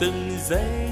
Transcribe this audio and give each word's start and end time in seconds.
từng 0.00 0.30
giây 0.48 0.89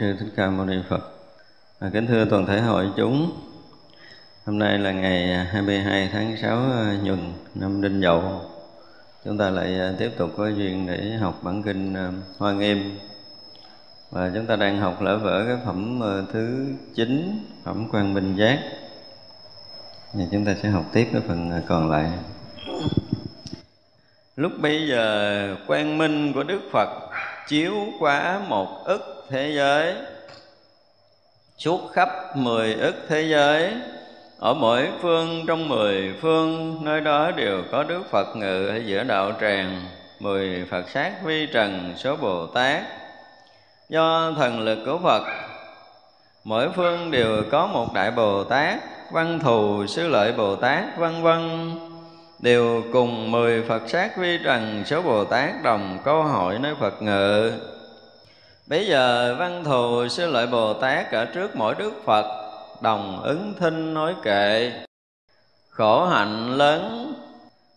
sư 0.00 0.16
thích 0.20 0.32
ca 0.36 0.50
mâu 0.50 0.66
ni 0.66 0.76
phật. 0.88 1.00
À, 1.78 1.90
kính 1.92 2.06
thưa 2.06 2.24
toàn 2.24 2.46
thể 2.46 2.60
hội 2.60 2.90
chúng. 2.96 3.30
Hôm 4.46 4.58
nay 4.58 4.78
là 4.78 4.92
ngày 4.92 5.44
22 5.44 6.08
tháng 6.12 6.36
6 6.42 6.58
à, 6.58 6.96
nhuận 7.02 7.32
năm 7.54 7.82
đinh 7.82 8.00
dậu. 8.00 8.40
Chúng 9.24 9.38
ta 9.38 9.50
lại 9.50 9.80
à, 9.80 9.92
tiếp 9.98 10.10
tục 10.16 10.30
có 10.36 10.48
duyên 10.48 10.86
để 10.86 11.16
học 11.20 11.38
bản 11.42 11.62
kinh 11.62 11.94
à, 11.94 12.12
hoa 12.38 12.52
nghiêm. 12.52 12.98
Và 14.10 14.30
chúng 14.34 14.46
ta 14.46 14.56
đang 14.56 14.78
học 14.78 15.02
lỡ 15.02 15.18
vỡ 15.18 15.44
cái 15.46 15.56
phẩm 15.64 16.00
thứ 16.32 16.66
9 16.94 17.38
phẩm 17.64 17.88
quan 17.92 18.14
minh 18.14 18.36
giác. 18.36 18.58
Thì 20.12 20.24
chúng 20.32 20.44
ta 20.44 20.54
sẽ 20.62 20.68
học 20.68 20.84
tiếp 20.92 21.08
cái 21.12 21.22
phần 21.28 21.50
còn 21.68 21.90
lại. 21.90 22.10
Lúc 24.36 24.52
bây 24.60 24.88
giờ 24.88 25.56
quang 25.66 25.98
minh 25.98 26.32
của 26.32 26.42
đức 26.42 26.60
phật 26.72 26.88
chiếu 27.48 27.74
quá 27.98 28.42
một 28.48 28.84
ức 28.84 29.15
thế 29.30 29.52
giới. 29.56 29.94
Suốt 31.58 31.80
khắp 31.92 32.36
mười 32.36 32.74
ức 32.74 32.94
thế 33.08 33.22
giới, 33.22 33.72
ở 34.38 34.54
mỗi 34.54 34.88
phương 35.02 35.44
trong 35.46 35.68
mười 35.68 36.14
phương, 36.20 36.78
nơi 36.84 37.00
đó 37.00 37.30
đều 37.30 37.62
có 37.72 37.82
đức 37.82 38.02
phật 38.10 38.36
ngự 38.36 38.68
ở 38.68 38.76
giữa 38.86 39.02
đạo 39.02 39.32
tràng, 39.40 39.84
mười 40.20 40.66
phật 40.70 40.88
sát 40.88 41.12
vi 41.24 41.46
trần 41.46 41.94
số 41.96 42.16
bồ 42.16 42.46
tát. 42.46 42.82
Do 43.88 44.32
thần 44.36 44.60
lực 44.60 44.78
của 44.86 44.98
phật, 45.02 45.22
mỗi 46.44 46.68
phương 46.76 47.10
đều 47.10 47.42
có 47.50 47.66
một 47.66 47.92
đại 47.94 48.10
bồ 48.10 48.44
tát, 48.44 48.78
văn 49.10 49.38
thù, 49.38 49.86
sư 49.86 50.08
lợi 50.08 50.32
bồ 50.32 50.56
tát, 50.56 50.84
vân 50.98 51.22
vân. 51.22 51.70
Đều 52.38 52.82
cùng 52.92 53.30
mười 53.30 53.62
phật 53.68 53.82
sát 53.86 54.16
vi 54.16 54.38
trần 54.44 54.82
số 54.86 55.02
bồ 55.02 55.24
tát 55.24 55.62
đồng 55.62 55.98
câu 56.04 56.22
hội 56.22 56.58
nơi 56.58 56.74
phật 56.80 57.02
ngự. 57.02 57.52
Bây 58.68 58.86
giờ 58.86 59.36
văn 59.38 59.64
thù 59.64 60.08
sư 60.08 60.30
lợi 60.30 60.46
Bồ 60.46 60.74
Tát 60.74 61.12
ở 61.12 61.24
trước 61.24 61.56
mỗi 61.56 61.74
Đức 61.74 61.92
Phật, 62.04 62.26
Đồng 62.80 63.22
ứng 63.22 63.54
thinh 63.60 63.94
nói 63.94 64.14
kệ. 64.22 64.72
Khổ 65.70 66.06
hạnh 66.06 66.56
lớn, 66.56 67.14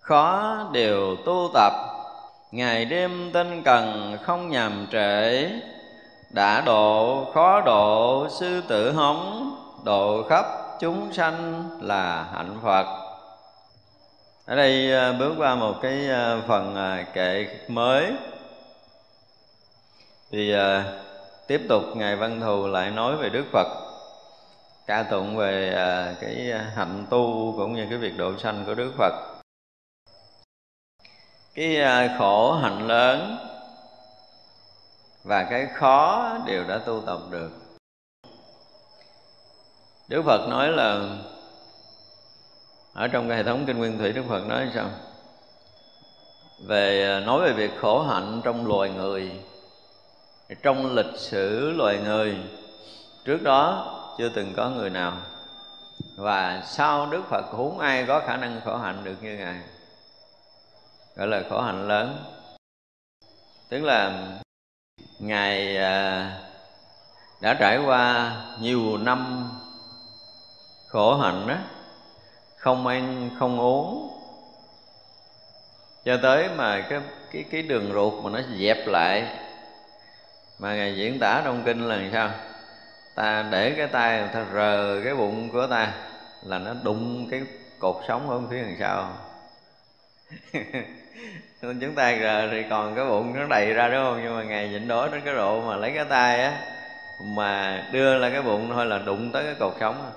khó 0.02 0.56
đều 0.74 1.16
tu 1.26 1.50
tập. 1.54 1.74
Ngày 2.52 2.86
đêm 2.86 3.32
tinh 3.34 3.64
cần 3.64 4.18
không 4.24 4.50
nhầm 4.50 4.88
trễ. 4.92 5.50
Đã 6.34 6.62
độ, 6.62 7.26
khó 7.34 7.62
độ, 7.62 8.28
sư 8.30 8.62
tử 8.68 8.92
hống. 8.92 9.56
Độ 9.86 10.24
khắp 10.30 10.46
chúng 10.80 11.14
sanh 11.14 11.70
là 11.82 12.26
hạnh 12.34 12.60
Phật. 12.64 12.86
Ở 14.46 14.56
đây 14.56 14.94
à, 14.94 15.12
bước 15.12 15.34
qua 15.38 15.56
một 15.56 15.76
cái 15.82 16.10
à, 16.10 16.38
phần 16.48 16.76
à, 16.76 17.06
kệ 17.14 17.48
mới 17.68 18.12
thì 20.32 20.54
à, 20.54 20.94
tiếp 21.48 21.62
tục 21.70 21.84
ngài 21.96 22.16
văn 22.16 22.42
thù 22.42 22.68
lại 22.68 22.92
nói 22.92 23.16
về 23.16 23.30
đức 23.30 23.46
phật 23.52 23.90
ca 24.90 25.04
tụng 25.04 25.36
về 25.36 25.74
à, 25.74 26.16
cái 26.22 26.54
hạnh 26.76 27.06
tu 27.10 27.54
cũng 27.58 27.76
như 27.76 27.88
cái 27.90 27.98
việc 27.98 28.18
độ 28.18 28.38
sanh 28.38 28.64
của 28.66 28.74
đức 28.74 28.92
phật. 28.98 29.14
Cái 31.54 31.82
à, 31.82 32.16
khổ 32.20 32.54
hạnh 32.54 32.88
lớn 32.88 33.38
và 35.24 35.44
cái 35.50 35.68
khó 35.76 36.32
đều 36.46 36.64
đã 36.64 36.78
tu 36.78 37.02
tập 37.06 37.20
được. 37.30 37.50
Đức 40.08 40.22
phật 40.26 40.48
nói 40.50 40.68
là 40.72 41.02
ở 42.94 43.08
trong 43.08 43.30
cái 43.30 43.38
hệ 43.38 43.44
thống 43.44 43.64
kinh 43.68 43.78
nguyên 43.78 43.98
thủy 43.98 44.12
đức 44.12 44.24
phật 44.30 44.48
nói 44.48 44.72
sao? 44.74 44.90
Về 46.68 47.04
à, 47.04 47.20
nói 47.20 47.42
về 47.42 47.54
việc 47.54 47.72
khổ 47.82 48.02
hạnh 48.02 48.42
trong 48.44 48.68
loài 48.68 48.90
người 48.90 49.32
trong 50.56 50.96
lịch 50.96 51.16
sử 51.18 51.72
loài 51.72 51.98
người, 51.98 52.38
trước 53.26 53.44
đó 53.44 53.96
chưa 54.18 54.30
từng 54.30 54.54
có 54.58 54.70
người 54.70 54.90
nào. 54.90 55.14
Và 56.16 56.64
sau 56.66 57.06
đức 57.06 57.22
phật 57.30 57.46
cũng 57.52 57.80
ai 57.80 58.06
có 58.06 58.20
khả 58.20 58.38
năng 58.38 58.62
khổ 58.66 58.78
hạnh 58.78 59.04
được 59.04 59.16
như 59.22 59.38
ngài? 59.38 59.62
Gọi 61.16 61.28
là 61.28 61.44
khổ 61.50 61.62
hạnh 61.62 61.88
lớn. 61.88 62.24
Tức 63.70 63.84
là 63.84 64.28
ngài 65.20 65.78
à, 65.78 66.38
đã 67.42 67.54
trải 67.54 67.78
qua 67.86 68.36
nhiều 68.60 68.98
năm 68.98 69.50
khổ 70.88 71.18
hạnh 71.18 71.48
đó 71.48 71.56
không 72.58 72.88
ăn, 72.88 73.30
không 73.40 73.60
uống. 73.60 74.10
Cho 76.06 76.18
tới 76.24 76.50
mà 76.56 76.82
cái 76.90 77.02
cái 77.32 77.46
cái 77.52 77.62
đường 77.62 77.92
ruột 77.94 78.24
mà 78.24 78.30
nó 78.30 78.42
dẹp 78.60 78.88
lại 78.88 79.40
mà 80.60 80.76
ngài 80.76 80.96
diễn 80.96 81.20
tả 81.20 81.42
trong 81.46 81.64
kinh 81.66 81.88
là 81.88 82.00
sao? 82.14 82.32
Ta 83.16 83.46
để 83.52 83.74
cái 83.78 83.88
tay, 83.88 84.28
ta 84.34 84.46
rờ 84.54 85.02
cái 85.04 85.16
bụng 85.16 85.50
của 85.50 85.68
ta 85.68 85.94
là 86.44 86.60
nó 86.60 86.74
đụng 86.84 87.28
cái 87.32 87.42
cột 87.80 87.96
sống 88.08 88.30
ở 88.30 88.42
phía 88.52 88.62
đằng 88.62 88.76
sau. 88.80 89.14
Chúng 91.62 91.96
ta 91.96 92.18
rờ 92.22 92.48
thì 92.52 92.64
còn 92.70 92.96
cái 92.96 93.06
bụng 93.06 93.34
nó 93.36 93.46
đầy 93.50 93.74
ra, 93.74 93.88
đúng 93.88 94.04
không? 94.04 94.20
Nhưng 94.24 94.36
mà 94.36 94.44
ngài 94.44 94.70
nhịn 94.70 94.88
đói 94.88 95.10
đến 95.12 95.22
cái 95.26 95.34
độ 95.34 95.62
mà 95.62 95.76
lấy 95.76 95.92
cái 95.96 96.06
tay 96.06 96.42
á, 96.42 96.62
mà 97.24 97.84
đưa 97.92 98.18
lên 98.18 98.34
cái 98.34 98.42
bụng 98.42 98.70
thôi 98.74 98.86
là 98.86 98.98
đụng 98.98 99.32
tới 99.32 99.44
cái 99.44 99.56
cột 99.60 99.74
sống 99.80 100.12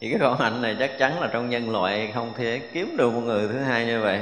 thì 0.00 0.10
cái 0.10 0.18
khổ 0.18 0.34
hạnh 0.34 0.62
này 0.62 0.76
chắc 0.78 0.90
chắn 0.98 1.20
là 1.20 1.28
trong 1.32 1.50
nhân 1.50 1.70
loại 1.70 2.10
không 2.14 2.32
thể 2.36 2.60
kiếm 2.72 2.96
được 2.96 3.12
một 3.12 3.20
người 3.20 3.48
thứ 3.48 3.58
hai 3.58 3.86
như 3.86 4.00
vậy 4.00 4.20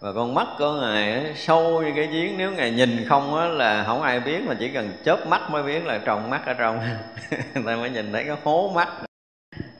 và 0.00 0.12
con 0.12 0.34
mắt 0.34 0.46
của 0.58 0.72
ngài 0.72 1.12
ấy, 1.12 1.34
sâu 1.36 1.82
như 1.82 1.92
cái 1.96 2.06
giếng 2.06 2.38
nếu 2.38 2.52
ngài 2.52 2.70
nhìn 2.70 3.06
không 3.08 3.38
á, 3.38 3.46
là 3.46 3.84
không 3.84 4.02
ai 4.02 4.20
biết 4.20 4.40
mà 4.46 4.54
chỉ 4.58 4.68
cần 4.68 4.92
chớp 5.04 5.26
mắt 5.26 5.50
mới 5.50 5.62
biết 5.62 5.86
là 5.86 5.98
tròn 5.98 6.30
mắt 6.30 6.46
ở 6.46 6.54
trong. 6.54 6.80
Người 7.30 7.64
ta 7.66 7.76
mới 7.76 7.90
nhìn 7.90 8.12
thấy 8.12 8.24
cái 8.24 8.36
hố 8.44 8.72
mắt. 8.74 8.88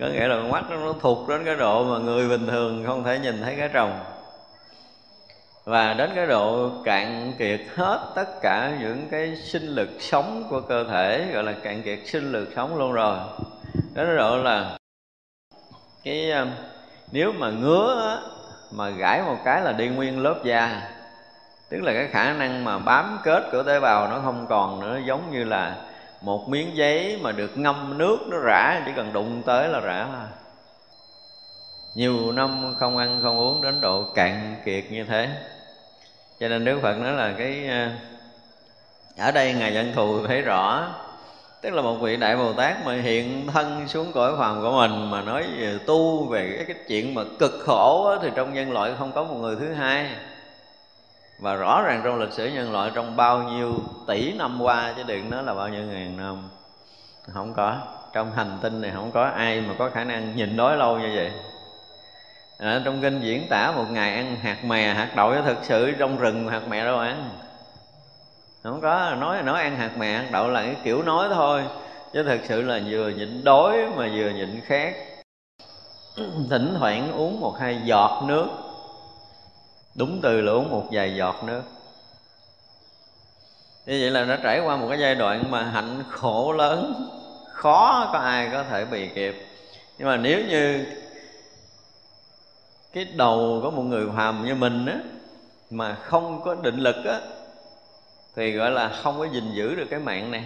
Có 0.01 0.07
nghĩa 0.07 0.29
là 0.29 0.37
con 0.37 0.51
mắt 0.51 0.65
nó, 0.71 0.77
nó 0.77 0.95
thuộc 1.01 1.29
đến 1.29 1.45
cái 1.45 1.57
độ 1.57 1.85
mà 1.85 1.99
người 1.99 2.29
bình 2.29 2.47
thường 2.47 2.85
không 2.87 3.05
thể 3.05 3.19
nhìn 3.19 3.43
thấy 3.43 3.57
cái 3.57 3.69
trồng 3.73 4.01
và 5.69 5.95
đến 5.95 6.11
cái 6.15 6.27
độ 6.27 6.71
cạn 6.85 7.33
kiệt 7.39 7.61
hết 7.75 8.13
tất 8.15 8.27
cả 8.43 8.77
những 8.81 9.09
cái 9.11 9.37
sinh 9.37 9.67
lực 9.67 9.89
sống 9.99 10.45
của 10.51 10.61
cơ 10.61 10.85
thể 10.85 11.27
gọi 11.33 11.45
là 11.45 11.53
cạn 11.53 11.83
kiệt 11.83 11.99
sinh 12.05 12.33
lực 12.33 12.49
sống 12.57 12.77
luôn 12.79 12.93
rồi. 12.93 13.19
Đến 13.95 14.07
cái 14.07 14.17
độ 14.17 14.37
là 14.37 14.79
cái 16.05 16.31
à, 16.31 16.47
nếu 17.13 17.33
mà 17.33 17.51
ngứa 17.51 18.21
mà 18.71 18.91
gãi 18.91 19.23
một 19.23 19.37
cái 19.45 19.63
là 19.63 19.73
đi 19.73 19.89
nguyên 19.89 20.23
lớp 20.23 20.41
da. 20.45 20.83
Tức 21.69 21.83
là 21.83 21.93
cái 21.93 22.09
khả 22.09 22.33
năng 22.33 22.65
mà 22.65 22.79
bám 22.79 23.19
kết 23.25 23.49
của 23.53 23.63
tế 23.63 23.81
bào 23.81 24.09
nó 24.09 24.21
không 24.25 24.47
còn 24.49 24.81
nữa, 24.81 24.99
giống 25.07 25.31
như 25.31 25.45
là 25.45 25.77
một 26.21 26.49
miếng 26.49 26.77
giấy 26.77 27.19
mà 27.23 27.33
được 27.33 27.59
ngâm 27.59 27.99
nước 27.99 28.19
nó 28.31 28.37
rã, 28.39 28.83
chỉ 28.87 28.93
cần 28.97 29.13
đụng 29.13 29.43
tới 29.43 29.69
là 29.69 29.81
rã. 29.81 30.07
Nhiều 31.95 32.33
năm 32.33 32.75
không 32.79 32.97
ăn 32.97 33.19
không 33.23 33.39
uống 33.39 33.63
đến 33.63 33.81
độ 33.81 34.05
cạn 34.15 34.57
kiệt 34.65 34.85
như 34.91 35.05
thế. 35.05 35.29
Cho 36.41 36.49
nên 36.49 36.65
đức 36.65 36.81
phật 36.83 36.99
nói 36.99 37.13
là 37.13 37.35
cái 37.39 37.69
ờ, 37.69 37.89
ở 39.19 39.33
đây 39.33 39.55
ngài 39.55 39.75
dân 39.75 39.93
thù 39.95 40.27
thấy 40.27 40.43
rõ 40.43 40.89
tức 41.61 41.71
là 41.71 41.83
một 41.83 41.95
vị 41.95 42.17
đại 42.17 42.37
bồ 42.37 42.53
tát 42.53 42.87
mà 42.87 42.95
hiện 42.95 43.47
thân 43.47 43.88
xuống 43.88 44.12
cõi 44.12 44.33
phàm 44.38 44.62
của 44.62 44.71
mình 44.71 45.11
mà 45.11 45.23
nói 45.23 45.45
về 45.59 45.79
tu 45.87 46.25
về 46.25 46.55
cái, 46.57 46.65
cái 46.65 46.85
chuyện 46.88 47.15
mà 47.15 47.23
cực 47.38 47.53
khổ 47.67 48.11
á, 48.11 48.19
thì 48.23 48.29
trong 48.35 48.55
nhân 48.55 48.73
loại 48.73 48.93
không 48.99 49.12
có 49.12 49.25
một 49.25 49.35
người 49.35 49.57
thứ 49.57 49.73
hai. 49.73 50.11
Và 51.38 51.55
rõ 51.55 51.83
ràng 51.83 52.00
trong 52.05 52.19
lịch 52.19 52.33
sử 52.33 52.47
nhân 52.47 52.73
loại 52.73 52.91
trong 52.95 53.17
bao 53.17 53.43
nhiêu 53.43 53.75
tỷ 54.07 54.33
năm 54.33 54.62
qua 54.62 54.93
chứ 54.97 55.03
đừng 55.07 55.31
nói 55.31 55.43
là 55.43 55.55
bao 55.55 55.69
nhiêu 55.69 55.83
ngàn 55.83 56.17
năm 56.17 56.49
không 57.35 57.55
có. 57.55 57.77
Trong 58.12 58.33
hành 58.33 58.59
tinh 58.62 58.81
này 58.81 58.91
không 58.95 59.11
có 59.11 59.25
ai 59.25 59.61
mà 59.61 59.75
có 59.79 59.91
khả 59.91 60.05
năng 60.05 60.37
nhìn 60.37 60.57
đói 60.57 60.77
lâu 60.77 60.99
như 60.99 61.12
vậy. 61.15 61.31
À, 62.59 62.81
trong 62.85 63.00
kinh 63.03 63.21
diễn 63.21 63.49
tả 63.49 63.73
một 63.73 63.85
ngày 63.91 64.15
ăn 64.15 64.37
hạt 64.43 64.65
mè 64.65 64.95
hạt 64.95 65.09
đậu 65.17 65.35
thực 65.43 65.59
sự 65.62 65.93
trong 65.99 66.19
rừng 66.19 66.49
hạt 66.49 66.69
mè 66.69 66.85
đâu 66.85 66.99
ăn 66.99 67.31
không 68.71 68.81
có, 68.81 69.15
nói 69.15 69.43
nói 69.43 69.63
ăn 69.63 69.77
hạt 69.77 69.91
mẹ 69.99 70.13
hạt 70.13 70.29
đậu 70.33 70.49
là 70.49 70.63
cái 70.63 70.77
kiểu 70.85 71.03
nói 71.03 71.29
thôi. 71.33 71.65
Chứ 72.13 72.23
thực 72.23 72.41
sự 72.49 72.63
là 72.63 72.81
vừa 72.89 73.09
nhịn 73.09 73.45
đói 73.45 73.77
mà 73.97 74.11
vừa 74.15 74.31
nhịn 74.31 74.61
khát. 74.65 74.95
Thỉnh 76.51 76.75
thoảng 76.79 77.13
uống 77.13 77.41
một 77.41 77.59
hai 77.59 77.81
giọt 77.85 78.23
nước. 78.27 78.49
Đúng 79.95 80.21
từ 80.23 80.41
là 80.41 80.53
uống 80.53 80.71
một 80.71 80.87
vài 80.91 81.17
giọt 81.17 81.45
nước. 81.45 81.63
Như 83.87 83.99
vậy 84.01 84.11
là 84.11 84.25
nó 84.25 84.37
trải 84.43 84.61
qua 84.61 84.77
một 84.77 84.87
cái 84.89 84.99
giai 84.99 85.15
đoạn 85.15 85.51
mà 85.51 85.63
hạnh 85.63 86.03
khổ 86.11 86.53
lớn. 86.53 87.09
Khó 87.53 88.11
có 88.13 88.19
ai 88.19 88.49
có 88.53 88.63
thể 88.63 88.85
bị 88.85 89.09
kịp. 89.09 89.47
Nhưng 89.99 90.09
mà 90.09 90.17
nếu 90.17 90.45
như 90.45 90.87
cái 92.93 93.05
đầu 93.05 93.61
của 93.63 93.71
một 93.71 93.83
người 93.83 94.07
phàm 94.17 94.45
như 94.45 94.55
mình 94.55 94.87
á, 94.87 94.99
mà 95.71 95.95
không 95.95 96.41
có 96.45 96.55
định 96.55 96.79
lực 96.79 97.05
á 97.05 97.21
thì 98.38 98.52
gọi 98.52 98.71
là 98.71 98.88
không 99.02 99.18
có 99.18 99.25
gìn 99.25 99.52
giữ 99.52 99.75
được 99.75 99.87
cái 99.90 100.00
mạng 100.00 100.30
này. 100.30 100.45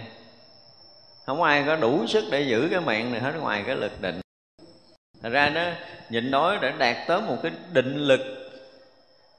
Không 1.25 1.43
ai 1.43 1.63
có 1.67 1.75
đủ 1.75 2.07
sức 2.07 2.23
để 2.31 2.41
giữ 2.41 2.67
cái 2.71 2.79
mạng 2.79 3.11
này 3.11 3.21
hết 3.21 3.31
ngoài 3.39 3.63
cái 3.67 3.75
lực 3.75 4.01
định. 4.01 4.21
Thật 5.23 5.29
ra 5.29 5.49
nó 5.49 5.61
nhịn 6.09 6.31
đói 6.31 6.57
để 6.61 6.73
đạt 6.77 6.97
tới 7.07 7.21
một 7.21 7.37
cái 7.43 7.51
định 7.71 7.97
lực 7.97 8.21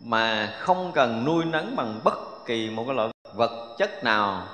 mà 0.01 0.53
không 0.59 0.93
cần 0.95 1.25
nuôi 1.25 1.45
nấng 1.45 1.77
bằng 1.77 2.01
bất 2.05 2.47
kỳ 2.47 2.71
một 2.71 2.85
cái 2.87 2.95
loại 2.95 3.09
vật 3.35 3.77
chất 3.79 4.05
nào 4.05 4.47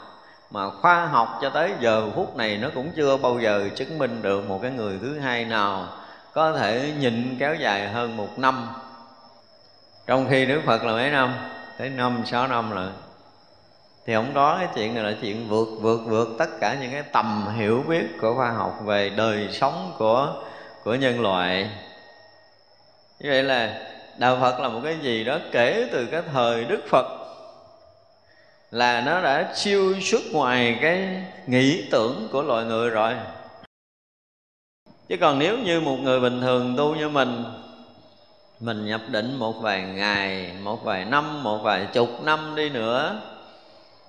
mà 0.50 0.71
khoa 0.71 1.07
học 1.07 1.38
cho 1.42 1.50
tới 1.50 1.73
giờ 1.80 2.11
phút 2.14 2.37
này 2.37 2.57
nó 2.57 2.69
cũng 2.75 2.90
chưa 2.97 3.16
bao 3.16 3.40
giờ 3.40 3.69
chứng 3.76 3.99
minh 3.99 4.23
được 4.23 4.49
một 4.49 4.59
cái 4.62 4.71
người 4.71 4.99
thứ 5.00 5.19
hai 5.19 5.45
nào 5.45 5.88
có 6.33 6.52
thể 6.52 6.92
nhịn 6.99 7.37
kéo 7.38 7.54
dài 7.54 7.88
hơn 7.88 8.16
một 8.16 8.38
năm. 8.38 8.69
Trong 10.07 10.26
khi 10.30 10.47
đức 10.47 10.61
phật 10.66 10.85
là 10.85 10.92
mấy 10.92 11.11
năm? 11.11 11.35
Tới 11.78 11.88
năm, 11.88 12.23
sáu 12.26 12.49
năm 12.49 12.71
rồi 12.71 12.88
thì 14.07 14.14
ông 14.14 14.35
đó 14.35 14.57
cái 14.59 14.69
chuyện 14.75 14.95
này 14.95 15.04
là 15.04 15.16
chuyện 15.21 15.49
vượt 15.49 15.69
vượt 15.80 16.00
vượt 16.07 16.28
tất 16.38 16.50
cả 16.61 16.76
những 16.80 16.92
cái 16.92 17.02
tầm 17.02 17.47
hiểu 17.57 17.85
biết 17.88 18.04
của 18.21 18.35
khoa 18.35 18.50
học 18.50 18.78
về 18.85 19.11
đời 19.11 19.49
sống 19.52 19.92
của 19.99 20.35
của 20.85 20.95
nhân 20.95 21.21
loại. 21.21 21.71
Như 23.21 23.30
vậy 23.30 23.42
là 23.42 23.80
đạo 24.19 24.38
phật 24.40 24.61
là 24.61 24.69
một 24.69 24.80
cái 24.85 24.99
gì 25.02 25.25
đó 25.25 25.38
kể 25.52 25.88
từ 25.92 26.07
cái 26.07 26.23
thời 26.33 26.64
đức 26.64 26.80
phật, 26.88 27.07
là 28.71 29.00
nó 29.00 29.21
đã 29.23 29.52
siêu 29.54 30.00
xuất 30.00 30.21
ngoài 30.33 30.78
cái 30.83 31.23
nghĩ 31.47 31.88
tưởng 31.90 32.28
của 32.33 32.42
loài 32.42 32.64
người 32.64 32.90
rồi. 32.90 33.14
Chứ 35.09 35.16
còn 35.21 35.38
nếu 35.38 35.59
như 35.59 35.80
một 35.80 35.97
người 35.97 36.21
bình 36.21 36.40
thường 36.40 36.75
tu 36.76 36.95
như 36.95 37.09
mình 37.09 37.45
mình 38.61 38.87
nhập 38.87 39.00
định 39.09 39.37
một 39.38 39.52
vài 39.52 39.83
ngày, 39.83 40.52
một 40.62 40.85
vài 40.85 41.04
năm, 41.04 41.42
một 41.42 41.59
vài 41.59 41.87
chục 41.92 42.09
năm 42.23 42.54
đi 42.57 42.71
nữa 42.71 43.21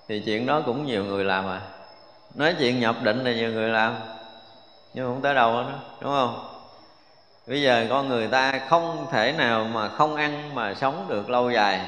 thì 0.07 0.19
chuyện 0.25 0.45
đó 0.45 0.61
cũng 0.65 0.85
nhiều 0.85 1.03
người 1.03 1.23
làm 1.23 1.47
à. 1.47 1.61
Nói 2.35 2.55
chuyện 2.59 2.79
nhập 2.79 2.95
định 3.03 3.23
là 3.23 3.31
nhiều 3.31 3.51
người 3.51 3.69
làm, 3.69 3.95
nhưng 4.93 5.05
không 5.05 5.21
tới 5.21 5.33
đâu 5.35 5.53
đó 5.53 5.69
đúng 6.01 6.11
không? 6.11 6.47
Bây 7.47 7.61
giờ 7.61 7.85
con 7.89 8.09
người 8.09 8.27
ta 8.27 8.59
không 8.69 9.05
thể 9.11 9.31
nào 9.37 9.63
mà 9.63 9.89
không 9.89 10.15
ăn 10.15 10.55
mà 10.55 10.73
sống 10.73 11.05
được 11.07 11.29
lâu 11.29 11.51
dài. 11.51 11.81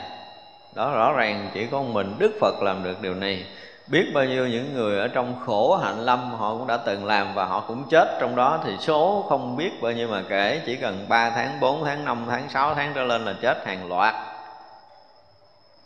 Đó, 0.75 0.91
rõ 0.91 1.13
ràng 1.13 1.49
chỉ 1.53 1.65
có 1.65 1.81
mình 1.81 2.15
đức 2.19 2.31
phật 2.41 2.61
làm 2.61 2.83
được 2.83 3.01
điều 3.01 3.13
này. 3.13 3.45
Biết 3.87 4.11
bao 4.13 4.25
nhiêu 4.25 4.47
những 4.47 4.73
người 4.73 4.99
ở 4.99 5.07
trong 5.07 5.35
khổ 5.45 5.75
hạnh 5.75 5.99
lâm 5.99 6.31
họ 6.31 6.53
cũng 6.53 6.67
đã 6.67 6.77
từng 6.77 7.05
làm 7.05 7.33
và 7.33 7.45
họ 7.45 7.59
cũng 7.67 7.83
chết 7.89 8.17
trong 8.19 8.35
đó, 8.35 8.59
thì 8.63 8.77
số 8.79 9.25
không 9.29 9.57
biết 9.57 9.81
bao 9.81 9.91
nhiêu 9.91 10.07
mà 10.07 10.23
kể. 10.29 10.61
Chỉ 10.65 10.75
cần 10.75 11.05
3 11.09 11.29
tháng 11.29 11.59
4 11.59 11.85
tháng 11.85 12.05
5 12.05 12.25
tháng 12.29 12.49
6 12.49 12.75
tháng 12.75 12.91
trở 12.95 13.03
lên 13.03 13.25
là 13.25 13.33
chết 13.41 13.67
hàng 13.67 13.89
loạt 13.89 14.15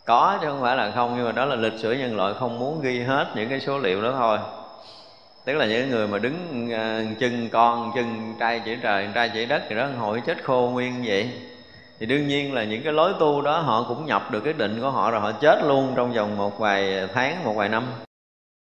có, 0.08 0.38
chứ 0.40 0.46
không 0.48 0.60
phải 0.60 0.76
là 0.76 0.90
không, 0.90 1.14
nhưng 1.16 1.26
mà 1.26 1.32
đó 1.32 1.44
là 1.44 1.56
lịch 1.56 1.78
sử 1.78 1.92
nhân 1.92 2.16
loại 2.16 2.34
không 2.38 2.58
muốn 2.58 2.80
ghi 2.82 3.00
hết 3.00 3.26
những 3.34 3.48
cái 3.48 3.60
số 3.60 3.78
liệu 3.78 4.02
đó 4.02 4.12
thôi. 4.18 4.38
Tức 5.44 5.52
là 5.52 5.66
những 5.66 5.90
người 5.90 6.08
mà 6.08 6.18
đứng 6.18 6.70
à, 6.72 7.02
chân 7.20 7.48
con, 7.48 7.92
chân 7.94 8.34
trai 8.40 8.62
chỉ 8.64 8.76
trời, 8.82 9.08
trai 9.14 9.30
chỉ 9.34 9.46
đất 9.46 9.62
thì 9.68 9.76
đó 9.76 9.86
hội 9.98 10.22
chết 10.26 10.44
khô 10.44 10.70
nguyên 10.72 11.02
vậy. 11.06 11.30
Thì 12.00 12.06
đương 12.06 12.28
nhiên 12.28 12.54
là 12.54 12.64
những 12.64 12.82
cái 12.82 12.92
lối 12.92 13.12
tu 13.20 13.42
đó 13.42 13.60
họ 13.60 13.84
cũng 13.88 14.06
nhập 14.06 14.30
được 14.30 14.40
cái 14.40 14.52
định 14.52 14.80
của 14.80 14.90
họ 14.90 15.10
rồi, 15.10 15.20
họ 15.20 15.32
chết 15.32 15.64
luôn 15.64 15.92
trong 15.96 16.12
vòng 16.12 16.36
một 16.36 16.58
vài 16.58 17.08
tháng, 17.14 17.44
một 17.44 17.52
vài 17.56 17.68
năm. 17.68 17.84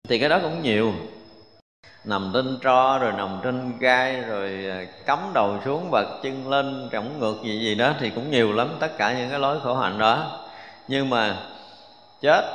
Thì 0.07 0.19
cái 0.19 0.29
đó 0.29 0.39
cũng 0.41 0.61
nhiều. 0.61 0.93
Nằm 2.05 2.31
trên 2.33 2.57
tro 2.63 2.97
rồi 2.97 3.11
nằm 3.11 3.39
trên 3.43 3.71
gai 3.79 4.21
rồi 4.21 4.65
à, 4.71 4.85
cắm 5.05 5.19
đầu 5.33 5.57
xuống 5.65 5.91
bật 5.91 6.19
chân 6.23 6.49
lên, 6.49 6.89
trọng 6.91 7.19
ngược 7.19 7.35
gì 7.43 7.59
gì 7.59 7.75
đó 7.75 7.93
thì 7.99 8.09
cũng 8.09 8.31
nhiều 8.31 8.53
lắm, 8.53 8.67
tất 8.79 8.97
cả 8.97 9.13
những 9.13 9.29
cái 9.29 9.39
lối 9.39 9.59
khổ 9.59 9.75
hạnh 9.75 9.99
đó 9.99 10.41
nhưng 10.87 11.09
mà 11.09 11.37
chết 12.21 12.45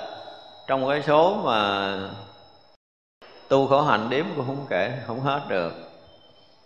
trong 0.66 0.88
cái 0.88 1.02
số 1.02 1.34
mà 1.44 1.96
tu 3.48 3.66
khổ 3.66 3.82
hạnh 3.82 4.10
đếm 4.10 4.24
cũng 4.36 4.46
không 4.46 4.66
kể, 4.70 4.92
không 5.06 5.20
hết 5.20 5.40
được. 5.48 5.72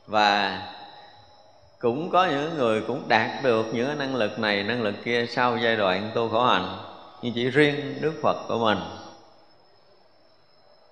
Và 0.06 0.62
cũng 1.78 2.11
có 2.11 2.26
những 2.26 2.59
người 2.59 2.80
cũng 2.80 3.09
đạt 3.09 3.30
được 3.42 3.66
những 3.73 3.87
cái 3.87 3.97
năng 3.97 4.16
lực 4.16 4.38
này, 4.38 4.62
năng 4.62 4.83
lực 4.83 4.94
kia 5.04 5.26
sau 5.26 5.56
giai 5.56 5.76
đoạn 5.76 6.11
tu 6.14 6.28
khổ 6.28 6.44
hạnh 6.44 6.78
nhưng 7.23 7.35
chỉ 7.35 7.50
riêng 7.50 7.99
đức 8.00 8.12
phật 8.23 8.37
của 8.49 8.59
mình. 8.59 8.78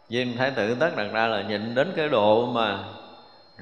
Diêm 0.09 0.37
Thái 0.37 0.51
tử 0.51 0.75
tất 0.75 0.97
đặt 0.97 1.07
ra 1.13 1.27
là 1.27 1.43
nhìn 1.43 1.75
đến 1.75 1.93
cái 1.97 2.09
độ 2.09 2.47
mà 2.47 2.79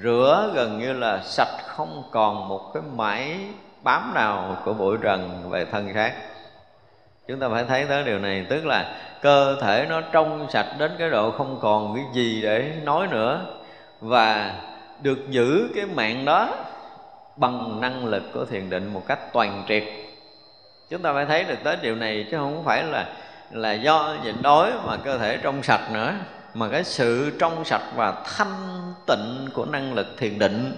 rửa 0.02 0.50
gần 0.54 0.78
như 0.78 0.92
là 0.92 1.22
sạch 1.22 1.58
không 1.66 2.02
còn 2.10 2.48
một 2.48 2.70
cái 2.74 2.82
mãi 2.96 3.38
bám 3.82 4.14
nào 4.14 4.56
của 4.64 4.74
bụi 4.74 4.96
trần 5.02 5.50
về 5.50 5.64
thân 5.64 5.94
xác 5.94 6.12
chúng 7.30 7.40
ta 7.40 7.48
phải 7.48 7.64
thấy 7.64 7.84
tới 7.84 8.04
điều 8.04 8.18
này, 8.18 8.46
tức 8.48 8.66
là 8.66 8.94
cơ 9.22 9.56
thể 9.60 9.86
nó 9.88 10.00
trong 10.00 10.46
sạch 10.50 10.66
đến 10.78 10.90
cái 10.98 11.10
độ 11.10 11.30
không 11.30 11.58
còn 11.62 11.94
cái 11.94 12.04
gì 12.14 12.42
để 12.42 12.72
nói 12.84 13.06
nữa. 13.10 13.40
Và 14.00 14.54
được 15.02 15.18
giữ 15.30 15.68
cái 15.74 15.86
mạng 15.86 16.24
đó 16.24 16.54
bằng 17.36 17.80
năng 17.80 18.04
lực 18.04 18.22
của 18.32 18.44
thiền 18.44 18.70
định 18.70 18.92
một 18.92 19.02
cách 19.06 19.32
toàn 19.32 19.64
triệt. 19.68 19.84
Chúng 20.90 21.02
ta 21.02 21.12
phải 21.12 21.26
thấy 21.26 21.44
được 21.44 21.58
tới 21.64 21.76
điều 21.82 21.96
này, 21.96 22.26
chứ 22.30 22.36
không 22.36 22.62
phải 22.64 22.84
là 22.84 23.06
là 23.50 23.72
do 23.72 24.16
nhịn 24.24 24.42
đói 24.42 24.72
mà 24.86 24.96
cơ 24.96 25.18
thể 25.18 25.38
trong 25.42 25.62
sạch 25.62 25.92
nữa, 25.92 26.14
mà 26.54 26.68
cái 26.68 26.84
sự 26.84 27.32
trong 27.38 27.64
sạch 27.64 27.82
và 27.96 28.24
thanh 28.24 28.92
tịnh 29.06 29.48
của 29.52 29.64
năng 29.64 29.94
lực 29.94 30.06
thiền 30.18 30.38
định 30.38 30.72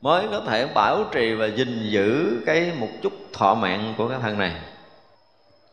mới 0.00 0.26
có 0.30 0.42
thể 0.46 0.66
bảo 0.74 1.04
trì 1.12 1.34
và 1.34 1.46
gìn 1.46 1.88
giữ 1.88 2.36
cái 2.46 2.72
một 2.78 2.88
chút 3.02 3.12
thọ 3.32 3.54
mạng 3.54 3.94
của 3.96 4.08
cái 4.08 4.18
thân 4.22 4.38
này 4.38 4.52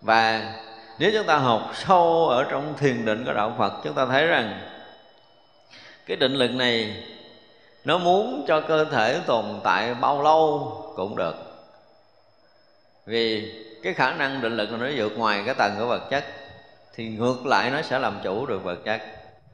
và 0.07 0.53
nếu 0.99 1.11
chúng 1.13 1.27
ta 1.27 1.37
học 1.37 1.71
sâu 1.73 2.27
ở 2.27 2.43
trong 2.43 2.73
thiền 2.77 3.05
định 3.05 3.25
của 3.25 3.33
đạo 3.33 3.55
Phật, 3.57 3.73
chúng 3.83 3.93
ta 3.93 4.05
thấy 4.05 4.27
rằng 4.27 4.59
cái 6.05 6.17
định 6.17 6.33
lực 6.33 6.51
này 6.51 7.03
nó 7.85 7.97
muốn 7.97 8.45
cho 8.47 8.61
cơ 8.61 8.85
thể 8.85 9.19
tồn 9.25 9.45
tại 9.63 9.93
bao 9.93 10.23
lâu 10.23 10.73
cũng 10.95 11.15
được. 11.15 11.35
Vì 13.05 13.53
cái 13.83 13.93
khả 13.93 14.11
năng 14.11 14.41
định 14.41 14.57
lực 14.57 14.71
nó 14.71 14.87
vượt 14.95 15.17
ngoài 15.17 15.43
cái 15.45 15.55
tầng 15.55 15.75
của 15.79 15.85
vật 15.85 16.09
chất, 16.09 16.25
thì 16.95 17.07
ngược 17.07 17.45
lại 17.45 17.71
nó 17.71 17.81
sẽ 17.81 17.99
làm 17.99 18.19
chủ 18.23 18.45
được 18.45 18.63
vật 18.63 18.79
chất. 18.85 19.01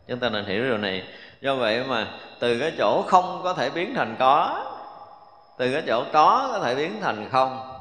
Chúng 0.08 0.20
ta 0.20 0.30
nên 0.30 0.46
hiểu 0.46 0.64
điều 0.64 0.78
này. 0.78 1.04
Do 1.42 1.56
vậy 1.56 1.84
mà 1.84 2.08
từ 2.40 2.60
cái 2.60 2.72
chỗ 2.78 3.04
không 3.08 3.42
có 3.44 3.54
thể 3.54 3.70
biến 3.70 3.94
thành 3.96 4.16
có, 4.20 4.66
từ 5.58 5.74
cái 5.74 5.84
chỗ 5.88 6.04
có 6.14 6.50
có 6.52 6.60
thể 6.60 6.76
biến 6.76 7.02
thành 7.02 7.30
không 7.32 7.73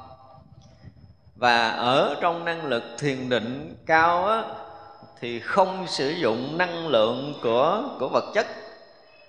và 1.43 1.69
ở 1.69 2.17
trong 2.21 2.45
năng 2.45 2.67
lực 2.67 2.83
thiền 2.99 3.29
định 3.29 3.77
cao 3.87 4.27
á, 4.27 4.43
thì 5.21 5.41
không 5.41 5.87
sử 5.87 6.09
dụng 6.11 6.59
năng 6.59 6.89
lượng 6.89 7.35
của 7.43 7.83
của 7.99 8.09
vật 8.09 8.25
chất. 8.35 8.47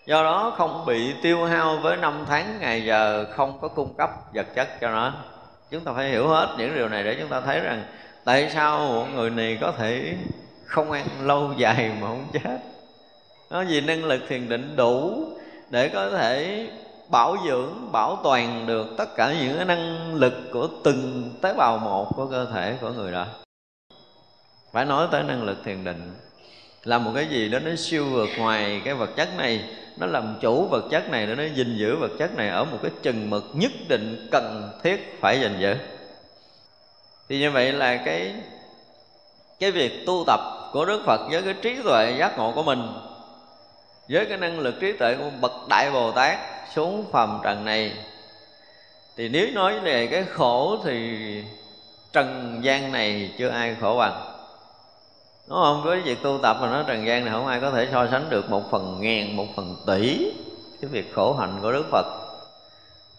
Do 0.05 0.23
đó 0.23 0.53
không 0.57 0.85
bị 0.85 1.13
tiêu 1.21 1.45
hao 1.45 1.77
với 1.77 1.97
năm 1.97 2.25
tháng 2.27 2.57
ngày 2.59 2.85
giờ 2.85 3.25
không 3.35 3.59
có 3.61 3.67
cung 3.67 3.93
cấp 3.97 4.09
vật 4.33 4.47
chất 4.55 4.67
cho 4.81 4.89
nó. 4.89 5.13
Chúng 5.71 5.83
ta 5.83 5.91
phải 5.95 6.09
hiểu 6.09 6.27
hết 6.27 6.55
những 6.57 6.75
điều 6.75 6.89
này 6.89 7.03
để 7.03 7.17
chúng 7.19 7.29
ta 7.29 7.41
thấy 7.41 7.59
rằng 7.59 7.83
tại 8.25 8.49
sao 8.53 8.77
một 8.77 9.05
người 9.13 9.29
này 9.29 9.57
có 9.61 9.71
thể 9.77 10.13
không 10.65 10.91
ăn 10.91 11.05
lâu 11.21 11.53
dài 11.57 11.91
mà 12.01 12.07
không 12.07 12.27
chết. 12.33 12.57
Nó 13.49 13.63
vì 13.63 13.81
năng 13.81 14.05
lực 14.05 14.21
thiền 14.29 14.49
định 14.49 14.75
đủ 14.75 15.25
để 15.69 15.89
có 15.89 16.09
thể 16.09 16.67
bảo 17.09 17.37
dưỡng, 17.45 17.91
bảo 17.91 18.19
toàn 18.23 18.65
được 18.67 18.87
tất 18.97 19.15
cả 19.15 19.33
những 19.41 19.55
cái 19.55 19.65
năng 19.65 20.15
lực 20.15 20.33
của 20.53 20.67
từng 20.83 21.31
tế 21.41 21.53
bào 21.53 21.77
một 21.77 22.15
của 22.15 22.25
cơ 22.25 22.45
thể 22.53 22.77
của 22.81 22.89
người 22.89 23.11
đó. 23.11 23.25
Phải 24.71 24.85
nói 24.85 25.07
tới 25.11 25.23
năng 25.23 25.43
lực 25.43 25.57
thiền 25.65 25.83
định 25.83 26.13
là 26.83 26.97
một 26.97 27.11
cái 27.15 27.25
gì 27.25 27.49
đó 27.49 27.59
nó 27.59 27.71
siêu 27.77 28.05
vượt 28.05 28.29
ngoài 28.37 28.81
cái 28.85 28.93
vật 28.93 29.09
chất 29.15 29.29
này, 29.37 29.63
nó 29.97 30.05
làm 30.05 30.35
chủ 30.41 30.67
vật 30.67 30.83
chất 30.91 31.09
này 31.09 31.27
để 31.27 31.35
nó 31.35 31.43
gìn 31.55 31.77
giữ 31.77 31.95
vật 31.95 32.11
chất 32.19 32.35
này 32.35 32.49
ở 32.49 32.65
một 32.65 32.77
cái 32.81 32.91
chừng 33.01 33.29
mực 33.29 33.43
nhất 33.53 33.71
định 33.87 34.27
cần 34.31 34.71
thiết 34.83 35.17
phải 35.21 35.39
gìn 35.39 35.59
giữ. 35.59 35.75
Thì 37.29 37.39
như 37.39 37.51
vậy 37.51 37.71
là 37.71 37.97
cái 37.97 38.33
cái 39.59 39.71
việc 39.71 40.05
tu 40.05 40.23
tập 40.27 40.39
của 40.71 40.85
Đức 40.85 41.01
Phật 41.05 41.21
với 41.31 41.41
cái 41.41 41.53
trí 41.61 41.75
tuệ 41.83 42.15
giác 42.19 42.37
ngộ 42.37 42.51
của 42.51 42.63
mình, 42.63 42.87
với 44.09 44.25
cái 44.25 44.37
năng 44.37 44.59
lực 44.59 44.75
trí 44.79 44.91
tuệ 44.91 45.15
của 45.15 45.29
bậc 45.41 45.51
đại 45.69 45.91
Bồ 45.91 46.11
Tát 46.11 46.52
xuống 46.75 47.05
phàm 47.11 47.39
trần 47.43 47.65
này. 47.65 47.93
Thì 49.17 49.29
nếu 49.29 49.47
nói 49.53 49.79
về 49.79 50.07
cái 50.07 50.23
khổ 50.23 50.77
thì 50.83 51.17
trần 52.13 52.59
gian 52.63 52.91
này 52.91 53.31
chưa 53.37 53.49
ai 53.49 53.75
khổ 53.81 53.95
bằng. 53.99 54.21
Đúng 55.47 55.57
không? 55.57 55.83
Với 55.83 56.01
việc 56.01 56.23
tu 56.23 56.39
tập 56.43 56.57
mà 56.61 56.67
nói 56.69 56.83
trần 56.87 57.05
gian 57.05 57.25
này 57.25 57.33
không 57.33 57.47
ai 57.47 57.59
có 57.59 57.71
thể 57.71 57.87
so 57.91 58.07
sánh 58.11 58.29
được 58.29 58.49
một 58.49 58.71
phần 58.71 58.97
ngàn, 59.01 59.37
một 59.37 59.45
phần 59.55 59.75
tỷ 59.87 60.31
cái 60.81 60.89
việc 60.89 61.13
khổ 61.15 61.33
hạnh 61.33 61.59
của 61.61 61.71
đức 61.71 61.85
phật. 61.91 62.05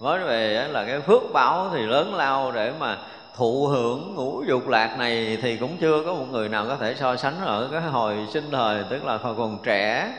Nói 0.01 0.19
về 0.19 0.69
là 0.71 0.85
cái 0.85 1.01
phước 1.01 1.23
báo 1.33 1.71
thì 1.73 1.81
lớn 1.81 2.15
lao 2.15 2.53
để 2.53 2.73
mà 2.79 2.99
thụ 3.37 3.67
hưởng 3.67 4.15
ngũ 4.15 4.43
dục 4.49 4.69
lạc 4.69 4.99
này 4.99 5.39
thì 5.43 5.57
cũng 5.57 5.77
chưa 5.81 6.03
có 6.07 6.15
một 6.15 6.27
người 6.31 6.49
nào 6.49 6.67
có 6.69 6.77
thể 6.77 6.95
so 7.01 7.17
sánh 7.17 7.41
ở 7.45 7.69
cái 7.73 7.81
hồi 7.81 8.17
sinh 8.33 8.51
thời, 8.51 8.85
tức 8.91 9.05
là 9.05 9.17
hồi 9.17 9.35
còn 9.39 9.59
trẻ. 9.65 10.13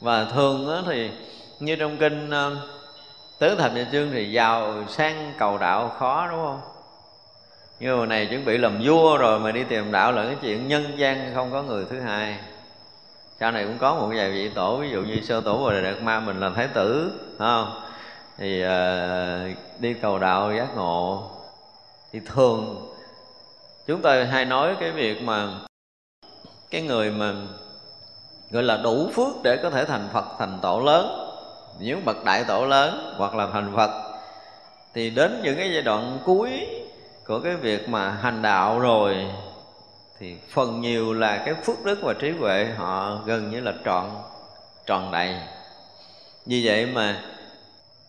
Và 0.00 0.24
thường 0.24 0.82
thì 0.86 1.10
như 1.64 1.76
trong 1.76 1.96
kinh 1.96 2.30
ờ, 2.30 2.56
tứ 3.38 3.54
thập 3.54 3.74
nhị 3.74 3.84
chương 3.92 4.10
thì 4.12 4.32
giàu 4.32 4.74
sang 4.88 5.32
cầu 5.38 5.58
đạo 5.58 5.88
khó 5.98 6.28
đúng 6.30 6.40
không? 6.44 6.60
Như 7.80 7.94
hồi 7.94 8.06
này 8.06 8.26
chuẩn 8.26 8.44
bị 8.44 8.58
làm 8.58 8.80
vua 8.84 9.16
rồi 9.16 9.40
mà 9.40 9.52
đi 9.52 9.64
tìm 9.64 9.92
đạo 9.92 10.12
là 10.12 10.24
cái 10.24 10.36
chuyện 10.42 10.68
nhân 10.68 10.98
gian 10.98 11.32
không 11.34 11.50
có 11.52 11.62
người 11.62 11.84
thứ 11.90 12.00
hai. 12.00 12.36
Sau 13.40 13.50
này 13.50 13.64
cũng 13.64 13.78
có 13.78 13.94
một 13.94 14.08
vài 14.16 14.30
vị 14.30 14.48
tổ 14.48 14.76
ví 14.76 14.90
dụ 14.90 15.02
như 15.02 15.20
sơ 15.20 15.40
tổ 15.40 15.56
và 15.56 15.80
đạt 15.80 16.02
ma 16.02 16.20
mình 16.20 16.40
là 16.40 16.50
thái 16.50 16.68
tử 16.68 17.12
không? 17.38 17.82
Thì 18.38 18.64
uh, 18.64 19.56
đi 19.80 19.94
cầu 19.94 20.18
đạo 20.18 20.52
giác 20.56 20.76
ngộ 20.76 21.30
thì 22.12 22.20
thường 22.26 22.92
chúng 23.86 24.02
ta 24.02 24.24
hay 24.24 24.44
nói 24.44 24.76
cái 24.80 24.90
việc 24.90 25.22
mà 25.22 25.48
cái 26.70 26.82
người 26.82 27.10
mà 27.10 27.32
gọi 28.50 28.62
là 28.62 28.76
đủ 28.76 29.10
phước 29.14 29.42
để 29.42 29.56
có 29.62 29.70
thể 29.70 29.84
thành 29.84 30.08
phật 30.12 30.24
thành 30.38 30.58
tổ 30.62 30.80
lớn 30.80 31.21
những 31.82 32.04
bậc 32.04 32.24
đại 32.24 32.44
tổ 32.44 32.66
lớn 32.66 33.14
hoặc 33.16 33.34
là 33.34 33.48
thành 33.52 33.72
phật 33.76 33.90
thì 34.94 35.10
đến 35.10 35.40
những 35.42 35.56
cái 35.56 35.72
giai 35.72 35.82
đoạn 35.82 36.18
cuối 36.24 36.66
của 37.26 37.40
cái 37.40 37.56
việc 37.56 37.88
mà 37.88 38.10
hành 38.10 38.42
đạo 38.42 38.78
rồi 38.78 39.26
thì 40.18 40.36
phần 40.50 40.80
nhiều 40.80 41.12
là 41.12 41.36
cái 41.36 41.54
phước 41.54 41.84
đức 41.84 41.98
và 42.02 42.14
trí 42.20 42.30
huệ 42.30 42.66
họ 42.76 43.20
gần 43.26 43.50
như 43.50 43.60
là 43.60 43.72
trọn 43.84 44.04
tròn 44.86 45.10
đầy. 45.12 45.36
Vì 46.46 46.66
vậy 46.66 46.86
mà 46.86 47.22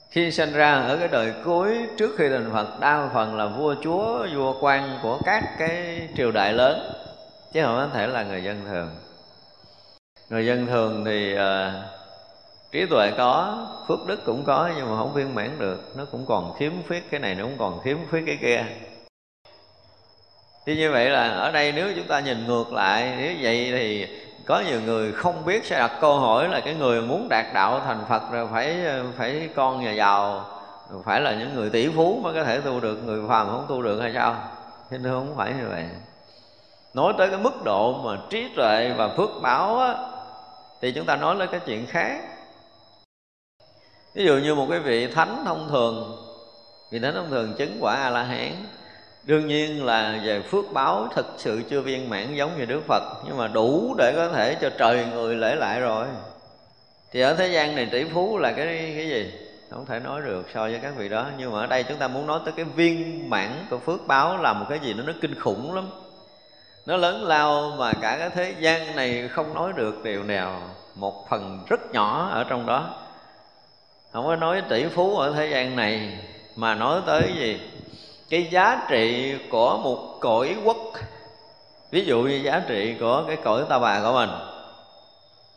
khi 0.10 0.32
sinh 0.32 0.54
ra 0.54 0.74
ở 0.74 0.98
cái 0.98 1.08
đời 1.08 1.34
cuối 1.44 1.78
trước 1.98 2.16
khi 2.18 2.30
thành 2.30 2.50
Phật 2.54 2.80
đa 2.80 3.10
phần 3.14 3.36
là 3.36 3.46
vua 3.46 3.76
chúa 3.84 4.28
vua 4.36 4.56
quan 4.62 5.00
của 5.04 5.20
các 5.26 5.44
cái 5.60 6.08
triều 6.18 6.32
đại 6.32 6.54
lớn 6.54 6.94
chứ 7.54 7.64
không 7.64 7.76
có 7.76 7.88
thể 7.94 8.08
là 8.08 8.24
người 8.24 8.44
dân 8.44 8.66
thường. 8.66 8.90
Người 10.30 10.46
dân 10.46 10.68
thường 10.68 11.06
thì 11.06 11.34
uh, 11.34 11.40
trí 12.74 12.86
tuệ 12.86 13.12
có 13.18 13.58
phước 13.88 14.08
đức 14.08 14.26
cũng 14.26 14.44
có 14.44 14.70
nhưng 14.76 14.90
mà 14.90 14.98
không 14.98 15.14
viên 15.14 15.36
mãn 15.36 15.60
được. 15.60 15.92
Nó 15.98 16.06
cũng 16.12 16.26
còn 16.26 16.54
khiếm 16.58 16.72
khuyết 16.88 17.12
cái 17.12 17.20
này 17.20 17.36
nó 17.36 17.44
cũng 17.44 17.58
còn 17.58 17.80
khiếm 17.84 17.98
khuyết 18.10 18.24
cái 18.26 18.38
kia. 18.42 18.66
Thì 20.66 20.76
như 20.76 20.92
vậy 20.92 21.10
là 21.10 21.30
ở 21.30 21.52
đây 21.52 21.72
nếu 21.72 21.88
chúng 21.96 22.08
ta 22.08 22.20
nhìn 22.20 22.48
ngược 22.48 22.74
lại 22.74 23.14
nếu 23.18 23.34
vậy 23.42 23.72
thì 23.72 24.08
có 24.46 24.64
nhiều 24.68 24.82
người 24.82 25.12
không 25.12 25.46
biết 25.46 25.66
sẽ 25.66 25.80
đặt 25.80 25.92
câu 26.02 26.20
hỏi 26.20 26.50
là 26.50 26.60
cái 26.60 26.74
người 26.74 27.02
muốn 27.02 27.30
đạt 27.30 27.46
đạo 27.54 27.82
thành 27.86 28.06
Phật 28.10 28.22
rồi 28.32 28.48
phải 28.52 28.78
phải 29.18 29.50
con 29.56 29.84
nhà 29.84 29.92
giàu 29.92 30.46
phải 31.06 31.22
là 31.22 31.34
những 31.34 31.56
người 31.56 31.70
tỷ 31.70 31.88
phú 31.88 32.20
mới 32.24 32.34
có 32.34 32.44
thể 32.44 32.62
tu 32.62 32.80
được 32.80 32.96
người 33.06 33.22
phàm 33.30 33.48
không 33.48 33.66
tu 33.70 33.82
được 33.82 34.02
hay 34.02 34.12
sao? 34.14 34.36
Thế 34.90 34.98
nên 34.98 35.14
không 35.14 35.34
phải 35.38 35.54
như 35.54 35.68
vậy. 35.70 35.86
Nói 36.94 37.14
tới 37.18 37.30
cái 37.30 37.40
mức 37.40 37.64
độ 37.64 38.02
mà 38.04 38.18
trí 38.30 38.50
tuệ 38.56 38.94
và 38.98 39.10
phước 39.18 39.30
báo 39.42 39.80
á, 39.80 39.96
thì 40.82 40.92
chúng 40.92 41.06
ta 41.06 41.16
nói 41.16 41.36
lên 41.36 41.50
cái 41.52 41.60
chuyện 41.66 41.86
khác 41.86 42.33
ví 44.14 44.26
dụ 44.26 44.38
như 44.38 44.56
một 44.56 44.68
cái 44.70 44.80
vị 44.80 45.08
thánh 45.08 45.44
thông 45.46 45.70
thường, 45.70 46.18
vị 46.92 47.00
thánh 47.00 47.14
thông 47.14 47.30
thường 47.30 47.54
chứng 47.58 47.78
quả 47.82 47.96
a 47.96 48.10
la 48.10 48.24
hán 48.24 48.52
đương 49.24 49.48
nhiên 49.48 49.86
là 49.86 50.20
về 50.24 50.42
phước 50.42 50.66
báo 50.74 51.08
thực 51.16 51.26
sự 51.38 51.62
chưa 51.70 51.82
viên 51.82 52.10
mãn 52.10 52.36
giống 52.36 52.58
như 52.58 52.66
đức 52.66 52.82
phật, 52.88 53.04
nhưng 53.26 53.38
mà 53.38 53.48
đủ 53.48 53.96
để 53.98 54.14
có 54.16 54.30
thể 54.30 54.56
cho 54.62 54.70
trời 54.78 55.06
người 55.06 55.36
lễ 55.36 55.56
lại 55.56 55.80
rồi. 55.80 56.06
Thì 57.12 57.22
ở 57.22 57.34
thế 57.34 57.48
gian 57.48 57.76
này 57.76 57.88
tỷ 57.92 58.04
phú 58.04 58.38
là 58.38 58.52
cái 58.52 58.66
cái 58.96 59.10
gì? 59.10 59.34
Không 59.70 59.86
thể 59.86 60.00
nói 60.00 60.22
được 60.22 60.50
so 60.54 60.62
với 60.62 60.80
các 60.82 60.94
vị 60.98 61.10
đó, 61.10 61.26
nhưng 61.38 61.52
mà 61.54 61.60
ở 61.60 61.68
đây 61.68 61.84
chúng 61.84 61.98
ta 61.98 62.08
muốn 62.08 62.28
nói 62.28 62.40
tới 62.46 62.54
cái 62.58 62.66
viên 62.66 63.30
mãn 63.30 63.50
của 63.70 63.78
phước 63.78 64.08
báo 64.08 64.38
là 64.38 64.54
một 64.54 64.66
cái 64.70 64.80
gì 64.80 64.94
nó 64.94 65.04
nó 65.04 65.14
kinh 65.22 65.40
khủng 65.40 65.76
lắm. 65.76 65.90
Nó 66.86 66.98
lớn 66.98 67.24
lao 67.24 67.74
mà 67.78 67.94
cả 67.94 68.18
cái 68.20 68.30
thế 68.30 68.56
gian 68.60 68.96
này 68.96 69.28
không 69.28 69.54
nói 69.54 69.74
được 69.76 70.04
điều 70.04 70.24
nào, 70.24 70.62
một 70.96 71.30
phần 71.30 71.60
rất 71.70 71.92
nhỏ 71.92 72.30
ở 72.32 72.44
trong 72.44 72.66
đó 72.66 72.90
không 74.14 74.26
có 74.26 74.36
nói 74.36 74.62
tỷ 74.70 74.86
phú 74.88 75.18
ở 75.18 75.34
thế 75.36 75.48
gian 75.48 75.76
này, 75.76 76.20
mà 76.56 76.76
nói 76.76 77.02
tới 77.06 77.34
gì? 77.38 77.62
Cái 78.30 78.48
giá 78.52 78.86
trị 78.90 79.36
của 79.52 79.78
một 79.78 80.18
cõi 80.20 80.56
quốc. 80.64 80.78
Ví 81.92 82.06
dụ 82.06 82.22
như 82.22 82.36
giá 82.36 82.62
trị 82.68 82.96
của 83.00 83.24
cái 83.28 83.38
cõi 83.44 83.64
ta 83.70 83.80
bà 83.80 84.02
của 84.02 84.14
mình. 84.14 84.30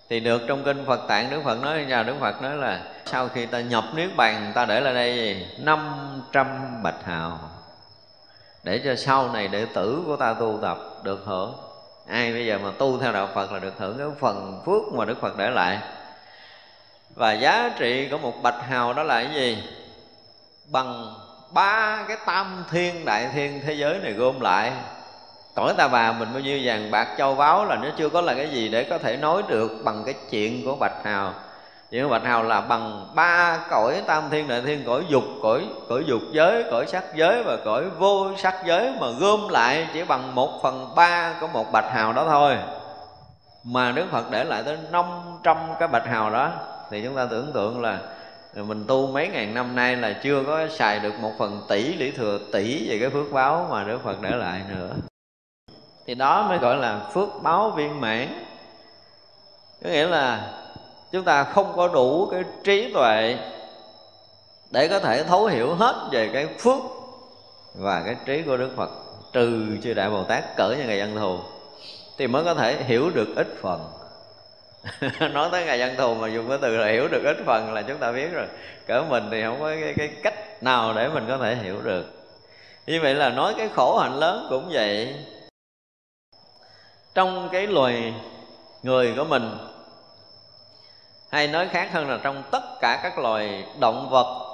Thì 0.09 0.21
được 0.21 0.43
trong 0.49 0.65
kinh 0.65 0.85
Phật 0.85 1.01
tạng, 1.09 1.31
Đức 1.31 1.41
Phật 1.45 1.63
nói, 1.63 1.85
nhà 1.85 2.03
Đức 2.03 2.15
Phật 2.21 2.43
nói 2.43 2.57
là 2.57 2.83
sau 3.05 3.29
khi 3.29 3.47
ta 3.47 3.61
nhập 3.61 3.85
niết 3.95 4.17
bàn, 4.17 4.53
ta 4.55 4.65
để 4.65 4.81
lại 4.81 4.95
đây 4.95 5.17
gì? 5.17 5.47
500 5.59 6.47
bạch 6.83 7.05
hào. 7.05 7.39
Để 8.63 8.81
cho 8.85 8.97
sau 8.97 9.33
này 9.33 9.49
đệ 9.49 9.67
tử 9.75 10.03
của 10.07 10.17
ta 10.17 10.35
tu 10.35 10.59
tập 10.63 10.79
được 11.03 11.23
hưởng. 11.25 11.55
Ai 12.09 12.33
bây 12.33 12.47
giờ 12.47 12.59
mà 12.63 12.71
tu 12.79 12.99
theo 12.99 13.13
đạo 13.13 13.29
Phật 13.35 13.53
là 13.53 13.59
được 13.59 13.75
hưởng 13.79 13.99
cái 13.99 14.07
phần 14.21 14.61
phước 14.67 14.95
mà 14.95 15.05
Đức 15.05 15.21
Phật 15.21 15.37
để 15.37 15.51
lại 15.51 15.79
và 17.17 17.33
giá 17.33 17.71
trị 17.79 18.09
của 18.11 18.19
một 18.19 18.43
bạch 18.43 18.63
hào 18.69 18.93
đó 18.93 19.03
là 19.03 19.23
cái 19.23 19.35
gì? 19.35 19.63
Bằng 20.73 21.15
ba 21.53 22.05
cái 22.09 22.17
tam 22.27 22.65
thiên 22.71 23.05
đại 23.05 23.29
thiên 23.35 23.61
thế 23.67 23.73
giới 23.73 23.99
này 23.99 24.13
gom 24.13 24.41
lại. 24.41 24.73
Cõi 25.55 25.75
ta 25.77 25.89
bà 25.89 26.13
mình 26.13 26.29
bao 26.33 26.41
nhiêu 26.41 26.61
vàng 26.65 26.91
bạc 26.91 27.09
châu 27.19 27.35
báu 27.35 27.65
là 27.65 27.77
nó 27.77 27.89
chưa 27.97 28.09
có 28.09 28.21
là 28.21 28.35
cái 28.35 28.51
gì 28.51 28.69
để 28.69 28.85
có 28.85 28.99
thể 28.99 29.17
nói 29.17 29.43
được 29.49 29.73
bằng 29.85 30.03
cái 30.05 30.15
chuyện 30.31 30.65
của 30.65 30.77
bạch 30.77 31.05
hào. 31.05 31.33
Chuyện 31.91 32.11
bạch 32.11 32.25
hào 32.25 32.43
là 32.43 32.61
bằng 32.61 33.07
ba 33.15 33.59
cõi 33.71 34.03
tam 34.07 34.31
thiên 34.31 34.49
đại 34.49 34.63
thiên, 34.63 34.85
cõi 34.87 35.05
dục, 35.09 35.25
cõi 35.43 35.67
cõi 35.89 36.05
dục 36.07 36.21
giới, 36.33 36.65
cõi 36.71 36.87
sắc 36.87 37.05
giới 37.15 37.43
và 37.43 37.57
cõi 37.65 37.85
vô 37.99 38.31
sắc 38.37 38.55
giới 38.67 38.93
mà 39.01 39.07
gom 39.21 39.49
lại 39.49 39.87
chỉ 39.93 40.05
bằng 40.05 40.35
một 40.35 40.63
phần 40.63 40.95
ba 40.97 41.35
của 41.41 41.47
một 41.47 41.73
bạch 41.73 41.91
hào 41.93 42.13
đó 42.13 42.25
thôi. 42.29 42.57
Mà 43.65 43.93
đức 43.93 44.07
phật 44.11 44.31
để 44.31 44.45
lại 44.45 44.63
tới 44.63 44.79
500 44.91 45.57
cái 45.79 45.89
bạch 45.89 46.07
hào 46.07 46.31
đó 46.31 46.51
thì 46.91 47.03
chúng 47.05 47.17
ta 47.17 47.27
tưởng 47.31 47.53
tượng 47.53 47.81
là 47.81 48.01
mình 48.55 48.85
tu 48.87 49.07
mấy 49.07 49.29
ngàn 49.29 49.55
năm 49.55 49.75
nay 49.75 49.97
là 49.97 50.13
chưa 50.23 50.45
có 50.47 50.69
xài 50.69 51.01
được 51.01 51.15
một 51.21 51.33
phần 51.39 51.63
tỷ 51.69 51.95
lý 51.95 52.11
thừa, 52.11 52.39
tỷ 52.53 52.89
về 52.89 52.99
cái 53.01 53.11
phước 53.11 53.33
báo 53.33 53.69
mà 53.71 53.85
đức 53.85 53.99
phật 54.05 54.21
để 54.21 54.31
lại 54.31 54.61
nữa. 54.69 54.91
Thì 56.07 56.15
đó 56.15 56.47
mới 56.49 56.59
gọi 56.59 56.77
là 56.77 57.01
phước 57.15 57.29
báo 57.43 57.71
viên 57.71 58.01
mãn. 58.01 58.29
Có 59.85 59.91
nghĩa 59.91 60.07
là 60.07 60.53
chúng 61.13 61.25
ta 61.25 61.45
không 61.45 61.73
có 61.77 61.89
đủ 61.89 62.29
cái 62.31 62.45
trí 62.65 62.93
tuệ 62.93 63.39
để 64.71 64.89
có 64.89 65.01
thể 65.01 65.25
thấu 65.25 65.47
hiểu 65.47 65.75
hết 65.75 66.09
về 66.13 66.31
cái 66.33 66.47
phước 66.59 66.81
và 67.75 68.03
cái 68.07 68.17
trí 68.25 68.43
của 68.43 68.57
đức 68.57 68.71
phật 68.77 68.91
trừ 69.33 69.67
chư 69.83 69.95
đại 69.95 70.11
bồ 70.11 70.25
tát 70.25 70.57
cỡ 70.57 70.69
như 70.71 70.85
ngày 70.87 71.01
ăn 71.01 71.17
thù, 71.17 71.39
thì 72.19 72.27
mới 72.27 72.45
có 72.45 72.55
thể 72.55 72.83
hiểu 72.83 73.11
được 73.11 73.29
ít 73.37 73.47
phần. 73.63 73.81
nói 75.33 75.49
tới 75.53 75.65
ngày 75.65 75.79
dân 75.79 75.97
thù 75.97 76.15
mà 76.15 76.29
dùng 76.29 76.49
cái 76.49 76.59
từ 76.63 76.77
là 76.77 76.87
hiểu 76.87 77.09
được 77.09 77.23
ít 77.25 77.37
phần 77.47 77.73
là 77.73 77.83
chúng 77.83 77.99
ta 77.99 78.13
biết 78.13 78.33
rồi. 78.33 78.47
Cỡ 78.87 79.05
mình 79.09 79.29
thì 79.31 79.43
không 79.43 79.61
có 79.61 79.71
cái, 79.81 79.95
cái 79.97 80.11
cách 80.23 80.63
nào 80.63 80.95
để 80.95 81.09
mình 81.09 81.25
có 81.29 81.39
thể 81.39 81.55
hiểu 81.55 81.81
được. 81.83 82.07
Như 82.87 83.01
vậy 83.03 83.15
là 83.15 83.29
nói 83.29 83.55
cái 83.57 83.69
khổ 83.75 83.99
hạnh 83.99 84.19
lớn 84.19 84.47
cũng 84.51 84.69
vậy. 84.73 85.15
Trong 87.15 87.49
cái 87.53 87.67
loài 87.67 88.15
người 88.83 89.15
của 89.17 89.25
mình 89.25 89.59
hay 91.31 91.49
nói 91.49 91.69
khác 91.69 91.89
hơn 91.93 92.11
là 92.11 92.19
trong 92.23 92.43
tất 92.51 92.63
cả 92.81 93.01
các 93.03 93.19
loài 93.19 93.65
động 93.79 94.09
vật 94.11 94.47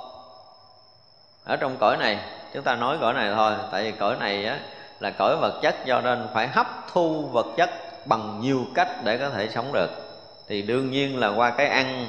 ở 1.44 1.56
trong 1.56 1.76
cõi 1.76 1.96
này 1.96 2.18
chúng 2.54 2.62
ta 2.62 2.74
nói 2.74 2.98
cõi 3.00 3.14
này 3.14 3.32
thôi 3.36 3.52
tại 3.72 3.82
vì 3.82 3.92
cõi 3.92 4.16
này 4.20 4.44
á, 4.44 4.58
là 5.00 5.10
cõi 5.10 5.36
vật 5.40 5.60
chất 5.62 5.74
do 5.84 6.00
nên 6.00 6.28
phải 6.34 6.48
hấp 6.48 6.66
thu 6.92 7.26
vật 7.32 7.46
chất 7.56 7.70
bằng 8.06 8.40
nhiều 8.40 8.64
cách 8.74 8.88
để 9.04 9.18
có 9.18 9.30
thể 9.30 9.48
sống 9.48 9.72
được 9.72 10.11
thì 10.48 10.62
đương 10.62 10.90
nhiên 10.90 11.20
là 11.20 11.28
qua 11.28 11.50
cái 11.50 11.68
ăn, 11.68 12.08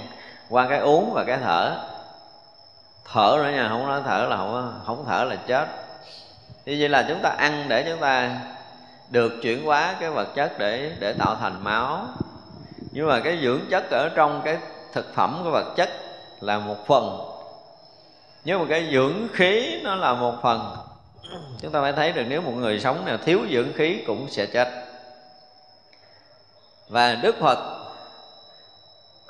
qua 0.49 0.67
cái 0.69 0.79
uống 0.79 1.13
và 1.13 1.23
cái 1.23 1.37
thở. 1.37 1.77
Thở 3.13 3.39
nữa 3.43 3.51
nha, 3.51 3.67
không 3.69 3.87
nói 3.87 4.01
thở 4.05 4.27
là 4.29 4.37
không 4.37 4.81
không 4.85 5.05
thở 5.07 5.23
là 5.23 5.35
chết. 5.35 5.67
Thì 6.65 6.79
vậy 6.79 6.89
là 6.89 7.05
chúng 7.09 7.19
ta 7.21 7.29
ăn 7.29 7.65
để 7.67 7.85
chúng 7.89 7.99
ta 7.99 8.39
được 9.09 9.33
chuyển 9.41 9.65
hóa 9.65 9.95
cái 9.99 10.09
vật 10.09 10.27
chất 10.35 10.59
để 10.59 10.91
để 10.99 11.13
tạo 11.13 11.35
thành 11.35 11.63
máu. 11.63 12.07
Nhưng 12.91 13.07
mà 13.07 13.19
cái 13.19 13.39
dưỡng 13.43 13.61
chất 13.69 13.91
ở 13.91 14.09
trong 14.15 14.41
cái 14.45 14.57
thực 14.93 15.13
phẩm 15.15 15.41
của 15.43 15.51
vật 15.51 15.73
chất 15.75 15.89
là 16.41 16.59
một 16.59 16.87
phần. 16.87 17.29
Nhưng 18.43 18.59
mà 18.59 18.65
cái 18.69 18.89
dưỡng 18.93 19.27
khí 19.33 19.81
nó 19.83 19.95
là 19.95 20.13
một 20.13 20.35
phần, 20.41 20.75
chúng 21.61 21.71
ta 21.71 21.81
phải 21.81 21.93
thấy 21.93 22.11
được 22.11 22.23
nếu 22.27 22.41
một 22.41 22.51
người 22.51 22.79
sống 22.79 23.05
nào 23.05 23.17
thiếu 23.17 23.39
dưỡng 23.51 23.73
khí 23.73 24.03
cũng 24.07 24.27
sẽ 24.29 24.45
chết. 24.45 24.69
Và 26.89 27.15
đức 27.15 27.35
phật 27.39 27.72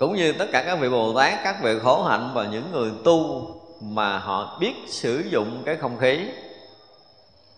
cũng 0.03 0.15
như 0.15 0.31
tất 0.31 0.45
cả 0.51 0.63
các 0.65 0.75
vị 0.75 0.89
bồ 0.89 1.13
tát, 1.13 1.33
các 1.43 1.61
vị 1.61 1.79
khổ 1.79 2.03
hạnh 2.03 2.31
và 2.33 2.45
những 2.45 2.71
người 2.71 2.91
tu 3.03 3.47
mà 3.81 4.17
họ 4.17 4.57
biết 4.59 4.73
sử 4.87 5.23
dụng 5.29 5.63
cái 5.65 5.75
không 5.75 5.97
khí, 5.97 6.27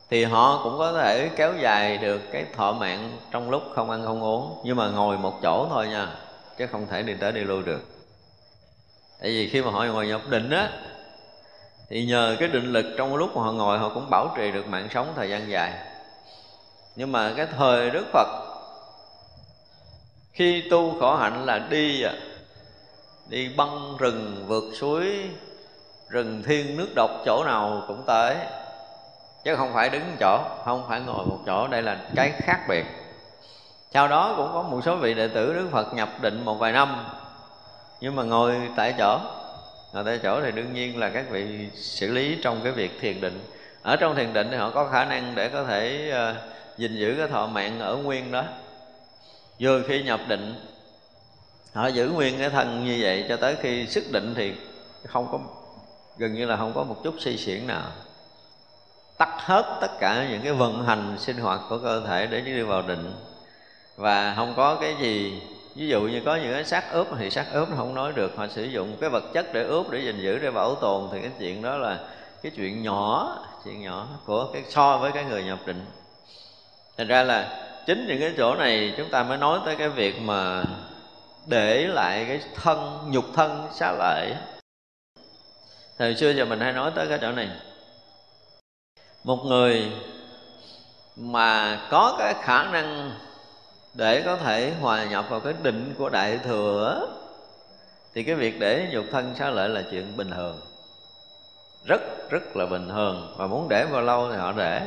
thì 0.10 0.23
họ 0.23 0.63
cũng 0.63 0.77
có 0.77 0.93
thể 0.93 1.29
kéo 1.36 1.53
dài 1.62 1.97
được 1.97 2.21
cái 2.31 2.45
thọ 2.55 2.73
mạng 2.73 3.17
trong 3.31 3.49
lúc 3.49 3.63
không 3.75 3.89
ăn 3.89 4.05
không 4.05 4.23
uống. 4.23 4.62
Nhưng 4.63 4.77
mà 4.77 4.89
ngồi 4.89 5.17
một 5.17 5.34
chỗ 5.41 5.67
thôi 5.69 5.88
nha, 5.88 6.10
chứ 6.58 6.67
không 6.67 6.88
thể 6.88 7.03
đi 7.03 7.13
tới 7.13 7.31
đi 7.31 7.41
lui 7.41 7.63
được. 7.63 7.81
Tại 9.21 9.29
vì 9.29 9.49
khi 9.49 9.62
mà 9.62 9.71
họ 9.71 9.84
ngồi 9.84 10.08
nhập 10.08 10.21
định 10.29 10.49
á, 10.49 10.69
thì 11.89 12.05
nhờ 12.05 12.36
cái 12.39 12.47
định 12.47 12.73
lực 12.73 12.86
trong 12.97 13.15
lúc 13.15 13.36
mà 13.36 13.43
họ 13.43 13.51
ngồi, 13.51 13.79
họ 13.79 13.89
cũng 13.89 14.10
bảo 14.10 14.34
trì 14.38 14.51
được 14.51 14.67
mạng 14.67 14.88
sống 14.93 15.13
thời 15.15 15.29
gian 15.29 15.49
dài. 15.49 15.73
Nhưng 16.95 17.12
mà 17.12 17.34
cái 17.38 17.47
thời 17.58 17.89
đức 17.89 18.05
phật, 18.13 18.27
khi 20.34 20.63
tu 20.69 20.99
khổ 20.99 21.15
hạnh 21.15 21.45
là 21.45 21.60
đi 21.60 22.03
à 22.03 22.13
đi 23.27 23.49
băng 23.49 23.97
rừng 23.97 24.45
vượt 24.47 24.63
suối 24.73 25.29
rừng 26.09 26.43
thiên 26.45 26.77
nước 26.77 26.88
độc 26.95 27.09
chỗ 27.25 27.43
nào 27.43 27.83
cũng 27.88 28.03
tới. 28.05 28.35
Chứ 29.43 29.55
không 29.55 29.73
phải 29.73 29.89
đứng 29.89 30.15
chỗ 30.19 30.39
không 30.65 30.85
phải 30.89 31.01
ngồi 31.01 31.25
một 31.25 31.39
chỗ. 31.45 31.67
Đây 31.67 31.81
là 31.81 31.97
cái 32.15 32.31
khác 32.31 32.59
biệt. 32.69 32.85
Sau 33.91 34.07
đó 34.07 34.33
cũng 34.38 34.49
có 34.53 34.61
một 34.61 34.81
số 34.85 34.95
vị 34.95 35.13
đệ 35.13 35.27
tử 35.27 35.53
đức 35.53 35.67
phật 35.71 35.93
nhập 35.93 36.09
định 36.21 36.45
một 36.45 36.55
vài 36.55 36.71
năm. 36.71 37.05
Nhưng 38.01 38.15
mà 38.15 38.23
ngồi 38.23 38.55
tại 38.75 38.93
chỗ 38.97 39.19
ngồi 39.93 40.03
tại 40.03 40.19
chỗ 40.23 40.41
thì 40.41 40.51
đương 40.51 40.73
nhiên 40.73 40.99
là 40.99 41.09
các 41.09 41.25
vị 41.29 41.69
xử 41.73 42.11
lý 42.11 42.38
trong 42.43 42.59
cái 42.63 42.71
việc 42.71 42.91
thiền 43.01 43.21
định. 43.21 43.43
Ở 43.81 43.95
trong 43.95 44.15
thiền 44.15 44.33
định 44.33 44.47
thì 44.51 44.57
họ 44.57 44.69
có 44.69 44.88
khả 44.88 45.05
năng 45.05 45.35
để 45.35 45.49
có 45.49 45.63
thể 45.63 46.11
uh, 46.31 46.38
gìn 46.77 46.95
giữ 46.95 47.15
cái 47.17 47.27
thọ 47.27 47.47
mạng 47.47 47.79
ở 47.79 47.95
nguyên 47.95 48.31
đó. 48.31 48.43
Vừa 49.59 49.81
khi 49.88 50.03
nhập 50.03 50.19
định 50.27 50.55
họ 51.75 51.88
giữ 51.88 52.09
nguyên 52.09 52.39
cái 52.39 52.49
thân 52.49 52.85
như 52.85 52.97
vậy 53.01 53.25
cho 53.29 53.38
tới 53.38 53.55
khi 53.61 53.88
sức 53.88 54.03
định 54.11 54.33
thì 54.38 54.53
không 55.07 55.27
có, 55.31 55.39
gần 56.17 56.33
như 56.33 56.45
là 56.45 56.57
không 56.57 56.73
có 56.75 56.83
một 56.83 57.03
chút 57.03 57.15
suy 57.19 57.38
xiển 57.38 57.67
nào. 57.67 57.88
Tắt 59.17 59.29
hết 59.38 59.77
tất 59.81 59.99
cả 59.99 60.27
những 60.29 60.41
cái 60.41 60.53
vận 60.53 60.85
hành 60.85 61.15
sinh 61.19 61.38
hoạt 61.38 61.59
của 61.69 61.77
cơ 61.77 62.03
thể 62.07 62.27
để 62.27 62.41
đi 62.41 62.61
vào 62.61 62.81
định. 62.81 63.13
Và 63.95 64.33
không 64.35 64.53
có 64.57 64.75
cái 64.75 64.95
gì, 65.01 65.41
ví 65.75 65.88
dụ 65.88 66.01
như 66.01 66.21
có 66.25 66.35
những 66.35 66.53
cái 66.53 66.65
xác 66.65 66.91
ướp 66.91 67.07
thì 67.19 67.29
xác 67.29 67.45
ướp 67.51 67.69
nó 67.69 67.75
không 67.77 67.95
nói 67.95 68.13
được. 68.15 68.38
Họ 68.38 68.47
sử 68.47 68.63
dụng 68.63 68.97
cái 69.01 69.09
vật 69.09 69.23
chất 69.33 69.53
để 69.53 69.63
ướp, 69.63 69.89
để 69.89 69.99
gìn 69.99 70.21
giữ, 70.21 70.39
để 70.39 70.51
bảo 70.51 70.75
tồn. 70.75 71.09
Thì 71.11 71.21
cái 71.21 71.31
chuyện 71.39 71.61
đó 71.61 71.77
là 71.77 71.99
cái 72.43 72.51
chuyện 72.55 72.83
nhỏ 72.83 73.38
chuyện 73.65 73.81
nhỏ 73.81 74.07
của 74.25 74.49
cái, 74.53 74.63
so 74.69 74.97
với 74.97 75.11
cái 75.11 75.23
người 75.23 75.43
nhập 75.43 75.59
định. 75.65 75.85
Thành 76.97 77.07
ra 77.07 77.23
là 77.23 77.67
chính 77.88 78.05
những 78.07 78.19
cái 78.19 78.33
chỗ 78.38 78.55
này 78.55 78.93
chúng 78.97 79.09
ta 79.09 79.23
mới 79.23 79.38
nói 79.38 79.59
tới 79.65 79.75
cái 79.75 79.89
việc 79.89 80.21
mà 80.21 80.63
để 81.45 81.88
lại 81.88 82.25
cái 82.27 82.41
thân, 82.55 83.12
nhục 83.12 83.25
thân 83.34 83.67
xá 83.73 83.91
lợi. 83.91 84.36
Thời 85.97 86.15
xưa 86.15 86.31
giờ 86.31 86.45
mình 86.45 86.60
hay 86.60 86.73
nói 86.73 86.91
tới 86.95 87.08
cái 87.10 87.19
chỗ 87.21 87.31
này. 87.31 87.49
Một 89.23 89.45
người 89.45 89.91
mà 91.15 91.81
có 91.89 92.15
cái 92.19 92.34
khả 92.41 92.63
năng 92.63 93.12
để 93.93 94.21
có 94.25 94.38
thể 94.38 94.73
hòa 94.81 95.05
nhập 95.05 95.25
vào 95.29 95.39
cái 95.39 95.53
định 95.63 95.93
của 95.97 96.10
đại 96.10 96.39
thừa, 96.43 97.08
thì 98.13 98.23
cái 98.23 98.36
việc 98.36 98.60
để 98.60 98.88
nhục 98.91 99.05
thân 99.12 99.36
xá 99.36 99.49
lợi 99.49 99.69
là 99.69 99.84
chuyện 99.91 100.17
bình 100.17 100.31
thường. 100.31 100.62
Rất 101.86 102.01
rất 102.29 102.55
là 102.55 102.65
bình 102.65 102.88
thường. 102.88 103.36
Và 103.38 103.47
muốn 103.47 103.69
để 103.69 103.86
bao 103.91 104.01
lâu 104.01 104.31
thì 104.31 104.38
họ 104.38 104.51
để. 104.51 104.81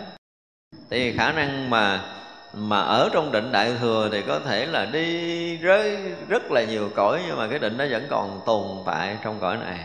Thì 0.91 1.17
khả 1.17 1.33
năng 1.33 1.71
mà 1.71 2.15
mà 2.53 2.81
ở 2.81 3.09
trong 3.13 3.33
định 3.33 3.53
đại 3.53 3.75
thừa 3.81 4.09
thì 4.13 4.23
có 4.23 4.41
thể 4.41 4.67
là 4.67 4.85
đi 4.85 5.57
rơi 5.57 5.97
rất 6.29 6.51
là 6.51 6.65
nhiều 6.65 6.91
cõi, 6.95 7.23
nhưng 7.27 7.37
mà 7.37 7.49
cái 7.49 7.59
định 7.59 7.77
nó 7.77 7.85
vẫn 7.91 8.07
còn 8.11 8.41
tồn 8.47 8.67
tại 8.87 9.19
trong 9.23 9.41
cõi 9.41 9.57
này. 9.57 9.79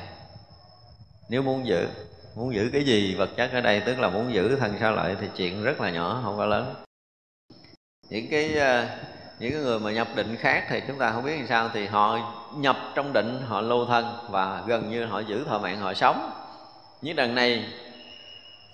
Nếu 1.29 1.41
muốn 1.41 1.65
giữ 1.65 1.87
muốn 2.35 2.55
giữ 2.55 2.69
cái 2.73 2.83
gì 2.83 3.15
vật 3.15 3.29
chất 3.37 3.51
ở 3.53 3.61
đây, 3.61 3.79
tức 3.79 3.99
là 3.99 4.09
muốn 4.09 4.33
giữ 4.33 4.55
thân 4.55 4.73
sao 4.79 4.95
lợi 4.95 5.15
thì 5.21 5.27
chuyện 5.37 5.63
rất 5.63 5.81
là 5.81 5.89
nhỏ, 5.89 6.21
không 6.23 6.37
có 6.37 6.45
lớn. 6.45 6.73
Những 8.09 8.27
cái 8.31 8.59
à, 8.59 8.89
những 9.39 9.51
cái 9.51 9.61
người 9.61 9.79
mà 9.79 9.91
nhập 9.91 10.07
định 10.15 10.35
khác 10.35 10.65
thì 10.69 10.81
chúng 10.87 10.97
ta 10.97 11.11
không 11.11 11.23
biết 11.23 11.37
làm 11.37 11.47
sao, 11.47 11.69
thì 11.73 11.85
họ 11.85 12.19
nhập 12.55 12.77
trong 12.95 13.13
định, 13.13 13.41
họ 13.47 13.61
lưu 13.61 13.85
thân 13.85 14.17
và 14.29 14.63
gần 14.67 14.91
như 14.91 15.05
họ 15.05 15.19
giữ 15.19 15.43
thọ 15.43 15.59
mạng, 15.59 15.79
họ 15.79 15.93
sống. 15.93 16.31
Nhưng 17.01 17.15
đằng 17.15 17.35
này, 17.35 17.65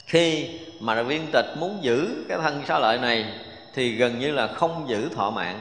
khi 0.05 0.59
mà 0.79 1.03
viên 1.03 1.27
tịch 1.33 1.45
muốn 1.57 1.79
giữ 1.81 2.25
cái 2.29 2.37
thân 2.37 2.63
xá 2.67 2.79
lợi 2.79 2.97
này 2.97 3.25
thì 3.79 3.95
gần 3.95 4.19
như 4.19 4.31
là 4.31 4.47
không 4.47 4.85
giữ 4.87 5.09
thọ 5.15 5.29
mạng. 5.29 5.59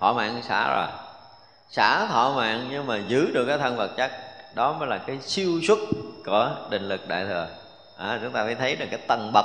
Thọ 0.00 0.12
mạng 0.12 0.42
xả 0.42 0.76
rồi. 0.76 0.86
Xả 1.70 2.06
thọ 2.06 2.32
mạng 2.36 2.68
nhưng 2.70 2.86
mà 2.86 2.98
giữ 3.08 3.30
được 3.34 3.44
cái 3.46 3.58
thân 3.58 3.76
vật 3.76 3.90
chất 3.96 4.10
đó 4.54 4.72
mới 4.72 4.88
là 4.88 4.98
cái 4.98 5.18
siêu 5.20 5.60
xuất 5.66 5.78
của 6.26 6.50
định 6.70 6.88
lực 6.88 7.08
đại 7.08 7.24
thừa. 7.24 7.48
À, 7.98 8.18
chúng 8.22 8.32
ta 8.32 8.44
phải 8.44 8.54
thấy 8.54 8.76
được 8.76 8.86
cái 8.90 9.00
tầng 9.06 9.30
bậc 9.32 9.44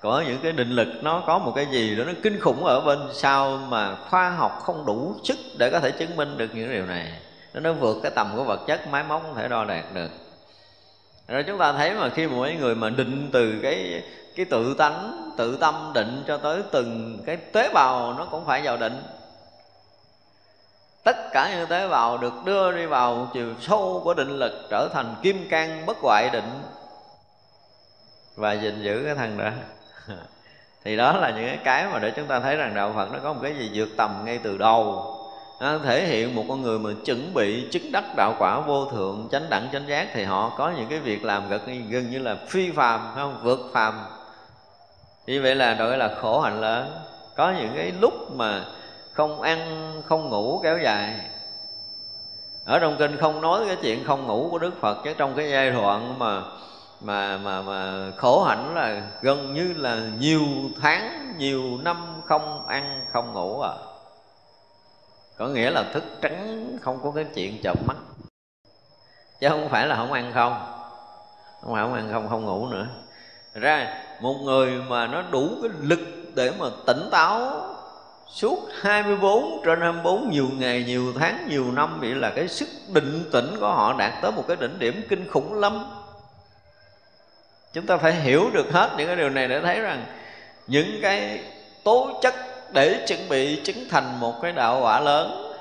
có 0.00 0.24
những 0.26 0.38
cái 0.42 0.52
định 0.52 0.70
lực 0.70 0.88
nó 1.02 1.22
có 1.26 1.38
một 1.38 1.52
cái 1.56 1.66
gì 1.66 1.96
đó 1.96 2.04
nó 2.04 2.12
kinh 2.22 2.40
khủng 2.40 2.64
ở 2.64 2.80
bên 2.80 2.98
sau 3.12 3.58
mà 3.68 3.94
khoa 3.94 4.30
học 4.30 4.60
không 4.62 4.86
đủ 4.86 5.14
sức 5.24 5.38
để 5.58 5.70
có 5.70 5.80
thể 5.80 5.90
chứng 5.90 6.16
minh 6.16 6.38
được 6.38 6.50
những 6.54 6.72
điều 6.72 6.86
này. 6.86 7.12
Nó 7.54 7.60
nó 7.60 7.72
vượt 7.72 7.96
cái 8.02 8.12
tầm 8.14 8.32
của 8.36 8.44
vật 8.44 8.60
chất 8.66 8.88
máy 8.88 9.04
móc 9.08 9.22
không 9.22 9.34
thể 9.34 9.48
đo 9.48 9.64
đạt 9.64 9.84
được. 9.94 10.10
Rồi 11.28 11.42
chúng 11.46 11.58
ta 11.58 11.72
thấy 11.72 11.94
mà 11.94 12.08
khi 12.08 12.26
mỗi 12.26 12.54
người 12.54 12.74
mà 12.74 12.90
định 12.90 13.30
từ 13.32 13.58
cái 13.62 14.02
cái 14.36 14.46
tự 14.46 14.74
tánh 14.74 15.30
tự 15.36 15.56
tâm 15.56 15.90
định 15.94 16.24
cho 16.26 16.36
tới 16.38 16.62
từng 16.72 17.18
cái 17.26 17.36
tế 17.36 17.70
bào 17.74 18.14
nó 18.18 18.24
cũng 18.24 18.44
phải 18.44 18.62
vào 18.62 18.76
định. 18.76 19.02
Tất 21.04 21.16
cả 21.32 21.50
những 21.56 21.68
tế 21.68 21.88
bào 21.88 22.18
được 22.18 22.32
đưa 22.44 22.72
đi 22.72 22.86
vào 22.86 23.30
chiều 23.32 23.48
sâu 23.60 24.00
của 24.04 24.14
định 24.14 24.38
lực 24.38 24.52
trở 24.70 24.88
thành 24.92 25.14
kim 25.22 25.48
cang 25.48 25.86
bất 25.86 25.96
hoại 25.96 26.30
định. 26.30 26.62
Và 28.36 28.52
gìn 28.52 28.82
giữ 28.82 29.02
cái 29.04 29.14
thân 29.14 29.38
đó. 29.38 29.50
Thì 30.84 30.96
đó 30.96 31.12
là 31.12 31.30
những 31.30 31.58
cái 31.64 31.86
mà 31.92 31.98
để 31.98 32.12
chúng 32.16 32.26
ta 32.26 32.40
thấy 32.40 32.56
rằng 32.56 32.74
đạo 32.74 32.92
Phật 32.96 33.12
nó 33.12 33.18
có 33.22 33.32
một 33.32 33.40
cái 33.42 33.54
gì 33.54 33.70
vượt 33.74 33.88
tầm 33.96 34.22
ngay 34.24 34.38
từ 34.42 34.58
đầu. 34.58 35.08
Nó 35.60 35.78
thể 35.78 36.06
hiện 36.06 36.34
một 36.34 36.44
con 36.48 36.62
người 36.62 36.78
mà 36.78 36.90
chuẩn 37.04 37.34
bị 37.34 37.68
chứng 37.70 37.92
đắc 37.92 38.04
đạo 38.16 38.34
quả 38.38 38.60
vô 38.60 38.84
thượng 38.90 39.28
chánh 39.32 39.50
đẳng 39.50 39.68
chánh 39.72 39.88
giác 39.88 40.08
thì 40.14 40.24
họ 40.24 40.52
có 40.58 40.72
những 40.76 40.86
cái 40.88 40.98
việc 40.98 41.24
làm 41.24 41.48
gần, 41.48 41.88
gần 41.90 42.10
như 42.10 42.18
là 42.18 42.36
phi 42.48 42.70
phàm 42.70 43.00
không? 43.14 43.40
Vượt 43.42 43.70
phàm 43.72 43.94
như 45.26 45.42
vậy 45.42 45.54
là 45.54 45.74
gọi 45.74 45.98
là 45.98 46.14
khổ 46.20 46.40
hạnh 46.40 46.60
lớn. 46.60 46.98
Có 47.36 47.50
những 47.50 47.72
cái 47.76 47.92
lúc 48.00 48.32
mà 48.32 48.64
không 49.12 49.42
ăn, 49.42 49.92
không 50.06 50.28
ngủ 50.28 50.60
kéo 50.64 50.78
dài. 50.78 51.14
Ở 52.64 52.78
trong 52.78 52.96
kinh 52.98 53.16
không 53.16 53.40
nói 53.40 53.64
cái 53.66 53.76
chuyện 53.82 54.04
không 54.04 54.26
ngủ 54.26 54.48
của 54.50 54.58
đức 54.58 54.80
phật, 54.80 54.98
chứ 55.04 55.14
trong 55.18 55.34
cái 55.34 55.50
giai 55.50 55.70
đoạn 55.70 56.18
mà 56.18 56.42
mà 57.00 57.38
mà 57.38 57.62
mà 57.62 58.10
khổ 58.16 58.44
hạnh 58.44 58.74
là 58.74 59.02
gần 59.22 59.54
như 59.54 59.72
là 59.76 60.00
nhiều 60.18 60.42
tháng, 60.80 61.34
nhiều 61.38 61.78
năm 61.82 62.22
không 62.24 62.66
ăn, 62.66 63.04
không 63.12 63.32
ngủ 63.32 63.60
à. 63.60 63.72
Có 65.38 65.48
nghĩa 65.48 65.70
là 65.70 65.84
thức 65.92 66.04
trắng, 66.20 66.68
không 66.82 66.98
có 67.02 67.12
cái 67.14 67.24
chuyện 67.34 67.62
chợp 67.62 67.78
mắt. 67.86 67.96
Chứ 69.40 69.48
không 69.48 69.68
phải 69.68 69.86
là 69.86 69.96
không 69.96 70.12
ăn 70.12 70.32
không. 70.34 70.52
Không 71.62 71.72
phải 71.72 71.82
không 71.82 71.94
ăn 71.94 72.08
không 72.12 72.28
không 72.28 72.44
ngủ 72.44 72.66
nữa. 72.66 72.86
Ra 73.54 74.01
một 74.22 74.34
người 74.44 74.70
mà 74.88 75.06
nó 75.06 75.22
đủ 75.30 75.48
cái 75.62 75.70
lực 75.82 76.00
để 76.34 76.52
mà 76.58 76.66
tỉnh 76.86 77.08
táo 77.10 77.66
suốt 78.28 78.68
24 78.80 79.62
trên 79.64 79.80
24 79.80 80.30
nhiều 80.30 80.48
ngày, 80.58 80.84
nhiều 80.86 81.12
tháng, 81.18 81.46
nhiều 81.48 81.72
năm 81.72 82.00
Vậy 82.00 82.14
là 82.14 82.30
cái 82.30 82.48
sức 82.48 82.68
định 82.88 83.24
tĩnh 83.32 83.56
của 83.60 83.68
họ 83.68 83.94
đạt 83.98 84.12
tới 84.22 84.32
một 84.32 84.44
cái 84.48 84.56
đỉnh 84.60 84.78
điểm 84.78 85.02
kinh 85.08 85.28
khủng 85.28 85.54
lắm. 85.54 85.84
Chúng 87.72 87.86
ta 87.86 87.96
phải 87.96 88.14
hiểu 88.14 88.50
được 88.52 88.72
hết 88.72 88.90
những 88.98 89.06
cái 89.06 89.16
điều 89.16 89.30
này 89.30 89.48
để 89.48 89.60
thấy 89.60 89.80
rằng 89.80 90.04
Những 90.66 90.98
cái 91.02 91.40
tố 91.84 92.20
chất 92.22 92.34
để 92.72 93.04
chuẩn 93.08 93.28
bị 93.28 93.60
chứng 93.64 93.88
thành 93.90 94.20
một 94.20 94.34
cái 94.42 94.52
đạo 94.52 94.80
quả 94.82 95.00
lớn 95.00 95.51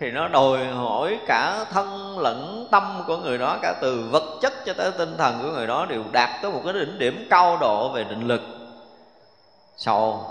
thì 0.00 0.10
nó 0.10 0.28
đòi 0.28 0.66
hỏi 0.66 1.18
cả 1.26 1.64
thân 1.70 2.18
lẫn 2.18 2.68
tâm 2.70 3.02
của 3.06 3.16
người 3.16 3.38
đó, 3.38 3.58
cả 3.62 3.74
từ 3.80 4.08
vật 4.10 4.38
chất 4.42 4.52
cho 4.66 4.72
tới 4.74 4.90
tinh 4.98 5.16
thần 5.18 5.38
của 5.42 5.48
người 5.48 5.66
đó 5.66 5.86
đều 5.86 6.02
đạt 6.12 6.42
tới 6.42 6.52
một 6.52 6.60
cái 6.64 6.72
đỉnh 6.72 6.98
điểm 6.98 7.26
cao 7.30 7.58
độ 7.60 7.88
về 7.88 8.04
định 8.04 8.28
lực. 8.28 8.40
Sâu 9.76 10.24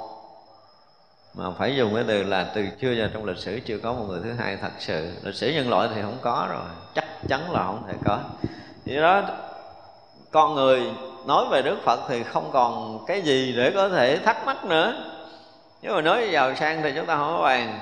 mà 1.34 1.46
phải 1.58 1.76
dùng 1.76 1.96
cái 1.96 2.04
từ 2.08 2.24
là 2.24 2.52
từ 2.56 2.66
chưa 2.82 2.92
giờ 2.92 3.10
trong 3.14 3.26
lịch 3.26 3.38
sử 3.38 3.60
chưa 3.66 3.78
có 3.78 3.94
một 3.94 4.06
người 4.08 4.20
thứ 4.24 4.34
hai 4.34 4.58
thật 4.62 4.72
sự. 4.80 5.12
Lịch 5.24 5.36
sử 5.36 5.52
nhân 5.52 5.70
loại 5.70 5.90
thì 5.96 6.02
không 6.02 6.18
có 6.22 6.48
rồi, 6.50 6.68
chắc 6.96 7.06
chắn 7.30 7.52
là 7.52 7.64
không 7.64 7.84
thể 7.88 7.94
có. 8.06 8.20
Thì 8.86 8.96
đó, 8.96 9.22
con 10.32 10.56
người 10.56 10.92
nói 11.26 11.46
về 11.52 11.62
đức 11.62 11.78
phật 11.84 12.00
thì 12.10 12.24
không 12.24 12.50
còn 12.52 13.00
cái 13.08 13.22
gì 13.22 13.54
để 13.58 13.72
có 13.76 13.90
thể 13.90 14.18
thắc 14.18 14.46
mắc 14.46 14.66
nữa. 14.66 14.94
Nếu 15.82 15.96
mà 15.96 16.02
nói 16.02 16.30
giàu 16.32 16.56
sang 16.56 16.82
thì 16.82 16.92
chúng 16.96 17.06
ta 17.06 17.16
không 17.18 17.36
có 17.38 17.44
bàn 17.44 17.80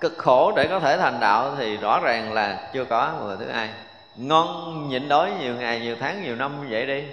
cực 0.00 0.18
khổ 0.18 0.52
để 0.56 0.66
có 0.70 0.80
thể 0.80 0.98
thành 0.98 1.20
đạo 1.20 1.54
thì 1.58 1.76
rõ 1.76 2.00
ràng 2.00 2.32
là 2.32 2.70
chưa 2.74 2.84
có 2.84 3.12
người 3.20 3.36
thứ 3.40 3.52
hai. 3.52 3.68
Ngon 4.16 4.88
nhịn 4.88 5.08
đói 5.08 5.32
nhiều 5.40 5.54
ngày 5.54 5.80
nhiều 5.80 5.96
tháng 6.00 6.22
nhiều 6.22 6.36
năm 6.36 6.60
như 6.60 6.66
vậy 6.70 6.86
đi. 6.86 7.04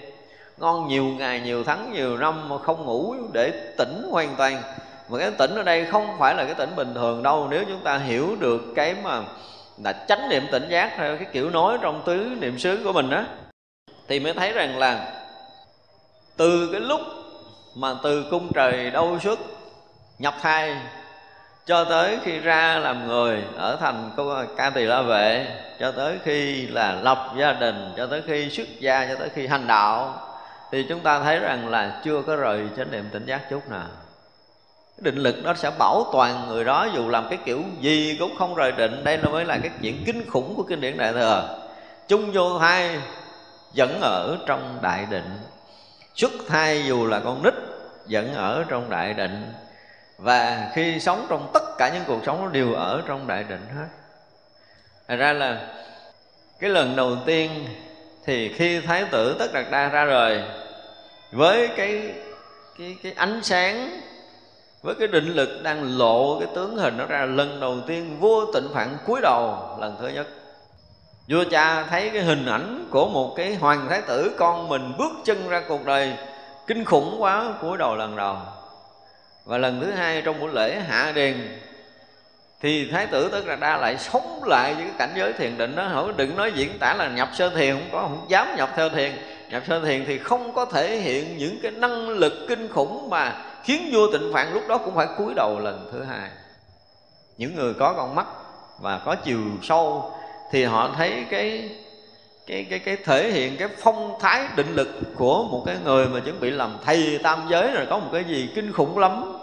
Ngon 0.58 0.88
nhiều 0.88 1.04
ngày 1.04 1.39
nhiều 1.39 1.63
tháng 1.63 1.93
nhiều 1.93 2.17
năm 2.17 2.50
mà 2.50 2.58
không 2.58 2.86
ngủ 2.86 3.15
để 3.34 3.73
tỉnh 3.78 4.10
hoàn 4.12 4.36
toàn. 4.36 4.62
Mà 5.10 5.19
cái 5.19 5.32
tỉnh 5.32 5.56
ở 5.56 5.63
đây 5.63 5.86
không 5.86 6.15
phải 6.19 6.36
là 6.36 6.45
cái 6.45 6.54
tỉnh 6.54 6.76
bình 6.76 6.93
thường 6.93 7.23
đâu. 7.23 7.47
Nếu 7.50 7.63
chúng 7.67 7.80
ta 7.84 7.97
hiểu 7.97 8.36
được 8.39 8.62
cái 8.76 8.95
mà 9.04 9.21
là 9.84 9.93
chánh 10.08 10.30
niệm 10.30 10.43
tỉnh 10.52 10.69
giác 10.69 10.93
theo 10.97 11.17
cái 11.17 11.28
kiểu 11.32 11.50
nói 11.50 11.78
trong 11.82 12.02
tứ 12.06 12.32
niệm 12.39 12.60
xứ 12.60 12.82
của 12.84 12.93
mình 12.93 13.10
á, 13.10 13.26
thì 14.08 14.19
mới 14.19 14.34
thấy 14.34 14.52
rằng 14.52 14.78
là 14.78 15.13
từ 16.38 16.69
cái 16.71 16.82
lúc 16.82 17.02
mà 17.76 17.95
từ 18.04 18.26
cung 18.32 18.54
trời 18.54 18.91
đâu 18.91 19.19
xuất 19.19 19.39
nhập 20.19 20.34
thai 20.41 20.78
cho 21.67 21.84
tới 21.84 22.19
khi 22.23 22.39
ra 22.39 22.80
làm 22.80 23.08
người 23.08 23.43
ở 23.56 23.77
thành 23.80 24.12
ca 24.58 24.69
tỳ 24.69 24.84
la 24.84 25.01
vệ, 25.01 25.47
cho 25.80 25.91
tới 25.91 26.17
khi 26.23 26.67
là 26.67 26.91
lập 26.91 27.32
gia 27.38 27.53
đình, 27.53 27.93
cho 27.97 28.08
tới 28.08 28.21
khi 28.27 28.49
xuất 28.49 28.67
gia, 28.80 29.08
cho 29.10 29.15
tới 29.15 29.30
khi 29.30 29.47
hành 29.47 29.67
đạo, 29.67 30.21
thì 30.71 30.86
chúng 30.89 30.99
ta 30.99 31.23
thấy 31.23 31.39
rằng 31.39 31.67
là 31.67 32.01
chưa 32.03 32.21
có 32.21 32.36
rời 32.36 32.67
chánh 32.77 32.91
niệm 32.91 33.10
tỉnh 33.12 33.25
giác 33.25 33.49
chút 33.49 33.69
nào. 33.69 33.88
Định 34.97 35.15
lực 35.15 35.43
đó 35.43 35.53
sẽ 35.53 35.71
bảo 35.80 36.06
toàn 36.13 36.47
người 36.47 36.63
đó, 36.63 36.88
dù 36.95 37.10
làm 37.10 37.27
cái 37.30 37.39
kiểu 37.45 37.63
gì 37.80 38.17
cũng 38.19 38.36
không 38.38 38.56
rời 38.56 38.71
định. 38.71 39.03
Đây 39.03 39.17
nó 39.17 39.30
mới 39.30 39.45
là 39.45 39.58
cái 39.58 39.71
chuyện 39.82 40.03
kinh 40.06 40.30
khủng 40.30 40.53
của 40.56 40.63
kinh 40.63 40.82
điển 40.82 40.97
đại 40.97 41.13
thừa. 41.13 41.60
Chung 42.08 42.32
vô 42.32 42.60
thai 42.60 42.99
vẫn 43.75 43.99
ở 44.01 44.38
trong 44.45 44.80
đại 44.82 45.08
định. 45.10 45.38
Xuất 46.15 46.32
thai 46.47 46.86
dù 46.86 47.08
là 47.08 47.19
con 47.19 47.43
nít 47.43 47.53
vẫn 48.10 48.34
ở 48.36 48.63
trong 48.67 48.89
đại 48.89 49.13
định 49.13 49.53
và 50.17 50.71
khi 50.73 50.99
sống 50.99 51.25
trong 51.30 51.49
tất 51.53 51.77
cả 51.77 51.89
những 51.93 52.03
cuộc 52.08 52.19
sống 52.25 52.45
nó 52.45 52.47
đều 52.51 52.73
ở 52.73 53.01
trong 53.08 53.27
đại 53.27 53.43
định 53.43 53.65
hết. 53.77 53.88
Thật 55.08 55.15
ra 55.15 55.34
là 55.34 55.67
cái 56.60 56.69
lần 56.69 56.95
đầu 56.95 57.17
tiên 57.25 57.67
thì 58.25 58.53
khi 58.53 58.82
thái 58.82 59.06
tử 59.12 59.36
tất 59.39 59.53
đạt 59.53 59.65
đa 59.71 59.88
ra 59.88 60.06
rồi 60.06 60.43
với 61.32 61.67
cái 61.77 62.13
cái 62.80 62.97
cái 63.03 63.13
ánh 63.15 63.43
sáng, 63.43 64.01
với 64.82 64.95
cái 64.99 65.08
định 65.08 65.34
lực 65.34 65.63
đang 65.63 65.97
lộ 65.97 66.39
cái 66.39 66.49
tướng 66.56 66.77
hình 66.77 66.97
nó 66.97 67.06
ra, 67.06 67.25
lần 67.25 67.60
đầu 67.60 67.77
tiên 67.88 68.17
vua 68.19 68.53
tịnh 68.53 68.67
phạn 68.73 68.97
cúi 69.06 69.21
đầu 69.21 69.58
lần 69.80 69.97
thứ 70.01 70.08
nhất. 70.08 70.27
Vua 71.27 71.43
cha 71.51 71.84
thấy 71.84 72.10
cái 72.10 72.21
hình 72.21 72.45
ảnh 72.45 72.88
của 72.91 73.10
một 73.10 73.34
cái 73.38 73.56
hoàng 73.56 73.88
thái 73.89 74.01
tử 74.01 74.36
con 74.38 74.69
mình 74.69 74.93
bước 74.97 75.12
chân 75.25 75.49
ra 75.49 75.63
cuộc 75.67 75.86
đời 75.86 76.13
kinh 76.67 76.86
khủng 76.86 77.15
quá, 77.19 77.53
cúi 77.62 77.77
đầu 77.77 77.95
lần 77.95 78.15
đầu 78.15 78.38
và 79.47 79.57
lần 79.57 79.81
thứ 79.81 79.91
hai 79.91 80.21
trong 80.21 80.39
buổi 80.39 80.49
lễ 80.53 80.79
hạ 80.88 81.12
điền, 81.15 81.60
thì 82.62 82.91
thái 82.91 83.07
tử 83.07 83.29
tất 83.31 83.45
là 83.45 83.55
đa 83.55 83.77
lại 83.77 83.97
sống 83.97 84.43
lại 84.45 84.73
với 84.73 84.83
cái 84.83 84.93
cảnh 84.97 85.13
giới 85.15 85.33
thiền 85.33 85.57
định 85.57 85.75
đó. 85.75 85.88
Hỏi 85.88 86.13
đừng 86.17 86.36
nói 86.36 86.51
diễn 86.55 86.79
tả 86.79 86.93
là 86.93 87.07
nhập 87.07 87.29
sơ 87.33 87.49
thiền, 87.49 87.73
không 87.73 87.89
có, 87.91 88.01
không 88.01 88.25
dám 88.29 88.55
nhập 88.57 88.69
theo 88.75 88.89
thiền. 88.89 89.12
Nhập 89.49 89.63
sơ 89.67 89.86
thiền 89.86 90.05
thì 90.05 90.17
không 90.17 90.53
có 90.53 90.65
thể 90.65 90.97
hiện 90.97 91.38
những 91.38 91.60
cái 91.62 91.71
năng 91.71 92.10
lực 92.10 92.33
kinh 92.49 92.67
khủng 92.67 93.10
mà 93.10 93.36
khiến 93.63 93.89
vua 93.93 94.12
tịnh 94.12 94.33
phạn 94.33 94.53
lúc 94.53 94.63
đó 94.67 94.77
cũng 94.77 94.95
phải 94.95 95.07
cúi 95.17 95.33
đầu 95.36 95.60
lần 95.60 95.89
thứ 95.91 96.03
hai. 96.03 96.29
Những 97.38 97.55
người 97.55 97.73
có 97.73 97.93
con 97.93 98.15
mắt 98.15 98.25
và 98.79 99.01
có 99.05 99.15
chiều 99.15 99.39
sâu 99.63 100.12
thì 100.51 100.63
họ 100.63 100.91
thấy 100.97 101.25
cái 101.29 101.69
cái 102.47 102.65
cái 102.69 102.79
cái 102.79 102.97
thể 103.05 103.31
hiện 103.31 103.57
cái 103.57 103.67
phong 103.77 104.19
thái 104.19 104.47
định 104.55 104.75
lực 104.75 104.88
của 105.15 105.43
một 105.43 105.63
cái 105.65 105.75
người 105.83 106.05
mà 106.05 106.19
chuẩn 106.19 106.39
bị 106.39 106.49
làm 106.49 106.77
thầy 106.86 107.19
tam 107.23 107.47
giới, 107.49 107.71
rồi 107.71 107.86
có 107.89 107.99
một 107.99 108.10
cái 108.13 108.23
gì 108.23 108.49
kinh 108.55 108.73
khủng 108.73 108.97
lắm 108.97 109.37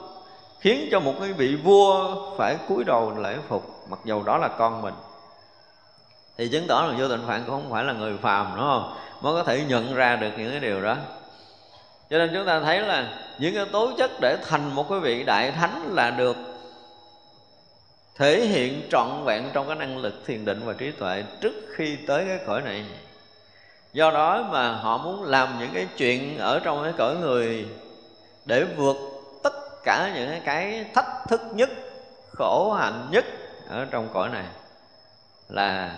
khiến 0.64 0.88
cho 0.90 1.00
một 1.00 1.14
cái 1.20 1.32
vị 1.32 1.54
vua 1.54 2.16
phải 2.36 2.56
cúi 2.68 2.84
đầu 2.84 3.18
lễ 3.18 3.36
phục, 3.48 3.86
mặc 3.88 3.98
dù 4.04 4.22
đó 4.22 4.38
là 4.38 4.48
con 4.48 4.82
mình. 4.82 4.94
Thì 6.38 6.48
chứng 6.48 6.66
tỏ 6.66 6.86
là 6.88 6.94
vô 6.98 7.08
tình 7.08 7.22
phạn 7.26 7.42
cũng 7.46 7.50
không 7.50 7.70
phải 7.70 7.84
là 7.84 7.92
người 7.92 8.16
phàm, 8.22 8.52
đúng 8.56 8.64
không? 8.64 8.96
Mới 9.20 9.34
có 9.34 9.42
thể 9.42 9.64
nhận 9.68 9.94
ra 9.94 10.16
được 10.16 10.30
những 10.38 10.50
cái 10.50 10.60
điều 10.60 10.82
đó. 10.82 10.96
Cho 12.10 12.18
nên 12.18 12.30
chúng 12.34 12.46
ta 12.46 12.60
thấy 12.60 12.80
là 12.80 13.08
những 13.38 13.54
cái 13.54 13.66
tố 13.66 13.92
chất 13.98 14.10
để 14.20 14.36
thành 14.46 14.74
một 14.74 14.88
cái 14.90 15.00
vị 15.00 15.24
đại 15.24 15.50
thánh 15.50 15.94
là 15.94 16.10
được 16.10 16.36
thể 18.16 18.46
hiện 18.46 18.82
trọn 18.90 19.24
vẹn 19.24 19.44
trong 19.52 19.66
cái 19.66 19.76
năng 19.76 19.98
lực 19.98 20.14
thiền 20.26 20.44
định 20.44 20.62
và 20.64 20.72
trí 20.72 20.90
tuệ 20.90 21.24
trước 21.40 21.54
khi 21.76 21.96
tới 22.06 22.24
cái 22.28 22.38
cõi 22.46 22.62
này. 22.62 22.84
Do 23.92 24.10
đó 24.10 24.48
mà 24.50 24.72
họ 24.72 24.98
muốn 24.98 25.24
làm 25.24 25.58
những 25.58 25.70
cái 25.74 25.86
chuyện 25.96 26.38
ở 26.38 26.60
trong 26.64 26.82
cái 26.82 26.92
cõi 26.98 27.16
người 27.16 27.66
để 28.44 28.64
vượt 28.76 29.13
cả 29.84 30.12
những 30.14 30.40
cái 30.44 30.86
thách 30.94 31.28
thức 31.28 31.40
nhất, 31.52 31.70
khổ 32.32 32.72
hạnh 32.72 33.08
nhất 33.10 33.24
ở 33.68 33.86
trong 33.90 34.08
cõi 34.14 34.28
này 34.28 34.44
là 35.48 35.90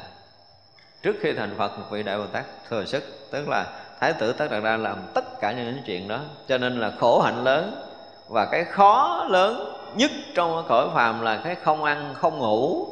trước 1.03 1.17
khi 1.21 1.33
thành 1.33 1.55
phật, 1.59 1.79
một 1.79 1.85
vị 1.91 2.03
đại 2.03 2.19
bồ 2.19 2.27
tát 2.27 2.45
thừa 2.69 2.85
sức, 2.85 3.05
tức 3.31 3.49
là 3.49 3.65
thái 4.01 4.13
tử 4.13 4.33
tất 4.33 4.51
đạt 4.51 4.63
đa 4.65 4.77
làm 4.77 4.97
tất 5.15 5.41
cả 5.41 5.53
những 5.53 5.83
chuyện 5.87 6.09
đó. 6.09 6.19
Cho 6.49 6.59
nên 6.59 6.81
là 6.81 6.93
khổ 7.01 7.21
hạnh 7.21 7.45
lớn 7.45 7.83
và 8.29 8.45
cái 8.45 8.65
khó 8.65 9.27
lớn 9.31 9.77
nhất 9.95 10.11
trong 10.35 10.65
cõi 10.69 10.89
phàm 10.95 11.21
là 11.21 11.41
cái 11.45 11.55
không 11.55 11.85
ăn, 11.85 12.15
không 12.15 12.39
ngủ. 12.39 12.87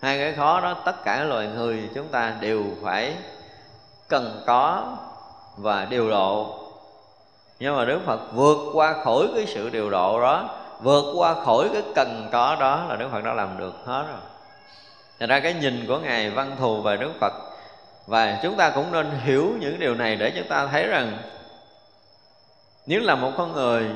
Hai 0.00 0.18
cái 0.18 0.32
khó 0.32 0.60
đó 0.60 0.76
tất 0.84 1.04
cả 1.04 1.24
loài 1.24 1.46
người 1.46 1.90
chúng 1.94 2.08
ta 2.08 2.36
đều 2.40 2.64
phải 2.82 3.16
cần 4.08 4.42
có 4.46 4.96
và 5.56 5.84
điều 5.84 6.10
độ 6.10 6.58
nhưng 7.62 7.76
mà 7.76 7.84
đức 7.84 8.00
phật 8.06 8.20
vượt 8.32 8.58
qua 8.72 8.94
khỏi 9.04 9.28
cái 9.36 9.46
sự 9.46 9.68
điều 9.68 9.90
độ 9.90 10.20
đó, 10.20 10.48
vượt 10.80 11.04
qua 11.16 11.34
khỏi 11.34 11.68
cái 11.72 11.82
cần 11.94 12.28
có 12.32 12.56
đó 12.60 12.84
là 12.88 12.96
đức 12.96 13.08
phật 13.12 13.24
đã 13.24 13.34
làm 13.34 13.58
được 13.58 13.74
hết 13.84 14.06
rồi. 14.08 14.20
Thành 15.20 15.28
ra 15.28 15.40
cái 15.40 15.54
nhìn 15.54 15.84
của 15.88 15.98
Ngài 15.98 16.30
Văn 16.30 16.56
Thù 16.58 16.82
về 16.82 16.96
Đức 16.96 17.10
Phật, 17.20 17.32
Và 18.06 18.38
chúng 18.42 18.56
ta 18.56 18.70
cũng 18.70 18.92
nên 18.92 19.10
hiểu 19.24 19.52
những 19.60 19.78
điều 19.80 19.94
này 19.94 20.16
để 20.16 20.32
chúng 20.36 20.48
ta 20.48 20.66
thấy 20.66 20.86
rằng 20.86 21.18
Nếu 22.86 23.00
là 23.00 23.14
một 23.14 23.30
con 23.36 23.52
người 23.52 23.90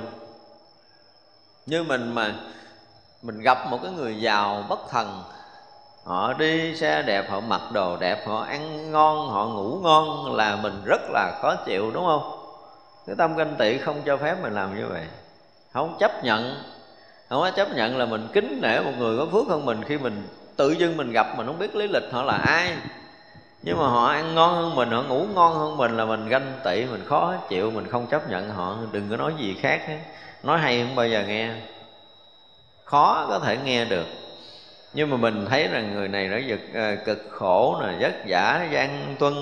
như 1.67 1.83
mình 1.83 2.15
mà 2.15 2.35
mình 3.23 3.41
gặp 3.41 3.59
một 3.71 3.79
cái 3.83 3.93
người 3.93 4.21
giàu 4.21 4.65
bất 4.69 4.91
thần, 4.91 5.23
họ 6.05 6.33
đi 6.33 6.77
xe 6.77 7.03
đẹp, 7.03 7.31
họ 7.31 7.41
mặc 7.41 7.61
đồ 7.73 7.97
đẹp, 7.97 8.27
họ 8.27 8.41
ăn 8.41 8.93
ngon, 8.93 9.31
họ 9.31 9.47
ngủ 9.47 9.79
ngon 9.83 10.35
là 10.35 10.57
mình 10.57 10.83
rất 10.85 11.01
là 11.11 11.39
khó 11.43 11.55
chịu, 11.55 11.91
đúng 11.91 12.07
không? 12.07 12.36
Cái 13.07 13.17
tâm 13.17 13.37
ganh 13.37 13.55
tị 13.59 13.79
không 13.79 14.03
cho 14.07 14.17
phép 14.17 14.37
mình 14.43 14.53
làm 14.53 14.77
như 14.77 14.87
vậy. 14.87 15.03
Không 15.73 15.97
chấp 16.01 16.25
nhận, 16.25 16.55
không 17.29 17.41
có 17.41 17.51
chấp 17.51 17.75
nhận 17.75 17.97
là 17.97 18.07
mình 18.07 18.29
kính 18.33 18.59
nể 18.63 18.81
một 18.81 18.93
người 18.99 19.19
có 19.19 19.27
phước 19.33 19.47
hơn 19.49 19.67
mình 19.67 19.85
khi 19.85 19.99
mình 19.99 20.29
tự 20.57 20.73
dưng 20.73 20.97
mình 20.97 21.13
gặp 21.13 21.27
mình 21.37 21.47
không 21.47 21.59
biết 21.59 21.77
lý 21.77 21.89
lịch 21.89 22.13
họ 22.13 22.23
là 22.23 22.37
ai. 22.37 22.73
Nhưng 23.63 23.79
mà 23.79 23.89
họ 23.89 24.07
ăn 24.07 24.35
ngon 24.35 24.55
hơn 24.55 24.75
mình, 24.75 24.91
họ 24.91 25.03
ngủ 25.03 25.27
ngon 25.35 25.55
hơn 25.55 25.77
mình 25.77 25.97
là 25.97 26.05
mình 26.05 26.29
ganh 26.29 26.53
tị, 26.65 26.85
mình 26.85 27.05
khó 27.07 27.35
chịu, 27.49 27.71
mình 27.71 27.87
không 27.89 28.07
chấp 28.07 28.31
nhận 28.31 28.51
họ. 28.51 28.77
Đừng 28.93 29.11
có 29.11 29.17
nói 29.17 29.33
gì 29.39 29.57
khác 29.61 29.83
hết. 29.89 29.99
Nói 30.43 30.59
hay 30.59 30.85
không 30.87 30.95
bao 30.95 31.09
giờ 31.09 31.25
nghe. 31.27 31.51
Khó 32.85 33.27
có 33.29 33.39
thể 33.39 33.57
nghe 33.65 33.85
được. 33.85 34.07
Nhưng 34.93 35.11
mà 35.11 35.17
mình 35.17 35.47
thấy 35.51 35.69
rằng 35.69 35.95
người 35.95 36.09
này 36.09 36.29
nó 36.29 36.37
giật 36.37 36.61
ờ, 36.75 36.97
cực 36.97 37.19
khổ 37.31 37.81
nè, 37.83 37.95
vất 38.01 38.15
vả, 38.29 38.67
gian 38.71 39.17
tuân 39.19 39.35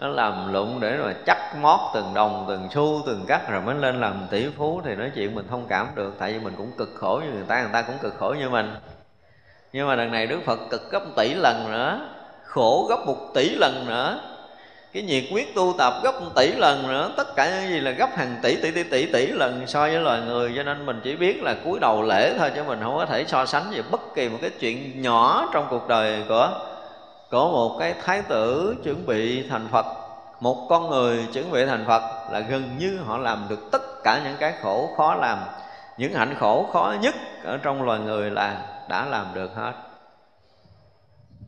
nó 0.00 0.08
làm 0.08 0.52
lụng 0.52 0.80
để 0.80 0.96
mà 0.96 1.14
chắc 1.26 1.56
mót 1.60 1.80
từng 1.94 2.14
đồng, 2.14 2.44
từng 2.48 2.68
xu, 2.70 3.02
từng 3.06 3.24
cắt 3.26 3.50
rồi 3.50 3.60
mới 3.60 3.74
lên 3.74 4.00
làm 4.00 4.26
tỷ 4.30 4.46
phú 4.56 4.80
thì 4.84 4.94
nói 4.94 5.10
chuyện 5.14 5.34
mình 5.34 5.46
thông 5.50 5.66
cảm 5.68 5.88
được. 5.94 6.14
Tại 6.18 6.32
vì 6.32 6.38
mình 6.38 6.54
cũng 6.56 6.72
cực 6.78 6.88
khổ 6.96 7.20
như 7.24 7.32
người 7.32 7.44
ta 7.48 7.60
người 7.60 7.70
ta 7.72 7.82
cũng 7.82 7.98
cực 7.98 8.14
khổ 8.18 8.34
như 8.38 8.50
mình. 8.50 8.74
Nhưng 9.72 9.88
mà 9.88 9.96
đằng 9.96 10.12
này 10.12 10.26
đức 10.26 10.40
phật 10.46 10.60
cực 10.70 10.90
gấp 10.90 11.02
tỷ 11.16 11.34
lần 11.34 11.72
nữa, 11.72 12.00
khổ 12.44 12.86
gấp 12.88 13.06
một 13.06 13.16
tỷ 13.34 13.54
lần 13.54 13.86
nữa. 13.86 14.20
Cái 14.92 15.02
nhiệt 15.02 15.24
quyết 15.32 15.54
tu 15.54 15.74
tập 15.78 15.94
gấp 16.02 16.20
một 16.20 16.30
tỷ 16.36 16.52
lần 16.52 16.88
nữa, 16.88 17.12
tất 17.16 17.36
cả 17.36 17.50
những 17.50 17.70
gì 17.70 17.80
là 17.80 17.90
gấp 17.90 18.16
hàng 18.16 18.36
tỷ 18.42 18.56
tỷ 18.56 18.70
tỷ 18.70 18.82
tỷ 18.82 19.12
tỷ 19.12 19.26
lần 19.26 19.66
so 19.66 19.80
với 19.80 20.00
loài 20.00 20.20
người. 20.20 20.52
Cho 20.56 20.62
nên 20.62 20.86
mình 20.86 21.00
chỉ 21.04 21.16
biết 21.16 21.42
là 21.42 21.54
cúi 21.64 21.78
đầu 21.80 22.02
lễ 22.02 22.34
thôi, 22.38 22.50
chứ 22.54 22.62
mình 22.64 22.78
không 22.82 22.96
có 22.96 23.06
thể 23.06 23.24
so 23.26 23.46
sánh 23.46 23.70
về 23.70 23.82
bất 23.90 24.14
kỳ 24.14 24.28
một 24.28 24.38
cái 24.40 24.50
chuyện 24.60 25.02
nhỏ 25.02 25.48
trong 25.52 25.66
cuộc 25.70 25.88
đời 25.88 26.22
của 26.28 26.50
của 27.30 27.50
một 27.50 27.76
cái 27.78 27.94
thái 28.04 28.22
tử 28.22 28.76
chuẩn 28.84 29.06
bị 29.06 29.48
thành 29.48 29.68
phật, 29.68 29.86
một 30.40 30.66
con 30.68 30.90
người 30.90 31.28
chuẩn 31.32 31.50
bị 31.50 31.66
thành 31.66 31.84
phật 31.86 32.30
là 32.30 32.40
gần 32.40 32.78
như 32.78 32.98
họ 33.06 33.18
làm 33.18 33.46
được 33.48 33.68
tất 33.72 34.02
cả 34.04 34.20
những 34.24 34.36
cái 34.40 34.54
khổ 34.62 34.90
khó 34.96 35.14
làm. 35.14 35.38
Những 35.98 36.12
hạnh 36.12 36.34
khổ 36.38 36.66
khó 36.72 36.94
nhất 37.00 37.14
ở 37.44 37.56
trong 37.56 37.82
loài 37.82 38.00
người 38.00 38.30
là 38.30 38.66
đã 38.88 39.06
làm 39.06 39.26
được 39.34 39.54
hết. 39.54 39.72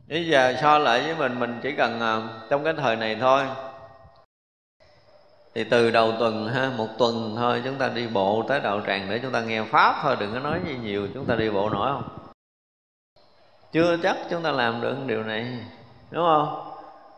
Bây 0.09 0.27
giờ 0.27 0.55
so 0.61 0.77
lại 0.77 1.01
với 1.01 1.15
mình 1.15 1.39
mình 1.39 1.59
chỉ 1.63 1.71
cần 1.71 1.99
à, 1.99 2.21
trong 2.49 2.63
cái 2.63 2.73
thời 2.77 2.95
này 2.95 3.17
thôi. 3.21 3.43
Thì 5.55 5.63
từ 5.63 5.91
đầu 5.91 6.13
tuần 6.19 6.47
ha, 6.47 6.71
một 6.77 6.87
tuần 6.97 7.35
thôi, 7.37 7.61
chúng 7.65 7.75
ta 7.75 7.89
đi 7.89 8.07
bộ 8.07 8.43
tới 8.47 8.59
đạo 8.59 8.81
tràng 8.87 9.07
để 9.09 9.19
chúng 9.19 9.31
ta 9.31 9.41
nghe 9.41 9.63
pháp 9.63 9.99
thôi, 10.01 10.15
đừng 10.19 10.33
có 10.33 10.39
nói 10.39 10.59
gì 10.67 10.77
nhiều, 10.83 11.07
chúng 11.13 11.25
ta 11.25 11.35
đi 11.35 11.49
bộ 11.49 11.69
nổi 11.69 11.91
không? 11.91 12.22
Chưa 13.73 13.97
chắc 14.03 14.17
chúng 14.29 14.43
ta 14.43 14.51
làm 14.51 14.81
được 14.81 14.95
điều 15.05 15.23
này, 15.23 15.45
đúng 16.11 16.23
không? 16.23 16.69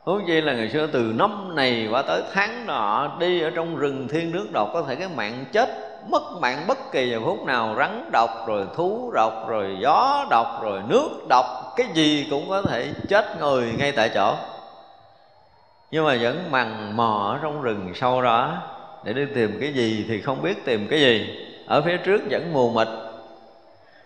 Huống 0.03 0.25
chi 0.27 0.41
là 0.41 0.53
ngày 0.53 0.69
xưa 0.69 0.87
từ 0.87 1.13
năm 1.15 1.55
này 1.55 1.87
qua 1.91 2.01
tới 2.01 2.21
tháng 2.33 2.65
nọ, 2.65 3.11
đi 3.19 3.41
ở 3.41 3.49
trong 3.49 3.75
rừng 3.75 4.07
thiên 4.07 4.31
nước 4.31 4.47
độc, 4.53 4.69
có 4.73 4.83
thể 4.87 4.95
cái 4.95 5.07
mạng 5.15 5.45
chết, 5.51 5.69
mất 6.09 6.23
mạng 6.41 6.63
bất 6.67 6.91
kỳ 6.91 7.09
giờ 7.09 7.19
phút 7.25 7.45
nào, 7.45 7.75
rắn 7.77 8.09
độc, 8.11 8.29
rồi 8.47 8.65
thú 8.75 9.11
độc, 9.13 9.45
rồi 9.47 9.77
gió 9.81 10.25
độc, 10.29 10.47
rồi 10.63 10.81
nước 10.87 11.09
độc, 11.29 11.45
cái 11.75 11.87
gì 11.93 12.27
cũng 12.29 12.49
có 12.49 12.61
thể 12.61 12.93
chết 13.09 13.25
người 13.39 13.73
ngay 13.77 13.91
tại 13.91 14.09
chỗ. 14.13 14.35
Nhưng 15.91 16.05
mà 16.05 16.17
vẫn 16.21 16.51
mằn 16.51 16.95
mò 16.95 17.29
ở 17.33 17.39
trong 17.43 17.61
rừng 17.61 17.91
sâu 17.95 18.21
đó, 18.21 18.57
để 19.03 19.13
đi 19.13 19.25
tìm 19.35 19.57
cái 19.61 19.73
gì 19.73 20.05
thì 20.07 20.21
không 20.21 20.41
biết 20.41 20.65
tìm 20.65 20.87
cái 20.89 20.99
gì. 20.99 21.39
Ở 21.67 21.81
phía 21.81 21.97
trước 21.97 22.21
vẫn 22.29 22.53
mù 22.53 22.69
mịt 22.69 22.87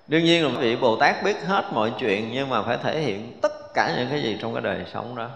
đương 0.09 0.23
nhiên 0.23 0.43
là 0.43 0.59
vị 0.59 0.75
bồ 0.75 0.95
tát 0.95 1.23
biết 1.23 1.35
hết 1.45 1.65
mọi 1.73 1.93
chuyện, 1.99 2.29
nhưng 2.33 2.49
mà 2.49 2.61
phải 2.61 2.77
thể 2.83 2.99
hiện 2.99 3.39
tất 3.41 3.73
cả 3.73 3.93
những 3.97 4.07
cái 4.09 4.23
gì 4.23 4.37
trong 4.41 4.53
cái 4.53 4.61
đời 4.61 4.85
sống 4.93 5.15
đó. 5.15 5.29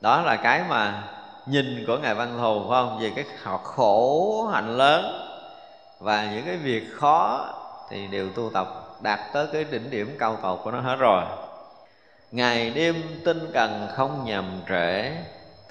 Đó 0.00 0.22
là 0.22 0.36
cái 0.36 0.62
mà 0.68 1.02
nhìn 1.46 1.84
của 1.86 1.98
ngài 1.98 2.14
văn 2.14 2.38
thù, 2.38 2.60
phải 2.68 2.82
không? 2.82 2.98
Về 3.00 3.12
cái 3.16 3.24
khổ, 3.62 4.46
hạnh 4.52 4.76
lớn 4.76 5.04
và 6.00 6.30
những 6.32 6.44
cái 6.46 6.56
việc 6.56 6.84
khó 6.92 7.48
thì 7.90 8.06
đều 8.06 8.28
tu 8.30 8.50
tập, 8.54 8.68
đạt 9.00 9.20
tới 9.32 9.46
cái 9.52 9.64
đỉnh 9.64 9.90
điểm 9.90 10.16
cao 10.18 10.36
tột 10.42 10.60
của 10.64 10.70
nó 10.70 10.80
hết 10.80 10.96
rồi. 10.96 11.24
Ngày 12.30 12.70
đêm 12.70 13.02
tinh 13.24 13.50
cần 13.54 13.88
không 13.94 14.24
nhầm 14.24 14.60
trễ. 14.68 15.12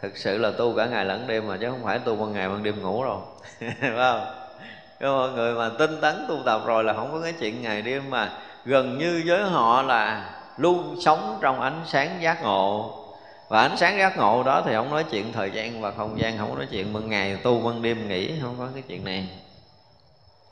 Thực 0.01 0.17
sự 0.17 0.37
là 0.37 0.51
tu 0.57 0.73
cả 0.77 0.85
ngày 0.85 1.05
lẫn 1.05 1.27
đêm 1.27 1.47
mà, 1.47 1.57
chứ 1.57 1.69
không 1.71 1.83
phải 1.83 1.99
tu 1.99 2.15
ban 2.15 2.33
ngày 2.33 2.49
ban 2.49 2.63
đêm 2.63 2.81
ngủ 2.81 3.03
rồi 3.03 3.19
phải 3.59 3.91
không? 3.97 4.42
Nhưng 5.03 5.17
mọi 5.17 5.31
người 5.31 5.53
mà 5.53 5.69
tinh 5.79 6.01
tấn 6.01 6.25
tu 6.27 6.39
tập 6.45 6.61
rồi 6.65 6.83
là 6.83 6.93
không 6.93 7.11
có 7.11 7.21
cái 7.21 7.33
chuyện 7.39 7.61
ngày 7.61 7.81
đêm 7.81 8.09
mà 8.09 8.31
gần 8.65 8.97
như 8.97 9.23
với 9.25 9.43
họ 9.43 9.81
là 9.81 10.29
luôn 10.57 10.95
sống 11.01 11.37
trong 11.41 11.61
ánh 11.61 11.81
sáng 11.85 12.21
giác 12.21 12.43
ngộ. 12.43 12.99
Và 13.49 13.61
ánh 13.61 13.77
sáng 13.77 13.97
giác 13.97 14.17
ngộ 14.17 14.43
đó 14.43 14.61
thì 14.65 14.73
không 14.75 14.89
nói 14.89 15.03
chuyện 15.11 15.33
thời 15.33 15.51
gian 15.51 15.81
và 15.81 15.91
không 15.91 16.19
gian, 16.19 16.37
không 16.37 16.55
nói 16.55 16.67
chuyện 16.71 16.93
ban 16.93 17.09
ngày, 17.09 17.37
tu 17.43 17.59
ban 17.59 17.81
đêm 17.81 18.07
nghỉ, 18.07 18.39
không 18.41 18.55
có 18.59 18.67
cái 18.73 18.83
chuyện 18.87 19.05
này. 19.05 19.29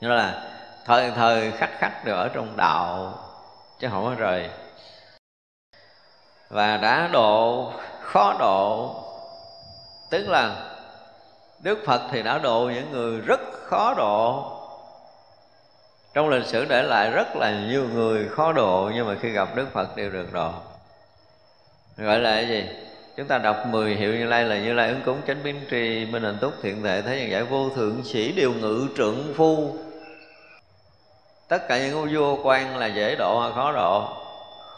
Đó 0.00 0.08
là 0.08 0.42
thời 0.84 1.10
thời 1.10 1.50
khắc 1.50 1.70
khắc 1.78 2.04
đều 2.04 2.16
ở 2.16 2.28
trong 2.28 2.56
đạo, 2.56 3.14
chứ 3.78 3.88
không 3.90 4.04
có 4.04 4.14
rời. 4.18 4.48
Và 6.50 6.76
đã 6.76 7.08
độ, 7.12 7.72
khó 8.02 8.36
độ, 8.38 8.94
tức 10.10 10.28
là 10.28 10.56
đức 11.62 11.78
phật 11.86 12.00
thì 12.10 12.22
đã 12.22 12.38
độ 12.38 12.70
những 12.74 12.90
người 12.90 13.20
rất 13.20 13.40
khó 13.72 13.94
độ. 13.94 14.44
Trong 16.14 16.28
lịch 16.28 16.46
sử 16.46 16.64
để 16.64 16.82
lại 16.82 17.10
rất 17.10 17.36
là 17.36 17.50
nhiều 17.50 17.88
người 17.94 18.28
khó 18.28 18.52
độ, 18.52 18.90
nhưng 18.94 19.06
mà 19.06 19.14
khi 19.20 19.28
gặp 19.30 19.48
đức 19.54 19.72
phật 19.72 19.96
đều 19.96 20.10
được 20.10 20.32
độ. 20.32 20.50
Gọi 21.96 22.18
là 22.18 22.34
cái 22.34 22.48
gì? 22.48 22.64
Chúng 23.16 23.26
ta 23.26 23.38
đọc 23.38 23.56
10 23.66 23.94
hiệu 23.94 24.14
như 24.14 24.24
lai 24.24 24.44
là 24.44 24.58
như 24.58 24.72
lai 24.72 24.88
ứng 24.88 25.00
cúng 25.04 25.20
chánh 25.26 25.42
biến 25.44 25.60
tri, 25.70 26.06
minh 26.06 26.22
hạnh 26.22 26.38
túc, 26.40 26.52
thiện 26.62 26.82
thể 26.82 27.02
thế 27.02 27.20
nhân 27.20 27.30
giải 27.30 27.42
vô 27.42 27.70
thượng, 27.70 28.04
sĩ 28.04 28.32
điều 28.32 28.52
ngự 28.52 28.88
trượng 28.96 29.34
phu. 29.36 29.76
Tất 31.48 31.68
cả 31.68 31.78
những 31.78 32.08
vua 32.14 32.36
quan 32.42 32.76
là 32.76 32.86
dễ 32.86 33.16
độ 33.18 33.40
hay 33.40 33.50
khó 33.54 33.72
độ, 33.72 34.08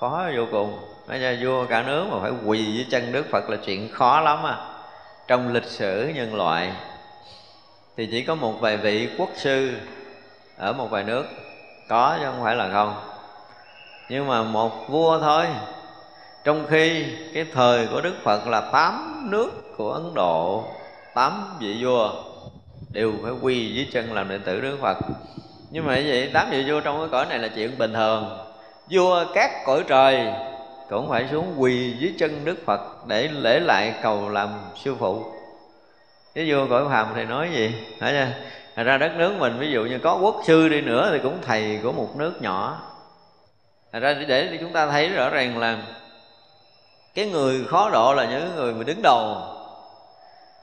khó 0.01 0.27
vô 0.37 0.45
cùng. 0.51 0.79
Nói 1.09 1.19
ra 1.19 1.37
vua 1.43 1.67
cả 1.67 1.83
nước 1.83 2.07
mà 2.11 2.19
phải 2.23 2.33
quỳ 2.45 2.77
với 2.77 2.87
chân 2.91 3.13
đức 3.13 3.27
phật 3.31 3.51
là 3.51 3.57
chuyện 3.57 3.93
khó 3.93 4.21
lắm 4.21 4.47
à. 4.47 4.57
Trong 5.27 5.53
lịch 5.53 5.65
sử 5.65 6.13
nhân 6.15 6.35
loại 6.35 6.73
thì 7.97 8.07
chỉ 8.11 8.23
có 8.23 8.35
một 8.35 8.61
vài 8.61 8.77
vị 8.77 9.09
quốc 9.19 9.31
sư 9.37 9.73
ở 10.57 10.73
một 10.73 10.91
vài 10.91 11.05
nước. 11.05 11.25
Có 11.89 12.17
chứ 12.21 12.25
không 12.27 12.43
phải 12.43 12.57
là 12.57 12.71
không. 12.73 12.95
Nhưng 14.09 14.27
mà 14.27 14.43
một 14.43 14.89
vua 14.89 15.19
thôi. 15.19 15.47
Trong 16.45 16.67
khi 16.69 17.05
cái 17.35 17.47
thời 17.53 17.87
của 17.87 18.01
đức 18.01 18.15
phật 18.23 18.47
là 18.47 18.61
tám 18.61 19.27
nước 19.31 19.77
của 19.77 19.93
ấn 19.93 20.15
độ, 20.15 20.65
tám 21.15 21.57
vị 21.61 21.77
vua 21.85 22.11
đều 22.93 23.13
phải 23.23 23.33
quy 23.43 23.75
dưới 23.75 23.89
chân 23.93 24.13
làm 24.13 24.29
đệ 24.29 24.39
tử 24.39 24.61
đức 24.61 24.79
phật. 24.81 24.99
Nhưng 25.71 25.87
mà 25.87 26.01
như 26.01 26.07
vậy, 26.09 26.31
tám 26.33 26.51
vị 26.51 26.65
vua 26.71 26.81
trong 26.81 26.99
cái 26.99 27.09
cõi 27.13 27.27
này 27.27 27.39
là 27.39 27.49
chuyện 27.49 27.79
bình 27.79 27.93
thường. 27.93 28.39
Vua 28.91 29.25
các 29.35 29.51
cõi 29.67 29.85
trời 29.89 30.33
cũng 30.91 31.09
phải 31.09 31.29
xuống 31.31 31.55
quỳ 31.57 31.95
dưới 31.99 32.15
chân 32.19 32.45
đức 32.45 32.57
phật 32.67 32.81
để 33.07 33.29
lễ 33.29 33.61
lại 33.61 33.95
cầu 34.03 34.29
làm 34.29 34.49
sư 34.85 34.95
phụ 34.99 35.34
cái 36.35 36.53
vua 36.53 36.67
cõi 36.71 36.85
phàm 36.89 37.07
thì 37.15 37.25
nói 37.25 37.51
gì? 37.53 37.75
Phải 38.01 38.13
chưa 38.13 38.27
Thật 38.77 38.83
ra 38.83 38.99
đất 38.99 39.13
nước 39.17 39.33
mình 39.39 39.59
ví 39.59 39.71
dụ 39.71 39.85
như 39.85 39.99
có 39.99 40.19
quốc 40.23 40.43
sư 40.47 40.69
đi 40.69 40.81
nữa 40.81 41.09
thì 41.13 41.19
cũng 41.19 41.39
thầy 41.43 41.81
của 41.83 41.93
một 41.93 42.17
nước 42.17 42.43
nhỏ. 42.43 42.83
Thật 43.93 43.99
ra 44.01 44.15
để 44.29 44.59
chúng 44.61 44.73
ta 44.73 44.87
thấy 44.87 45.09
rõ 45.09 45.31
ràng 45.31 45.59
là 45.59 45.79
cái 47.15 47.27
người 47.27 47.65
khó 47.65 47.91
độ 47.91 48.15
là 48.15 48.25
những 48.25 48.57
người 48.57 48.75
mà 48.75 48.83
đứng 48.83 49.03
đầu. 49.03 49.37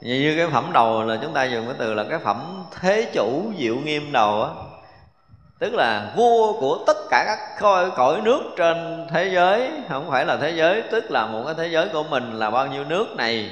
Như 0.02 0.34
cái 0.38 0.48
phẩm 0.48 0.70
đầu 0.74 1.04
là 1.04 1.20
chúng 1.22 1.34
ta 1.34 1.44
dùng 1.44 1.66
cái 1.66 1.76
từ 1.80 1.94
là 1.94 2.04
cái 2.10 2.20
phẩm 2.20 2.64
thế 2.82 3.12
chủ 3.14 3.54
diệu 3.58 3.76
nghiêm 3.76 4.12
đầu 4.12 4.44
á. 4.44 4.50
Tức 5.60 5.74
là 5.74 6.12
vua 6.16 6.60
của 6.60 6.84
tất 6.88 6.98
cả 7.10 7.24
các 7.28 7.40
cõi, 7.60 7.92
cõi 7.92 8.22
nước 8.24 8.42
trên 8.58 9.08
thế 9.12 9.30
giới 9.34 9.72
không 9.90 10.12
phải 10.12 10.26
là 10.26 10.38
thế 10.38 10.52
giới 10.52 10.82
tức 10.82 11.12
là 11.12 11.26
một 11.26 11.44
cái 11.46 11.54
thế 11.58 11.68
giới 11.68 11.90
của 11.94 12.04
mình 12.04 12.34
là 12.34 12.50
bao 12.50 12.68
nhiêu 12.68 12.84
nước 12.84 13.16
này 13.18 13.50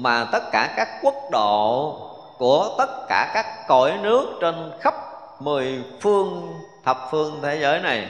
mà 0.00 0.24
tất 0.32 0.42
cả 0.52 0.74
các 0.76 0.88
quốc 1.02 1.14
độ 1.32 1.96
của 2.38 2.74
tất 2.78 3.06
cả 3.08 3.30
các 3.34 3.46
cõi 3.68 3.98
nước 4.02 4.38
trên 4.40 4.72
khắp 4.80 4.94
mười 5.40 5.82
phương, 6.00 6.54
thập 6.84 6.98
phương 7.10 7.38
thế 7.42 7.58
giới 7.60 7.80
này 7.80 8.08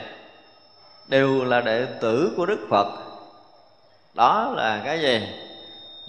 đều 1.07 1.45
là 1.45 1.61
đệ 1.61 1.85
tử 2.01 2.33
của 2.37 2.45
Đức 2.45 2.67
Phật. 2.69 2.87
Đó 4.13 4.53
là 4.55 4.81
cái 4.85 5.01
gì? 5.01 5.27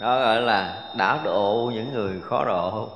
Đó 0.01 0.21
gọi 0.21 0.41
là 0.41 0.83
đã 0.97 1.19
độ 1.25 1.71
những 1.75 1.93
người 1.95 2.21
khó 2.21 2.45
độ. 2.45 2.89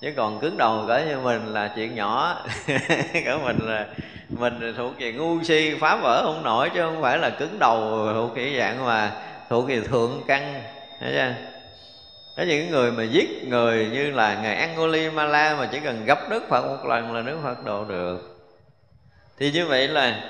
Chứ 0.00 0.12
còn 0.16 0.38
cứng 0.38 0.56
đầu 0.56 0.84
cỡ 0.88 0.98
như 0.98 1.18
mình 1.18 1.46
là 1.46 1.72
chuyện 1.76 1.94
nhỏ. 1.94 2.36
Cỡ 3.24 3.38
mình 3.44 3.58
là, 3.62 3.86
mình 4.28 4.74
thuộc 4.76 4.92
về 4.98 5.12
ngu 5.12 5.42
si, 5.42 5.74
phá 5.80 5.96
vỡ 5.96 6.22
không 6.24 6.42
nổi, 6.42 6.70
chứ 6.74 6.80
không 6.80 7.02
phải 7.02 7.18
là 7.18 7.30
cứng 7.30 7.58
đầu, 7.58 8.08
thuộc 8.14 8.30
cái 8.34 8.56
dạng 8.58 8.86
mà 8.86 9.12
thuộc 9.48 9.68
về 9.68 9.80
thượng 9.80 10.22
căn 10.26 10.62
thấy 11.00 11.12
chưa? 11.12 11.34
Có 12.36 12.42
những 12.42 12.70
người 12.70 12.92
mà 12.92 13.02
giết 13.02 13.48
người 13.48 13.90
như 13.92 14.10
là 14.10 14.34
ngài 14.42 14.56
Angulimala 14.56 15.56
mà 15.58 15.68
chỉ 15.72 15.80
cần 15.80 16.04
gặp 16.04 16.18
Đức 16.30 16.48
Phật 16.48 16.66
một 16.66 16.84
lần 16.84 17.14
là 17.14 17.22
Đức 17.22 17.38
Phật 17.42 17.64
độ 17.64 17.84
được. 17.84 18.46
Thì 19.38 19.50
như 19.50 19.66
vậy 19.66 19.88
là 19.88 20.20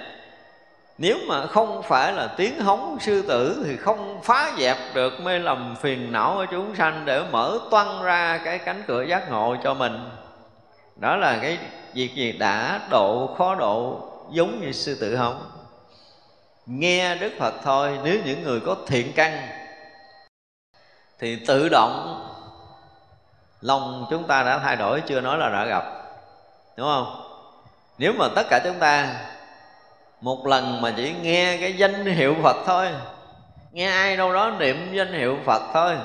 nếu 0.99 1.19
mà 1.27 1.47
không 1.47 1.83
phải 1.83 2.13
là 2.13 2.27
tiếng 2.27 2.61
hống 2.61 2.97
sư 3.01 3.23
tử 3.29 3.63
thì 3.67 3.77
không 3.77 4.21
phá 4.23 4.53
dẹp 4.59 4.77
được 4.95 5.21
mê 5.21 5.39
lầm 5.39 5.77
phiền 5.81 6.13
não 6.13 6.39
ở 6.39 6.47
chúng 6.51 6.77
sanh 6.77 7.03
để 7.05 7.23
mở 7.31 7.59
toan 7.71 8.03
ra 8.03 8.41
cái 8.45 8.59
cánh 8.59 8.83
cửa 8.87 9.03
giác 9.03 9.31
ngộ 9.31 9.57
cho 9.65 9.75
mình. 9.75 9.99
Đó 10.97 11.17
là 11.17 11.39
cái 11.43 11.59
việc 11.95 12.15
gì? 12.15 12.33
Đã 12.33 12.81
độ, 12.91 13.35
khó 13.39 13.55
độ 13.55 14.01
giống 14.33 14.61
như 14.61 14.73
sư 14.73 14.97
tử 15.01 15.17
hống. 15.17 15.43
Nghe 16.67 17.17
đức 17.17 17.33
phật 17.39 17.55
thôi, 17.65 17.99
nếu 18.05 18.19
những 18.25 18.43
người 18.43 18.61
có 18.61 18.77
thiện 18.87 19.13
căn 19.13 19.49
thì 21.19 21.37
tự 21.47 21.69
động 21.69 22.21
lòng 23.61 24.07
chúng 24.11 24.25
ta 24.27 24.43
đã 24.43 24.59
thay 24.59 24.77
đổi, 24.77 25.01
chưa 25.01 25.21
nói 25.21 25.39
là 25.39 25.49
đã 25.49 25.65
gặp. 25.65 25.85
Đúng 26.77 26.87
không? 26.87 27.21
Nếu 27.99 28.13
mà 28.19 28.29
tất 28.35 28.47
cả 28.51 28.61
chúng 28.65 28.79
ta 28.79 29.21
một 30.21 30.47
lần 30.47 30.81
mà 30.81 30.93
chỉ 30.97 31.15
nghe 31.23 31.57
cái 31.61 31.77
danh 31.77 32.05
hiệu 32.07 32.37
phật 32.43 32.57
thôi, 32.67 32.89
nghe 33.73 33.91
ai 33.91 34.17
đâu 34.17 34.33
đó 34.33 34.51
niệm 34.59 34.93
danh 34.93 35.13
hiệu 35.13 35.39
phật 35.47 35.63
thôi, 35.75 35.97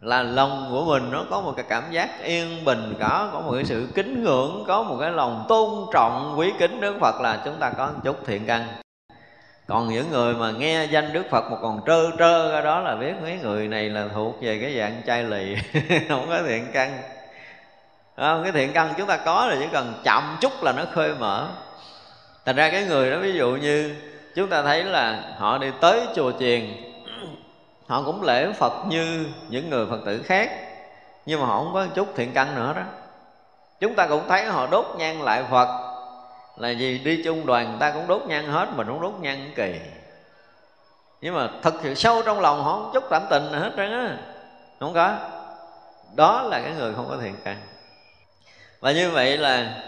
là 0.00 0.22
lòng 0.22 0.68
của 0.70 0.84
mình 0.84 1.10
nó 1.10 1.24
có 1.30 1.40
một 1.40 1.52
cái 1.56 1.64
cảm 1.68 1.90
giác 1.90 2.22
yên 2.22 2.64
bình 2.64 2.94
có 3.00 3.30
có 3.32 3.40
một 3.40 3.52
cái 3.54 3.64
sự 3.64 3.88
kính 3.94 4.24
ngưỡng, 4.24 4.64
có 4.66 4.82
một 4.82 4.96
cái 5.00 5.10
lòng 5.10 5.44
tôn 5.48 5.86
trọng, 5.92 6.34
quý 6.38 6.52
kính 6.58 6.80
đức 6.80 6.96
phật 7.00 7.20
là 7.20 7.42
chúng 7.44 7.56
ta 7.56 7.70
có 7.70 7.86
một 7.86 8.00
chút 8.04 8.16
thiện 8.26 8.46
căn 8.46 8.83
còn 9.66 9.88
những 9.88 10.10
người 10.10 10.34
mà 10.34 10.50
nghe 10.50 10.84
danh 10.84 11.12
đức 11.12 11.24
phật 11.30 11.50
một 11.50 11.58
còn 11.62 11.80
trơ 11.86 12.10
trơ 12.18 12.52
ra 12.52 12.60
đó 12.60 12.80
là 12.80 12.96
biết 12.96 13.12
mấy 13.22 13.38
người 13.42 13.68
này 13.68 13.90
là 13.90 14.08
thuộc 14.14 14.42
về 14.42 14.58
cái 14.58 14.76
dạng 14.78 15.02
chai 15.06 15.22
lì. 15.22 15.56
Không 16.08 16.26
có 16.28 16.42
thiện 16.46 16.66
căn. 16.72 17.02
Không? 18.16 18.42
cái 18.42 18.52
thiện 18.52 18.72
căn 18.72 18.94
chúng 18.98 19.06
ta 19.06 19.16
có 19.16 19.46
là 19.46 19.56
chỉ 19.60 19.66
cần 19.72 19.94
chậm 20.04 20.36
chút 20.40 20.52
là 20.62 20.72
nó 20.72 20.84
khơi 20.92 21.14
mở. 21.14 21.48
Thành 22.44 22.56
ra 22.56 22.70
cái 22.70 22.84
người 22.84 23.10
đó 23.10 23.18
ví 23.18 23.32
dụ 23.32 23.50
như 23.50 23.94
chúng 24.34 24.48
ta 24.48 24.62
thấy 24.62 24.84
là 24.84 25.22
họ 25.38 25.58
đi 25.58 25.68
tới 25.80 26.00
chùa 26.14 26.32
chiền, 26.38 26.66
họ 27.86 28.02
cũng 28.02 28.22
lễ 28.22 28.52
phật 28.52 28.72
như 28.88 29.26
những 29.48 29.70
người 29.70 29.86
phật 29.90 30.00
tử 30.06 30.22
khác, 30.22 30.50
nhưng 31.26 31.40
mà 31.40 31.46
họ 31.46 31.58
không 31.58 31.74
có 31.74 31.86
chút 31.94 32.08
thiện 32.16 32.32
căn 32.32 32.54
nữa 32.54 32.72
đó. 32.76 32.82
Chúng 33.80 33.94
ta 33.94 34.06
cũng 34.06 34.28
thấy 34.28 34.44
họ 34.44 34.66
đốt 34.66 34.86
nhang 34.98 35.22
lại 35.22 35.44
phật 35.50 35.83
là 36.56 36.70
gì? 36.70 36.98
Đi 36.98 37.22
chung 37.24 37.46
đoàn, 37.46 37.70
người 37.70 37.80
ta 37.80 37.90
cũng 37.90 38.06
đốt 38.06 38.22
nhang 38.26 38.46
hết, 38.46 38.68
mình 38.76 38.86
cũng 38.86 39.00
đốt 39.00 39.12
nhang 39.20 39.52
kỳ. 39.54 39.80
Nhưng 41.20 41.34
mà 41.34 41.48
thật 41.62 41.74
sự 41.82 41.94
sâu 41.94 42.22
trong 42.22 42.40
lòng 42.40 42.62
họ 42.62 42.72
không 42.72 42.90
chút 42.94 43.04
cảm 43.10 43.22
tình 43.30 43.42
hết 43.52 43.70
trơn 43.76 43.90
á. 43.90 44.16
Không 44.80 44.94
có. 44.94 45.16
Đó 46.16 46.42
là 46.42 46.60
cái 46.60 46.72
người 46.78 46.94
không 46.94 47.06
có 47.08 47.16
thiện 47.22 47.34
căn. 47.44 47.56
Và 48.80 48.92
như 48.92 49.10
vậy 49.10 49.38
là 49.38 49.82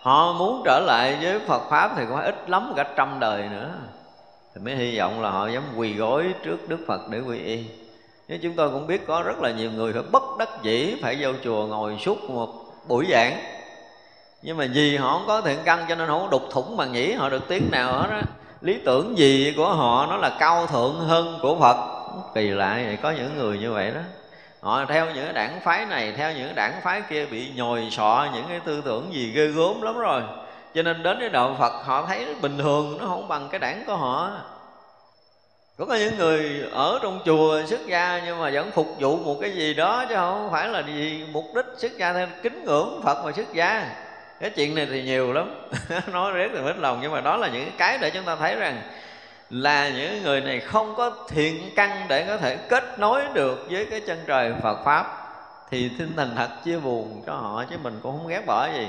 họ 0.00 0.32
muốn 0.32 0.62
trở 0.64 0.80
lại 0.86 1.18
với 1.22 1.38
Phật 1.38 1.70
pháp 1.70 1.92
thì 1.96 2.02
có 2.10 2.20
ít 2.20 2.50
lắm 2.50 2.72
cả 2.76 2.84
trăm 2.96 3.20
đời 3.20 3.48
nữa. 3.48 3.70
Thì 4.54 4.60
mới 4.60 4.76
hy 4.76 4.98
vọng 4.98 5.22
là 5.22 5.30
họ 5.30 5.48
dám 5.48 5.62
quỳ 5.76 5.94
gối 5.94 6.24
trước 6.44 6.68
Đức 6.68 6.78
Phật 6.88 7.00
để 7.08 7.20
quy 7.20 7.38
y. 7.38 7.64
Nhưng 8.28 8.40
chúng 8.42 8.54
tôi 8.54 8.70
cũng 8.70 8.86
biết 8.86 9.06
có 9.06 9.22
rất 9.22 9.38
là 9.38 9.50
nhiều 9.50 9.70
người 9.70 9.92
phải 9.92 10.02
bất 10.02 10.22
đắc 10.38 10.48
dĩ, 10.62 10.96
phải 11.02 11.16
vô 11.20 11.30
chùa 11.44 11.66
ngồi 11.66 11.98
suốt 12.00 12.30
một 12.30 12.48
buổi 12.88 13.06
giảng 13.10 13.59
nhưng 14.42 14.56
mà 14.56 14.66
vì 14.74 14.96
họ 14.96 15.12
không 15.12 15.26
có 15.26 15.40
thiện 15.40 15.58
căn 15.64 15.86
cho 15.88 15.94
nên 15.94 16.08
không 16.08 16.22
có 16.22 16.28
đục 16.30 16.42
thủng 16.50 16.76
bằng 16.76 16.92
nhĩ 16.92 17.12
họ 17.12 17.28
được 17.28 17.48
tiếng 17.48 17.70
nào 17.70 17.92
hết 17.92 18.08
á. 18.10 18.22
Lý 18.60 18.78
tưởng 18.84 19.18
gì 19.18 19.54
của 19.56 19.74
họ 19.74 20.06
nó 20.10 20.16
là 20.16 20.36
cao 20.38 20.66
thượng 20.66 21.00
hơn 21.00 21.38
của 21.42 21.56
phật. 21.60 21.76
Kỳ 22.34 22.48
lạ 22.48 22.80
vậy, 22.84 22.98
có 23.02 23.10
những 23.10 23.38
người 23.38 23.58
như 23.58 23.72
vậy 23.72 23.90
đó. 23.90 24.00
Họ 24.60 24.84
theo 24.84 25.06
những 25.14 25.34
đảng 25.34 25.60
phái 25.60 25.86
này, 25.86 26.12
theo 26.16 26.32
những 26.32 26.54
đảng 26.54 26.80
phái 26.82 27.02
kia 27.10 27.26
bị 27.26 27.50
nhồi 27.54 27.88
sọ 27.90 28.26
những 28.34 28.44
cái 28.48 28.60
tư 28.60 28.82
tưởng 28.84 29.14
gì 29.14 29.32
ghê 29.32 29.46
gớm 29.46 29.82
lắm 29.82 29.98
rồi. 29.98 30.22
Cho 30.74 30.82
nên 30.82 31.02
đến 31.02 31.18
với 31.18 31.28
đạo 31.28 31.56
phật 31.58 31.72
họ 31.84 32.06
thấy 32.06 32.34
bình 32.42 32.58
thường, 32.58 32.98
nó 33.00 33.06
không 33.06 33.28
bằng 33.28 33.48
cái 33.50 33.58
đảng 33.58 33.84
của 33.86 33.96
họ. 33.96 34.30
Có 35.78 35.84
có 35.84 35.94
những 35.94 36.18
người 36.18 36.64
ở 36.72 36.98
trong 37.02 37.20
chùa 37.24 37.62
xuất 37.66 37.86
gia 37.86 38.20
nhưng 38.24 38.40
mà 38.40 38.50
vẫn 38.52 38.70
phục 38.70 38.86
vụ 38.98 39.16
một 39.16 39.36
cái 39.40 39.50
gì 39.50 39.74
đó 39.74 40.04
chứ 40.08 40.14
không 40.14 40.48
phải 40.52 40.68
là 40.68 40.80
gì 40.80 41.24
mục 41.32 41.44
đích 41.54 41.64
xuất 41.76 41.92
gia 41.98 42.12
theo 42.12 42.26
kính 42.42 42.64
ngưỡng 42.64 43.00
phật 43.04 43.24
mà 43.24 43.32
xuất 43.32 43.52
gia 43.52 43.86
cái 44.40 44.50
chuyện 44.50 44.74
này 44.74 44.86
thì 44.90 45.02
nhiều 45.02 45.32
lắm. 45.32 45.54
Nói 46.12 46.32
rất 46.32 46.52
là 46.52 46.62
hết 46.62 46.78
lòng, 46.78 46.98
nhưng 47.02 47.12
mà 47.12 47.20
đó 47.20 47.36
là 47.36 47.48
những 47.48 47.70
cái 47.78 47.98
để 47.98 48.10
chúng 48.10 48.24
ta 48.24 48.36
thấy 48.36 48.56
rằng 48.56 48.82
là 49.50 49.88
những 49.88 50.22
người 50.22 50.40
này 50.40 50.60
không 50.60 50.94
có 50.96 51.12
thiện 51.28 51.70
căn 51.76 52.06
để 52.08 52.24
có 52.28 52.36
thể 52.36 52.56
kết 52.56 52.98
nối 52.98 53.22
được 53.32 53.66
với 53.70 53.86
cái 53.86 54.00
chân 54.00 54.18
trời 54.26 54.52
Phật 54.62 54.84
pháp. 54.84 55.16
Thì 55.70 55.90
tinh 55.98 56.12
thần 56.16 56.32
thật 56.36 56.48
chia 56.64 56.78
buồn 56.78 57.22
cho 57.26 57.34
họ, 57.34 57.64
chứ 57.70 57.76
mình 57.82 58.00
cũng 58.02 58.18
không 58.18 58.28
ghét 58.28 58.42
bỏ 58.46 58.68
gì. 58.74 58.88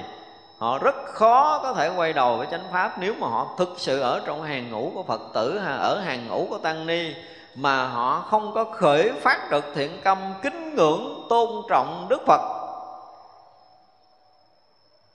Họ 0.58 0.80
rất 0.80 0.96
khó 1.06 1.60
có 1.64 1.74
thể 1.74 1.90
quay 1.96 2.14
đầu 2.14 2.38
với 2.38 2.48
chánh 2.52 2.64
pháp 2.72 3.00
nếu 3.00 3.14
mà 3.20 3.28
họ 3.28 3.56
thực 3.58 3.76
sự 3.78 4.00
ở 4.00 4.22
trong 4.26 4.44
hàng 4.44 4.72
ngũ 4.72 4.92
của 4.96 5.04
phật 5.04 5.22
tử 5.34 5.60
hay 5.60 5.78
ở 5.78 6.00
hàng 6.00 6.28
ngũ 6.28 6.48
của 6.50 6.58
tăng 6.58 6.88
ni, 6.88 7.14
mà 7.56 7.88
họ 7.88 8.26
không 8.30 8.54
có 8.54 8.64
khởi 8.64 9.12
phát 9.22 9.52
được 9.52 9.66
thiện 9.76 10.02
tâm 10.04 10.18
kính 10.42 10.76
ngưỡng 10.76 11.26
tôn 11.30 11.50
trọng 11.70 12.08
đức 12.10 12.22
phật 12.28 12.61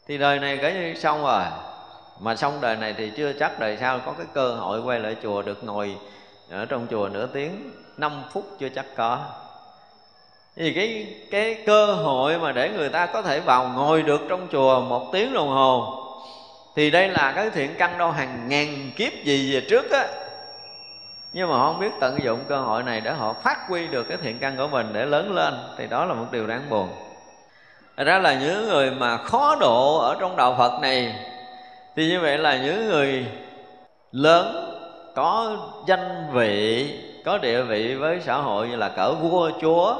thì 0.08 0.18
đời 0.18 0.38
này 0.38 0.56
cái 0.56 0.94
xong 0.96 1.22
rồi. 1.22 1.42
Mà 2.20 2.36
xong 2.36 2.60
đời 2.60 2.76
này 2.76 2.94
thì 2.98 3.10
chưa 3.16 3.32
chắc 3.32 3.60
đời 3.60 3.76
sau 3.80 4.00
có 4.06 4.12
cái 4.12 4.26
cơ 4.34 4.54
hội 4.54 4.80
quay 4.80 4.98
lại 5.00 5.16
chùa 5.22 5.42
được 5.42 5.64
ngồi 5.64 5.96
ở 6.50 6.64
trong 6.64 6.86
chùa 6.90 7.08
nửa 7.12 7.26
tiếng. 7.26 7.70
5 7.96 8.22
phút 8.32 8.44
chưa 8.58 8.68
chắc 8.68 8.86
có. 8.96 9.18
Vì 10.56 10.72
cái 10.74 11.14
cái 11.30 11.62
cơ 11.66 11.86
hội 11.86 12.38
mà 12.38 12.52
để 12.52 12.70
người 12.70 12.88
ta 12.88 13.06
có 13.06 13.22
thể 13.22 13.40
vào 13.40 13.68
ngồi 13.68 14.02
được 14.02 14.20
trong 14.28 14.48
chùa 14.52 14.80
một 14.80 15.10
tiếng 15.12 15.32
đồng 15.32 15.48
hồ, 15.48 16.02
thì 16.76 16.90
đây 16.90 17.08
là 17.08 17.32
cái 17.36 17.50
thiện 17.50 17.74
căn 17.78 17.98
đâu 17.98 18.10
hàng 18.10 18.48
ngàn 18.48 18.90
kiếp 18.96 19.12
gì 19.24 19.54
về 19.54 19.66
trước 19.70 19.90
á. 19.90 20.08
Nhưng 21.32 21.48
mà 21.50 21.56
họ 21.56 21.72
không 21.72 21.80
biết 21.80 21.90
tận 22.00 22.18
dụng 22.22 22.40
cơ 22.48 22.60
hội 22.60 22.82
này 22.82 23.00
để 23.00 23.12
họ 23.12 23.32
phát 23.32 23.68
huy 23.68 23.86
được 23.86 24.02
cái 24.02 24.16
thiện 24.22 24.38
căn 24.38 24.56
của 24.56 24.68
mình 24.68 24.90
để 24.92 25.04
lớn 25.04 25.34
lên, 25.34 25.54
thì 25.78 25.86
đó 25.86 26.04
là 26.04 26.14
một 26.14 26.26
điều 26.30 26.46
đáng 26.46 26.70
buồn 26.70 26.88
ra 28.04 28.18
là 28.18 28.34
những 28.34 28.68
người 28.68 28.90
mà 28.90 29.16
khó 29.16 29.56
độ 29.60 29.98
ở 29.98 30.16
trong 30.20 30.36
đạo 30.36 30.54
Phật 30.58 30.80
này, 30.80 31.14
Thì 31.96 32.08
như 32.08 32.20
vậy 32.20 32.38
là 32.38 32.56
những 32.56 32.88
người 32.88 33.26
lớn 34.12 34.72
có 35.14 35.56
danh 35.86 36.30
vị, 36.32 36.90
có 37.24 37.38
địa 37.38 37.62
vị 37.62 37.94
với 37.94 38.20
xã 38.20 38.36
hội 38.36 38.68
như 38.68 38.76
là 38.76 38.88
cỡ 38.88 39.12
vua, 39.12 39.50
chúa 39.60 39.96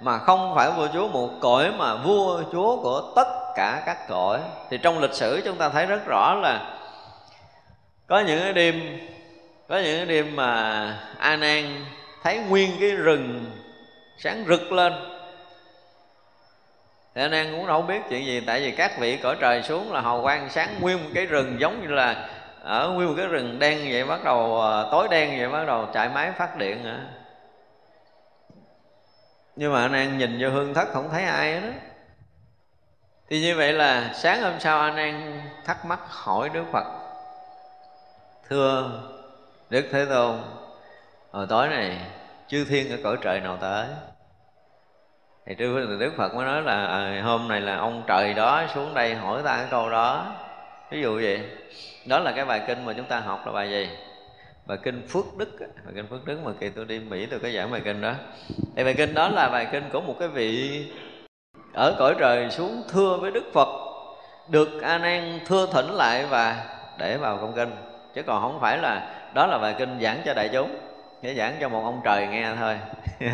mà 0.00 0.18
không 0.18 0.52
phải 0.54 0.70
vua, 0.70 0.88
chúa 0.92 1.08
một 1.08 1.30
cõi, 1.40 1.72
mà 1.78 1.94
vua, 1.94 2.42
chúa 2.52 2.76
của 2.82 3.12
tất 3.16 3.28
cả 3.56 3.82
các 3.86 4.08
cõi. 4.08 4.40
Thì 4.70 4.78
trong 4.78 4.98
lịch 4.98 5.14
sử 5.14 5.42
chúng 5.44 5.56
ta 5.56 5.68
thấy 5.68 5.86
rất 5.86 6.06
rõ 6.06 6.34
là 6.34 6.78
có 8.06 8.20
những 8.20 8.42
cái 8.42 8.52
đêm, 8.52 8.98
có 9.68 9.76
những 9.78 9.96
cái 9.96 10.06
đêm 10.06 10.36
mà 10.36 10.82
a 11.18 11.36
nan 11.36 11.84
thấy 12.22 12.38
nguyên 12.38 12.70
cái 12.80 12.90
rừng 12.90 13.44
sáng 14.18 14.44
rực 14.48 14.72
lên 14.72 14.92
thế 17.16 17.22
anh 17.22 17.32
em 17.32 17.52
cũng 17.52 17.66
đâu 17.66 17.82
biết 17.82 18.02
chuyện 18.08 18.26
gì, 18.26 18.40
tại 18.46 18.60
vì 18.60 18.70
các 18.70 18.98
vị 18.98 19.16
cõi 19.16 19.36
trời 19.40 19.62
xuống 19.62 19.92
là 19.92 20.00
hào 20.00 20.22
quang 20.22 20.48
sáng 20.50 20.80
nguyên 20.80 21.04
một 21.04 21.10
cái 21.14 21.26
rừng 21.26 21.56
giống 21.60 21.82
như 21.82 21.88
là 21.88 22.28
ở 22.62 22.90
nguyên 22.90 23.08
một 23.08 23.14
cái 23.16 23.26
rừng 23.26 23.58
đen 23.58 23.78
vậy, 23.90 24.04
bắt 24.04 24.24
đầu 24.24 24.60
ờ, 24.60 24.88
tối 24.92 25.08
đen 25.10 25.38
vậy, 25.38 25.48
bắt 25.48 25.64
đầu 25.64 25.88
chạy 25.94 26.08
máy 26.08 26.32
phát 26.32 26.56
điện 26.56 26.84
nữa 26.84 27.00
nhưng 29.56 29.72
mà 29.72 29.82
anh 29.82 29.92
an 29.92 30.18
nhìn 30.18 30.38
vô 30.40 30.50
hương 30.50 30.74
thất 30.74 30.88
không 30.92 31.08
thấy 31.10 31.24
ai 31.24 31.60
đó 31.60 31.68
thì 33.30 33.40
như 33.40 33.56
vậy 33.56 33.72
là 33.72 34.10
sáng 34.14 34.42
hôm 34.42 34.52
sau 34.58 34.80
anh 34.80 34.96
an 34.96 35.42
thắc 35.64 35.84
mắc 35.84 36.00
hỏi 36.08 36.48
đức 36.48 36.64
phật, 36.72 36.84
thưa 38.48 39.00
đức 39.70 39.88
thế 39.92 40.04
tôn, 40.04 40.38
hồi 41.30 41.46
tối 41.48 41.68
này 41.68 41.98
chư 42.48 42.64
thiên 42.64 42.90
ở 42.90 42.96
cõi 43.04 43.16
trời 43.22 43.40
nào 43.40 43.58
tới? 43.60 43.86
Thì 45.46 45.54
đức, 45.54 45.96
đức 46.00 46.12
phật 46.16 46.34
mới 46.34 46.44
nói 46.44 46.62
là 46.62 46.86
à, 46.86 47.22
hôm 47.22 47.48
này 47.48 47.60
là 47.60 47.76
ông 47.76 48.02
trời 48.06 48.34
đó 48.34 48.62
xuống 48.74 48.94
đây 48.94 49.14
hỏi 49.14 49.42
ta 49.44 49.56
cái 49.56 49.66
câu 49.70 49.90
đó. 49.90 50.34
Ví 50.90 51.02
dụ 51.02 51.14
vậy. 51.14 51.40
Đó 52.06 52.18
là 52.18 52.32
cái 52.32 52.44
bài 52.44 52.62
kinh 52.66 52.84
mà 52.84 52.92
chúng 52.92 53.06
ta 53.06 53.20
học 53.20 53.46
là 53.46 53.52
bài 53.52 53.70
gì? 53.70 53.88
Bài 54.66 54.78
kinh 54.82 55.06
phước 55.08 55.24
đức 55.36 55.48
bài 55.58 55.92
kinh 55.94 56.06
phước 56.06 56.24
đức 56.24 56.38
mà 56.44 56.52
kỳ 56.60 56.68
tôi 56.68 56.84
đi 56.84 56.98
mỹ 56.98 57.26
tôi 57.26 57.40
có 57.40 57.48
giảng 57.48 57.70
bài 57.70 57.80
kinh 57.84 58.00
đó. 58.00 58.12
Thì 58.76 58.84
bài 58.84 58.94
kinh 58.96 59.14
đó 59.14 59.28
là 59.28 59.48
bài 59.48 59.66
kinh 59.72 59.84
của 59.92 60.00
một 60.00 60.16
cái 60.18 60.28
vị 60.28 60.84
ở 61.72 61.96
cõi 61.98 62.14
trời 62.18 62.50
xuống 62.50 62.82
thưa 62.92 63.16
với 63.20 63.30
đức 63.30 63.44
phật 63.52 63.68
được 64.48 64.82
a 64.82 64.98
nan 64.98 65.40
thưa 65.46 65.66
thỉnh 65.72 65.90
lại 65.94 66.26
và 66.30 66.64
để 66.98 67.16
vào 67.16 67.36
công 67.36 67.52
kinh. 67.56 67.70
Chứ 68.14 68.22
còn 68.22 68.42
không 68.42 68.60
phải 68.60 68.78
là 68.78 69.14
đó 69.34 69.46
là 69.46 69.58
bài 69.58 69.74
kinh 69.78 69.98
giảng 70.02 70.22
cho 70.24 70.34
đại 70.34 70.48
chúng 70.52 70.76
để 71.22 71.34
giảng 71.34 71.56
cho 71.60 71.68
một 71.68 71.82
ông 71.84 72.00
trời 72.04 72.26
nghe 72.26 72.48
thôi. 72.58 72.78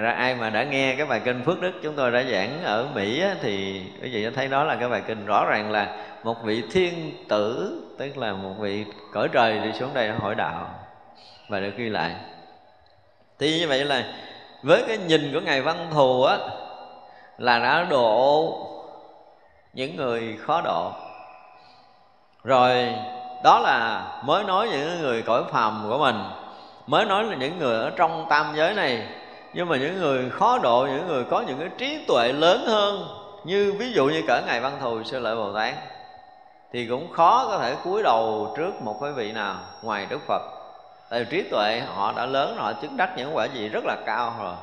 ra 0.00 0.10
ai 0.10 0.34
mà 0.34 0.50
đã 0.50 0.64
nghe 0.64 0.94
cái 0.96 1.06
bài 1.06 1.20
kinh 1.24 1.44
phước 1.44 1.60
đức 1.60 1.72
chúng 1.82 1.94
tôi 1.96 2.10
đã 2.10 2.22
giảng 2.22 2.62
ở 2.64 2.86
mỹ 2.94 3.20
á, 3.20 3.34
thì 3.42 3.82
quý 4.02 4.10
vị 4.12 4.24
đã 4.24 4.30
thấy 4.34 4.48
đó 4.48 4.64
là 4.64 4.76
cái 4.76 4.88
bài 4.88 5.02
kinh 5.06 5.26
rõ 5.26 5.46
ràng 5.48 5.70
là 5.70 5.96
một 6.24 6.42
vị 6.42 6.62
thiên 6.72 7.24
tử 7.28 7.76
tức 7.98 8.18
là 8.18 8.32
một 8.32 8.54
vị 8.58 8.84
cõi 9.12 9.28
trời 9.32 9.58
đi 9.58 9.72
xuống 9.72 9.94
đây 9.94 10.10
hỏi 10.10 10.34
đạo 10.34 10.70
và 11.48 11.60
được 11.60 11.76
ghi 11.76 11.88
lại. 11.88 12.14
Thì 13.38 13.58
như 13.58 13.68
vậy 13.68 13.84
là 13.84 14.04
với 14.62 14.84
cái 14.88 14.98
nhìn 14.98 15.32
của 15.34 15.40
ngài 15.40 15.62
văn 15.62 15.88
thù 15.92 16.22
á 16.22 16.36
là 17.38 17.58
đã 17.58 17.86
độ 17.90 18.54
những 19.72 19.96
người 19.96 20.36
khó 20.46 20.60
độ. 20.60 20.92
Rồi 22.44 22.94
đó 23.44 23.58
là 23.58 24.06
mới 24.24 24.44
nói 24.44 24.68
những 24.72 25.00
người 25.00 25.22
cõi 25.22 25.42
phàm 25.50 25.86
của 25.88 25.98
mình 25.98 26.16
mới 26.86 27.04
nói 27.04 27.24
là 27.24 27.36
những 27.36 27.58
người 27.58 27.80
ở 27.80 27.90
trong 27.96 28.26
tam 28.30 28.52
giới 28.56 28.74
này 28.74 29.06
nhưng 29.52 29.68
mà 29.68 29.76
những 29.76 29.98
người 29.98 30.30
khó 30.30 30.58
độ, 30.58 30.86
những 30.90 31.06
người 31.06 31.24
có 31.24 31.40
những 31.40 31.58
cái 31.58 31.68
trí 31.78 32.04
tuệ 32.08 32.32
lớn 32.32 32.64
hơn, 32.66 33.06
như 33.44 33.74
ví 33.78 33.92
dụ 33.92 34.06
như 34.06 34.22
cỡ 34.26 34.40
ngài 34.46 34.60
văn 34.60 34.78
thù, 34.80 35.02
sư 35.02 35.18
lợi 35.18 35.36
bồ 35.36 35.52
tát, 35.52 35.74
thì 36.72 36.86
cũng 36.86 37.12
khó 37.12 37.46
có 37.48 37.58
thể 37.58 37.76
cúi 37.84 38.02
đầu 38.02 38.54
trước 38.56 38.82
một 38.82 38.98
cái 39.00 39.12
vị 39.12 39.32
nào 39.32 39.56
ngoài 39.82 40.06
đức 40.10 40.20
phật. 40.26 40.42
Tại 41.10 41.24
vì 41.24 41.26
trí 41.30 41.48
tuệ 41.50 41.82
họ 41.94 42.12
đã 42.16 42.26
lớn 42.26 42.56
họ 42.58 42.72
chứng 42.72 42.96
đắc 42.96 43.10
những 43.16 43.36
quả 43.36 43.44
gì 43.44 43.68
rất 43.68 43.84
là 43.84 43.96
cao 44.06 44.34
rồi. 44.42 44.54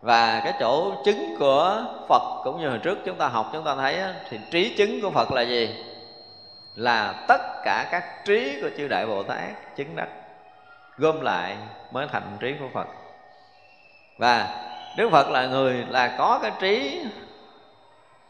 Và 0.00 0.40
cái 0.44 0.54
chỗ 0.60 0.92
chứng 1.04 1.36
của 1.38 1.84
Phật 2.08 2.42
cũng 2.44 2.60
như 2.60 2.68
hồi 2.68 2.78
trước 2.78 2.98
chúng 3.04 3.16
ta 3.16 3.28
học, 3.28 3.50
chúng 3.52 3.64
ta 3.64 3.74
thấy 3.74 3.98
thì 4.30 4.38
trí 4.50 4.74
chứng 4.76 5.00
của 5.02 5.10
Phật 5.10 5.32
là 5.32 5.42
gì? 5.42 5.84
Là 6.74 7.24
tất 7.28 7.40
cả 7.64 7.88
các 7.90 8.24
trí 8.24 8.58
của 8.62 8.68
chư 8.76 8.88
đại 8.88 9.06
Bồ 9.06 9.22
Tát 9.22 9.76
chứng 9.76 9.96
đắc, 9.96 10.08
gom 10.98 11.20
lại 11.20 11.56
mới 11.92 12.06
thành 12.12 12.36
trí 12.40 12.54
của 12.60 12.68
Phật 12.74 12.86
và 14.20 14.48
Đức 14.96 15.08
Phật 15.10 15.30
là 15.30 15.46
người 15.46 15.84
là 15.88 16.14
có 16.18 16.38
cái 16.42 16.52
trí 16.60 17.00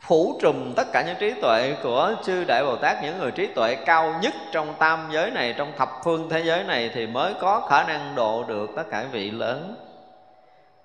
phủ 0.01 0.39
trùm 0.43 0.73
tất 0.77 0.93
cả 0.93 1.03
những 1.07 1.17
trí 1.21 1.33
tuệ 1.43 1.77
của 1.83 2.15
chư 2.25 2.45
đại 2.45 2.65
bồ 2.65 2.77
tát, 2.77 3.03
những 3.03 3.19
người 3.19 3.31
trí 3.31 3.47
tuệ 3.47 3.75
cao 3.75 4.15
nhất 4.23 4.35
trong 4.53 4.75
tam 4.79 5.09
giới 5.13 5.31
này, 5.31 5.55
trong 5.59 5.73
thập 5.77 5.91
phương 6.05 6.29
thế 6.29 6.43
giới 6.45 6.65
này 6.65 6.91
thì 6.95 7.07
mới 7.07 7.35
có 7.41 7.67
khả 7.71 7.83
năng 7.83 8.15
độ 8.15 8.45
được 8.49 8.71
tất 8.77 8.83
cả 8.91 9.05
vị 9.13 9.31
lớn. 9.31 9.75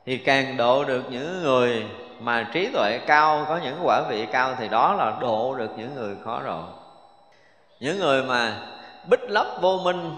Thì 0.05 0.17
càng 0.17 0.57
độ 0.57 0.83
được 0.83 1.03
những 1.09 1.43
người 1.43 1.85
mà 2.19 2.47
trí 2.53 2.69
tuệ 2.73 2.99
cao, 3.07 3.45
có 3.47 3.59
những 3.63 3.79
quả 3.83 4.01
vị 4.09 4.27
cao 4.31 4.55
thì 4.57 4.67
đó 4.67 4.93
là 4.93 5.13
độ 5.21 5.55
được 5.55 5.71
những 5.77 5.95
người 5.95 6.15
khó 6.25 6.41
độ. 6.45 6.61
Những 7.79 7.99
người 7.99 8.23
mà 8.23 8.53
bích 9.09 9.29
lấp 9.29 9.47
vô 9.61 9.77
minh 9.83 10.15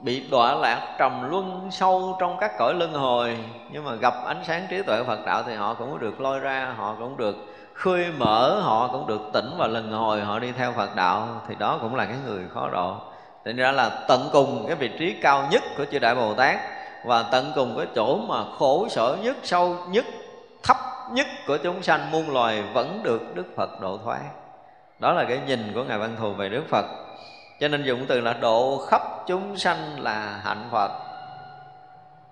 bị 0.00 0.28
đọa 0.30 0.54
lạc 0.54 0.94
trầm 0.98 1.30
luân 1.30 1.68
sâu 1.70 2.16
trong 2.20 2.36
các 2.40 2.58
cõi 2.58 2.74
luân 2.74 2.92
hồi. 2.92 3.36
Nhưng 3.70 3.84
mà 3.84 3.94
gặp 3.94 4.14
ánh 4.26 4.44
sáng 4.44 4.66
trí 4.70 4.82
tuệ 4.82 5.02
Phật 5.02 5.26
đạo 5.26 5.42
thì 5.46 5.54
họ 5.54 5.74
cũng 5.74 5.98
được 5.98 6.20
lôi 6.20 6.40
ra 6.40 6.74
họ 6.76 6.96
cũng 6.98 7.16
được 7.16 7.36
khơi 7.74 8.06
mở 8.18 8.60
họ 8.60 8.88
cũng 8.92 9.06
được 9.06 9.20
tỉnh 9.32 9.50
và 9.58 9.66
lần 9.66 9.92
hồi 9.92 10.20
họ 10.20 10.38
đi 10.38 10.52
theo 10.52 10.72
Phật 10.72 10.96
đạo. 10.96 11.28
Thì 11.48 11.54
đó 11.58 11.78
cũng 11.80 11.94
là 11.94 12.04
cái 12.04 12.16
người 12.26 12.44
khó 12.54 12.68
độ. 12.72 12.96
Thành 13.44 13.56
ra 13.56 13.72
là 13.72 13.90
tận 14.08 14.28
cùng 14.32 14.64
cái 14.66 14.76
vị 14.76 14.90
trí 14.98 15.12
cao 15.22 15.48
nhất 15.50 15.62
của 15.76 15.84
chư 15.84 15.98
Đại 15.98 16.14
Bồ 16.14 16.34
Tát 16.34 16.58
Và 17.04 17.22
tận 17.22 17.52
cùng 17.54 17.74
cái 17.76 17.86
chỗ 17.94 18.16
mà 18.16 18.44
khổ 18.58 18.88
sở 18.90 19.16
nhất, 19.22 19.36
sâu 19.42 19.76
nhất, 19.88 20.04
thấp 20.62 20.76
nhất 21.12 21.26
của 21.46 21.56
chúng 21.56 21.82
sanh 21.82 22.10
muôn 22.10 22.30
loài 22.30 22.62
Vẫn 22.72 23.00
được 23.02 23.34
Đức 23.34 23.46
Phật 23.56 23.80
độ 23.80 23.98
thoát 24.04 24.20
Đó 24.98 25.12
là 25.12 25.24
cái 25.24 25.40
nhìn 25.46 25.72
của 25.74 25.84
Ngài 25.84 25.98
Văn 25.98 26.16
Thù 26.18 26.32
về 26.32 26.48
Đức 26.48 26.64
Phật. 26.68 26.84
Cho 27.60 27.68
nên 27.68 27.84
dùng 27.84 28.06
từ 28.08 28.20
là 28.20 28.32
độ 28.32 28.86
khắp 28.90 29.02
chúng 29.26 29.56
sanh 29.56 30.00
là 30.00 30.40
hạnh 30.44 30.68
Phật. 30.72 30.90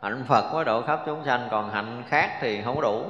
Hạnh 0.02 0.24
Phật 0.28 0.52
mới 0.52 0.64
độ 0.64 0.82
khắp 0.82 1.00
chúng 1.06 1.24
sanh, 1.24 1.48
Còn 1.50 1.70
hạnh 1.70 2.02
khác 2.08 2.38
thì 2.40 2.62
không 2.62 2.80
đủ. 2.80 3.04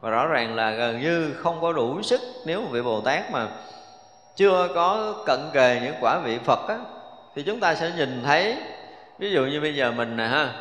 Và 0.00 0.10
rõ 0.10 0.26
ràng 0.26 0.54
là 0.54 0.70
gần 0.70 1.00
như 1.00 1.34
không 1.34 1.60
có 1.60 1.72
đủ 1.72 2.02
sức 2.02 2.20
nếu 2.46 2.60
một 2.60 2.68
vị 2.70 2.82
bồ 2.82 3.00
tát 3.00 3.30
mà 3.32 3.46
chưa 4.36 4.68
có 4.74 5.14
cận 5.26 5.40
kề 5.52 5.80
những 5.84 5.94
quả 6.00 6.18
vị 6.24 6.38
phật 6.38 6.68
á, 6.68 6.78
thì 7.34 7.42
chúng 7.42 7.60
ta 7.60 7.74
sẽ 7.74 7.92
nhìn 7.96 8.22
thấy, 8.24 8.56
ví 9.18 9.30
dụ 9.30 9.44
như 9.46 9.60
bây 9.60 9.74
giờ 9.74 9.92
mình 9.92 10.16
nè 10.16 10.24
ha, 10.24 10.52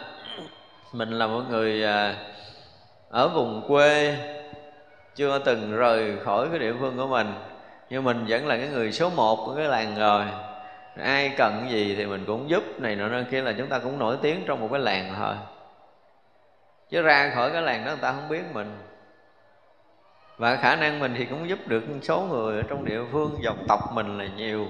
mình 0.91 1.11
là 1.11 1.27
một 1.27 1.41
người 1.49 1.83
à, 1.83 2.15
ở 3.09 3.27
vùng 3.27 3.67
quê, 3.67 4.17
chưa 5.15 5.39
từng 5.39 5.75
rời 5.75 6.17
khỏi 6.25 6.47
cái 6.49 6.59
địa 6.59 6.73
phương 6.79 6.97
của 6.97 7.07
mình 7.07 7.33
nhưng 7.89 8.03
mình 8.03 8.25
vẫn 8.27 8.47
là 8.47 8.57
cái 8.57 8.67
người 8.67 8.91
số 8.91 9.09
một 9.09 9.45
của 9.45 9.55
cái 9.55 9.65
làng 9.65 9.95
rồi. 9.99 10.25
Ai 11.03 11.33
cần 11.37 11.69
gì 11.69 11.95
thì 11.95 12.05
mình 12.05 12.23
cũng 12.27 12.49
giúp. 12.49 12.63
Này 12.77 12.95
nọ 12.95 13.07
kia 13.31 13.41
là 13.41 13.53
chúng 13.57 13.67
ta 13.67 13.79
cũng 13.79 13.99
nổi 13.99 14.17
tiếng 14.21 14.43
trong 14.45 14.61
một 14.61 14.67
cái 14.71 14.79
làng 14.79 15.13
thôi. 15.17 15.35
Chứ 16.89 17.01
ra 17.01 17.31
khỏi 17.35 17.51
cái 17.51 17.61
làng 17.61 17.85
đó 17.85 17.89
người 17.89 18.01
ta 18.01 18.11
không 18.11 18.29
biết 18.29 18.43
mình. 18.53 18.77
Và 20.37 20.55
khả 20.55 20.75
năng 20.75 20.99
mình 20.99 21.15
thì 21.17 21.25
cũng 21.25 21.49
giúp 21.49 21.59
được 21.67 21.83
số 22.01 22.19
người 22.19 22.57
ở 22.57 22.63
trong 22.69 22.85
địa 22.85 23.01
phương, 23.11 23.37
dòng 23.43 23.65
tộc 23.67 23.93
mình 23.93 24.17
là 24.17 24.25
nhiều. 24.25 24.67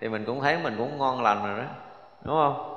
Thì 0.00 0.08
mình 0.08 0.24
cũng 0.24 0.40
thấy 0.40 0.58
mình 0.58 0.74
cũng 0.78 0.98
ngon 0.98 1.22
lành 1.22 1.44
rồi 1.46 1.58
đó. 1.58 1.64
Đúng 2.22 2.36
không? 2.36 2.76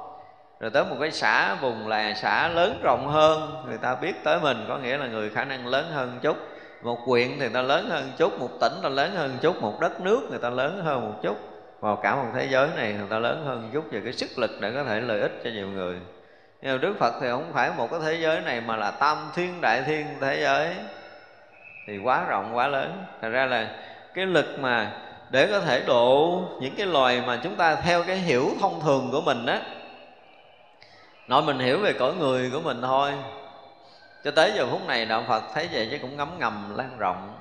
Rồi 0.60 0.72
tới 0.72 0.86
một 0.86 0.96
cái 1.00 1.12
xã, 1.12 1.56
vùng 1.56 1.88
là 1.88 2.14
xã 2.14 2.48
lớn 2.48 2.80
rộng 2.84 3.08
hơn, 3.08 3.64
người 3.68 3.78
ta 3.78 3.96
biết 3.96 4.24
tới 4.24 4.40
mình 4.40 4.66
có 4.68 4.78
nghĩa 4.78 4.98
là 4.98 5.08
người 5.08 5.30
khả 5.30 5.46
năng 5.46 5.68
lớn 5.68 5.86
hơn 5.92 6.20
chút 6.22 6.38
một 6.84 7.00
quyện 7.06 7.40
thì 7.40 7.50
ta 7.50 7.62
lớn 7.62 7.90
hơn 7.90 8.12
chút, 8.18 8.40
một 8.40 8.50
tỉnh 8.62 8.74
ta 8.84 8.90
lớn 8.90 9.16
hơn 9.16 9.38
chút, 9.42 9.62
một 9.62 9.80
đất 9.80 10.02
nước 10.02 10.22
người 10.30 10.40
ta 10.40 10.50
lớn 10.50 10.82
hơn 10.84 11.02
một 11.02 11.16
chút. 11.24 11.38
Vào 11.80 11.96
cả 11.96 12.16
một 12.16 12.28
thế 12.36 12.48
giới 12.50 12.70
này 12.76 12.94
người 12.94 13.08
ta 13.10 13.20
lớn 13.20 13.44
hơn 13.46 13.70
chút 13.74 13.86
về 13.92 14.02
cái 14.04 14.14
sức 14.14 14.30
lực 14.38 14.52
để 14.60 14.72
có 14.76 14.84
thể 14.84 15.02
lợi 15.02 15.22
ích 15.22 15.42
cho 15.44 15.50
nhiều 15.50 15.68
người. 15.68 15.96
Nhưng 16.62 16.72
mà 16.72 16.78
Đức 16.78 16.94
Phật 17.00 17.14
thì 17.22 17.28
không 17.30 17.52
phải 17.54 17.72
một 17.78 17.92
cái 17.92 18.00
thế 18.04 18.14
giới 18.14 18.42
này 18.42 18.62
mà 18.62 18.76
là 18.76 18.92
tam 18.92 19.18
thiên 19.36 19.62
đại 19.62 19.82
thiên 19.86 20.06
thế 20.22 20.40
giới. 20.42 20.76
Thì 21.88 21.98
quá 21.98 22.26
rộng, 22.30 22.56
quá 22.56 22.68
lớn. 22.68 23.04
Thật 23.22 23.30
ra 23.30 23.46
là 23.46 23.68
cái 24.14 24.26
lực 24.26 24.60
mà 24.60 24.92
để 25.30 25.48
có 25.48 25.60
thể 25.60 25.82
độ 25.88 26.42
những 26.62 26.76
cái 26.76 26.88
loài 26.88 27.22
mà 27.26 27.40
chúng 27.44 27.56
ta 27.56 27.76
theo 27.76 28.04
cái 28.04 28.18
hiểu 28.18 28.50
thông 28.62 28.82
thường 28.84 29.10
của 29.12 29.22
mình 29.22 29.46
á 29.46 29.62
nội 31.28 31.42
mình 31.42 31.60
hiểu 31.60 31.80
về 31.80 31.94
cõi 31.94 32.14
người 32.20 32.50
của 32.54 32.60
mình 32.60 32.82
thôi 32.82 33.12
cho 34.24 34.32
tới 34.32 34.52
giờ 34.56 34.68
phút 34.72 34.88
này 34.88 35.06
đạo 35.06 35.24
phật 35.28 35.44
thấy 35.54 35.70
vậy 35.72 35.88
chứ 35.92 35.98
cũng 36.02 36.18
ngấm 36.18 36.40
ngầm, 36.40 36.78
lan 36.78 36.98
rộng. 36.98 37.36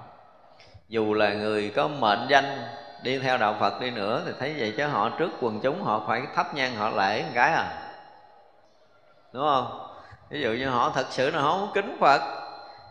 Dù 0.88 1.14
là 1.14 1.32
người 1.32 1.72
có 1.76 1.88
mệnh 1.88 2.26
danh 2.28 2.58
đi 3.02 3.18
theo 3.18 3.38
đạo 3.38 3.56
phật 3.60 3.80
đi 3.80 3.90
nữa 3.90 4.22
thì 4.26 4.32
thấy 4.40 4.54
vậy 4.58 4.74
chứ 4.76 4.86
họ 4.86 5.08
trước 5.18 5.30
quần 5.40 5.60
chúng 5.60 5.82
họ 5.82 6.04
phải 6.08 6.22
thắp 6.34 6.54
nhang 6.54 6.76
họ 6.76 6.90
lễ 6.90 7.22
một 7.22 7.30
cái 7.34 7.52
à. 7.52 7.92
Đúng 9.32 9.42
không? 9.42 9.88
Ví 10.30 10.40
dụ 10.40 10.50
như 10.52 10.68
họ 10.68 10.90
thật 10.94 11.06
sự 11.10 11.30
là 11.30 11.40
họ 11.40 11.52
không 11.52 11.70
kính 11.74 11.96
phật 12.00 12.41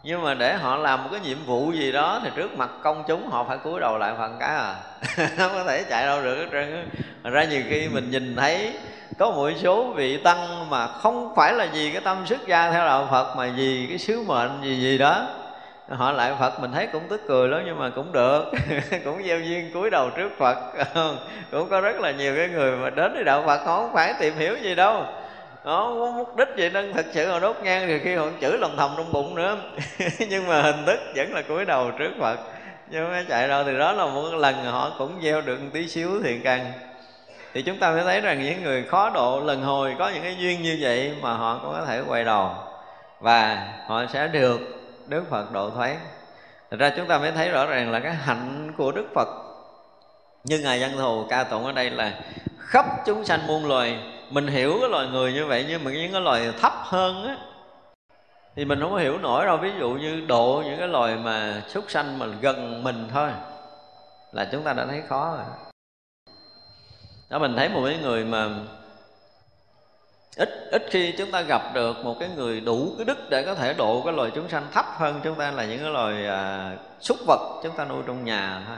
nhưng 0.04 0.24
mà 0.24 0.34
để 0.34 0.54
họ 0.54 0.76
làm 0.76 1.04
một 1.04 1.10
cái 1.12 1.20
nhiệm 1.20 1.46
vụ 1.46 1.72
gì 1.72 1.92
đó 1.92 2.20
thì 2.24 2.30
trước 2.36 2.58
mặt 2.58 2.70
công 2.84 3.04
chúng 3.08 3.30
họ 3.30 3.44
phải 3.48 3.58
cúi 3.58 3.80
đầu 3.80 3.98
lại 3.98 4.14
phần 4.18 4.38
cái 4.40 4.56
à. 4.56 4.76
Không 5.38 5.52
có 5.54 5.64
thể 5.64 5.84
chạy 5.90 6.06
đâu 6.06 6.24
được 6.24 6.36
hết 6.36 6.48
trơn 6.52 6.90
ra 7.24 7.44
nhiều 7.44 7.62
khi 7.70 7.88
mình 7.88 8.12
nhìn 8.12 8.36
thấy 8.36 8.74
có 9.18 9.32
một 9.32 9.52
số 9.58 9.94
vị 9.94 10.18
tăng 10.18 10.70
mà 10.70 10.88
không 10.88 11.34
phải 11.36 11.54
là 11.54 11.68
vì 11.74 11.92
cái 11.92 12.02
tâm 12.02 12.18
sức 12.26 12.48
gia 12.48 12.72
theo 12.72 12.86
đạo 12.86 13.08
Phật 13.12 13.36
mà 13.36 13.50
vì 13.56 13.86
cái 13.90 13.98
sứ 13.98 14.24
mệnh 14.28 14.50
gì 14.64 14.82
gì 14.82 14.98
đó. 14.98 15.28
Họ 15.90 16.12
lại 16.12 16.34
Phật 16.40 16.60
mình 16.60 16.72
thấy 16.72 16.88
cũng 16.88 17.04
tức 17.10 17.22
cười 17.28 17.48
lắm 17.48 17.62
nhưng 17.66 17.80
mà 17.80 17.90
cũng 17.90 18.12
được. 18.12 18.52
Cũng 19.06 19.24
gieo 19.24 19.40
duyên 19.40 19.72
cúi 19.74 19.90
đầu 19.90 20.10
trước 20.10 20.32
Phật. 20.38 20.58
Cũng 21.52 21.70
có 21.70 21.82
rất 21.82 22.00
là 22.00 22.12
nhiều 22.12 22.36
cái 22.36 22.48
người 22.48 22.78
mà 22.78 22.90
đến 22.90 23.14
với 23.14 23.24
đạo 23.24 23.44
Phật 23.46 23.66
họ 23.66 23.82
không 23.82 23.94
phải 23.94 24.14
tìm 24.20 24.38
hiểu 24.38 24.56
gì 24.62 24.76
đâu 24.76 25.06
đó 25.66 25.96
có 26.00 26.12
mục 26.12 26.38
đích 26.38 26.48
gì 26.58 26.70
nên 26.70 26.94
thật 26.94 27.06
sự 27.12 27.32
họ 27.32 27.40
đốt 27.40 27.56
nhang 27.64 27.88
thì 27.88 28.00
khi 28.00 28.16
họ 28.16 28.26
chửi 28.42 28.58
lòng 28.58 28.78
thầm 28.78 28.92
trong 28.98 29.12
bụng 29.12 29.36
nữa. 29.36 29.58
Nhưng 30.30 30.48
mà 30.48 30.62
hình 30.62 30.86
thức 30.86 31.00
vẫn 31.16 31.34
là 31.34 31.42
cúi 31.42 31.66
đầu 31.66 31.92
trước 31.92 32.12
phật. 32.20 32.40
Nhưng 32.90 33.12
mà 33.12 33.26
chạy 33.30 33.48
đâu 33.48 33.64
thì 33.64 33.78
đó 33.78 33.92
là 33.92 34.06
một 34.06 34.34
lần 34.34 34.66
họ 34.66 34.92
cũng 34.98 35.20
gieo 35.24 35.42
được 35.42 35.62
một 35.62 35.70
tí 35.74 35.88
xíu 35.88 36.10
thiện 36.24 36.42
căn 36.44 36.72
thì 37.54 37.62
chúng 37.62 37.80
ta 37.80 37.94
phải 37.94 38.04
thấy 38.04 38.22
rằng 38.22 38.44
những 38.44 38.64
người 38.64 38.84
khó 38.84 39.10
độ 39.10 39.42
lần 39.46 39.62
hồi 39.62 39.96
có 40.00 40.10
những 40.10 40.24
cái 40.24 40.36
duyên 40.40 40.62
như 40.62 40.78
vậy 40.82 41.16
mà 41.22 41.34
họ 41.34 41.60
cũng 41.64 41.72
có 41.72 41.86
thể 41.86 42.02
quay 42.08 42.24
đầu. 42.24 42.52
Và 43.20 43.68
họ 43.88 44.06
sẽ 44.14 44.28
được 44.28 44.60
Đức 45.08 45.24
Phật 45.30 45.52
độ 45.52 45.70
thoát 45.70 45.96
Thật 46.72 46.78
ra 46.80 46.92
chúng 46.98 47.08
ta 47.08 47.18
mới 47.18 47.32
thấy 47.32 47.50
rõ 47.50 47.66
ràng 47.66 47.92
là 47.92 48.00
cái 48.00 48.14
hạnh 48.14 48.74
của 48.78 48.92
Đức 48.92 49.06
Phật 49.16 49.28
Như 50.44 50.60
Ngài 50.60 50.80
Văn 50.80 50.92
Thù 50.98 51.26
ca 51.30 51.44
tụng 51.44 51.66
ở 51.66 51.72
đây 51.72 51.90
là 51.90 52.14
Khắp 52.60 52.86
chúng 53.06 53.26
sanh 53.26 53.48
muôn 53.48 53.68
loài 53.68 53.98
mình 54.32 54.48
hiểu 54.48 54.78
cái 54.82 54.90
loài 54.90 55.08
người 55.08 55.34
như 55.34 55.46
vậy 55.46 55.66
nhưng 55.70 55.84
mà 55.84 55.92
những 55.92 56.12
cái 56.12 56.22
loài 56.22 56.54
thấp 56.62 56.74
hơn 56.76 57.24
á 57.24 57.38
thì 58.56 58.66
mình 58.66 58.80
không 58.80 58.92
có 58.92 58.98
hiểu 58.98 59.18
nổi 59.18 59.46
đâu. 59.46 59.58
Ví 59.58 59.72
dụ 59.80 59.90
như 59.90 60.26
độ 60.28 60.62
những 60.66 60.80
cái 60.80 60.88
loài 60.88 61.16
mà 61.16 61.64
súc 61.68 61.92
sanh 61.92 62.20
mà 62.20 62.26
gần 62.42 62.84
mình 62.84 63.08
thôi 63.14 63.30
là 64.32 64.50
chúng 64.52 64.64
ta 64.64 64.74
đã 64.74 64.86
thấy 64.86 65.02
khó 65.08 65.36
rồi. 65.38 65.46
Đó 67.30 67.40
mình 67.40 67.56
thấy 67.58 67.70
một 67.70 67.82
cái 67.86 67.98
người 68.02 68.26
mà 68.26 68.50
ít 70.36 70.50
ít 70.72 70.84
khi 70.90 71.14
chúng 71.18 71.32
ta 71.32 71.42
gặp 71.42 71.62
được 71.74 72.06
một 72.06 72.16
cái 72.20 72.30
người 72.36 72.62
đủ 72.62 72.94
cái 72.98 73.06
đức 73.06 73.30
để 73.30 73.44
có 73.46 73.56
thể 73.56 73.74
độ 73.74 74.02
cái 74.06 74.14
loài 74.14 74.32
chúng 74.36 74.50
sanh 74.50 74.68
thấp 74.72 74.86
hơn 74.98 75.20
chúng 75.24 75.36
ta 75.36 75.52
là 75.52 75.66
những 75.66 75.80
cái 75.80 75.90
loài 75.90 76.28
à, 76.28 76.72
súc 77.00 77.18
vật 77.28 77.60
chúng 77.64 77.76
ta 77.76 77.86
nuôi 77.86 78.04
trong 78.08 78.26
nhà 78.26 78.64
thôi 78.68 78.78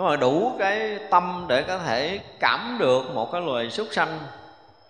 đúng 0.00 0.06
rồi, 0.06 0.16
đủ 0.16 0.52
cái 0.58 0.98
tâm 1.10 1.44
để 1.48 1.62
có 1.62 1.78
thể 1.78 2.20
cảm 2.38 2.76
được 2.78 3.14
một 3.14 3.32
cái 3.32 3.40
loài 3.40 3.70
súc 3.70 3.86
sanh 3.90 4.18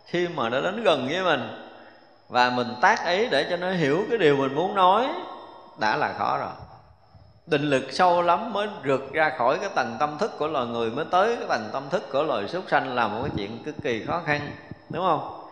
khi 0.06 0.28
mà 0.28 0.48
nó 0.48 0.60
đến 0.60 0.82
gần 0.84 1.08
với 1.08 1.22
mình. 1.22 1.70
Và 2.28 2.50
mình 2.50 2.74
tác 2.80 3.06
ý 3.06 3.28
để 3.28 3.46
cho 3.50 3.56
nó 3.56 3.70
hiểu 3.70 4.04
cái 4.08 4.18
điều 4.18 4.36
mình 4.36 4.54
muốn 4.54 4.74
nói 4.74 5.08
đã 5.78 5.96
là 5.96 6.14
khó 6.18 6.38
rồi. 6.38 6.48
Định 7.46 7.62
lực 7.62 7.92
sâu 7.92 8.22
lắm 8.22 8.52
mới 8.52 8.68
rượt 8.84 9.00
ra 9.12 9.32
khỏi 9.38 9.58
cái 9.58 9.70
tầng 9.74 9.96
tâm 10.00 10.18
thức 10.18 10.38
của 10.38 10.46
loài 10.46 10.66
người, 10.66 10.90
mới 10.90 11.04
tới 11.10 11.36
cái 11.36 11.46
tầng 11.48 11.70
tâm 11.72 11.82
thức 11.90 12.12
của 12.12 12.22
loài 12.22 12.48
súc 12.48 12.64
sanh 12.68 12.94
là 12.94 13.08
một 13.08 13.18
cái 13.22 13.30
chuyện 13.36 13.62
cực 13.64 13.74
kỳ 13.82 14.04
khó 14.04 14.20
khăn, 14.26 14.50
đúng 14.90 15.04
không? 15.04 15.44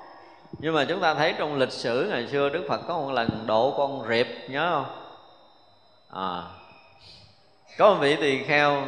Nhưng 0.59 0.75
mà 0.75 0.85
chúng 0.89 1.01
ta 1.01 1.15
thấy 1.15 1.35
trong 1.39 1.59
lịch 1.59 1.73
sử 1.73 2.09
ngày 2.11 2.27
xưa 2.27 2.49
đức 2.49 2.67
phật 2.69 2.81
có 2.89 2.95
một 2.95 3.13
lần 3.13 3.47
độ 3.47 3.75
con 3.77 4.09
rệp, 4.09 4.27
nhớ 4.49 4.71
không? 4.71 4.87
À 6.13 6.43
có 7.79 7.91
một 7.91 7.97
vị 8.01 8.17
tỳ 8.17 8.45
kheo 8.45 8.83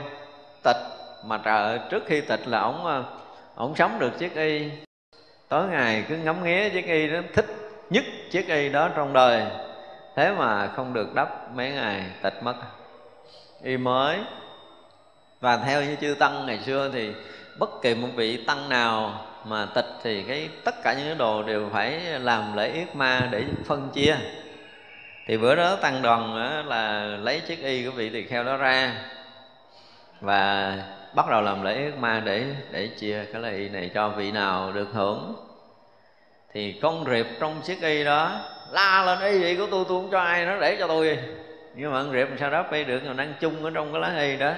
tịch, 0.62 0.76
mà 1.24 1.38
trời 1.44 1.78
trước 1.90 2.02
khi 2.06 2.20
tịch 2.20 2.48
là 2.48 2.60
ổng 2.60 2.86
ờ, 2.86 3.04
ổng 3.54 3.76
sống 3.76 3.98
được 3.98 4.18
chiếc 4.18 4.34
y. 4.34 4.70
Tối 5.48 5.68
ngày 5.68 6.04
cứ 6.08 6.16
ngắm 6.16 6.44
nghía 6.44 6.68
chiếc 6.68 6.86
y 6.86 7.08
đó, 7.08 7.20
thích 7.34 7.46
nhất 7.90 8.04
chiếc 8.30 8.48
y 8.48 8.68
đó 8.68 8.88
trong 8.96 9.12
đời. 9.12 9.44
Thế 10.16 10.32
mà 10.32 10.66
không 10.66 10.92
được 10.92 11.14
đắp 11.14 11.54
mấy 11.54 11.70
ngày, 11.70 12.04
tịch 12.22 12.42
mất. 12.42 12.54
Y 13.62 13.76
mới. 13.76 14.18
Và 15.40 15.56
theo 15.56 15.82
như 15.82 15.96
chư 16.00 16.14
tăng 16.18 16.46
ngày 16.46 16.58
xưa 16.66 16.90
thì 16.92 17.12
bất 17.58 17.70
kỳ 17.82 17.94
một 17.94 18.08
vị 18.16 18.44
tăng 18.46 18.68
nào 18.68 19.24
mà 19.44 19.66
tịch 19.74 19.86
thì 20.02 20.22
cái, 20.22 20.48
tất 20.64 20.74
cả 20.82 20.94
những 20.94 21.06
cái 21.06 21.14
đồ 21.14 21.42
đều 21.42 21.68
phải 21.72 22.00
làm 22.00 22.56
lễ 22.56 22.72
yết 22.72 22.96
ma 22.96 23.28
để 23.30 23.44
phân 23.66 23.90
chia. 23.94 24.16
Thì 25.26 25.36
bữa 25.36 25.54
đó 25.54 25.76
tăng 25.76 26.02
đoàn 26.02 26.36
là 26.68 27.02
lấy 27.02 27.40
chiếc 27.40 27.62
y 27.62 27.84
của 27.84 27.90
vị 27.90 28.10
tỳ 28.10 28.22
kheo 28.22 28.44
đó 28.44 28.56
ra 28.56 28.94
và 30.20 30.74
bắt 31.14 31.28
đầu 31.30 31.42
làm 31.42 31.62
lễ 31.62 31.84
ước 31.84 31.96
ma 31.98 32.22
để 32.24 32.44
để 32.70 32.86
chia 32.86 33.24
cái 33.32 33.42
lễ 33.42 33.52
y 33.52 33.68
này 33.68 33.90
cho 33.94 34.08
vị 34.08 34.32
nào 34.32 34.72
được 34.72 34.88
hưởng. 34.92 35.36
Thì 36.52 36.72
con 36.72 37.04
rệp 37.04 37.26
trong 37.40 37.60
chiếc 37.64 37.82
y 37.82 38.04
đó 38.04 38.40
la 38.70 39.04
lên 39.04 39.32
y 39.32 39.42
vậy 39.42 39.56
của 39.56 39.66
tôi 39.70 39.84
tôi 39.88 40.02
không 40.02 40.10
cho 40.10 40.20
ai 40.20 40.46
nó 40.46 40.56
để 40.60 40.76
cho 40.78 40.86
tôi. 40.86 41.18
Nhưng 41.74 41.92
mà 41.92 42.02
con 42.02 42.12
rệp 42.12 42.28
sao 42.40 42.50
đó 42.50 42.64
bay 42.70 42.84
được? 42.84 43.00
Mà 43.06 43.12
đang 43.12 43.34
chung 43.40 43.64
ở 43.64 43.70
trong 43.74 43.92
cái 43.92 44.00
lá 44.00 44.22
y 44.22 44.36
đó. 44.36 44.52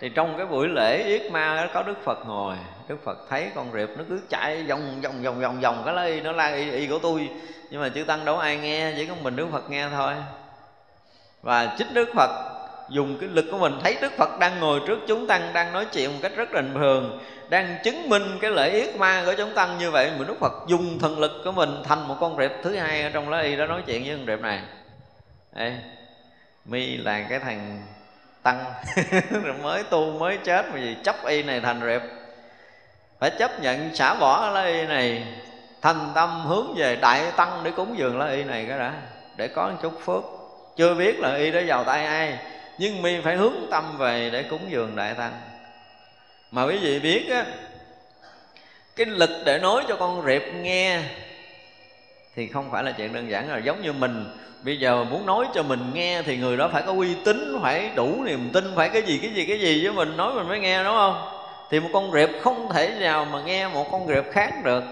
Thì 0.00 0.08
trong 0.08 0.36
cái 0.36 0.46
buổi 0.46 0.68
lễ 0.68 1.02
yết 1.02 1.32
ma 1.32 1.56
đó 1.56 1.70
có 1.74 1.82
đức 1.82 2.04
phật 2.04 2.18
ngồi. 2.26 2.56
Đức 2.88 3.04
phật 3.04 3.18
thấy 3.28 3.50
con 3.54 3.72
rệp 3.72 3.88
nó 3.98 4.04
cứ 4.08 4.20
chạy 4.28 4.62
vòng 4.62 5.00
vòng 5.02 5.22
vòng 5.22 5.40
vòng 5.40 5.60
vòng 5.60 5.82
cái 5.84 5.94
lá 5.94 6.02
y 6.02 6.20
nó 6.20 6.32
la 6.32 6.46
y, 6.54 6.70
y 6.70 6.86
của 6.86 6.98
tôi. 6.98 7.28
Nhưng 7.70 7.80
mà 7.80 7.88
chư 7.88 8.04
tăng 8.04 8.24
đâu 8.24 8.38
ai 8.38 8.56
nghe 8.56 8.92
chỉ 8.96 9.06
có 9.06 9.14
mình 9.22 9.36
đức 9.36 9.46
phật 9.52 9.70
nghe 9.70 9.88
thôi. 9.92 10.14
Và 11.42 11.74
chính 11.78 11.94
đức 11.94 12.08
phật 12.14 12.57
dùng 12.88 13.18
cái 13.20 13.28
lực 13.32 13.44
của 13.50 13.58
mình. 13.58 13.72
Thấy 13.82 13.96
đức 14.00 14.12
phật 14.16 14.38
đang 14.38 14.60
ngồi 14.60 14.80
trước 14.86 14.98
chúng 15.08 15.26
tăng 15.26 15.52
đang 15.52 15.72
nói 15.72 15.86
chuyện 15.92 16.12
một 16.12 16.18
cách 16.22 16.32
rất 16.36 16.52
bình 16.52 16.74
thường 16.74 17.20
đang 17.48 17.78
chứng 17.84 18.08
minh 18.08 18.38
cái 18.40 18.50
lợi 18.50 18.70
yết 18.70 18.96
ma 18.96 19.22
của 19.26 19.34
chúng 19.38 19.54
tăng 19.54 19.78
như 19.78 19.90
vậy 19.90 20.10
mà 20.18 20.24
đức 20.28 20.34
phật 20.40 20.52
dùng 20.66 20.98
thần 20.98 21.18
lực 21.18 21.32
của 21.44 21.52
mình 21.52 21.82
thành 21.84 22.08
một 22.08 22.16
con 22.20 22.36
rệp 22.38 22.52
thứ 22.62 22.76
hai 22.76 23.02
ở 23.02 23.10
trong 23.14 23.28
lá 23.28 23.38
y 23.38 23.56
đó 23.56 23.66
nói 23.66 23.82
chuyện 23.86 24.04
với 24.04 24.16
con 24.16 24.26
rệp 24.26 24.40
này. 24.40 24.60
Ê, 25.54 25.72
mi 26.64 26.96
là 26.96 27.26
cái 27.30 27.38
thằng 27.38 27.82
tăng. 28.42 28.64
Mới 29.62 29.82
tu 29.82 30.18
mới 30.18 30.38
chết 30.44 30.66
mà 30.72 30.80
gì 30.80 30.96
chấp 31.04 31.26
y 31.26 31.42
này 31.42 31.60
thành 31.60 31.80
rệp. 31.86 32.02
Phải 33.20 33.30
chấp 33.30 33.62
nhận 33.62 33.94
xả 33.94 34.14
bỏ 34.14 34.50
lá 34.50 34.64
y 34.64 34.86
này 34.86 35.24
thành 35.82 36.10
tâm 36.14 36.46
hướng 36.46 36.74
về 36.76 36.96
đại 36.96 37.32
tăng 37.36 37.60
để 37.64 37.70
cúng 37.70 37.98
dường 37.98 38.18
lá 38.18 38.26
y 38.26 38.44
này 38.44 38.66
cái 38.68 38.78
đã 38.78 38.92
để 39.36 39.48
có 39.48 39.68
một 39.68 39.76
chút 39.82 40.00
phước. 40.04 40.22
Chưa 40.76 40.94
biết 40.94 41.18
là 41.18 41.34
y 41.34 41.50
đó 41.50 41.60
vào 41.66 41.84
tay 41.84 42.04
ai 42.06 42.38
nhưng 42.78 43.02
mình 43.02 43.22
phải 43.22 43.36
hướng 43.36 43.54
tâm 43.70 43.98
về 43.98 44.30
để 44.32 44.42
cúng 44.42 44.60
dường 44.68 44.96
đại 44.96 45.14
tăng. 45.14 45.32
Mà 46.50 46.64
quý 46.64 46.78
vị 46.78 46.98
biết 46.98 47.30
á, 47.30 47.44
cái 48.96 49.06
lực 49.06 49.30
để 49.44 49.58
nói 49.58 49.84
cho 49.88 49.96
con 49.96 50.26
rệp 50.26 50.42
nghe 50.54 51.00
thì 52.34 52.46
không 52.46 52.70
phải 52.70 52.84
là 52.84 52.92
chuyện 52.92 53.12
đơn 53.12 53.30
giản 53.30 53.48
rồi 53.48 53.62
giống 53.64 53.82
như 53.82 53.92
mình, 53.92 54.24
bây 54.62 54.78
giờ 54.78 55.04
muốn 55.04 55.26
nói 55.26 55.46
cho 55.54 55.62
mình 55.62 55.80
nghe 55.94 56.22
thì 56.22 56.36
người 56.36 56.56
đó 56.56 56.68
phải 56.72 56.82
có 56.86 56.92
uy 56.92 57.14
tín, 57.24 57.58
phải 57.62 57.90
đủ 57.94 58.22
niềm 58.24 58.50
tin, 58.52 58.64
phải 58.76 58.88
cái 58.88 59.02
gì 59.02 59.18
cái 59.22 59.30
gì 59.30 59.46
cái 59.46 59.60
gì 59.60 59.84
với 59.84 59.92
mình 59.92 60.16
nói 60.16 60.34
mình 60.34 60.48
mới 60.48 60.60
nghe, 60.60 60.84
đúng 60.84 60.92
không? 60.92 61.28
Thì 61.70 61.80
một 61.80 61.88
con 61.92 62.12
rệp 62.12 62.30
không 62.42 62.72
thể 62.72 62.96
nào 63.00 63.24
mà 63.24 63.42
nghe 63.42 63.68
một 63.68 63.86
con 63.92 64.06
rệp 64.06 64.24
khác 64.32 64.54
được. 64.64 64.84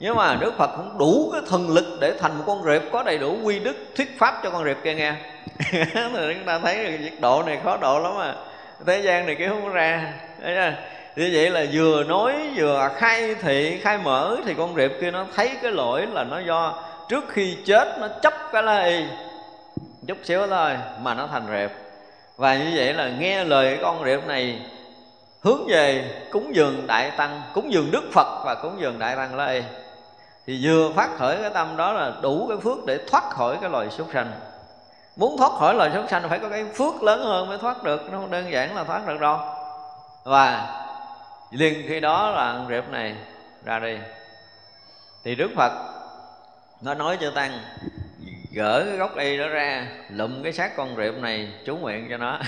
Nhưng 0.00 0.16
mà 0.16 0.36
Đức 0.40 0.54
Phật 0.58 0.76
cũng 0.76 0.98
đủ 0.98 1.30
cái 1.32 1.40
thần 1.48 1.70
lực 1.70 1.98
để 2.00 2.12
thành 2.18 2.38
một 2.38 2.44
con 2.46 2.62
rệp 2.64 2.82
có 2.92 3.02
đầy 3.02 3.18
đủ 3.18 3.38
quy 3.42 3.58
đức, 3.58 3.76
thuyết 3.96 4.18
pháp 4.18 4.40
cho 4.42 4.50
con 4.50 4.64
rệp 4.64 4.76
kia 4.84 4.94
nghe. 4.94 5.14
thì 5.92 6.34
chúng 6.34 6.44
ta 6.46 6.58
thấy 6.58 6.96
việc 6.96 7.20
độ 7.20 7.42
này 7.42 7.58
khó 7.64 7.76
độ 7.76 7.98
lắm 7.98 8.12
mà 8.18 8.34
thế 8.86 9.00
gian 9.00 9.26
này 9.26 9.34
kia 9.34 9.48
không 9.48 9.72
ra. 9.72 10.12
Thấy 10.42 10.54
như 11.16 11.30
vậy 11.32 11.50
là 11.50 11.64
vừa 11.72 12.04
nói 12.04 12.34
vừa 12.56 12.90
khai 12.96 13.34
thị, 13.34 13.80
khai 13.82 13.98
mở 13.98 14.36
thì 14.44 14.54
con 14.54 14.76
rệp 14.76 14.90
kia 15.00 15.10
nó 15.10 15.26
thấy 15.36 15.50
cái 15.62 15.72
lỗi 15.72 16.06
là 16.12 16.24
nó 16.24 16.38
do 16.38 16.82
trước 17.08 17.24
khi 17.28 17.56
chết 17.66 17.98
nó 18.00 18.08
chấp 18.22 18.34
cái 18.52 18.62
lá 18.62 18.82
y. 18.82 19.04
Chút 20.06 20.18
xíu 20.24 20.46
thôi 20.46 20.70
mà 21.02 21.14
nó 21.14 21.26
thành 21.26 21.46
rệp. 21.52 21.70
Và 22.36 22.54
như 22.56 22.72
vậy 22.76 22.94
là 22.94 23.10
nghe 23.18 23.44
lời 23.44 23.78
con 23.82 24.04
rệp 24.04 24.26
này 24.26 24.58
hướng 25.42 25.66
về 25.68 26.04
cúng 26.30 26.54
dường 26.54 26.86
đại 26.86 27.10
tăng, 27.10 27.42
cúng 27.54 27.72
dường 27.72 27.90
đức 27.90 28.04
phật 28.12 28.42
và 28.44 28.54
cúng 28.54 28.76
dường 28.80 28.98
đại 28.98 29.16
tăng 29.16 29.36
lá 29.36 29.46
y 29.46 29.60
thì 30.46 30.60
vừa 30.62 30.92
phát 30.96 31.10
khởi 31.18 31.36
cái 31.42 31.50
tâm 31.54 31.76
đó 31.76 31.92
là 31.92 32.12
đủ 32.22 32.46
cái 32.48 32.58
phước 32.58 32.86
để 32.86 32.98
thoát 33.10 33.30
khỏi 33.30 33.58
cái 33.60 33.70
loài 33.70 33.90
súc 33.90 34.08
sanh 34.12 34.30
muốn 35.20 35.36
thoát 35.38 35.52
khỏi 35.52 35.74
loài 35.74 35.90
súc 35.94 36.04
sanh 36.10 36.28
phải 36.28 36.38
có 36.38 36.48
cái 36.48 36.64
phước 36.74 37.02
lớn 37.02 37.20
hơn 37.24 37.48
mới 37.48 37.58
thoát 37.58 37.82
được, 37.82 38.12
nó 38.12 38.18
không 38.18 38.30
đơn 38.30 38.52
giản 38.52 38.76
là 38.76 38.84
thoát 38.84 39.06
được 39.06 39.20
đâu. 39.20 39.38
Và 40.24 40.66
liền 41.50 41.84
khi 41.88 42.00
đó 42.00 42.30
là 42.30 42.44
ăn 42.44 42.66
rệp 42.68 42.90
này 42.90 43.14
ra 43.64 43.78
đi. 43.78 43.98
Thì 45.24 45.34
đức 45.34 45.50
phật, 45.56 45.72
nó 46.80 46.94
nói 46.94 47.18
cho 47.20 47.30
tăng, 47.30 47.58
gỡ 48.52 48.84
cái 48.86 48.96
gốc 48.96 49.16
y 49.16 49.38
đó 49.38 49.48
ra, 49.48 49.86
lụm 50.10 50.42
cái 50.42 50.52
xác 50.52 50.76
con 50.76 50.96
rệp 50.96 51.14
này, 51.14 51.52
chú 51.66 51.76
nguyện 51.76 52.06
cho 52.10 52.16
nó. 52.16 52.38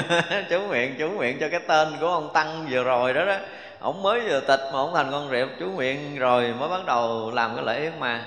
Chú 0.50 0.60
nguyện 0.60 0.94
chú 0.98 1.10
nguyện 1.10 1.38
cho 1.40 1.48
cái 1.48 1.60
tên 1.68 1.88
của 2.00 2.08
ông 2.08 2.30
tăng 2.32 2.66
vừa 2.70 2.82
rồi 2.82 3.14
đó 3.14 3.24
đó. 3.24 3.36
Ông 3.80 4.02
mới 4.02 4.20
vừa 4.20 4.40
tịch 4.40 4.60
mà 4.72 4.78
ông 4.78 4.94
thành 4.94 5.10
con 5.10 5.30
rệp, 5.30 5.48
chú 5.58 5.66
nguyện 5.66 6.18
rồi 6.18 6.54
mới 6.58 6.68
bắt 6.68 6.86
đầu 6.86 7.30
làm 7.34 7.56
cái 7.56 7.64
lễ 7.64 7.80
yến 7.80 7.92
mà 7.98 8.24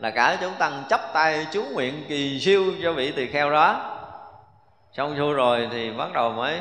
là 0.00 0.10
cả 0.10 0.36
chúng 0.40 0.54
tăng 0.58 0.84
chấp 0.88 1.00
tay 1.12 1.46
chú 1.52 1.64
nguyện 1.72 2.04
kỳ 2.08 2.40
siêu 2.40 2.64
cho 2.82 2.92
vị 2.92 3.12
tỳ 3.12 3.26
kheo 3.26 3.50
đó. 3.50 3.96
Xong 4.92 5.14
xuôi 5.18 5.34
rồi 5.34 5.68
thì 5.72 5.90
bắt 5.90 6.12
đầu 6.12 6.32
mới 6.32 6.58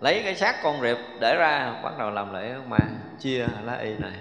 lấy 0.00 0.22
cái 0.24 0.34
xác 0.34 0.62
con 0.62 0.80
rệp 0.80 0.96
để 1.20 1.36
ra, 1.36 1.72
bắt 1.82 1.98
đầu 1.98 2.10
làm 2.10 2.34
lễ 2.34 2.54
mà 2.68 2.78
chia 3.20 3.46
lá 3.64 3.76
y 3.82 3.90
này. 3.98 4.12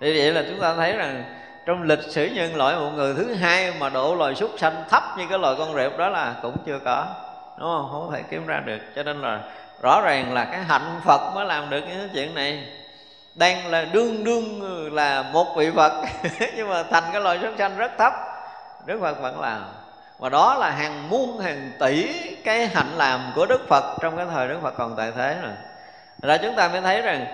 Thì 0.00 0.18
vậy 0.18 0.32
là 0.32 0.44
chúng 0.48 0.60
ta 0.60 0.74
thấy 0.74 0.92
rằng 0.92 1.24
trong 1.66 1.82
lịch 1.82 2.02
sử 2.02 2.26
nhân 2.26 2.56
loại, 2.56 2.76
một 2.76 2.90
người 2.94 3.14
thứ 3.14 3.34
hai 3.34 3.72
mà 3.78 3.88
độ 3.88 4.14
loài 4.14 4.34
súc 4.34 4.50
sanh 4.58 4.84
thấp 4.90 5.02
như 5.18 5.24
cái 5.30 5.38
loài 5.38 5.54
con 5.58 5.74
rệp 5.74 5.98
đó 5.98 6.08
là 6.08 6.34
cũng 6.42 6.56
chưa 6.66 6.78
có, 6.84 7.06
đúng 7.58 7.68
không? 7.68 7.88
Không 7.92 8.12
thể 8.12 8.22
kiếm 8.30 8.46
ra 8.46 8.60
được. 8.66 8.78
Cho 8.96 9.02
nên 9.02 9.22
là 9.22 9.40
rõ 9.82 10.00
ràng 10.04 10.34
là 10.34 10.44
cái 10.44 10.60
hạnh 10.64 11.00
phật 11.04 11.34
mới 11.34 11.44
làm 11.44 11.70
được 11.70 11.80
những 11.88 12.08
chuyện 12.14 12.34
này 12.34 12.66
đang 13.34 13.66
là 13.66 13.84
đương 13.92 14.24
đương 14.24 14.60
là 14.94 15.22
một 15.22 15.46
vị 15.56 15.70
phật. 15.76 15.92
Nhưng 16.56 16.68
mà 16.68 16.82
thành 16.82 17.04
cái 17.12 17.20
loài 17.20 17.38
súc 17.42 17.54
sanh 17.58 17.76
rất 17.76 17.92
thấp, 17.98 18.12
đức 18.86 18.98
phật 19.00 19.20
vẫn 19.20 19.40
làm. 19.40 19.64
Và 20.18 20.28
đó 20.28 20.54
là 20.54 20.70
hàng 20.70 21.10
muôn, 21.10 21.38
hàng 21.38 21.70
tỷ 21.80 22.12
cái 22.44 22.66
hạnh 22.66 22.90
làm 22.96 23.32
của 23.34 23.46
đức 23.46 23.68
phật 23.68 23.98
trong 24.00 24.16
cái 24.16 24.26
thời 24.30 24.48
đức 24.48 24.58
phật 24.62 24.74
còn 24.78 24.94
tại 24.96 25.12
thế 25.16 25.36
rồi. 25.42 25.52
Ra 26.22 26.36
chúng 26.36 26.54
ta 26.56 26.68
mới 26.68 26.80
thấy 26.80 27.02
rằng, 27.02 27.26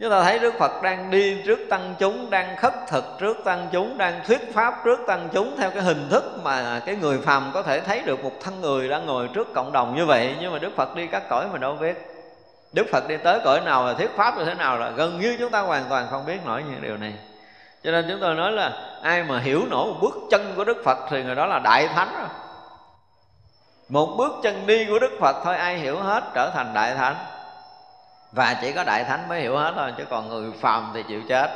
chúng 0.00 0.10
ta 0.10 0.22
thấy 0.22 0.38
đức 0.38 0.54
phật 0.58 0.82
đang 0.82 1.10
đi 1.10 1.42
trước 1.46 1.58
tăng 1.70 1.94
chúng, 1.98 2.30
đang 2.30 2.56
khất 2.56 2.74
thực 2.88 3.04
trước 3.20 3.36
tăng 3.44 3.68
chúng, 3.72 3.98
đang 3.98 4.20
thuyết 4.26 4.54
pháp 4.54 4.84
trước 4.84 5.00
tăng 5.06 5.28
chúng 5.32 5.56
theo 5.58 5.70
cái 5.70 5.82
hình 5.82 6.08
thức 6.10 6.40
mà 6.42 6.80
cái 6.86 6.96
người 6.96 7.18
phàm 7.18 7.50
có 7.54 7.62
thể 7.62 7.80
thấy 7.80 8.00
được 8.00 8.24
một 8.24 8.32
thân 8.40 8.60
người 8.60 8.88
đang 8.88 9.06
ngồi 9.06 9.28
trước 9.34 9.54
cộng 9.54 9.72
đồng 9.72 9.96
như 9.96 10.06
vậy. 10.06 10.36
Nhưng 10.40 10.52
mà 10.52 10.58
đức 10.58 10.76
phật 10.76 10.96
đi 10.96 11.06
các 11.06 11.22
cõi 11.28 11.46
mà 11.52 11.58
đâu 11.58 11.76
biết 11.80 12.11
đức 12.72 12.86
phật 12.92 13.08
đi 13.08 13.16
tới 13.16 13.40
cõi 13.44 13.60
nào 13.60 13.86
là 13.86 13.94
thuyết 13.94 14.10
pháp 14.16 14.38
như 14.38 14.44
thế 14.44 14.54
nào 14.54 14.78
là 14.78 14.90
gần 14.90 15.20
như 15.20 15.36
chúng 15.38 15.50
ta 15.50 15.60
hoàn 15.60 15.84
toàn 15.88 16.06
không 16.10 16.26
biết 16.26 16.38
nổi 16.46 16.62
những 16.70 16.82
điều 16.82 16.96
này. 16.96 17.14
Cho 17.84 17.90
nên 17.90 18.06
chúng 18.08 18.20
tôi 18.20 18.34
nói 18.34 18.52
là 18.52 18.72
ai 19.02 19.22
mà 19.22 19.40
hiểu 19.40 19.66
nổi 19.70 19.86
một 19.86 19.98
bước 20.00 20.14
chân 20.30 20.52
của 20.56 20.64
đức 20.64 20.76
phật 20.84 20.98
thì 21.10 21.22
người 21.22 21.34
đó 21.34 21.46
là 21.46 21.58
đại 21.58 21.88
thánh 21.88 22.14
rồi. 22.18 22.28
Một 23.88 24.14
bước 24.18 24.32
chân 24.42 24.66
đi 24.66 24.84
của 24.84 24.98
đức 24.98 25.12
phật 25.20 25.36
thôi, 25.44 25.56
ai 25.56 25.78
hiểu 25.78 25.98
hết 25.98 26.24
trở 26.34 26.50
thành 26.50 26.74
đại 26.74 26.94
thánh. 26.94 27.16
Và 28.32 28.56
chỉ 28.60 28.72
có 28.72 28.84
đại 28.84 29.04
thánh 29.04 29.28
mới 29.28 29.40
hiểu 29.40 29.56
hết 29.56 29.72
thôi, 29.76 29.92
chứ 29.98 30.04
còn 30.10 30.28
người 30.28 30.52
phàm 30.60 30.90
thì 30.94 31.02
chịu 31.08 31.20
chết. 31.28 31.50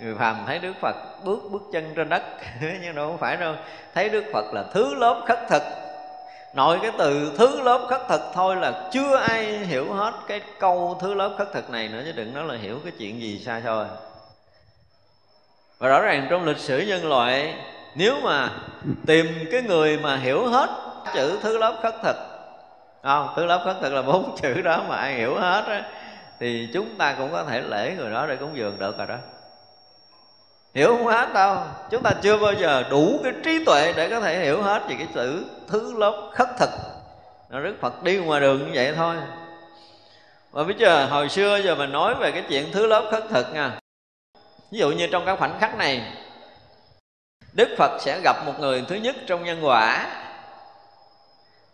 Người 0.00 0.14
phàm 0.18 0.36
thấy 0.46 0.58
đức 0.58 0.72
phật 0.80 0.96
bước 1.24 1.38
bước 1.50 1.62
chân 1.72 1.92
trên 1.96 2.08
đất, 2.08 2.22
nhưng 2.82 2.94
đâu 2.94 3.08
không 3.08 3.18
phải 3.18 3.36
đâu. 3.36 3.54
Thấy 3.94 4.08
đức 4.08 4.24
phật 4.32 4.44
là 4.52 4.64
thứ 4.72 4.94
lớp 4.94 5.22
khất 5.26 5.38
thực 5.48 5.62
nội 6.54 6.78
cái 6.82 6.90
từ 6.98 7.32
thứ 7.38 7.62
lớp 7.62 7.86
khất 7.88 8.00
thực 8.08 8.20
thôi 8.34 8.56
là 8.56 8.88
chưa 8.92 9.16
ai 9.16 9.44
hiểu 9.44 9.92
hết 9.92 10.12
cái 10.28 10.40
câu 10.58 10.98
thứ 11.00 11.14
lớp 11.14 11.34
khất 11.38 11.52
thực 11.52 11.70
này 11.70 11.88
nữa, 11.88 12.02
chứ 12.04 12.12
đừng 12.12 12.34
nói 12.34 12.44
là 12.44 12.54
hiểu 12.54 12.78
cái 12.84 12.92
chuyện 12.98 13.20
gì 13.20 13.38
xa 13.38 13.60
xôi. 13.64 13.86
Và 15.78 15.88
rõ 15.88 16.00
ràng 16.00 16.26
trong 16.30 16.44
lịch 16.44 16.58
sử 16.58 16.78
nhân 16.78 17.08
loại, 17.08 17.54
nếu 17.94 18.20
mà 18.22 18.50
tìm 19.06 19.26
cái 19.52 19.62
người 19.62 19.98
mà 19.98 20.16
hiểu 20.16 20.46
hết 20.46 20.70
chữ 21.14 21.38
thứ 21.42 21.58
lớp 21.58 21.78
khất 21.82 21.94
thực 22.02 22.16
không 23.02 23.28
thứ 23.36 23.46
lớp 23.46 23.62
khất 23.64 23.76
thực 23.80 23.92
là 23.92 24.02
bốn 24.02 24.36
chữ 24.42 24.62
đó 24.62 24.84
mà 24.88 24.96
ai 24.96 25.14
hiểu 25.14 25.34
hết 25.34 25.64
á, 25.66 25.82
thì 26.40 26.68
chúng 26.74 26.96
ta 26.98 27.14
cũng 27.18 27.32
có 27.32 27.44
thể 27.44 27.60
lễ 27.60 27.94
người 27.98 28.10
đó 28.10 28.26
để 28.26 28.36
cúng 28.36 28.50
dường 28.54 28.78
được 28.78 28.98
rồi 28.98 29.06
đó 29.06 29.16
hiểu 30.74 30.88
không 30.88 31.06
hết 31.06 31.32
đâu. 31.34 31.56
Chúng 31.90 32.02
ta 32.02 32.10
chưa 32.22 32.38
bao 32.38 32.52
giờ 32.52 32.84
đủ 32.90 33.20
cái 33.24 33.32
trí 33.44 33.64
tuệ 33.64 33.92
để 33.96 34.08
có 34.08 34.20
thể 34.20 34.44
hiểu 34.44 34.62
hết 34.62 34.82
về 34.88 34.94
cái 34.98 35.06
chữ 35.14 35.44
thứ 35.68 35.98
lớp 35.98 36.30
khất 36.34 36.48
thực. 36.58 36.70
Nó 37.50 37.60
đức 37.60 37.76
phật 37.80 38.02
đi 38.02 38.16
ngoài 38.16 38.40
đường 38.40 38.58
như 38.58 38.70
vậy 38.74 38.92
thôi. 38.96 39.16
Và 40.50 40.64
bây 40.64 40.74
giờ, 40.78 41.06
hồi 41.06 41.28
xưa 41.28 41.60
giờ 41.64 41.74
mình 41.74 41.92
nói 41.92 42.14
về 42.14 42.30
cái 42.30 42.42
chuyện 42.48 42.72
thứ 42.72 42.86
lớp 42.86 43.08
khất 43.10 43.24
thực 43.30 43.54
nha. 43.54 43.78
Ví 44.70 44.78
dụ 44.78 44.90
như 44.90 45.06
trong 45.06 45.26
các 45.26 45.38
khoảnh 45.38 45.58
khắc 45.60 45.76
này, 45.76 46.02
đức 47.52 47.68
phật 47.78 48.00
sẽ 48.00 48.20
gặp 48.24 48.36
một 48.46 48.52
người 48.60 48.84
thứ 48.88 48.94
nhất 48.94 49.16
trong 49.26 49.44
nhân 49.44 49.58
quả. 49.62 50.06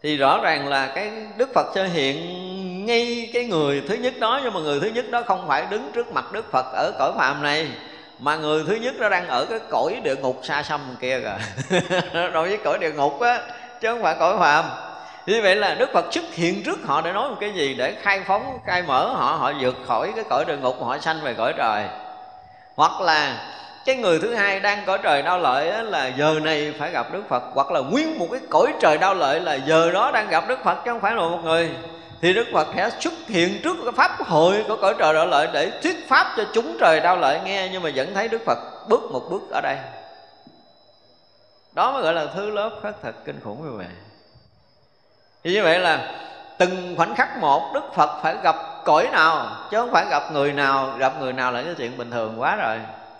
Thì 0.02 0.16
rõ 0.16 0.40
ràng 0.42 0.68
là 0.68 0.92
cái 0.94 1.12
đức 1.36 1.48
phật 1.54 1.66
sẽ 1.74 1.88
hiện 1.88 2.86
ngay 2.86 3.30
cái 3.32 3.44
người 3.44 3.82
thứ 3.88 3.94
nhất 3.94 4.14
đó, 4.20 4.40
nhưng 4.44 4.54
mà 4.54 4.60
người 4.60 4.80
thứ 4.80 4.90
nhất 4.94 5.04
đó 5.10 5.22
không 5.26 5.44
phải 5.48 5.66
đứng 5.70 5.90
trước 5.92 6.12
mặt 6.12 6.32
đức 6.32 6.50
phật 6.52 6.66
ở 6.72 6.92
cõi 6.98 7.12
phàm 7.16 7.42
này 7.42 7.68
mà 8.18 8.36
người 8.36 8.64
thứ 8.66 8.74
nhất 8.74 8.94
nó 8.98 9.08
đang 9.08 9.28
ở 9.28 9.44
cái 9.44 9.58
cõi 9.70 10.00
địa 10.04 10.16
ngục 10.16 10.40
xa 10.42 10.62
xăm 10.62 10.80
kia 11.00 11.20
kìa. 11.20 11.80
Đối 12.32 12.48
với 12.48 12.58
cõi 12.64 12.78
địa 12.78 12.92
ngục 12.92 13.20
á 13.20 13.40
chứ 13.80 13.88
không 13.88 14.02
phải 14.02 14.16
cõi 14.18 14.36
phàm. 14.38 14.64
Như 15.26 15.40
vậy 15.42 15.56
là 15.56 15.74
đức 15.74 15.90
phật 15.92 16.04
xuất 16.10 16.24
hiện 16.32 16.62
trước 16.64 16.78
họ 16.84 17.00
để 17.00 17.12
nói 17.12 17.28
một 17.28 17.36
cái 17.40 17.50
gì? 17.50 17.74
Để 17.74 17.94
khai 18.02 18.20
phóng 18.26 18.58
khai 18.66 18.82
mở 18.82 19.06
họ 19.06 19.36
họ 19.38 19.52
vượt 19.60 19.76
khỏi 19.86 20.12
cái 20.16 20.24
cõi 20.30 20.44
địa 20.44 20.56
ngục 20.56 20.76
họ 20.82 20.98
sanh 20.98 21.20
về 21.22 21.34
cõi 21.34 21.52
trời. 21.56 21.84
Hoặc 22.76 23.00
là 23.00 23.36
cái 23.84 23.96
người 23.96 24.18
thứ 24.18 24.34
hai 24.34 24.60
đang 24.60 24.84
cõi 24.86 24.98
trời 25.02 25.22
đau 25.22 25.38
lợi 25.38 25.70
á, 25.70 25.82
là 25.82 26.06
giờ 26.06 26.34
này 26.42 26.74
phải 26.78 26.90
gặp 26.90 27.12
đức 27.12 27.22
phật. 27.28 27.42
Hoặc 27.54 27.70
là 27.70 27.80
nguyên 27.80 28.18
một 28.18 28.26
cái 28.30 28.40
cõi 28.50 28.72
trời 28.80 28.98
đau 28.98 29.14
lợi 29.14 29.40
là 29.40 29.54
giờ 29.54 29.90
đó 29.90 30.10
đang 30.10 30.28
gặp 30.28 30.48
đức 30.48 30.58
phật 30.64 30.74
chứ 30.84 30.90
không 30.90 31.00
phải 31.00 31.14
là 31.14 31.20
một 31.20 31.40
người 31.44 31.70
thì 32.20 32.34
đức 32.34 32.46
phật 32.52 32.68
sẽ 32.76 32.90
xuất 33.00 33.14
hiện 33.28 33.60
trước 33.62 33.76
cái 33.84 33.92
pháp 33.96 34.26
hội 34.26 34.64
của 34.68 34.76
cõi 34.76 34.94
trời 34.98 35.14
đạo 35.14 35.26
lợi 35.26 35.48
để 35.52 35.72
thuyết 35.82 36.08
pháp 36.08 36.34
cho 36.36 36.44
chúng 36.52 36.76
trời 36.80 37.00
đau 37.00 37.16
lợi 37.16 37.40
nghe, 37.44 37.68
nhưng 37.72 37.82
mà 37.82 37.90
vẫn 37.94 38.14
thấy 38.14 38.28
đức 38.28 38.42
phật 38.46 38.58
bước 38.88 39.10
một 39.10 39.22
bước 39.30 39.50
ở 39.50 39.60
đây. 39.60 39.76
Đó 41.72 41.92
mới 41.92 42.02
gọi 42.02 42.14
là 42.14 42.26
thứ 42.34 42.50
lớp 42.50 42.70
khất 42.82 43.02
thật 43.02 43.14
kinh 43.24 43.40
khủng 43.44 43.64
như 43.64 43.76
vậy 43.76 43.86
thì 45.44 45.52
như 45.54 45.62
vậy 45.62 45.78
là 45.78 46.12
từng 46.58 46.94
khoảnh 46.96 47.14
khắc 47.14 47.38
một, 47.38 47.70
đức 47.74 47.94
phật 47.94 48.22
phải 48.22 48.36
gặp 48.42 48.56
cõi 48.84 49.08
nào, 49.12 49.46
chứ 49.70 49.76
không 49.76 49.92
phải 49.92 50.06
gặp 50.10 50.22
người 50.32 50.52
nào, 50.52 50.94
gặp 50.98 51.12
người 51.20 51.32
nào 51.32 51.52
là 51.52 51.62
cái 51.62 51.74
chuyện 51.74 51.98
bình 51.98 52.10
thường 52.10 52.40
quá 52.40 52.56
rồi. 52.56 52.78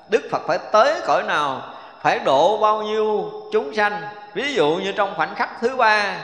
Đức 0.09 0.23
phật 0.31 0.43
phải 0.47 0.59
tới 0.73 1.01
cõi 1.07 1.23
nào, 1.23 1.63
phải 2.03 2.19
độ 2.19 2.59
bao 2.59 2.83
nhiêu 2.83 3.33
chúng 3.53 3.75
sanh. 3.75 4.03
Ví 4.35 4.55
dụ 4.55 4.69
như 4.83 4.93
trong 4.93 5.15
khoảnh 5.17 5.35
khắc 5.35 5.51
thứ 5.61 5.77
ba, 5.77 6.19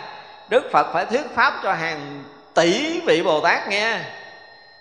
đức 0.48 0.62
phật 0.72 0.86
phải 0.92 1.06
thuyết 1.06 1.34
pháp 1.34 1.54
cho 1.62 1.72
hàng 1.72 2.24
tỷ 2.54 3.00
vị 3.00 3.22
bồ 3.22 3.40
tát 3.40 3.68
nghe. 3.68 4.00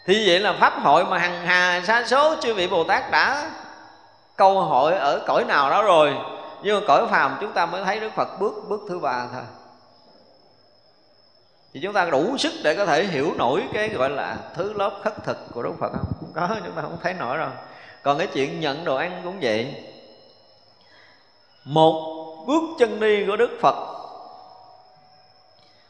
Thì 0.05 0.27
vậy 0.27 0.39
là 0.39 0.53
pháp 0.59 0.73
hội 0.83 1.05
mà 1.05 1.17
hằng 1.17 1.45
hà 1.45 1.81
sa 1.87 2.03
số 2.07 2.35
chư 2.41 2.53
vị 2.53 2.67
bồ 2.67 2.83
tát 2.83 3.11
đã 3.11 3.51
câu 4.35 4.61
hội 4.61 4.93
ở 4.93 5.23
cõi 5.27 5.43
nào 5.43 5.69
đó 5.69 5.83
rồi. 5.83 6.13
Nhưng 6.63 6.79
mà 6.79 6.87
cõi 6.87 7.07
phàm 7.07 7.37
chúng 7.41 7.51
ta 7.51 7.65
mới 7.65 7.83
thấy 7.83 7.99
đức 7.99 8.11
phật 8.15 8.39
bước 8.39 8.53
bước 8.67 8.81
thứ 8.89 8.99
ba 8.99 9.27
thôi. 9.33 9.43
Thì 11.73 11.79
chúng 11.83 11.93
ta 11.93 12.05
đủ 12.05 12.37
sức 12.37 12.53
để 12.63 12.75
có 12.75 12.85
thể 12.85 13.03
hiểu 13.03 13.33
nổi 13.37 13.63
cái 13.73 13.89
gọi 13.89 14.09
là 14.09 14.37
thứ 14.55 14.73
lớp 14.73 14.91
khất 15.03 15.23
thực 15.23 15.37
của 15.53 15.63
đức 15.63 15.73
phật 15.79 15.89
không? 15.91 16.05
Không 16.19 16.31
có, 16.35 16.55
chúng 16.65 16.75
ta 16.75 16.81
không 16.81 16.97
thấy 17.03 17.13
nổi 17.13 17.37
rồi. 17.37 17.49
Còn 18.03 18.17
cái 18.17 18.27
chuyện 18.27 18.59
nhận 18.59 18.85
đồ 18.85 18.95
ăn 18.95 19.21
cũng 19.23 19.39
vậy. 19.41 19.75
Một 21.63 22.15
bước 22.47 22.61
chân 22.79 22.99
đi 22.99 23.25
của 23.27 23.35
đức 23.35 23.57
phật 23.61 23.92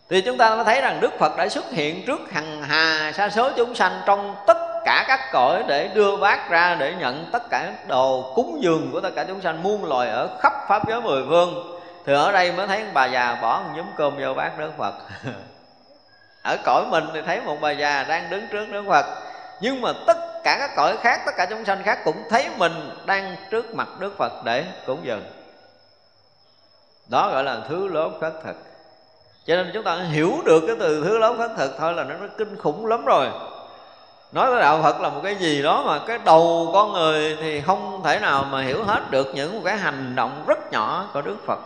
thì 0.09 0.21
chúng 0.21 0.37
ta 0.37 0.55
mới 0.55 0.65
thấy 0.65 0.81
rằng 0.81 1.01
đức 1.01 1.11
phật 1.19 1.37
đã 1.37 1.49
xuất 1.49 1.71
hiện 1.71 2.05
trước 2.05 2.19
hằng 2.31 2.63
hà 2.63 3.11
sa 3.11 3.29
số 3.29 3.51
chúng 3.57 3.75
sanh 3.75 4.01
trong 4.05 4.35
tất 4.47 4.57
cả 4.85 5.05
các 5.07 5.19
cõi 5.31 5.63
để 5.67 5.87
đưa 5.87 6.17
bát 6.17 6.49
ra 6.49 6.75
để 6.79 6.93
nhận 6.99 7.29
tất 7.31 7.49
cả 7.49 7.73
đồ 7.87 8.33
cúng 8.35 8.59
dường 8.61 8.89
của 8.91 9.01
tất 9.01 9.09
cả 9.15 9.23
chúng 9.27 9.41
sanh 9.41 9.63
muôn 9.63 9.85
loài 9.85 10.09
ở 10.09 10.37
khắp 10.39 10.53
pháp 10.67 10.87
giới 10.87 11.01
mười 11.01 11.23
phương. 11.27 11.79
Thì 12.05 12.13
ở 12.13 12.31
đây 12.31 12.51
mới 12.51 12.67
thấy 12.67 12.85
bà 12.93 13.05
già 13.05 13.37
bỏ 13.41 13.61
một 13.65 13.73
nhúm 13.75 13.85
cơm 13.97 14.13
vô 14.21 14.33
bát 14.33 14.59
đức 14.59 14.71
phật. 14.77 14.93
Ở 16.43 16.57
cõi 16.63 16.85
mình 16.89 17.03
thì 17.13 17.21
thấy 17.21 17.41
một 17.41 17.57
bà 17.61 17.71
già 17.71 18.03
đang 18.03 18.29
đứng 18.29 18.47
trước 18.47 18.65
đức 18.71 18.83
phật. 18.87 19.05
Nhưng 19.61 19.81
mà 19.81 19.93
tất 20.07 20.17
cả 20.43 20.57
các 20.59 20.71
cõi 20.75 20.97
khác, 21.01 21.21
tất 21.25 21.31
cả 21.37 21.45
chúng 21.49 21.65
sanh 21.65 21.83
khác 21.83 21.99
cũng 22.05 22.23
thấy 22.29 22.49
mình 22.57 22.89
đang 23.05 23.35
trước 23.49 23.75
mặt 23.75 23.87
đức 23.99 24.17
phật 24.17 24.33
để 24.43 24.65
cúng 24.85 24.99
dường. 25.03 25.23
Đó 27.07 27.29
gọi 27.31 27.43
là 27.43 27.57
thứ 27.69 27.87
lớn 27.87 28.17
khất 28.21 28.33
thực 28.43 28.72
cho 29.47 29.55
nên 29.55 29.71
chúng 29.73 29.83
ta 29.83 29.95
hiểu 29.95 30.41
được 30.45 30.63
cái 30.67 30.75
từ 30.79 31.03
thứ 31.03 31.17
lớp 31.17 31.35
khất 31.37 31.51
thực 31.57 31.71
thôi 31.79 31.93
là 31.93 32.03
nó, 32.03 32.15
nó 32.15 32.27
kinh 32.37 32.57
khủng 32.57 32.85
lắm 32.85 33.05
rồi. 33.05 33.27
Nói 34.31 34.47
tới 34.51 34.61
đạo 34.61 34.79
phật 34.83 35.01
là 35.01 35.09
một 35.09 35.21
cái 35.23 35.35
gì 35.35 35.61
đó 35.61 35.83
mà 35.87 35.99
cái 36.07 36.19
đầu 36.25 36.69
con 36.73 36.93
người 36.93 37.37
thì 37.41 37.61
không 37.61 38.01
thể 38.03 38.19
nào 38.19 38.45
mà 38.51 38.61
hiểu 38.61 38.83
hết 38.83 39.11
được 39.11 39.27
những 39.35 39.61
cái 39.65 39.77
hành 39.77 40.15
động 40.15 40.43
rất 40.47 40.71
nhỏ 40.71 41.09
của 41.13 41.21
đức 41.21 41.35
phật. 41.45 41.59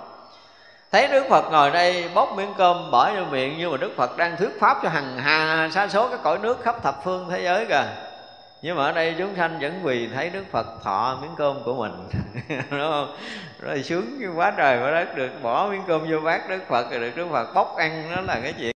Thấy 0.92 1.08
đức 1.08 1.26
phật 1.30 1.52
ngồi 1.52 1.72
đây 1.72 2.10
bóc 2.14 2.30
miếng 2.36 2.54
cơm 2.58 2.92
bỏ 2.92 3.12
vô 3.12 3.22
miệng 3.32 3.56
nhưng 3.58 3.72
mà 3.72 3.78
đức 3.78 3.92
phật 3.98 4.18
đang 4.18 4.38
thuyết 4.38 4.60
pháp 4.60 4.78
cho 4.84 4.90
hằng 4.90 5.18
hà 5.18 5.70
sa 5.74 5.88
số 5.88 6.10
các 6.10 6.24
cõi 6.24 6.40
nước 6.42 6.64
khắp 6.64 6.84
thập 6.84 7.04
phương 7.04 7.28
thế 7.30 7.44
giới 7.44 7.66
kìa 7.66 8.07
nhưng 8.62 8.78
mà 8.78 8.84
ở 8.84 8.92
đây 8.92 9.16
chúng 9.18 9.36
sanh 9.36 9.60
vẫn 9.60 9.80
quỳ 9.84 10.08
thấy 10.08 10.30
đức 10.30 10.44
phật 10.52 10.84
thọ 10.84 11.18
miếng 11.22 11.32
cơm 11.38 11.64
của 11.64 11.74
mình. 11.74 11.92
Đúng 12.72 12.92
không? 12.92 13.18
Rồi 13.60 13.84
sướng 13.84 14.20
quá 14.36 14.54
trời 14.58 14.84
quá 14.84 14.92
đất 14.92 15.16
được, 15.16 15.30
bỏ 15.42 15.68
miếng 15.68 15.84
cơm 15.88 16.12
vô 16.12 16.20
bát 16.20 16.50
đức 16.50 16.60
phật 16.68 16.92
rồi 16.92 17.00
được 17.00 17.12
đức 17.16 17.28
phật 17.32 17.54
bóc 17.54 17.76
ăn, 17.78 18.12
đó 18.16 18.22
là 18.22 18.40
cái 18.44 18.54
chuyện. 18.60 18.72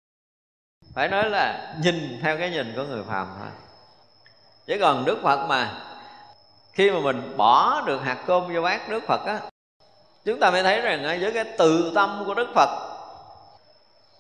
Phải 0.94 1.08
nói 1.08 1.30
là 1.30 1.76
nhìn 1.84 2.20
theo 2.22 2.38
cái 2.38 2.50
nhìn 2.50 2.74
của 2.76 2.84
người 2.84 3.04
phàm 3.08 3.28
thôi. 3.40 3.48
Chứ 4.68 4.78
còn 4.82 5.06
đức 5.06 5.18
phật 5.24 5.48
mà, 5.48 5.72
khi 6.74 6.92
mà 6.92 7.00
mình 7.00 7.38
bỏ 7.38 7.82
được 7.86 8.00
hạt 8.04 8.18
cơm 8.28 8.54
vô 8.54 8.62
bát 8.62 8.90
đức 8.90 9.04
phật 9.08 9.26
á, 9.26 9.40
chúng 10.26 10.40
ta 10.40 10.52
mới 10.52 10.64
thấy 10.64 10.82
rằng 10.82 11.20
với 11.22 11.32
cái 11.32 11.44
từ 11.58 11.92
tâm 11.96 12.24
của 12.26 12.34
đức 12.34 12.48
phật, 12.56 12.70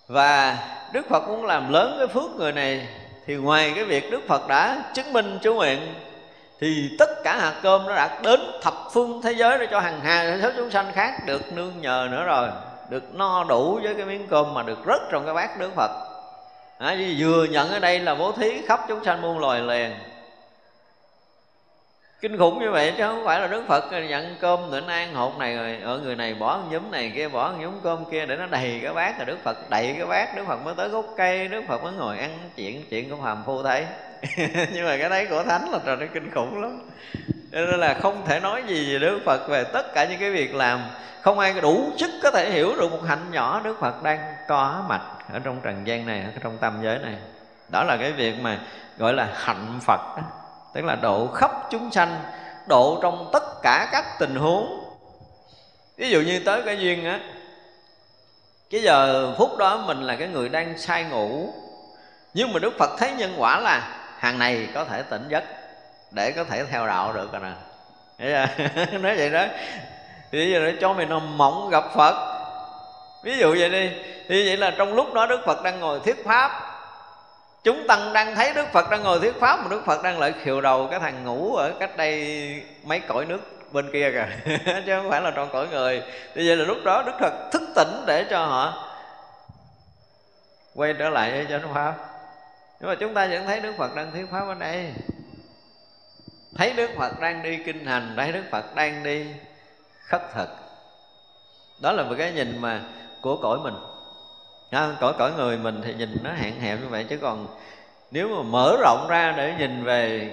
và 0.07 0.57
đức 0.91 1.09
phật 1.09 1.27
muốn 1.27 1.45
làm 1.45 1.73
lớn 1.73 1.95
cái 1.97 2.07
phước 2.07 2.31
người 2.35 2.51
này 2.51 2.87
thì 3.27 3.35
ngoài 3.35 3.73
cái 3.75 3.83
việc 3.83 4.11
đức 4.11 4.27
phật 4.27 4.47
đã 4.47 4.83
chứng 4.93 5.13
minh 5.13 5.39
chú 5.41 5.53
nguyện 5.53 5.79
thì 6.59 6.95
tất 6.99 7.09
cả 7.23 7.37
hạt 7.37 7.59
cơm 7.63 7.85
nó 7.85 7.95
đã 7.95 8.19
đến 8.23 8.39
thập 8.61 8.73
phương 8.93 9.21
thế 9.21 9.31
giới 9.31 9.57
để 9.59 9.67
cho 9.71 9.79
hàng 9.79 9.99
hà 10.03 10.39
số 10.43 10.49
chúng 10.57 10.71
sanh 10.71 10.91
khác 10.93 11.25
được 11.25 11.53
nương 11.53 11.81
nhờ 11.81 12.07
nữa 12.11 12.23
rồi 12.25 12.49
được 12.89 13.15
no 13.15 13.43
đủ 13.43 13.79
với 13.83 13.93
cái 13.93 14.05
miếng 14.05 14.27
cơm 14.27 14.53
mà 14.53 14.63
được 14.63 14.79
rớt 14.85 15.01
trong 15.11 15.25
cái 15.25 15.33
bát 15.33 15.59
đức 15.59 15.71
phật. 15.75 15.91
À, 16.77 16.97
vừa 17.19 17.43
nhận 17.43 17.71
ở 17.71 17.79
đây 17.79 17.99
là 17.99 18.15
bố 18.15 18.31
thí 18.31 18.61
khắp 18.67 18.79
chúng 18.87 19.05
sanh 19.05 19.21
muôn 19.21 19.39
loài 19.39 19.61
liền 19.61 19.91
kinh 22.21 22.37
khủng 22.37 22.59
như 22.59 22.71
vậy 22.71 22.93
chứ 22.97 23.03
không 23.03 23.25
phải 23.25 23.39
là 23.39 23.47
đức 23.47 23.63
phật 23.67 23.91
nhận 23.91 24.35
cơm 24.41 24.71
nữa 24.71 24.81
ăn 24.87 25.13
hột 25.13 25.37
này 25.37 25.57
rồi, 25.57 25.77
ở 25.83 25.97
người 25.97 26.15
này 26.15 26.33
bỏ 26.33 26.59
nhúm 26.69 26.91
này 26.91 27.11
kia, 27.15 27.27
bỏ 27.27 27.53
nhúm 27.59 27.73
cơm 27.83 28.11
kia 28.11 28.25
để 28.25 28.35
nó 28.35 28.45
đầy 28.45 28.79
cái 28.83 28.93
bát 28.93 29.17
rồi 29.17 29.25
đức 29.25 29.37
phật, 29.43 29.69
đầy 29.69 29.95
cái 29.97 30.05
bát. 30.05 30.35
Đức 30.35 30.43
phật 30.47 30.57
mới 30.65 30.73
tới 30.77 30.89
gốc 30.89 31.05
cây, 31.17 31.47
đức 31.47 31.61
phật 31.67 31.83
mới 31.83 31.93
ngồi 31.93 32.17
ăn 32.17 32.29
chuyện 32.55 32.85
chuyện 32.89 33.09
của 33.09 33.17
phàm 33.23 33.43
phu 33.45 33.63
thấy. 33.63 33.85
Nhưng 34.73 34.85
mà 34.85 34.97
cái 34.97 35.09
đấy 35.09 35.27
của 35.29 35.43
thánh 35.43 35.71
là 35.71 35.79
trời, 35.85 35.95
nó 35.95 36.05
kinh 36.13 36.31
khủng 36.31 36.61
lắm. 36.61 36.89
Cho 37.51 37.65
nên 37.65 37.79
là 37.79 37.93
không 37.93 38.25
thể 38.25 38.39
nói 38.39 38.63
gì 38.67 38.93
về 38.93 38.99
đức 38.99 39.19
phật 39.25 39.49
về 39.49 39.63
tất 39.63 39.93
cả 39.93 40.05
những 40.09 40.19
cái 40.19 40.31
việc 40.31 40.55
làm. 40.55 40.79
Không 41.21 41.39
ai 41.39 41.53
đủ 41.61 41.89
sức 41.97 42.11
có 42.23 42.31
thể 42.31 42.51
hiểu 42.51 42.75
được 42.79 42.91
một 42.91 43.01
hạnh 43.07 43.31
nhỏ 43.31 43.61
đức 43.63 43.79
phật 43.79 44.03
đang 44.03 44.19
có 44.47 44.85
mặt 44.89 45.01
ở 45.33 45.39
trong 45.43 45.59
trần 45.63 45.87
gian 45.87 46.05
này, 46.05 46.21
ở 46.21 46.31
trong 46.43 46.57
tâm 46.57 46.79
giới 46.83 46.99
này. 46.99 47.15
Đó 47.71 47.83
là 47.83 47.97
cái 47.97 48.11
việc 48.11 48.33
mà 48.41 48.59
gọi 48.97 49.13
là 49.13 49.29
hạnh 49.33 49.79
phật 49.81 50.17
đó 50.17 50.23
tức 50.77 50.85
là 50.85 50.95
độ 50.95 51.27
khắp 51.27 51.51
chúng 51.69 51.91
sanh, 51.91 52.19
độ 52.67 52.99
trong 53.01 53.29
tất 53.33 53.43
cả 53.63 53.89
các 53.91 54.05
tình 54.19 54.35
huống. 54.35 54.83
Ví 55.97 56.09
dụ 56.09 56.21
như 56.21 56.39
tới 56.45 56.61
cái 56.65 56.77
duyên 56.79 57.05
á, 57.05 57.19
cái 58.69 58.81
giờ 58.81 59.33
phút 59.37 59.57
đó 59.57 59.77
mình 59.77 60.01
là 60.01 60.15
cái 60.15 60.27
người 60.27 60.49
đang 60.49 60.77
say 60.77 61.03
ngủ. 61.03 61.53
Nhưng 62.33 62.53
mà 62.53 62.59
đức 62.59 62.73
phật 62.79 62.89
thấy 62.97 63.11
nhân 63.11 63.33
quả 63.37 63.59
là 63.59 63.97
hàng 64.17 64.39
này 64.39 64.67
có 64.73 64.85
thể 64.85 65.03
tỉnh 65.03 65.27
giấc, 65.29 65.43
để 66.11 66.31
có 66.31 66.43
thể 66.43 66.63
theo 66.65 66.87
đạo 66.87 67.13
được 67.13 67.31
rồi 67.31 67.41
nè. 67.41 68.47
Nói 68.99 69.17
vậy 69.17 69.29
đó. 69.29 69.45
Thì 70.31 70.51
giờ 70.51 70.71
cho 70.81 70.93
mình 70.93 71.09
nằm 71.09 71.37
mộng 71.37 71.69
gặp 71.69 71.83
phật. 71.95 72.39
Ví 73.23 73.37
dụ 73.37 73.55
vậy 73.59 73.69
đi. 73.69 73.89
Thì 74.29 74.47
vậy 74.47 74.57
là 74.57 74.71
trong 74.77 74.93
lúc 74.93 75.13
đó 75.13 75.25
đức 75.25 75.39
phật 75.45 75.63
đang 75.63 75.79
ngồi 75.79 75.99
thuyết 75.99 76.25
pháp 76.25 76.66
chúng 77.63 77.87
tăng 77.87 78.13
đang 78.13 78.35
thấy 78.35 78.53
đức 78.53 78.67
phật 78.71 78.89
đang 78.89 79.03
ngồi 79.03 79.19
thuyết 79.19 79.39
pháp, 79.39 79.59
mà 79.59 79.67
đức 79.69 79.81
phật 79.85 80.03
đang 80.03 80.19
lại 80.19 80.33
khiều 80.43 80.61
đầu 80.61 80.87
cái 80.91 80.99
thằng 80.99 81.23
ngủ 81.23 81.55
ở 81.55 81.73
cách 81.79 81.97
đây 81.97 82.63
mấy 82.83 82.99
cõi 82.99 83.25
nước 83.25 83.39
bên 83.71 83.91
kia 83.93 84.11
kìa. 84.11 84.55
Chứ 84.85 84.95
không 84.95 85.09
phải 85.09 85.21
là 85.21 85.31
trong 85.31 85.49
cõi 85.53 85.67
người. 85.67 86.03
Thì 86.35 86.47
vậy 86.47 86.55
là 86.55 86.65
lúc 86.65 86.77
đó 86.85 87.03
đức 87.05 87.11
phật 87.19 87.33
thức 87.51 87.61
tỉnh 87.75 88.03
để 88.05 88.25
cho 88.29 88.45
họ 88.45 88.87
quay 90.75 90.93
trở 90.99 91.09
lại 91.09 91.31
với 91.31 91.45
chánh 91.49 91.73
pháp. 91.73 91.93
Nhưng 92.79 92.89
mà 92.89 92.95
chúng 92.99 93.13
ta 93.13 93.27
vẫn 93.27 93.45
thấy 93.45 93.59
đức 93.59 93.73
phật 93.77 93.95
đang 93.95 94.11
thuyết 94.11 94.25
pháp 94.31 94.47
ở 94.47 94.53
đây. 94.53 94.93
Thấy 96.57 96.73
đức 96.73 96.89
phật 96.97 97.19
đang 97.19 97.43
đi 97.43 97.63
kinh 97.65 97.85
hành, 97.85 98.13
thấy 98.17 98.31
đức 98.31 98.43
phật 98.51 98.75
đang 98.75 99.03
đi 99.03 99.25
khất 100.07 100.21
thực. 100.33 100.49
Đó 101.81 101.91
là 101.91 102.03
một 102.03 102.15
cái 102.17 102.31
nhìn 102.31 102.61
mà 102.61 102.81
của 103.21 103.37
cõi 103.41 103.59
mình 103.63 103.73
đó, 104.71 104.87
cõi 104.99 105.13
cõi 105.17 105.31
người 105.37 105.57
mình 105.57 105.81
thì 105.85 105.93
nhìn 105.93 106.17
nó 106.23 106.29
hạn 106.29 106.61
hẹp 106.61 106.79
như 106.81 106.87
vậy 106.89 107.05
chứ 107.09 107.17
còn 107.21 107.47
nếu 108.11 108.27
mà 108.27 108.41
mở 108.41 108.77
rộng 108.81 109.05
ra 109.09 109.33
để 109.37 109.53
nhìn 109.59 109.83
về 109.83 110.31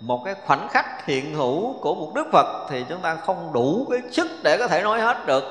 một 0.00 0.22
cái 0.24 0.34
khoảnh 0.46 0.68
khắc 0.68 1.06
hiện 1.06 1.34
hữu 1.34 1.72
của 1.80 1.94
một 1.94 2.12
đức 2.14 2.26
phật 2.32 2.66
thì 2.70 2.84
chúng 2.88 3.00
ta 3.00 3.14
không 3.14 3.50
đủ 3.52 3.86
cái 3.90 4.00
sức 4.10 4.30
để 4.42 4.56
có 4.58 4.68
thể 4.68 4.82
nói 4.82 5.00
hết 5.00 5.26
được 5.26 5.44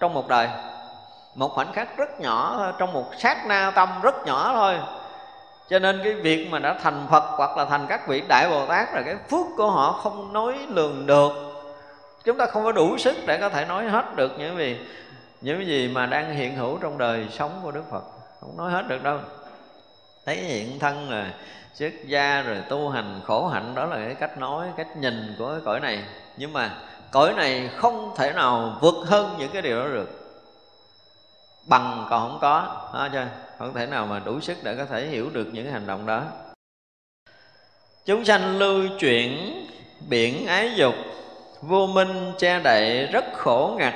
trong 0.00 0.14
một 0.14 0.28
đời. 0.28 0.48
Một 1.34 1.48
khoảnh 1.48 1.72
khắc 1.72 1.96
rất 1.96 2.20
nhỏ 2.20 2.66
trong 2.78 2.92
một 2.92 3.04
sát 3.18 3.46
na 3.46 3.72
tâm 3.74 3.88
rất 4.02 4.26
nhỏ 4.26 4.52
thôi. 4.54 4.78
Cho 5.68 5.78
nên 5.78 6.00
cái 6.04 6.12
việc 6.12 6.48
mà 6.50 6.58
đã 6.58 6.78
thành 6.82 7.06
phật 7.10 7.24
hoặc 7.36 7.56
là 7.56 7.64
thành 7.64 7.86
các 7.88 8.08
vị 8.08 8.22
đại 8.28 8.50
bồ 8.50 8.66
tát 8.66 8.94
là 8.94 9.02
cái 9.02 9.16
phước 9.30 9.46
của 9.56 9.70
họ 9.70 9.92
không 9.92 10.32
nói 10.32 10.54
lường 10.68 11.06
được. 11.06 11.32
Chúng 12.24 12.36
ta 12.36 12.46
không 12.46 12.64
có 12.64 12.72
đủ 12.72 12.98
sức 12.98 13.16
để 13.26 13.38
có 13.38 13.48
thể 13.48 13.64
nói 13.64 13.84
hết 13.84 14.16
được 14.16 14.32
những 14.38 14.56
gì 14.56 14.78
những 15.44 15.66
gì 15.66 15.88
mà 15.88 16.06
đang 16.06 16.34
hiện 16.34 16.56
hữu 16.56 16.78
trong 16.78 16.98
đời 16.98 17.26
sống 17.30 17.60
của 17.62 17.70
đức 17.70 17.84
phật, 17.90 18.04
không 18.40 18.56
nói 18.56 18.72
hết 18.72 18.88
được 18.88 19.02
đâu. 19.02 19.18
Thấy 20.26 20.36
hiện 20.36 20.78
thân 20.78 21.10
là 21.10 21.34
xuất 21.74 21.92
gia 22.06 22.42
rồi 22.42 22.56
tu 22.68 22.88
hành 22.88 23.20
khổ 23.24 23.48
hạnh, 23.48 23.74
đó 23.74 23.86
là 23.86 23.96
cái 23.96 24.14
cách 24.14 24.38
nói, 24.38 24.68
cách 24.76 24.96
nhìn 24.96 25.34
của 25.38 25.50
cái 25.50 25.60
cõi 25.64 25.80
này. 25.80 26.04
Nhưng 26.36 26.52
mà 26.52 26.78
cõi 27.10 27.32
này 27.36 27.70
không 27.76 28.14
thể 28.16 28.32
nào 28.32 28.78
vượt 28.80 28.94
hơn 29.06 29.36
những 29.38 29.50
cái 29.52 29.62
điều 29.62 29.78
đó 29.78 29.88
được. 29.88 30.10
Bằng 31.66 32.06
còn 32.10 32.30
không 32.30 32.38
có 32.40 32.88
đó 32.94 33.08
chưa? 33.12 33.26
Không 33.58 33.74
thể 33.74 33.86
nào 33.86 34.06
mà 34.06 34.18
đủ 34.18 34.40
sức 34.40 34.56
để 34.62 34.74
có 34.76 34.84
thể 34.84 35.06
hiểu 35.06 35.30
được 35.32 35.48
những 35.52 35.72
hành 35.72 35.86
động 35.86 36.06
đó. 36.06 36.22
Chúng 38.04 38.24
sanh 38.24 38.58
lưu 38.58 38.82
chuyển 38.98 39.60
biển 40.08 40.46
ái 40.46 40.72
dục, 40.76 40.94
vô 41.62 41.86
minh 41.86 42.32
che 42.38 42.60
đậy, 42.60 43.06
rất 43.12 43.24
khổ 43.32 43.74
ngặt 43.78 43.94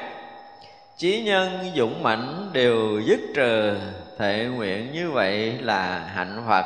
chí 0.99 1.23
nhân 1.23 1.73
dũng 1.77 2.03
mãnh 2.03 2.51
đều 2.53 3.01
dứt 3.01 3.21
trừ 3.35 3.79
thệ 4.19 4.45
nguyện 4.45 4.93
như 4.93 5.11
vậy 5.11 5.59
là 5.59 5.99
hạnh 5.99 6.45
phật. 6.49 6.65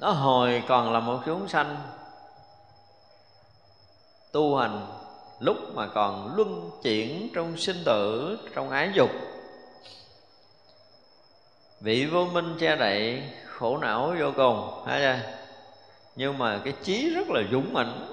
Nó 0.00 0.10
hồi 0.10 0.62
còn 0.68 0.92
là 0.92 1.00
một 1.00 1.20
chúng 1.26 1.48
sanh, 1.48 1.76
tu 4.32 4.56
hành 4.56 4.86
lúc 5.40 5.56
mà 5.74 5.86
còn 5.86 6.36
luân 6.36 6.70
chuyển 6.82 7.28
trong 7.34 7.56
sinh 7.56 7.82
tử, 7.84 8.38
trong 8.54 8.70
ái 8.70 8.90
dục. 8.94 9.10
Vị 11.80 12.06
vô 12.06 12.26
minh 12.26 12.56
che 12.60 12.76
đậy, 12.76 13.22
khổ 13.46 13.78
não 13.78 14.14
vô 14.18 14.32
cùng 14.36 14.82
thấy 14.86 15.00
chưa 15.00 15.32
nhưng 16.16 16.38
mà 16.38 16.60
cái 16.64 16.74
trí 16.82 17.10
rất 17.14 17.30
là 17.30 17.42
dũng 17.52 17.72
mãnh 17.72 18.06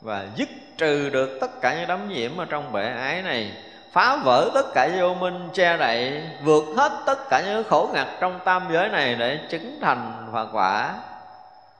và 0.00 0.28
dứt 0.36 0.48
trừ 0.78 1.10
được 1.10 1.38
tất 1.40 1.60
cả 1.60 1.78
những 1.78 1.88
đấm 1.88 2.08
nhiễm 2.08 2.36
ở 2.36 2.44
trong 2.44 2.72
bể 2.72 2.86
ái 2.86 3.22
này 3.22 3.52
phá 3.92 4.16
vỡ 4.16 4.50
tất 4.54 4.66
cả 4.74 4.88
vô 4.98 5.14
minh 5.14 5.48
che 5.52 5.76
đậy, 5.76 6.22
vượt 6.42 6.64
hết 6.76 6.92
tất 7.06 7.28
cả 7.30 7.42
những 7.46 7.64
khổ 7.64 7.90
ngặt 7.92 8.06
trong 8.20 8.40
tam 8.44 8.62
giới 8.72 8.88
này 8.88 9.14
để 9.14 9.40
chứng 9.50 9.78
thành 9.82 10.28
Phật 10.32 10.48
quả. 10.52 10.94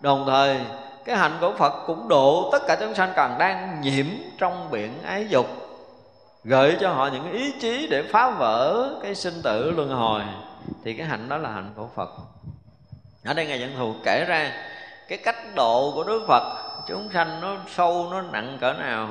Đồng 0.00 0.24
thời, 0.26 0.60
cái 1.04 1.16
hạnh 1.16 1.36
của 1.40 1.52
Phật 1.58 1.72
cũng 1.86 2.08
độ 2.08 2.48
tất 2.52 2.62
cả 2.66 2.76
chúng 2.80 2.94
sanh 2.94 3.12
còn 3.16 3.38
đang 3.38 3.80
nhiễm 3.80 4.06
trong 4.38 4.70
biển 4.70 5.02
ái 5.06 5.26
dục, 5.28 5.46
gợi 6.44 6.76
cho 6.80 6.92
họ 6.92 7.08
những 7.12 7.32
ý 7.32 7.52
chí 7.60 7.88
để 7.90 8.02
phá 8.02 8.30
vỡ 8.30 8.88
cái 9.02 9.14
sinh 9.14 9.42
tử 9.42 9.70
luân 9.70 9.88
hồi. 9.88 10.22
Thì 10.84 10.94
cái 10.94 11.06
hạnh 11.06 11.28
đó 11.28 11.36
là 11.36 11.50
hạnh 11.50 11.72
của 11.76 11.88
Phật. 11.94 12.10
Ở 13.24 13.34
đây 13.34 13.46
ngài 13.46 13.60
dẫn 13.60 13.76
thù 13.78 13.94
kể 14.04 14.24
ra 14.28 14.52
cái 15.08 15.18
cách 15.18 15.54
độ 15.54 15.92
của 15.94 16.04
Đức 16.04 16.24
Phật, 16.28 16.42
chúng 16.88 17.08
sanh 17.14 17.40
nó 17.40 17.56
sâu, 17.76 18.08
nó 18.10 18.22
nặng 18.22 18.58
cỡ 18.60 18.72
nào 18.72 19.08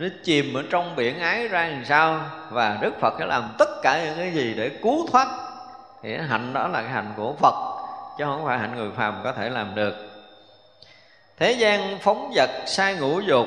nó 0.00 0.06
chìm 0.24 0.54
ở 0.54 0.62
trong 0.70 0.96
biển 0.96 1.20
ái 1.20 1.48
ra 1.48 1.68
làm 1.68 1.84
sao? 1.84 2.20
Và 2.50 2.78
Đức 2.80 3.00
Phật 3.00 3.18
đã 3.18 3.26
làm 3.26 3.54
tất 3.58 3.68
cả 3.82 4.04
những 4.04 4.16
cái 4.16 4.32
gì 4.32 4.54
để 4.54 4.68
cứu 4.82 5.06
thoát. 5.12 5.28
Thì 6.02 6.16
cái 6.16 6.26
hạnh 6.26 6.52
đó 6.52 6.68
là 6.68 6.82
cái 6.82 6.90
hạnh 6.90 7.12
của 7.16 7.32
Phật, 7.32 7.54
chứ 8.18 8.24
không 8.24 8.44
phải 8.44 8.58
hạnh 8.58 8.76
người 8.76 8.90
phàm 8.96 9.20
có 9.24 9.32
thể 9.32 9.50
làm 9.50 9.74
được. 9.74 9.94
Thế 11.38 11.52
gian 11.52 11.98
phóng 11.98 12.32
vật 12.34 12.50
sai 12.66 12.94
ngũ 12.94 13.20
dục, 13.20 13.46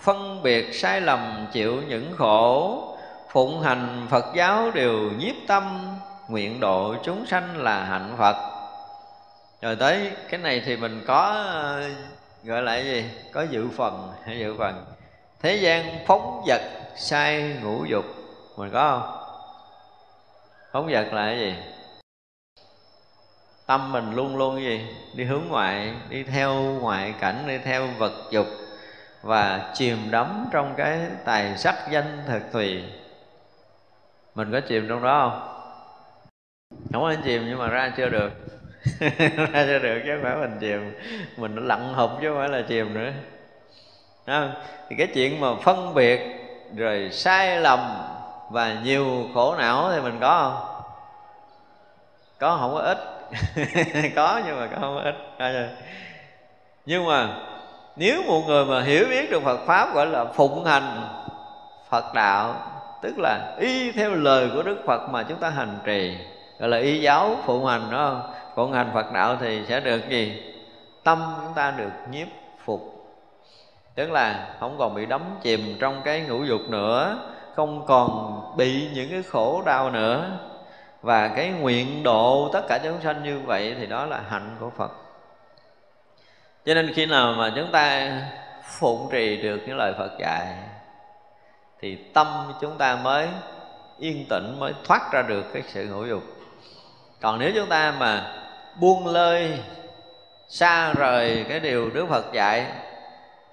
phân 0.00 0.42
biệt 0.42 0.74
sai 0.74 1.00
lầm 1.00 1.46
chịu 1.52 1.82
những 1.88 2.12
khổ. 2.18 2.82
Phụng 3.30 3.62
hành 3.62 4.06
Phật 4.10 4.24
giáo 4.34 4.70
đều 4.70 5.10
nhiếp 5.18 5.34
tâm, 5.46 5.96
nguyện 6.28 6.60
độ 6.60 6.94
chúng 7.02 7.26
sanh 7.26 7.62
là 7.62 7.84
hạnh 7.84 8.14
Phật. 8.18 8.36
Rồi 9.62 9.76
tới, 9.76 10.10
cái 10.28 10.40
này 10.40 10.62
thì 10.66 10.76
mình 10.76 11.04
có 11.06 11.44
ờ, 11.46 11.82
gọi 12.44 12.62
là 12.62 12.76
gì? 12.76 13.04
Có 13.32 13.42
dự 13.50 13.68
phần 13.76 14.12
hay 14.26 14.38
dự 14.38 14.54
phần 14.58 14.84
thế 15.42 15.56
gian 15.56 15.98
phóng 16.06 16.42
vật 16.46 16.60
sai 16.96 17.56
ngũ 17.62 17.84
dục. 17.84 18.04
Mình 18.56 18.70
có 18.72 19.00
không? 19.00 19.20
Phóng 20.72 20.88
vật 20.92 21.12
là 21.12 21.26
cái 21.26 21.38
gì? 21.38 21.54
Tâm 23.66 23.92
mình 23.92 24.14
luôn 24.14 24.36
luôn 24.36 24.56
cái 24.56 24.64
gì? 24.64 24.86
Đi 25.14 25.24
hướng 25.24 25.44
ngoại, 25.48 25.94
đi 26.08 26.22
theo 26.22 26.54
ngoại 26.54 27.14
cảnh, 27.20 27.44
đi 27.46 27.58
theo 27.58 27.86
vật 27.98 28.12
dục 28.30 28.46
và 29.22 29.72
chìm 29.74 29.98
đắm 30.10 30.46
trong 30.52 30.74
cái 30.76 31.00
tài 31.24 31.56
sắc 31.58 31.74
danh 31.90 32.22
thực 32.26 32.42
thùy. 32.52 32.84
Mình 34.34 34.52
có 34.52 34.60
chìm 34.60 34.86
trong 34.88 35.02
đó 35.02 35.28
không? 35.30 35.56
Không 36.92 37.02
có 37.02 37.14
chìm 37.24 37.42
nhưng 37.48 37.58
mà 37.58 37.68
ra 37.68 37.92
chưa 37.96 38.08
được. 38.08 38.32
Ra 39.52 39.64
chưa 39.66 39.78
được 39.78 40.00
chứ 40.04 40.10
không 40.14 40.22
phải 40.22 40.36
mình 40.36 40.58
chìm. 40.60 40.94
Mình 41.36 41.54
nó 41.54 41.62
lặn 41.62 41.94
hụp 41.94 42.10
chứ 42.20 42.28
không 42.28 42.38
phải 42.38 42.48
là 42.48 42.62
chìm 42.68 42.94
nữa 42.94 43.12
không? 44.26 44.52
thì 44.88 44.96
cái 44.96 45.06
chuyện 45.06 45.40
mà 45.40 45.48
phân 45.62 45.94
biệt 45.94 46.20
rồi 46.76 47.08
sai 47.12 47.60
lầm 47.60 47.80
và 48.50 48.76
nhiều 48.82 49.28
khổ 49.34 49.54
não 49.58 49.90
thì 49.92 50.00
mình 50.00 50.18
có 50.20 50.40
không? 50.42 50.82
Có 52.38 52.56
không 52.60 52.74
có 52.74 52.80
ít. 52.80 52.98
Có 54.16 54.40
nhưng 54.46 54.60
mà 54.60 54.66
có 54.66 54.76
không 54.80 54.94
có 54.96 55.02
ít. 55.02 55.68
Nhưng 56.86 57.06
mà 57.06 57.28
nếu 57.96 58.22
một 58.22 58.42
người 58.46 58.64
mà 58.64 58.82
hiểu 58.82 59.06
biết 59.10 59.30
được 59.30 59.42
Phật 59.42 59.66
pháp 59.66 59.94
gọi 59.94 60.06
là 60.06 60.24
phụng 60.24 60.64
hành, 60.64 61.08
Phật 61.88 62.14
đạo, 62.14 62.54
tức 63.02 63.14
là 63.18 63.56
y 63.60 63.92
theo 63.92 64.14
lời 64.14 64.50
của 64.54 64.62
Đức 64.62 64.78
Phật 64.86 65.08
mà 65.10 65.22
chúng 65.22 65.38
ta 65.38 65.50
hành 65.50 65.78
trì, 65.84 66.16
gọi 66.58 66.68
là 66.68 66.78
y 66.78 67.00
giáo 67.00 67.36
phụng 67.44 67.66
hành 67.66 67.90
đó 67.90 68.10
không? 68.10 68.32
Phụng 68.54 68.72
hành 68.72 68.90
Phật 68.94 69.12
đạo 69.12 69.36
thì 69.40 69.62
sẽ 69.68 69.80
được 69.80 70.08
gì? 70.08 70.42
Tâm 71.04 71.34
chúng 71.44 71.54
ta 71.54 71.70
được 71.70 71.90
nhiếp 72.10 72.28
phục 72.64 72.99
tức 73.94 74.10
là 74.10 74.54
không 74.60 74.76
còn 74.78 74.94
bị 74.94 75.06
đắm 75.06 75.22
chìm 75.42 75.76
trong 75.80 76.02
cái 76.04 76.20
ngũ 76.20 76.44
dục 76.44 76.60
nữa, 76.68 77.18
không 77.56 77.86
còn 77.86 78.40
bị 78.56 78.88
những 78.94 79.10
cái 79.10 79.22
khổ 79.22 79.62
đau 79.66 79.90
nữa. 79.90 80.30
Và 81.02 81.28
cái 81.28 81.48
nguyện 81.48 82.02
độ 82.02 82.50
tất 82.52 82.62
cả 82.68 82.78
chúng 82.84 83.00
sanh 83.02 83.22
như 83.22 83.40
vậy 83.46 83.74
thì 83.78 83.86
đó 83.86 84.06
là 84.06 84.20
hạnh 84.28 84.56
của 84.60 84.70
Phật. 84.70 84.90
Cho 86.64 86.74
nên 86.74 86.92
khi 86.94 87.06
nào 87.06 87.34
mà 87.38 87.52
chúng 87.56 87.72
ta 87.72 88.12
phụng 88.78 89.08
trì 89.12 89.42
được 89.42 89.60
những 89.66 89.76
lời 89.76 89.94
Phật 89.98 90.10
dạy, 90.18 90.46
thì 91.80 91.96
tâm 92.14 92.52
chúng 92.60 92.78
ta 92.78 92.96
mới 92.96 93.28
yên 93.98 94.26
tĩnh, 94.30 94.56
mới 94.58 94.72
thoát 94.84 95.12
ra 95.12 95.22
được 95.22 95.44
cái 95.52 95.62
sự 95.66 95.86
ngũ 95.86 96.04
dục. 96.04 96.22
Còn 97.20 97.38
nếu 97.38 97.52
chúng 97.54 97.68
ta 97.68 97.94
mà 97.98 98.32
buông 98.80 99.06
lơi, 99.06 99.58
xa 100.48 100.92
rời 100.92 101.44
cái 101.48 101.60
điều 101.60 101.90
Đức 101.90 102.06
Phật 102.08 102.32
dạy 102.32 102.66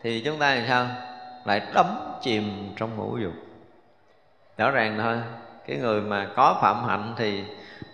thì 0.04 0.22
chúng 0.26 0.40
ta 0.40 0.56
làm 0.56 0.64
sao? 0.68 0.88
Lại 1.46 1.62
đắm 1.74 1.86
chìm 2.22 2.74
trong 2.78 2.96
ngũ 2.96 3.18
dục. 3.18 3.34
Rõ 4.58 4.72
ràng 4.72 4.98
thôi, 5.00 5.18
cái 5.68 5.78
người 5.78 6.02
mà 6.02 6.28
có 6.36 6.60
phạm 6.62 6.84
hạnh 6.88 7.14
thì 7.18 7.44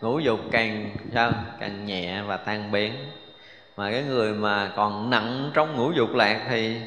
ngũ 0.01 0.19
dục 0.19 0.39
càng 0.51 0.95
sao? 1.13 1.31
Càng 1.59 1.85
nhẹ 1.85 2.21
và 2.21 2.37
tan 2.37 2.71
biến. 2.71 2.93
Mà 3.77 3.91
cái 3.91 4.03
người 4.03 4.33
mà 4.33 4.71
còn 4.75 5.09
nặng 5.09 5.51
trong 5.53 5.75
ngũ 5.75 5.91
dục 5.91 6.09
lạc 6.13 6.45
thì 6.49 6.81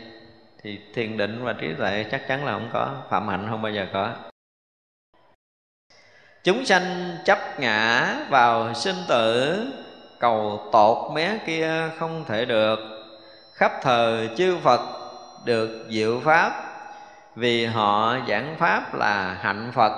thì 0.63 0.81
thiền 0.95 1.17
định 1.17 1.45
và 1.45 1.53
trí 1.53 1.75
tuệ 1.79 2.05
chắc 2.11 2.29
chắn 2.29 2.45
là 2.45 2.53
không 2.53 2.71
có 2.73 2.97
phạm 3.11 3.29
hạnh, 3.29 3.47
không 3.51 3.63
bao 3.63 3.73
giờ 3.73 3.87
có. 3.93 4.11
Chúng 6.45 6.65
sanh 6.65 7.17
chấp 7.25 7.39
ngã 7.61 8.15
vào 8.29 8.75
sinh 8.75 8.97
tử, 9.09 9.57
cầu 10.19 10.69
tột 10.73 11.13
mé 11.13 11.39
kia 11.47 11.91
không 11.99 12.25
thể 12.29 12.45
được. 12.45 12.79
Khắp 13.55 13.73
thời 13.83 14.29
chư 14.37 14.59
phật 14.63 15.06
được 15.47 15.87
diệu 15.91 16.21
pháp, 16.25 16.53
vì 17.37 17.67
họ 17.67 18.17
giảng 18.29 18.57
pháp 18.59 18.95
là 18.95 19.39
hạnh 19.41 19.73
phật. 19.75 19.93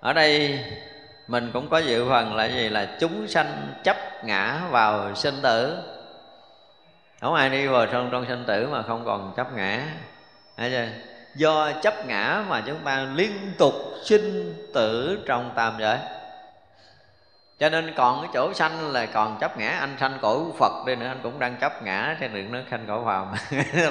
Ở 0.00 0.12
đây 0.12 0.64
mình 1.28 1.50
cũng 1.52 1.68
có 1.68 1.78
dự 1.78 2.08
phần 2.08 2.34
là 2.34 2.44
gì? 2.44 2.68
Là 2.68 2.96
chúng 3.00 3.28
sanh 3.28 3.74
chấp 3.84 4.24
ngã 4.24 4.60
vào 4.70 5.14
sinh 5.14 5.34
tử. 5.42 5.76
Không 7.20 7.34
ai 7.34 7.50
đi 7.50 7.66
vào 7.66 7.86
trong 7.86 8.08
trong 8.12 8.24
sinh 8.28 8.44
tử 8.46 8.68
mà 8.72 8.82
không 8.82 9.04
còn 9.04 9.32
chấp 9.36 9.52
ngã. 9.56 9.86
Thấy 10.56 10.70
chưa? 10.70 10.86
do 11.34 11.72
chấp 11.72 12.06
ngã 12.06 12.44
mà 12.48 12.62
chúng 12.66 12.78
ta 12.84 13.06
liên 13.14 13.52
tục 13.58 13.74
sinh 14.04 14.54
tử 14.74 15.18
trong 15.26 15.52
tam 15.54 15.74
giới 15.78 15.98
cho 17.60 17.68
nên 17.68 17.94
còn 17.96 18.20
cái 18.22 18.30
chỗ 18.34 18.52
sanh 18.52 18.92
là 18.92 19.06
còn 19.06 19.38
chấp 19.40 19.58
ngã. 19.58 19.76
Anh 19.80 19.96
sanh 20.00 20.18
cõi 20.22 20.36
phật 20.58 20.72
đi 20.86 20.96
nữa, 20.96 21.06
anh 21.08 21.20
cũng 21.22 21.38
đang 21.38 21.56
chấp 21.56 21.82
ngã. 21.82 22.16
Trên 22.20 22.34
đường 22.34 22.52
nó 22.52 22.58
sanh 22.70 22.86
cõi 22.86 22.98
phàm 23.06 23.26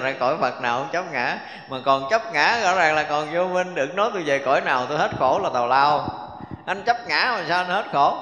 ra 0.03 0.13
cõi 0.19 0.37
phật 0.41 0.61
nào 0.61 0.79
cũng 0.79 0.91
chấp 0.91 1.11
ngã. 1.11 1.37
Mà 1.69 1.77
còn 1.85 2.09
chấp 2.09 2.33
ngã, 2.33 2.59
rõ 2.63 2.75
ràng 2.75 2.95
là 2.95 3.03
còn 3.03 3.27
vô 3.31 3.47
minh. 3.47 3.75
Đừng 3.75 3.95
nói 3.95 4.09
tôi 4.13 4.23
về 4.23 4.39
cõi 4.39 4.61
nào, 4.61 4.85
tôi 4.89 4.97
hết 4.97 5.11
khổ 5.19 5.39
là 5.43 5.49
tào 5.53 5.67
lao. 5.67 6.09
Anh 6.65 6.83
chấp 6.83 6.97
ngã 7.07 7.31
mà 7.35 7.43
sao 7.49 7.57
anh 7.57 7.67
hết 7.67 7.85
khổ? 7.93 8.17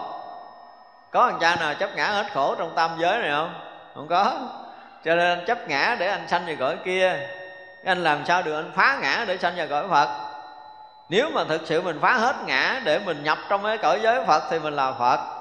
Có 1.11 1.29
thằng 1.29 1.39
cha 1.39 1.55
nào 1.55 1.73
chấp 1.73 1.95
ngã 1.95 2.07
hết 2.07 2.25
khổ 2.33 2.55
trong 2.55 2.75
tam 2.75 2.91
giới 2.97 3.19
này 3.19 3.31
không? 3.31 3.53
Không 3.95 4.07
có. 4.07 4.33
Cho 5.05 5.15
nên 5.15 5.37
anh 5.37 5.45
chấp 5.45 5.67
ngã 5.67 5.95
để 5.99 6.07
anh 6.07 6.27
sanh 6.27 6.45
về 6.45 6.55
cõi 6.55 6.75
kia. 6.85 7.19
Anh 7.85 8.03
làm 8.03 8.25
sao 8.25 8.41
được? 8.41 8.55
Anh 8.55 8.71
phá 8.75 8.97
ngã 9.01 9.25
để 9.27 9.37
sanh 9.37 9.53
vào 9.55 9.67
cõi 9.69 9.85
phật. 9.89 10.09
Nếu 11.09 11.29
mà 11.33 11.43
thực 11.43 11.61
sự 11.65 11.81
mình 11.81 11.99
phá 12.01 12.13
hết 12.13 12.35
ngã 12.45 12.81
để 12.83 12.99
mình 12.99 13.23
nhập 13.23 13.37
trong 13.49 13.63
cái 13.63 13.77
cõi 13.77 13.99
giới 14.03 14.25
phật 14.25 14.43
thì 14.51 14.59
mình 14.59 14.73
là 14.73 14.91
phật 14.91 15.36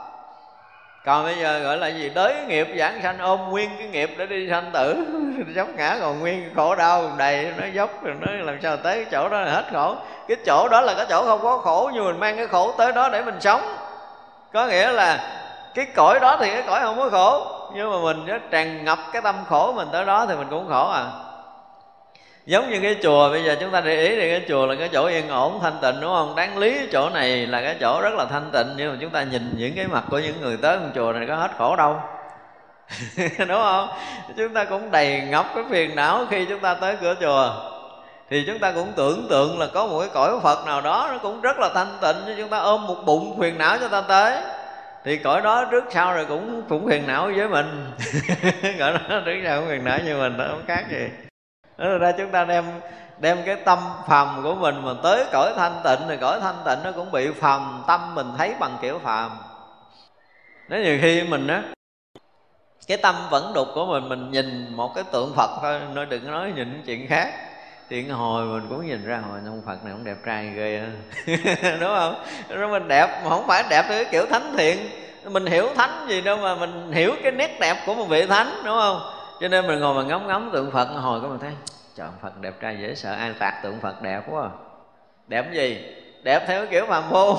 còn 1.07 1.25
bây 1.25 1.35
giờ 1.39 1.59
gọi 1.59 1.77
là 1.77 1.89
gì? 1.89 2.11
Đới 2.15 2.35
nghiệp 2.47 2.69
giảng 2.79 3.01
sanh, 3.03 3.19
ôm 3.19 3.41
nguyên 3.51 3.71
cái 3.79 3.89
nghiệp 3.89 4.11
để 4.19 4.27
đi 4.27 4.49
sanh 4.51 4.71
tử. 4.73 5.07
Dốc 5.55 5.69
ngã 5.77 5.97
còn 6.01 6.21
nguyên 6.21 6.55
khổ 6.57 6.75
đau, 6.75 7.11
đầy, 7.19 7.53
nó 7.57 7.67
dốc 7.67 7.91
rồi 8.03 8.15
nó 8.21 8.33
làm 8.33 8.59
sao 8.63 8.77
tới 8.77 8.95
cái 8.95 9.05
chỗ 9.11 9.29
đó 9.29 9.41
là 9.41 9.51
hết 9.51 9.65
khổ. 9.73 9.95
Cái 10.29 10.37
chỗ 10.47 10.69
đó 10.69 10.81
là 10.81 10.95
cái 10.95 11.07
chỗ 11.09 11.25
không 11.27 11.43
có 11.43 11.59
khổ, 11.59 11.91
nhưng 11.95 12.05
mình 12.05 12.21
mang 12.21 12.37
cái 12.37 12.47
khổ 12.47 12.73
tới 12.79 12.93
đó 12.93 13.09
để 13.09 13.23
mình 13.23 13.41
sống. 13.41 13.77
Có 14.53 14.67
nghĩa 14.67 14.91
là 14.91 15.21
cái 15.75 15.87
cõi 15.95 16.21
đó 16.21 16.37
thì 16.41 16.51
cái 16.51 16.63
cõi 16.67 16.81
không 16.83 16.99
có 16.99 17.09
khổ, 17.11 17.47
nhưng 17.75 17.91
mà 17.91 17.97
mình 18.03 18.41
tràn 18.51 18.85
ngập 18.85 18.99
cái 19.13 19.23
tâm 19.23 19.35
khổ 19.49 19.73
mình 19.73 19.89
tới 19.93 20.05
đó 20.05 20.27
thì 20.29 20.35
mình 20.37 20.47
cũng 20.51 20.69
khổ 20.69 20.91
à 20.91 21.05
giống 22.47 22.71
như 22.71 22.81
cái 22.83 22.97
chùa, 23.03 23.31
bây 23.31 23.45
giờ 23.45 23.57
chúng 23.61 23.71
ta 23.71 23.81
để 23.81 24.03
ý 24.03 24.17
thì 24.17 24.31
cái 24.31 24.43
chùa 24.49 24.67
là 24.67 24.75
cái 24.75 24.89
chỗ 24.93 25.07
yên 25.07 25.29
ổn, 25.29 25.61
thanh 25.63 25.79
tịnh, 25.83 26.01
đúng 26.01 26.11
không? 26.11 26.35
Đáng 26.37 26.59
lý 26.59 26.79
chỗ 26.93 27.11
này 27.11 27.47
là 27.47 27.63
cái 27.63 27.77
chỗ 27.81 28.01
rất 28.01 28.15
là 28.15 28.25
thanh 28.25 28.51
tịnh, 28.53 28.67
nhưng 28.77 28.93
mà 28.93 28.99
chúng 29.01 29.11
ta 29.11 29.23
nhìn 29.23 29.55
những 29.57 29.73
cái 29.77 29.87
mặt 29.87 30.05
của 30.11 30.19
những 30.19 30.41
người 30.41 30.57
tới 30.57 30.79
một 30.79 30.89
chùa 30.95 31.13
này 31.13 31.27
có 31.29 31.37
hết 31.37 31.51
khổ 31.59 31.77
đâu. 31.77 31.97
Đúng 33.39 33.49
không? 33.49 33.89
Chúng 34.37 34.55
ta 34.55 34.65
cũng 34.65 34.91
đầy 34.91 35.21
ngập 35.21 35.47
cái 35.55 35.65
phiền 35.71 35.97
não 35.97 36.27
khi 36.31 36.45
chúng 36.45 36.61
ta 36.61 36.75
tới 36.75 36.97
cửa 37.01 37.15
chùa. 37.21 37.51
Thì 38.31 38.45
chúng 38.47 38.59
ta 38.59 38.73
cũng 38.73 38.93
tưởng 38.97 39.27
tượng 39.31 39.59
là 39.59 39.67
có 39.75 39.87
một 39.87 40.01
cái 40.01 40.09
cõi 40.15 40.41
Phật 40.43 40.67
nào 40.67 40.81
đó 40.81 41.09
nó 41.13 41.19
cũng 41.19 41.41
rất 41.41 41.59
là 41.59 41.69
thanh 41.75 41.99
tịnh 42.01 42.17
cho 42.27 42.33
chúng 42.37 42.49
ta 42.49 42.59
ôm 42.59 42.87
một 42.87 42.97
bụng 43.07 43.41
phiền 43.41 43.59
não 43.59 43.79
cho 43.81 43.89
ta 43.89 44.01
tới. 44.01 44.43
Thì 45.05 45.17
cõi 45.17 45.41
đó 45.41 45.65
trước 45.71 45.85
sau 45.91 46.15
rồi 46.15 46.25
cũng 46.25 46.63
cũng 46.69 46.89
phiền 46.89 47.07
não 47.07 47.31
với 47.37 47.49
mình. 47.49 47.93
Cõi 48.79 48.93
đó 48.93 49.21
trước 49.25 49.41
sau 49.45 49.61
cũng 49.61 49.69
phiền 49.69 49.85
não 49.85 49.99
như 50.05 50.17
mình 50.17 50.37
đó 50.37 50.45
không 50.49 50.65
khác 50.67 50.85
gì 50.91 51.26
đó 51.79 51.99
ra 51.99 52.13
chúng 52.13 52.31
ta 52.31 52.45
đem 52.45 52.65
đem 53.19 53.39
cái 53.47 53.57
tâm 53.57 53.79
phàm 54.07 54.43
của 54.43 54.55
mình 54.55 54.85
mà 54.85 54.93
tới 55.03 55.25
cõi 55.33 55.53
thanh 55.57 55.81
tịnh 55.85 56.09
thì 56.09 56.17
cõi 56.17 56.41
thanh 56.41 56.57
tịnh 56.65 56.79
nó 56.85 56.93
cũng 56.93 57.13
bị 57.13 57.31
phàm 57.31 57.85
tâm 57.87 58.15
mình 58.15 58.27
thấy 58.39 58.55
bằng 58.61 58.77
kiểu 58.83 58.99
phàm. 58.99 59.31
Nếu 60.69 60.81
nhiều 60.81 60.99
khi 61.03 61.23
mình 61.23 61.47
á, 61.47 61.63
cái 62.87 62.97
tâm 62.97 63.15
vẫn 63.31 63.53
đục 63.55 63.69
của 63.75 63.87
mình 63.87 64.09
mình 64.09 64.31
nhìn 64.31 64.77
một 64.77 64.95
cái 64.95 65.05
tượng 65.13 65.33
phật 65.37 65.51
thôi, 65.63 65.81
nó 65.95 66.05
đừng 66.05 66.31
nói 66.31 66.53
nhìn 66.57 66.83
chuyện 66.87 67.09
khác. 67.09 67.33
Chuyện 67.89 68.11
hồi 68.11 68.45
mình 68.45 68.67
cũng 68.69 68.87
nhìn 68.87 69.07
ra, 69.07 69.23
hồi 69.29 69.41
ông 69.47 69.63
phật 69.67 69.85
này 69.85 69.93
cũng 69.93 70.05
đẹp 70.05 70.17
trai 70.27 70.47
ghê 70.47 70.83
đúng 71.81 71.97
không? 71.97 72.25
Rồi 72.49 72.69
mình 72.69 72.89
đẹp, 72.89 73.21
mà 73.25 73.31
không 73.31 73.47
phải 73.47 73.65
đẹp 73.71 73.85
theo 73.89 74.05
cái 74.05 74.13
kiểu 74.13 74.27
thánh 74.27 74.55
thiện. 74.59 74.89
Mình 75.25 75.47
hiểu 75.47 75.69
thánh 75.77 76.07
gì 76.09 76.21
đâu 76.21 76.37
mà 76.37 76.55
mình 76.55 76.93
hiểu 76.93 77.13
cái 77.23 77.33
nét 77.33 77.61
đẹp 77.61 77.77
của 77.87 77.95
một 77.95 78.05
vị 78.05 78.27
thánh, 78.27 78.53
đúng 78.65 78.77
không? 78.79 79.16
Cho 79.41 79.49
nên 79.49 79.67
mình 79.67 79.81
ngồi 79.81 79.95
mà 79.95 80.03
ngắm 80.03 80.29
ngắm 80.29 80.51
tượng 80.53 80.71
phật, 80.71 80.85
hồi 80.85 81.21
có 81.21 81.29
mình 81.29 81.39
thấy, 81.39 81.53
trời 81.97 82.09
phật 82.23 82.41
đẹp 82.41 82.55
trai 82.61 82.79
dễ 82.81 82.95
sợ 82.95 83.13
ai 83.13 83.33
tạc 83.39 83.55
tượng 83.63 83.81
phật 83.81 84.03
đẹp 84.03 84.23
quá 84.31 84.43
à. 84.43 84.51
đẹp 85.27 85.53
gì? 85.53 85.95
Đẹp 86.23 86.45
theo 86.47 86.67
kiểu 86.67 86.87
phàm 86.87 87.03
phu. 87.11 87.37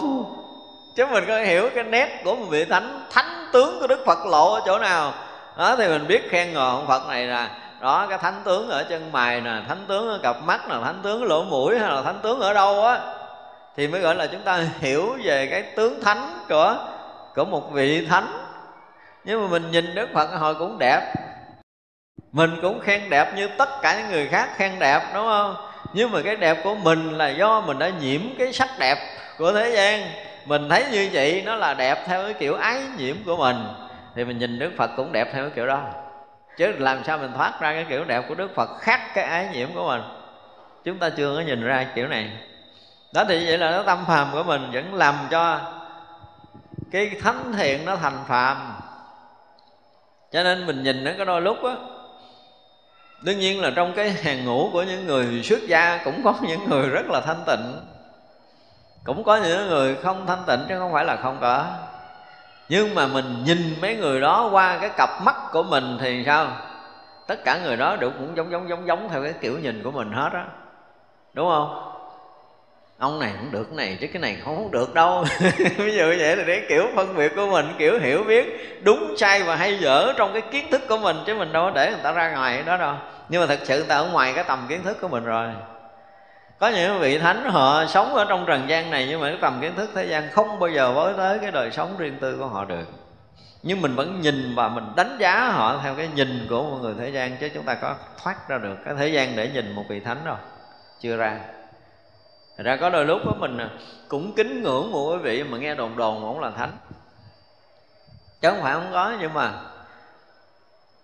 Chứ 0.96 1.06
mình 1.06 1.24
có 1.28 1.40
hiểu 1.40 1.70
cái 1.76 1.84
nét 1.84 2.22
của 2.24 2.36
một 2.36 2.46
vị 2.50 2.66
thánh 2.66 3.06
thánh 3.12 3.50
tướng 3.54 3.80
của 3.80 3.88
đức 3.88 4.04
phật 4.06 4.26
lộ 4.26 4.54
ở 4.54 4.62
chỗ 4.66 4.80
nào. 4.80 5.14
Đó, 5.58 5.76
thì 5.78 5.88
mình 5.88 6.08
biết 6.08 6.30
khen 6.30 6.54
ngợi 6.54 6.70
ông 6.70 6.88
phật 6.88 7.08
này 7.08 7.26
là, 7.26 7.50
đó, 7.82 8.06
cái 8.10 8.18
thánh 8.18 8.42
tướng 8.44 8.70
ở 8.70 8.84
chân 8.90 9.12
mày 9.12 9.42
nè, 9.42 9.62
thánh 9.68 9.86
tướng 9.88 10.10
ở 10.10 10.20
cặp 10.24 10.36
mắt 10.44 10.70
nè, 10.70 10.76
thánh 10.84 11.00
tướng 11.04 11.22
ở 11.22 11.28
lỗ 11.28 11.44
mũi 11.44 11.80
hay 11.80 11.90
là 11.90 12.02
thánh 12.02 12.20
tướng 12.24 12.40
ở 12.40 12.54
đâu 12.54 12.86
á, 12.86 13.00
thì 13.76 13.88
mới 13.88 14.02
gọi 14.02 14.16
là 14.16 14.28
chúng 14.28 14.42
ta 14.42 14.62
hiểu 14.80 15.18
về 15.24 15.48
cái 15.48 15.62
tướng 15.62 16.02
thánh 16.04 16.40
của 16.50 16.76
của 17.36 17.46
một 17.46 17.72
vị 17.72 18.06
thánh. 18.06 18.28
Nhưng 19.24 19.42
mà 19.42 19.48
mình 19.48 19.72
nhìn 19.72 19.96
đức 19.96 20.10
phật 20.14 20.28
hồi 20.40 20.56
cũng 20.56 20.78
đẹp 20.80 21.14
mình 22.32 22.52
cũng 22.62 22.80
khen 22.80 23.10
đẹp 23.10 23.34
như 23.36 23.48
tất 23.58 23.70
cả 23.82 24.00
những 24.00 24.12
người 24.12 24.28
khác 24.28 24.50
khen 24.56 24.80
đẹp, 24.80 25.02
đúng 25.14 25.26
không? 25.26 25.56
Nhưng 25.94 26.12
mà 26.12 26.22
cái 26.22 26.36
đẹp 26.36 26.58
của 26.64 26.76
mình 26.76 27.18
là 27.18 27.30
do 27.30 27.62
mình 27.62 27.80
đã 27.80 27.90
nhiễm 27.90 28.22
cái 28.40 28.54
sắc 28.54 28.70
đẹp 28.80 28.98
của 29.38 29.54
thế 29.54 29.70
gian. 29.76 30.12
Mình 30.46 30.70
thấy 30.70 30.86
như 30.92 31.10
vậy, 31.12 31.44
nó 31.46 31.56
là 31.56 31.74
đẹp 31.74 32.04
theo 32.08 32.24
cái 32.24 32.34
kiểu 32.34 32.56
ái 32.56 32.82
nhiễm 32.98 33.16
của 33.26 33.38
mình. 33.38 33.68
Thì 34.16 34.24
mình 34.24 34.40
nhìn 34.40 34.60
đức 34.60 34.72
phật 34.78 34.92
cũng 34.98 35.12
đẹp 35.12 35.28
theo 35.34 35.44
cái 35.44 35.52
kiểu 35.56 35.68
đó. 35.68 35.82
Chứ 36.58 36.74
làm 36.78 37.04
sao 37.04 37.18
mình 37.18 37.32
thoát 37.34 37.60
ra 37.60 37.74
cái 37.74 37.86
kiểu 37.90 38.04
đẹp 38.04 38.24
của 38.28 38.36
đức 38.36 38.56
phật 38.56 38.70
khác 38.80 39.02
cái 39.14 39.24
ái 39.24 39.48
nhiễm 39.54 39.68
của 39.74 39.88
mình? 39.88 40.02
Chúng 40.84 40.98
ta 40.98 41.10
chưa 41.10 41.36
có 41.36 41.42
nhìn 41.42 41.64
ra 41.64 41.86
kiểu 41.96 42.08
này. 42.08 42.30
Đó 43.14 43.24
thì 43.28 43.46
vậy 43.46 43.58
là 43.58 43.72
nó 43.72 43.84
tâm 43.84 44.06
phàm 44.08 44.28
của 44.32 44.44
mình, 44.44 44.70
vẫn 44.74 44.94
làm 44.94 45.16
cho 45.32 45.60
cái 46.92 47.12
thánh 47.24 47.54
thiện 47.58 47.86
nó 47.86 47.96
thành 47.96 48.24
phàm. 48.28 48.74
Cho 50.32 50.44
nên 50.44 50.66
mình 50.66 50.84
nhìn 50.84 51.04
nó 51.04 51.12
có 51.18 51.26
đôi 51.26 51.42
lúc 51.42 51.64
á 51.64 51.72
đương 53.22 53.40
nhiên 53.40 53.62
là 53.62 53.72
trong 53.76 53.94
cái 53.94 54.12
hàng 54.12 54.46
ngũ 54.46 54.70
của 54.74 54.84
những 54.84 55.08
người 55.08 55.44
xuất 55.44 55.60
gia 55.68 55.98
cũng 56.06 56.24
có 56.24 56.34
những 56.42 56.70
người 56.70 56.90
rất 56.90 57.06
là 57.10 57.22
thanh 57.22 57.44
tịnh. 57.46 57.80
Cũng 59.04 59.24
có 59.24 59.38
những 59.38 59.68
người 59.68 59.96
không 59.96 60.26
thanh 60.28 60.44
tịnh 60.48 60.60
chứ 60.70 60.80
không 60.80 60.94
phải 60.94 61.06
là 61.06 61.16
không 61.16 61.38
có. 61.42 61.66
Nhưng 62.70 62.96
mà 62.96 63.08
mình 63.08 63.44
nhìn 63.46 63.76
mấy 63.82 63.96
người 63.96 64.22
đó 64.22 64.50
qua 64.52 64.78
cái 64.82 64.90
cặp 64.98 65.10
mắt 65.22 65.36
của 65.52 65.64
mình 65.64 65.98
thì 66.02 66.24
sao? 66.26 66.48
Tất 67.28 67.44
cả 67.44 67.60
người 67.64 67.78
đó 67.78 67.96
đều 67.96 68.10
cũng 68.10 68.38
giống 68.38 68.52
giống 68.52 68.70
giống 68.70 68.88
giống 68.88 69.10
theo 69.10 69.24
cái 69.24 69.34
kiểu 69.42 69.60
nhìn 69.60 69.84
của 69.84 69.92
mình 69.92 70.12
hết 70.12 70.30
á. 70.34 70.46
Đúng 71.34 71.50
không? 71.50 71.97
Ông 72.98 73.20
này 73.20 73.34
cũng 73.40 73.52
được, 73.52 73.64
cái 73.64 73.78
này 73.88 73.98
chứ 74.02 74.08
cái 74.08 74.22
này 74.22 74.38
không 74.44 74.72
được 74.72 74.94
đâu. 74.94 75.26
Ví 75.78 75.96
dụ 75.98 76.06
vậy 76.06 76.36
là 76.36 76.44
để 76.44 76.66
kiểu 76.70 76.88
phân 76.96 77.16
biệt 77.16 77.32
của 77.36 77.48
mình, 77.52 77.66
kiểu 77.78 78.00
hiểu 78.00 78.24
biết 78.24 78.80
đúng 78.84 79.16
sai 79.18 79.44
và 79.44 79.56
hay 79.56 79.80
dở 79.80 80.14
trong 80.18 80.34
cái 80.34 80.42
kiến 80.42 80.66
thức 80.72 80.82
của 80.90 80.98
mình 80.98 81.18
chứ 81.26 81.36
mình 81.36 81.52
đâu 81.52 81.64
có 81.64 81.72
để 81.76 81.92
người 81.92 82.00
ta 82.04 82.12
ra 82.12 82.32
ngoài 82.32 82.64
đó 82.64 82.78
đâu. 82.78 82.96
Nhưng 83.30 83.42
mà 83.42 83.48
thật 83.48 83.60
sự 83.64 83.78
người 83.78 83.88
ta 83.88 83.96
ở 83.96 84.10
ngoài 84.10 84.34
cái 84.36 84.44
tầm 84.44 84.66
kiến 84.70 84.84
thức 84.84 84.98
của 85.02 85.08
mình 85.08 85.24
rồi. 85.24 85.48
Có 86.60 86.68
những 86.68 87.00
vị 87.00 87.20
thánh 87.20 87.50
họ 87.50 87.86
sống 87.86 88.16
ở 88.16 88.26
trong 88.30 88.46
trần 88.48 88.70
gian 88.70 88.92
này 88.92 89.08
nhưng 89.10 89.22
mà 89.22 89.30
cái 89.30 89.38
tầm 89.42 89.58
kiến 89.62 89.72
thức 89.76 89.90
thế 89.96 90.06
gian 90.06 90.30
không 90.32 90.60
bao 90.60 90.70
giờ 90.70 90.92
với 90.92 91.14
tới 91.18 91.40
cái 91.40 91.52
đời 91.52 91.72
sống 91.72 91.96
riêng 91.98 92.18
tư 92.22 92.38
của 92.40 92.48
họ 92.48 92.66
được. 92.66 92.86
Nhưng 93.64 93.82
mình 93.82 93.96
vẫn 93.96 94.22
nhìn 94.22 94.56
và 94.56 94.68
mình 94.68 94.84
đánh 94.96 95.18
giá 95.20 95.52
họ 95.52 95.80
theo 95.84 95.96
cái 95.96 96.10
nhìn 96.16 96.48
của 96.50 96.64
một 96.64 96.78
người 96.82 96.94
thế 97.00 97.10
gian 97.10 97.38
chứ 97.38 97.50
chúng 97.54 97.64
ta 97.64 97.74
có 97.74 97.96
thoát 98.24 98.50
ra 98.50 98.58
được 98.58 98.76
cái 98.86 98.94
thế 98.98 99.08
gian 99.08 99.36
để 99.36 99.50
nhìn 99.54 99.72
một 99.72 99.84
vị 99.90 100.00
thánh 100.00 100.18
đâu. 100.26 100.36
Chưa 101.02 101.18
ra. 101.18 101.40
Thật 102.58 102.64
ra 102.64 102.76
có 102.76 102.90
đôi 102.90 103.06
lúc 103.06 103.22
của 103.26 103.36
mình 103.40 103.58
cũng 104.08 104.34
kính 104.34 104.64
ngưỡng 104.64 104.92
một 104.92 105.12
quý 105.12 105.18
vị, 105.18 105.44
mà 105.44 105.58
nghe 105.58 105.76
đồn 105.76 105.98
đồn 105.98 106.22
mà 106.22 106.28
cũng 106.28 106.40
là 106.40 106.52
thánh. 106.52 106.72
Chứ 108.42 108.50
không 108.50 108.62
phải 108.62 108.74
không 108.74 108.90
có, 108.92 109.14
nhưng 109.20 109.34
mà 109.34 109.54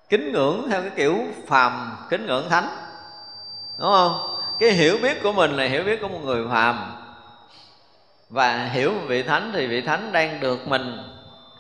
kính 0.10 0.32
ngưỡng 0.32 0.68
theo 0.70 0.82
cái 0.82 0.92
kiểu 0.96 1.18
phàm, 1.48 1.98
kính 2.10 2.26
ngưỡng 2.26 2.50
thánh. 2.50 2.68
Đúng 3.80 3.92
không? 3.92 4.40
Cái 4.60 4.72
hiểu 4.72 4.98
biết 5.02 5.24
của 5.24 5.32
mình 5.32 5.52
là 5.52 5.64
hiểu 5.64 5.84
biết 5.84 6.02
của 6.02 6.08
một 6.08 6.20
người 6.24 6.48
phàm. 6.52 6.96
Và 8.30 8.66
hiểu 8.66 8.92
vị 9.08 9.24
thánh 9.24 9.52
thì 9.54 9.68
vị 9.68 9.82
thánh 9.82 10.12
đang 10.12 10.40
được 10.40 10.68
mình 10.68 10.98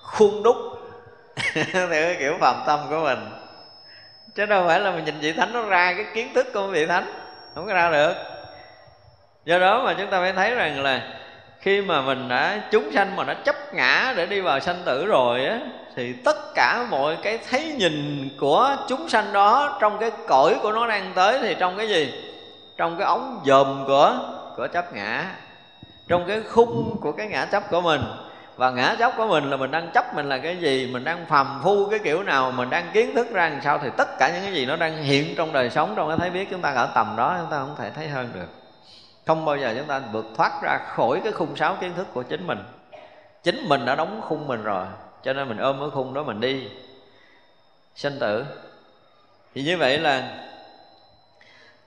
khuôn 0.01 0.43
đúc 0.43 0.55
theo 1.53 1.89
cái 1.89 2.15
kiểu 2.19 2.37
phàm 2.39 2.55
tâm 2.67 2.79
của 2.89 2.99
mình. 3.03 3.19
Chứ 4.35 4.45
đâu 4.45 4.67
phải 4.67 4.79
là 4.79 4.91
mình 4.91 5.05
nhìn 5.05 5.19
vị 5.19 5.33
thánh 5.33 5.53
nó 5.53 5.65
ra 5.65 5.93
cái 5.93 6.05
kiến 6.13 6.33
thức 6.33 6.47
của 6.53 6.67
vị 6.67 6.85
thánh, 6.85 7.13
không 7.55 7.67
có 7.67 7.73
ra 7.73 7.91
được 7.91 8.32
do 9.45 9.59
đó 9.59 9.83
mà 9.85 9.93
chúng 9.93 10.07
ta 10.07 10.19
phải 10.19 10.33
thấy 10.33 10.55
rằng 10.55 10.83
là 10.83 11.01
khi 11.59 11.81
mà 11.81 12.01
mình 12.01 12.27
đã 12.29 12.61
chúng 12.71 12.91
sanh 12.91 13.15
mà 13.15 13.23
đã 13.23 13.33
chấp 13.33 13.73
ngã 13.73 14.13
để 14.17 14.25
đi 14.25 14.41
vào 14.41 14.59
sanh 14.59 14.81
tử 14.85 15.05
rồi 15.05 15.45
á, 15.45 15.59
thì 15.95 16.13
tất 16.13 16.35
cả 16.55 16.85
mọi 16.89 17.17
cái 17.23 17.39
thấy 17.49 17.73
nhìn 17.77 18.29
của 18.39 18.75
chúng 18.87 19.09
sanh 19.09 19.33
đó, 19.33 19.77
trong 19.81 19.97
cái 19.99 20.11
cõi 20.27 20.55
của 20.61 20.71
nó 20.71 20.87
đang 20.87 21.11
tới 21.15 21.39
thì 21.41 21.55
trong 21.59 21.77
cái 21.77 21.89
gì? 21.89 22.13
Trong 22.77 22.97
cái 22.97 23.07
ống 23.07 23.41
dòm 23.45 23.83
của 23.87 24.13
của 24.57 24.67
chấp 24.67 24.93
ngã. 24.93 25.25
Trong 26.07 26.27
cái 26.27 26.41
khung 26.49 26.97
của 27.01 27.11
cái 27.11 27.27
ngã 27.27 27.45
chấp 27.45 27.69
của 27.69 27.81
mình. 27.81 28.01
Và 28.55 28.71
ngã 28.71 28.95
chấp 28.99 29.13
của 29.17 29.27
mình 29.27 29.49
là 29.49 29.57
mình 29.57 29.71
đang 29.71 29.91
chấp 29.93 30.15
mình 30.15 30.29
là 30.29 30.37
cái 30.37 30.57
gì? 30.57 30.89
Mình 30.93 31.03
đang 31.03 31.25
phàm 31.25 31.59
phu 31.63 31.89
cái 31.89 31.99
kiểu 31.99 32.23
nào? 32.23 32.51
Mình 32.51 32.69
đang 32.69 32.85
kiến 32.93 33.15
thức 33.15 33.27
ra 33.31 33.49
làm 33.49 33.61
sao? 33.61 33.79
Thì 33.83 33.89
tất 33.97 34.19
cả 34.19 34.31
những 34.33 34.43
cái 34.43 34.53
gì 34.53 34.65
nó 34.65 34.75
đang 34.75 35.03
hiện 35.03 35.35
trong 35.37 35.53
đời 35.53 35.69
sống, 35.69 35.93
trong 35.95 36.07
cái 36.07 36.17
thấy 36.17 36.29
biết 36.29 36.47
chúng 36.51 36.61
ta 36.61 36.69
ở 36.69 36.89
tầm 36.95 37.15
đó, 37.17 37.35
chúng 37.41 37.51
ta 37.51 37.57
không 37.57 37.75
thể 37.79 37.89
thấy 37.95 38.07
hơn 38.07 38.29
được 38.33 38.62
không 39.25 39.45
bao 39.45 39.57
giờ 39.57 39.73
chúng 39.77 39.87
ta 39.87 40.01
vượt 40.11 40.25
thoát 40.37 40.51
ra 40.61 40.79
khỏi 40.95 41.21
cái 41.23 41.31
khung 41.31 41.55
sáo 41.55 41.77
kiến 41.81 41.93
thức 41.95 42.07
của 42.13 42.23
chính 42.23 42.47
mình. 42.47 42.63
Chính 43.43 43.69
mình 43.69 43.85
đã 43.85 43.95
đóng 43.95 44.21
khung 44.21 44.47
mình 44.47 44.63
rồi, 44.63 44.85
cho 45.23 45.33
nên 45.33 45.49
mình 45.49 45.57
ôm 45.57 45.79
cái 45.79 45.89
khung 45.93 46.13
đó 46.13 46.23
mình 46.23 46.39
đi. 46.39 46.69
Sinh 47.95 48.19
tử. 48.19 48.45
Thì 49.55 49.63
như 49.63 49.77
vậy 49.77 49.97
là 49.97 50.23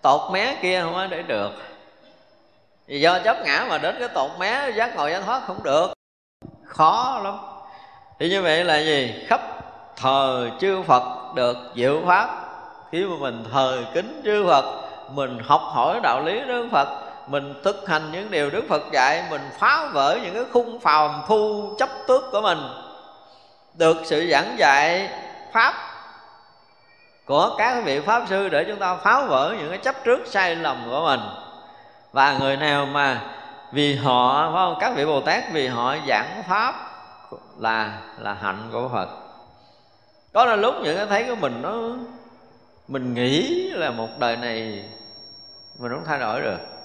tột 0.03 0.33
mé 0.33 0.57
kia 0.63 0.81
không 0.81 0.95
có 0.95 1.07
để 1.07 1.23
được. 1.23 1.51
Vì 2.87 3.01
do 3.01 3.19
chấp 3.19 3.37
ngã 3.45 3.67
mà 3.69 3.79
đến 3.79 3.97
cái 3.99 4.09
tột 4.09 4.31
mé, 4.39 4.71
giác 4.71 4.97
ngồi 4.97 5.11
giác 5.11 5.23
thoát 5.27 5.43
không 5.47 5.63
được. 5.63 5.93
Khó 6.65 7.21
lắm. 7.25 7.39
Thì 8.19 8.29
như 8.29 8.43
vậy 8.43 8.65
là 8.65 8.79
gì? 8.79 9.25
Khắp 9.27 9.41
thờ 9.97 10.51
chư 10.61 10.83
phật 10.83 11.35
được 11.35 11.57
diệu 11.77 12.03
pháp. 12.07 12.43
Khi 12.91 13.05
mà 13.05 13.17
mình 13.21 13.45
thờ 13.53 13.85
kính 13.95 14.21
chư 14.25 14.47
phật, 14.47 14.83
mình 15.11 15.39
học 15.45 15.61
hỏi 15.65 16.01
đạo 16.03 16.23
lý 16.23 16.41
đức 16.41 16.69
phật 16.73 17.06
mình 17.27 17.55
thực 17.65 17.89
hành 17.89 18.13
những 18.13 18.31
điều 18.31 18.51
đức 18.51 18.65
phật 18.69 18.83
dạy, 18.93 19.25
mình 19.31 19.41
phá 19.59 19.89
vỡ 19.93 20.19
những 20.23 20.35
cái 20.35 20.45
khung 20.53 20.81
phàm 20.81 21.23
phu 21.29 21.75
chấp 21.79 21.89
tước 22.07 22.23
của 22.33 22.41
mình. 22.41 22.59
Được 23.75 23.97
sự 24.05 24.29
giảng 24.31 24.57
dạy 24.59 25.11
pháp 25.53 25.75
của 27.27 27.55
các 27.59 27.85
vị 27.85 28.01
pháp 28.01 28.23
sư 28.29 28.49
để 28.49 28.65
chúng 28.69 28.79
ta 28.79 28.97
phá 28.97 29.23
vỡ 29.27 29.55
những 29.59 29.69
cái 29.69 29.79
chấp 29.79 30.05
trước 30.05 30.27
sai 30.27 30.57
lầm 30.57 30.87
của 30.91 31.01
mình. 31.07 31.21
Và 32.13 32.39
người 32.39 32.57
nào 32.57 32.87
mà 32.87 33.21
vì 33.73 33.97
họ, 33.97 34.51
phải 34.53 34.65
không? 34.65 34.77
Các 34.81 34.93
vị 34.97 35.07
bồ 35.07 35.21
tát 35.21 35.45
vì 35.53 35.69
họ 35.69 35.97
giảng 36.09 36.43
pháp 36.49 36.75
là 37.59 37.99
là 38.19 38.35
hạnh 38.35 38.69
của 38.73 38.89
phật. 38.93 39.09
Có 40.33 40.45
là 40.45 40.57
lúc 40.57 40.75
những 40.83 40.97
cái 40.97 41.07
thấy 41.07 41.25
của 41.25 41.35
mình 41.35 41.63
nó, 41.63 41.73
mình 42.89 43.15
nghĩ 43.15 43.71
là 43.71 43.91
một 43.91 44.09
đời 44.19 44.37
này 44.37 44.85
mình 45.79 45.93
không 45.93 46.05
thay 46.07 46.19
đổi 46.19 46.41
được 46.41 46.76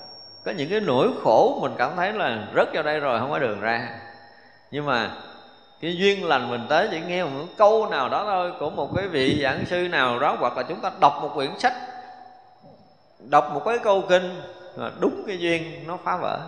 có 0.46 0.52
những 0.52 0.70
cái 0.70 0.80
nỗi 0.80 1.10
khổ 1.24 1.60
mình 1.62 1.72
cảm 1.78 1.92
thấy 1.96 2.14
là 2.14 2.48
rất 2.54 2.70
vào 2.74 2.84
đây 2.84 3.00
rồi, 3.00 3.20
không 3.20 3.32
có 3.32 3.40
đường 3.40 3.62
ra. 3.62 3.88
Nhưng 4.72 4.86
mà 4.86 5.10
cái 5.82 5.98
duyên 5.98 6.26
lành 6.26 6.50
mình 6.50 6.66
tới 6.70 6.88
chỉ 6.92 7.00
nghe 7.00 7.24
một 7.24 7.46
câu 7.58 7.88
nào 7.92 8.10
đó 8.10 8.24
thôi, 8.26 8.52
của 8.60 8.70
một 8.70 8.90
cái 8.96 9.08
vị 9.08 9.40
giảng 9.44 9.66
sư 9.66 9.88
nào 9.88 10.20
đó, 10.20 10.36
hoặc 10.40 10.58
là 10.58 10.64
chúng 10.64 10.82
ta 10.82 10.92
đọc 11.00 11.18
một 11.22 11.32
quyển 11.36 11.60
sách, 11.60 11.74
đọc 13.20 13.52
một 13.54 13.62
cái 13.66 13.80
câu 13.80 14.04
kinh 14.10 14.42
mà 14.78 14.90
đúng 15.00 15.24
cái 15.28 15.38
duyên 15.38 15.88
nó 15.88 15.98
phá 16.04 16.18
vỡ. 16.18 16.40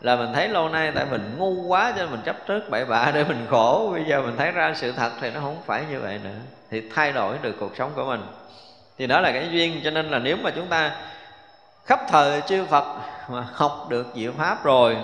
Là 0.00 0.16
mình 0.16 0.32
thấy 0.34 0.48
lâu 0.48 0.68
nay 0.68 0.92
tại 0.94 1.06
mình 1.10 1.34
ngu 1.38 1.62
quá 1.66 1.92
cho 1.96 2.02
nên 2.02 2.10
mình 2.10 2.20
chấp 2.24 2.36
trước 2.46 2.70
bậy 2.70 2.84
bạ 2.84 3.10
để 3.14 3.24
mình 3.24 3.46
khổ. 3.50 3.90
Bây 3.92 4.04
giờ 4.04 4.22
mình 4.22 4.36
thấy 4.36 4.50
ra 4.50 4.72
sự 4.76 4.92
thật 4.92 5.10
thì 5.20 5.30
nó 5.30 5.40
không 5.40 5.56
phải 5.66 5.84
như 5.90 6.00
vậy 6.00 6.20
nữa. 6.24 6.38
Thì 6.70 6.82
thay 6.94 7.12
đổi 7.12 7.36
được 7.42 7.56
cuộc 7.60 7.76
sống 7.76 7.90
của 7.94 8.04
mình. 8.04 8.22
Thì 8.98 9.06
đó 9.06 9.20
là 9.20 9.32
cái 9.32 9.48
duyên, 9.50 9.80
cho 9.84 9.90
nên 9.90 10.10
là 10.10 10.18
nếu 10.18 10.36
mà 10.42 10.50
chúng 10.50 10.66
ta 10.66 10.96
khắp 11.84 12.00
thời 12.08 12.40
chư 12.40 12.64
Phật 12.64 12.84
mà 13.28 13.46
học 13.52 13.86
được 13.88 14.06
diệu 14.14 14.32
pháp 14.38 14.64
rồi. 14.64 14.96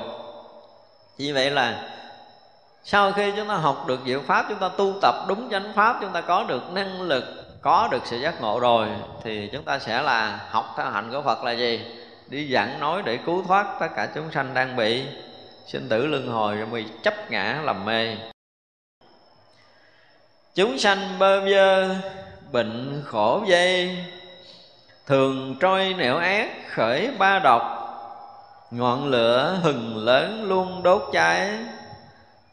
Như 1.19 1.35
vậy 1.35 1.51
là 1.51 1.91
sau 2.85 3.13
khi 3.13 3.33
chúng 3.37 3.49
ta 3.49 3.55
học 3.55 3.85
được 3.87 4.01
diệu 4.07 4.23
pháp, 4.27 4.47
chúng 4.49 4.59
ta 4.59 4.69
tu 4.69 4.95
tập 5.03 5.15
đúng 5.29 5.51
chánh 5.51 5.73
pháp, 5.75 5.97
chúng 6.01 6.13
ta 6.13 6.21
có 6.21 6.45
được 6.45 6.71
năng 6.73 7.01
lực, 7.01 7.25
có 7.63 7.89
được 7.91 8.03
sự 8.05 8.17
giác 8.17 8.41
ngộ 8.41 8.61
rồi, 8.61 8.89
thì 9.25 9.51
chúng 9.53 9.65
ta 9.65 9.79
sẽ 9.79 10.03
là 10.03 10.41
học 10.51 10.75
theo 10.77 10.91
hạnh 10.91 11.11
của 11.13 11.23
Phật 11.23 11.45
là 11.45 11.53
gì? 11.53 11.85
Đi 12.29 12.53
giảng 12.53 12.81
nói 12.81 13.03
để 13.05 13.19
cứu 13.27 13.45
thoát 13.49 13.67
tất 13.81 13.89
cả 13.97 14.09
chúng 14.15 14.33
sanh 14.33 14.55
đang 14.55 14.77
bị 14.77 15.05
sinh 15.67 15.89
tử 15.89 16.07
luân 16.07 16.29
hồi 16.29 16.57
rồi 16.57 16.67
bị 16.67 16.87
chấp 17.03 17.31
ngã 17.31 17.61
làm 17.65 17.85
mê. 17.85 18.17
Chúng 20.55 20.79
sanh 20.79 21.19
bơ 21.19 21.41
vơ, 21.41 21.95
bệnh 22.53 23.03
khổ 23.07 23.43
dây 23.47 24.05
thường 25.07 25.57
trôi 25.61 25.95
nẻo 25.99 26.17
ác 26.17 26.49
khởi 26.69 27.11
ba 27.19 27.39
độc 27.39 27.73
ngọn 28.71 29.05
lửa 29.05 29.59
hừng 29.63 29.97
lớn 29.97 30.45
luôn 30.45 30.83
đốt 30.83 31.03
cháy. 31.13 31.51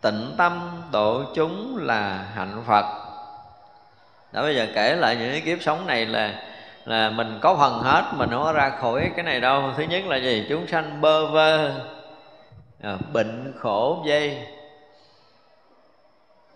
Tịnh 0.01 0.35
tâm 0.37 0.81
độ 0.91 1.23
chúng 1.35 1.77
là 1.77 2.25
hạnh 2.35 2.63
phật. 2.67 2.85
Đó 4.31 4.41
bây 4.41 4.55
giờ 4.55 4.67
kể 4.75 4.95
lại 4.95 5.15
những 5.15 5.31
cái 5.31 5.41
kiếp 5.41 5.61
sống 5.61 5.87
này 5.87 6.05
là 6.05 6.43
là 6.85 7.09
mình 7.09 7.39
có 7.41 7.55
phần 7.55 7.79
hết 7.79 8.03
mình 8.13 8.29
không 8.29 8.43
có 8.43 8.53
ra 8.53 8.69
khỏi 8.69 9.11
cái 9.15 9.23
này 9.23 9.39
đâu. 9.39 9.71
Thứ 9.77 9.83
nhất 9.83 10.05
là 10.05 10.17
gì? 10.17 10.45
Chúng 10.49 10.67
sanh 10.67 11.01
bơ 11.01 11.27
vơ 11.27 11.71
à, 12.81 12.97
bệnh 13.13 13.53
khổ 13.59 14.03
dây. 14.05 14.47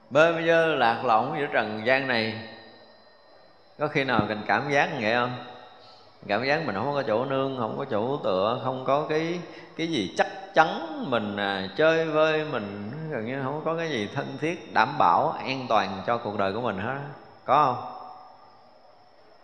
Bơ 0.10 0.32
vơ 0.32 0.66
lạc 0.76 1.06
lõng 1.06 1.36
giữa 1.40 1.46
trần 1.54 1.82
gian 1.86 2.08
này. 2.08 2.34
Có 3.80 3.88
khi 3.88 4.04
nào 4.04 4.22
mình 4.28 4.42
cảm 4.48 4.72
giác 4.72 4.90
vậy 5.02 5.14
không? 5.14 5.57
Cảm 6.28 6.46
giác 6.46 6.66
mình 6.66 6.76
không 6.76 6.94
có 6.94 7.04
chỗ 7.08 7.26
nương 7.26 7.58
không 7.58 7.78
có 7.78 7.86
chỗ 7.86 8.18
tựa 8.24 8.62
không 8.64 8.86
có 8.86 9.06
cái 9.10 9.40
cái 9.78 9.88
gì 9.88 10.14
chắc 10.18 10.28
chắn 10.54 11.04
mình 11.10 11.38
à, 11.38 11.70
chơi 11.78 12.06
vơi 12.06 12.46
mình 12.52 12.92
gần 13.10 13.26
như 13.26 13.44
không 13.44 13.62
có 13.66 13.76
cái 13.78 13.90
gì 13.90 14.10
thân 14.16 14.38
thiết 14.42 14.74
đảm 14.74 14.98
bảo 14.98 15.30
an 15.30 15.66
toàn 15.70 16.02
cho 16.08 16.18
cuộc 16.18 16.38
đời 16.38 16.54
của 16.54 16.62
mình 16.62 16.78
hết. 16.78 16.98
Có 17.46 17.66
không? 17.66 17.94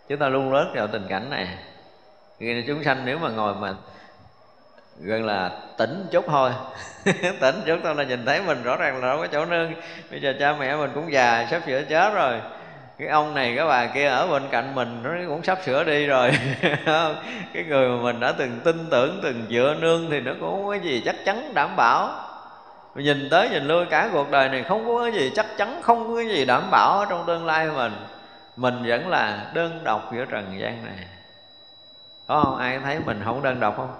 Chúng 0.08 0.18
ta 0.18 0.28
luôn 0.28 0.52
rớt 0.52 0.66
vào 0.74 0.86
tình 0.86 1.06
cảnh 1.08 1.30
này. 1.30 1.58
Khi 2.38 2.64
chúng 2.66 2.84
sanh 2.84 3.02
nếu 3.04 3.18
mà 3.18 3.28
ngồi 3.28 3.54
mà 3.54 3.74
gần 5.00 5.24
là 5.24 5.60
tỉnh 5.78 6.06
chút 6.10 6.24
thôi 6.28 6.50
tỉnh 7.40 7.60
chút 7.66 7.78
thôi 7.82 7.94
là 7.94 8.04
nhìn 8.04 8.26
thấy 8.26 8.42
mình 8.42 8.62
rõ 8.62 8.76
ràng 8.76 8.94
là 8.94 9.08
đâu 9.08 9.18
có 9.18 9.26
chỗ 9.26 9.44
nương. 9.44 9.72
Bây 10.10 10.20
giờ 10.20 10.34
cha 10.40 10.56
mẹ 10.60 10.76
mình 10.76 10.90
cũng 10.94 11.12
già 11.12 11.46
sắp 11.50 11.62
sửa 11.66 11.82
chết 11.82 12.14
rồi 12.14 12.40
cái 12.98 13.08
ông 13.08 13.34
này, 13.34 13.54
cái 13.56 13.66
bà 13.66 13.86
kia 13.86 14.06
ở 14.06 14.26
bên 14.26 14.42
cạnh 14.50 14.74
mình, 14.74 15.00
nó 15.02 15.10
cũng 15.28 15.42
sắp 15.42 15.58
sửa 15.64 15.84
đi 15.84 16.06
rồi. 16.06 16.30
Cái 17.52 17.64
người 17.68 17.88
mà 17.88 18.02
mình 18.02 18.20
đã 18.20 18.32
từng 18.32 18.60
tin 18.64 18.86
tưởng, 18.90 19.20
từng 19.22 19.46
dựa 19.50 19.76
nương 19.80 20.10
thì 20.10 20.20
nó 20.20 20.32
cũng 20.40 20.50
không 20.50 20.66
có 20.66 20.74
gì 20.74 21.02
chắc 21.04 21.16
chắn 21.24 21.54
đảm 21.54 21.76
bảo. 21.76 22.10
Nhìn 22.94 23.28
tới 23.30 23.48
nhìn 23.50 23.68
lui, 23.68 23.86
cả 23.86 24.08
cuộc 24.12 24.30
đời 24.30 24.48
này 24.48 24.62
không 24.62 24.86
có 24.86 25.02
cái 25.02 25.12
gì 25.12 25.32
chắc 25.36 25.46
chắn, 25.56 25.80
không 25.82 26.08
có 26.08 26.16
cái 26.16 26.28
gì 26.28 26.44
đảm 26.44 26.70
bảo 26.70 26.98
ở 26.98 27.06
trong 27.08 27.24
tương 27.26 27.46
lai 27.46 27.68
mình. 27.76 27.92
Mình 28.56 28.82
vẫn 28.86 29.08
là 29.08 29.50
đơn 29.54 29.80
độc 29.84 30.10
giữa 30.14 30.24
trần 30.24 30.60
gian 30.60 30.84
này. 30.84 31.06
Có 32.28 32.42
không? 32.44 32.56
Ai 32.56 32.78
thấy 32.78 32.98
mình 33.06 33.20
không 33.24 33.42
đơn 33.42 33.60
độc 33.60 33.76
không? 33.76 33.94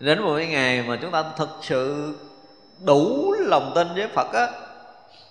Đến 0.00 0.22
một 0.22 0.34
cái 0.36 0.46
ngày 0.46 0.84
mà 0.86 0.98
chúng 1.02 1.10
ta 1.10 1.24
thực 1.36 1.48
sự 1.62 2.14
đủ 2.84 3.32
lòng 3.38 3.72
tin 3.74 3.88
với 3.94 4.08
phật 4.08 4.32
á 4.32 4.48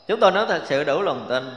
chúng 0.08 0.20
tôi 0.20 0.32
nói 0.32 0.46
thật 0.48 0.62
sự 0.66 0.84
đủ 0.84 1.02
lòng 1.02 1.26
tin. 1.30 1.56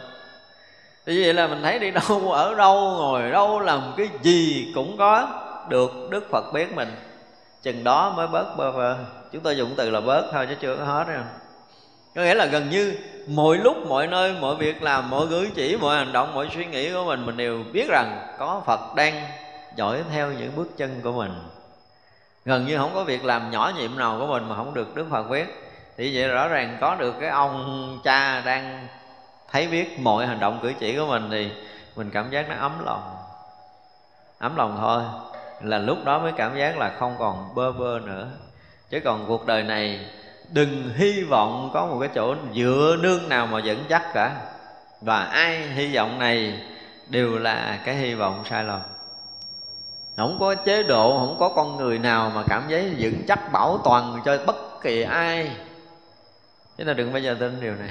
Vì 1.04 1.22
vậy 1.22 1.34
là 1.34 1.46
mình 1.46 1.62
thấy 1.62 1.78
đi 1.78 1.90
đâu, 1.90 2.32
ở 2.32 2.54
đâu, 2.54 2.74
ngồi 2.74 3.30
đâu, 3.30 3.60
làm 3.60 3.94
cái 3.96 4.08
gì 4.22 4.72
cũng 4.74 4.96
có 4.98 5.28
được 5.68 5.90
đức 6.10 6.30
phật 6.30 6.52
biết 6.52 6.74
mình. 6.74 6.96
Chừng 7.62 7.84
đó 7.84 8.12
mới 8.16 8.26
bớt 8.26 8.56
bơ 8.56 8.72
vơ. 8.72 8.96
Chúng 9.32 9.42
tôi 9.42 9.56
dùng 9.56 9.74
từ 9.76 9.90
là 9.90 10.00
bớt 10.00 10.30
thôi 10.32 10.46
chứ 10.48 10.54
chưa 10.60 10.76
có 10.76 10.84
hết 10.84 11.04
đâu 11.08 11.22
có 12.16 12.22
nghĩa 12.22 12.34
là 12.34 12.46
gần 12.46 12.70
như 12.70 12.94
mọi 13.26 13.56
lúc 13.56 13.76
mọi 13.88 14.06
nơi 14.06 14.34
mọi 14.40 14.56
việc 14.56 14.82
làm 14.82 15.10
mọi 15.10 15.26
cử 15.30 15.48
chỉ 15.54 15.76
mọi 15.76 15.96
hành 15.96 16.12
động 16.12 16.34
mọi 16.34 16.48
suy 16.54 16.66
nghĩ 16.66 16.92
của 16.92 17.04
mình 17.04 17.26
mình 17.26 17.36
đều 17.36 17.64
biết 17.72 17.88
rằng 17.88 18.36
có 18.38 18.62
phật 18.66 18.94
đang 18.94 19.22
dõi 19.76 20.02
theo 20.10 20.32
những 20.32 20.56
bước 20.56 20.68
chân 20.76 21.00
của 21.02 21.12
mình. 21.12 21.32
Gần 22.44 22.66
như 22.66 22.78
không 22.78 22.90
có 22.94 23.04
việc 23.04 23.24
làm 23.24 23.50
nhỏ 23.50 23.72
nhiệm 23.76 23.98
nào 23.98 24.16
của 24.20 24.26
mình 24.26 24.48
mà 24.48 24.56
không 24.56 24.74
được 24.74 24.94
đức 24.94 25.06
phật 25.10 25.30
biết 25.30 25.65
thì 25.96 26.16
vậy 26.16 26.28
rõ 26.28 26.48
ràng 26.48 26.78
có 26.80 26.94
được 26.94 27.14
cái 27.20 27.30
ông 27.30 27.98
cha 28.04 28.40
đang 28.40 28.88
thấy 29.52 29.68
biết 29.68 30.00
mọi 30.00 30.26
hành 30.26 30.40
động 30.40 30.58
cử 30.62 30.72
chỉ 30.78 30.96
của 30.96 31.06
mình 31.06 31.28
thì 31.30 31.50
mình 31.96 32.10
cảm 32.10 32.30
giác 32.30 32.48
nó 32.48 32.54
ấm 32.54 32.84
lòng. 32.84 33.16
Ấm 34.38 34.56
lòng 34.56 34.76
thôi, 34.80 35.02
là 35.60 35.78
lúc 35.78 36.04
đó 36.04 36.18
mới 36.18 36.32
cảm 36.36 36.58
giác 36.58 36.78
là 36.78 36.92
không 36.98 37.16
còn 37.18 37.54
bơ 37.54 37.72
vơ 37.72 38.00
nữa. 38.04 38.28
Chứ 38.90 39.00
còn 39.04 39.24
cuộc 39.26 39.46
đời 39.46 39.62
này, 39.62 40.06
đừng 40.48 40.90
hy 40.96 41.22
vọng 41.22 41.70
có 41.74 41.86
một 41.86 41.98
cái 42.00 42.08
chỗ 42.14 42.34
dựa 42.54 42.96
nương 43.00 43.28
nào 43.28 43.46
mà 43.46 43.60
dẫn 43.60 43.84
chắc 43.88 44.02
cả. 44.14 44.36
Và 45.00 45.24
ai 45.24 45.68
hy 45.68 45.96
vọng 45.96 46.18
này 46.18 46.60
đều 47.08 47.38
là 47.38 47.78
cái 47.84 47.94
hy 47.94 48.14
vọng 48.14 48.42
sai 48.50 48.64
lầm. 48.64 48.80
Không 50.16 50.36
có 50.40 50.54
chế 50.54 50.82
độ, 50.82 51.18
không 51.18 51.36
có 51.38 51.48
con 51.48 51.76
người 51.76 51.98
nào 51.98 52.32
mà 52.34 52.42
cảm 52.48 52.62
thấy 52.68 52.94
vững 52.98 53.22
chắc 53.28 53.52
bảo 53.52 53.78
toàn 53.84 54.20
cho 54.24 54.38
bất 54.46 54.56
kỳ 54.82 55.02
ai 55.02 55.50
chúng 56.78 56.86
ta 56.86 56.92
đừng 56.92 57.12
bao 57.12 57.20
giờ 57.22 57.36
tin 57.40 57.60
điều 57.60 57.74
này. 57.74 57.90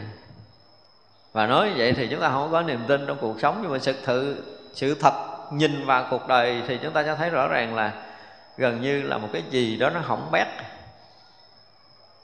Và 1.33 1.47
nói 1.47 1.69
như 1.69 1.73
vậy 1.77 1.93
thì 1.93 2.07
chúng 2.07 2.21
ta 2.21 2.29
không 2.29 2.51
có 2.51 2.61
niềm 2.61 2.79
tin 2.87 3.07
trong 3.07 3.17
cuộc 3.21 3.39
sống 3.39 3.59
Nhưng 3.61 3.71
mà 3.71 3.79
sự 3.79 3.93
thử 4.03 4.35
sự 4.73 4.95
thật 4.95 5.13
nhìn 5.51 5.85
vào 5.85 6.07
cuộc 6.09 6.27
đời 6.27 6.61
Thì 6.67 6.79
chúng 6.83 6.93
ta 6.93 7.03
sẽ 7.03 7.15
thấy 7.15 7.29
rõ 7.29 7.47
ràng 7.47 7.75
là 7.75 7.93
Gần 8.57 8.81
như 8.81 9.01
là 9.01 9.17
một 9.17 9.27
cái 9.33 9.43
gì 9.49 9.77
đó 9.77 9.89
nó 9.89 9.99
hỏng 9.99 10.29
bét. 10.31 10.47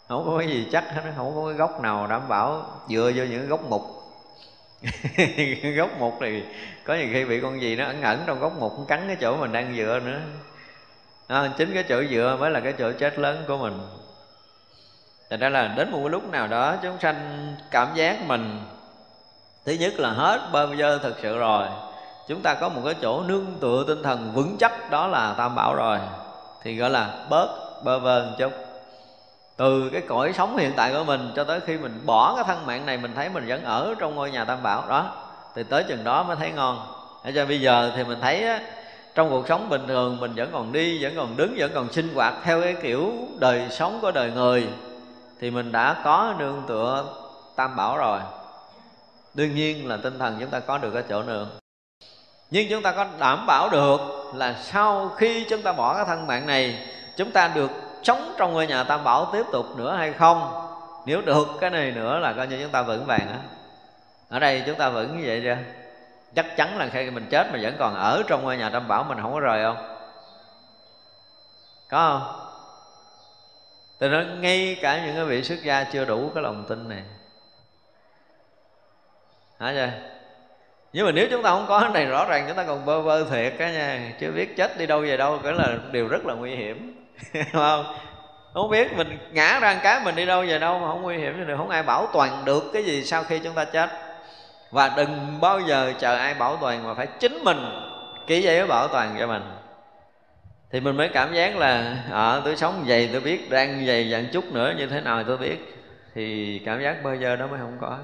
Không 0.07 0.25
có 0.25 0.37
cái 0.37 0.47
gì 0.47 0.67
chắc 0.71 0.83
hết 0.93 1.01
Không 1.17 1.35
có 1.35 1.47
cái 1.47 1.53
gốc 1.53 1.81
nào 1.81 2.07
đảm 2.07 2.27
bảo 2.27 2.65
Dựa 2.89 3.11
vô 3.15 3.23
những 3.23 3.47
gốc 3.47 3.63
mục. 3.69 4.01
Gốc 5.75 5.89
mục 5.99 6.17
thì 6.21 6.43
có 6.83 6.95
nhiều 6.95 7.07
khi 7.13 7.25
bị 7.25 7.39
con 7.41 7.61
gì 7.61 7.75
nó 7.75 7.85
ẩn 7.85 8.01
ẩn 8.01 8.23
trong 8.25 8.39
gốc 8.39 8.53
mục 8.59 8.87
cắn 8.87 9.03
cái 9.07 9.15
chỗ 9.21 9.37
mình 9.37 9.51
đang 9.51 9.75
dựa 9.75 9.99
nữa. 10.05 10.19
À, 11.27 11.53
chính 11.57 11.73
cái 11.73 11.83
chỗ 11.89 12.03
dựa 12.03 12.37
mới 12.39 12.51
là 12.51 12.59
cái 12.59 12.73
chỗ 12.77 12.91
chết 12.91 13.19
lớn 13.19 13.43
của 13.47 13.57
mình. 13.57 13.79
Thành 15.31 15.39
ra 15.39 15.49
là 15.49 15.67
đến 15.77 15.91
một 15.91 15.99
cái 16.01 16.09
lúc 16.09 16.31
nào 16.31 16.47
đó 16.47 16.75
chúng 16.83 16.99
sanh 16.99 17.55
cảm 17.71 17.87
giác 17.95 18.21
mình 18.27 18.59
Thứ 19.65 19.71
nhất 19.71 19.93
là 19.99 20.09
hết 20.09 20.39
bơ 20.51 20.67
vơ 20.67 20.97
thực 20.97 21.15
sự 21.21 21.37
rồi. 21.37 21.65
Chúng 22.27 22.41
ta 22.41 22.53
có 22.53 22.69
một 22.69 22.81
cái 22.85 22.95
chỗ 23.01 23.23
nương 23.23 23.45
tựa 23.61 23.83
tinh 23.87 24.03
thần 24.03 24.31
vững 24.33 24.57
chắc 24.59 24.91
đó 24.91 25.07
là 25.07 25.33
Tam 25.37 25.55
Bảo 25.55 25.75
rồi 25.75 25.97
Thì 26.63 26.75
gọi 26.75 26.89
là 26.89 27.25
bớt 27.29 27.47
bơ 27.83 27.99
vơ 27.99 28.25
một 28.25 28.35
chút. 28.37 28.51
Từ 29.57 29.89
cái 29.93 30.01
cõi 30.07 30.33
sống 30.33 30.57
hiện 30.57 30.73
tại 30.75 30.93
của 30.93 31.03
mình 31.03 31.31
cho 31.35 31.43
tới 31.43 31.59
khi 31.59 31.77
mình 31.77 32.01
bỏ 32.05 32.35
cái 32.35 32.43
thân 32.47 32.65
mạng 32.65 32.85
này 32.85 32.97
mình 32.97 33.11
thấy 33.15 33.29
mình 33.29 33.47
vẫn 33.47 33.63
ở 33.63 33.95
trong 33.99 34.15
ngôi 34.15 34.31
nhà 34.31 34.45
tam 34.45 34.63
bảo 34.63 34.83
đó 34.89 35.11
thì 35.55 35.63
tới 35.63 35.83
chừng 35.83 36.03
đó 36.03 36.23
mới 36.23 36.35
thấy 36.35 36.51
ngon. 36.51 36.79
Để 37.25 37.31
cho 37.35 37.45
bây 37.45 37.61
giờ 37.61 37.91
thì 37.95 38.03
mình 38.03 38.17
thấy 38.21 38.43
á, 38.43 38.59
trong 39.15 39.29
cuộc 39.29 39.47
sống 39.47 39.69
bình 39.69 39.87
thường 39.87 40.17
mình 40.19 40.33
vẫn 40.35 40.49
còn 40.51 40.71
đi 40.71 41.03
vẫn 41.03 41.13
còn 41.15 41.37
đứng 41.37 41.55
vẫn 41.57 41.71
còn 41.73 41.91
sinh 41.91 42.13
hoạt 42.15 42.33
theo 42.43 42.61
cái 42.61 42.75
kiểu 42.81 43.13
đời 43.39 43.67
sống 43.69 43.99
của 44.01 44.11
đời 44.11 44.31
người 44.31 44.67
thì 45.41 45.51
mình 45.51 45.71
đã 45.71 46.01
có 46.03 46.35
nương 46.39 46.63
tựa 46.67 47.05
tam 47.55 47.75
bảo 47.75 47.97
rồi. 47.97 48.19
Đương 49.33 49.55
nhiên 49.55 49.87
là 49.87 49.97
tinh 49.97 50.19
thần 50.19 50.37
chúng 50.39 50.49
ta 50.49 50.59
có 50.59 50.77
được 50.77 50.91
cái 50.91 51.03
chỗ 51.09 51.23
nương. 51.23 51.49
Nhưng 52.51 52.69
chúng 52.69 52.81
ta 52.81 52.91
có 52.91 53.05
đảm 53.19 53.45
bảo 53.45 53.69
được 53.69 53.99
là 54.35 54.55
sau 54.63 55.09
khi 55.09 55.45
chúng 55.49 55.61
ta 55.61 55.73
bỏ 55.73 55.95
cái 55.95 56.05
thân 56.05 56.27
mạng 56.27 56.45
này, 56.45 56.87
chúng 57.17 57.31
ta 57.31 57.47
được 57.47 57.71
sống 58.03 58.33
trong 58.37 58.53
ngôi 58.53 58.67
nhà 58.67 58.83
tam 58.83 59.03
bảo 59.03 59.29
tiếp 59.33 59.43
tục 59.51 59.65
nữa 59.77 59.95
hay 59.95 60.13
không? 60.13 60.67
Nếu 61.05 61.21
được, 61.21 61.47
cái 61.59 61.69
này 61.69 61.91
nữa 61.91 62.19
là 62.19 62.33
coi 62.33 62.47
như 62.47 62.59
chúng 62.63 62.71
ta 62.71 62.81
vững 62.81 63.05
vàng 63.05 63.27
á. 63.29 63.39
Ở 64.29 64.39
đây 64.39 64.63
chúng 64.65 64.75
ta 64.75 64.89
vẫn 64.89 65.17
như 65.17 65.23
vậy 65.27 65.41
chưa? 65.43 65.57
Chắc 66.35 66.57
chắn 66.57 66.77
là 66.77 66.87
khi 66.93 67.09
mình 67.09 67.27
chết 67.29 67.47
mà 67.53 67.59
vẫn 67.61 67.75
còn 67.79 67.95
ở 67.95 68.23
trong 68.27 68.43
ngôi 68.43 68.57
nhà 68.57 68.69
tam 68.69 68.87
bảo 68.87 69.03
mình 69.03 69.17
không 69.21 69.33
có 69.33 69.39
rời 69.39 69.63
không? 69.63 69.97
Có 71.89 72.19
không? 72.19 72.40
Tôi 74.01 74.09
nói, 74.09 74.25
ngay 74.39 74.77
cả 74.81 75.05
những 75.05 75.15
cái 75.15 75.25
vị 75.25 75.43
xuất 75.43 75.63
gia 75.63 75.83
chưa 75.83 76.05
đủ 76.05 76.31
cái 76.35 76.43
lòng 76.43 76.65
tin 76.69 76.89
này. 76.89 77.03
Hả 79.59 79.73
chưa? 79.73 79.89
Nhưng 80.93 81.05
mà 81.05 81.11
nếu 81.11 81.27
chúng 81.31 81.43
ta 81.43 81.49
không 81.49 81.65
có 81.67 81.79
cái 81.79 81.89
này, 81.89 82.05
rõ 82.05 82.25
ràng 82.25 82.45
chúng 82.47 82.57
ta 82.57 82.63
còn 82.63 82.85
bơ 82.85 83.01
vơ 83.01 83.23
thiệt 83.23 83.59
á 83.59 83.71
nha. 83.71 84.13
Chứ 84.19 84.31
biết 84.31 84.57
chết 84.57 84.77
đi 84.77 84.85
đâu 84.85 85.01
về 85.01 85.17
đâu, 85.17 85.39
Cái 85.43 85.53
là 85.53 85.77
điều 85.91 86.07
rất 86.07 86.25
là 86.25 86.33
nguy 86.33 86.55
hiểm. 86.55 87.05
Đúng 87.33 87.43
không? 87.53 87.95
không 88.53 88.69
biết 88.69 88.97
mình 88.97 89.17
ngã 89.31 89.59
ra 89.59 89.79
cái 89.83 90.01
mình 90.05 90.15
đi 90.15 90.25
đâu 90.25 90.45
về 90.47 90.59
đâu 90.59 90.79
mà 90.79 90.87
không 90.87 91.01
nguy 91.01 91.17
hiểm, 91.17 91.33
thì 91.37 91.45
được 91.45 91.55
không 91.57 91.69
ai 91.69 91.83
bảo 91.83 92.07
toàn 92.13 92.45
được 92.45 92.63
cái 92.73 92.83
gì 92.83 93.03
sau 93.03 93.23
khi 93.23 93.39
chúng 93.39 93.53
ta 93.53 93.65
chết. 93.65 93.89
Và 94.71 94.93
đừng 94.97 95.37
bao 95.41 95.59
giờ 95.59 95.93
chờ 95.99 96.15
ai 96.15 96.33
bảo 96.33 96.57
toàn 96.61 96.83
mà 96.83 96.93
phải 96.93 97.07
chính 97.19 97.43
mình 97.43 97.57
ký 98.27 98.41
giấy 98.41 98.67
bảo 98.67 98.87
toàn 98.87 99.15
cho 99.19 99.27
mình 99.27 99.41
thì 100.71 100.79
mình 100.79 100.97
mới 100.97 101.09
cảm 101.09 101.33
giác 101.33 101.57
là 101.57 102.03
ở 102.11 102.37
à, 102.37 102.41
tôi 102.45 102.57
sống 102.57 102.83
vậy 102.87 103.09
tôi 103.11 103.21
biết 103.21 103.49
đang 103.49 103.83
vậy 103.85 104.09
dạng 104.11 104.25
chút 104.31 104.53
nữa 104.53 104.73
như 104.77 104.87
thế 104.87 105.01
nào 105.01 105.23
tôi 105.23 105.37
biết. 105.37 105.75
Thì 106.15 106.59
cảm 106.65 106.81
giác 106.81 107.03
bao 107.03 107.15
giờ 107.15 107.35
đó 107.35 107.47
mới 107.47 107.59
không 107.59 107.77
có. 107.81 107.97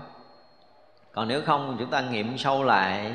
Còn 1.11 1.27
nếu 1.27 1.41
không 1.45 1.75
chúng 1.79 1.89
ta 1.89 2.01
nghiệm 2.01 2.37
sâu 2.37 2.63
lại 2.63 3.11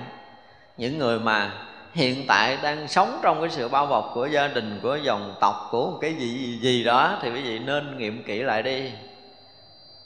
những 0.77 0.99
người 0.99 1.19
mà 1.19 1.51
hiện 1.93 2.25
tại 2.29 2.59
đang 2.63 2.89
sống 2.89 3.21
trong 3.23 3.41
cái 3.41 3.51
sự 3.51 3.69
bao 3.69 3.87
bọc 3.87 4.11
của 4.15 4.27
gia 4.27 4.49
đình 4.49 4.81
của 4.83 4.97
dòng 4.97 5.35
tộc 5.41 5.69
của 5.71 5.91
một 5.91 5.99
cái 6.01 6.15
gì 6.15 6.29
gì, 6.29 6.59
gì 6.59 6.85
đó 6.85 7.19
thì 7.23 7.31
quý 7.31 7.43
vị 7.43 7.59
nên 7.59 7.99
nghiệm 7.99 8.23
kỹ 8.23 8.43
lại 8.43 8.63
đi. 8.63 8.93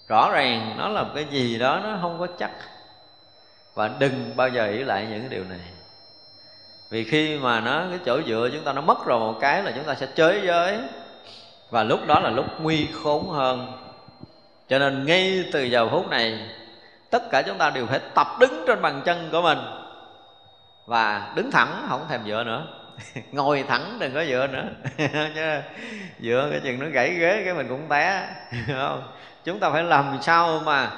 Rõ 0.08 0.30
ràng 0.32 0.74
nó 0.78 0.88
là 0.88 1.02
một 1.02 1.10
cái 1.14 1.24
gì 1.30 1.58
đó 1.58 1.80
nó 1.84 1.98
không 2.00 2.18
có 2.18 2.26
chắc. 2.38 2.50
Và 3.74 3.90
đừng 3.98 4.32
bao 4.36 4.48
giờ 4.48 4.66
ý 4.66 4.78
lại 4.78 5.06
những 5.10 5.30
điều 5.30 5.44
này 5.44 5.75
vì 6.90 7.04
khi 7.04 7.38
mà 7.38 7.60
nó, 7.60 7.84
cái 7.90 7.98
chỗ 8.06 8.20
dựa 8.26 8.50
chúng 8.52 8.64
ta 8.64 8.72
nó 8.72 8.80
mất 8.80 9.06
rồi 9.06 9.20
một 9.20 9.38
cái 9.40 9.62
là 9.62 9.72
chúng 9.74 9.84
ta 9.84 9.94
sẽ 9.94 10.06
chới 10.14 10.40
giới. 10.46 10.78
Và 11.70 11.82
lúc 11.82 12.06
đó 12.06 12.20
là 12.20 12.30
lúc 12.30 12.46
nguy 12.60 12.88
khốn 13.02 13.28
hơn. 13.28 13.72
Cho 14.68 14.78
nên 14.78 15.06
ngay 15.06 15.44
từ 15.52 15.62
giờ 15.62 15.88
phút 15.88 16.08
này, 16.10 16.48
tất 17.10 17.30
cả 17.30 17.42
chúng 17.42 17.58
ta 17.58 17.70
đều 17.70 17.86
phải 17.86 18.00
tập 18.14 18.26
đứng 18.40 18.64
trên 18.66 18.82
bàn 18.82 19.02
chân 19.04 19.28
của 19.32 19.42
mình. 19.42 19.58
Và 20.86 21.32
đứng 21.36 21.50
thẳng, 21.50 21.86
không 21.88 22.06
thèm 22.08 22.20
dựa 22.26 22.44
nữa. 22.44 22.66
Ngồi 23.32 23.64
thẳng 23.68 23.96
đừng 24.00 24.14
có 24.14 24.24
dựa 24.24 24.46
nữa. 24.46 24.64
Chứ 25.34 25.60
dựa 26.20 26.48
cái 26.50 26.60
chừng 26.64 26.80
nó 26.80 26.86
gãy 26.86 27.10
ghế 27.10 27.42
cái 27.44 27.54
mình 27.54 27.68
cũng 27.68 27.88
té 27.88 28.28
không? 28.66 29.02
Chúng 29.44 29.58
ta 29.58 29.70
phải 29.70 29.82
làm 29.82 30.18
sao 30.22 30.60
mà 30.64 30.90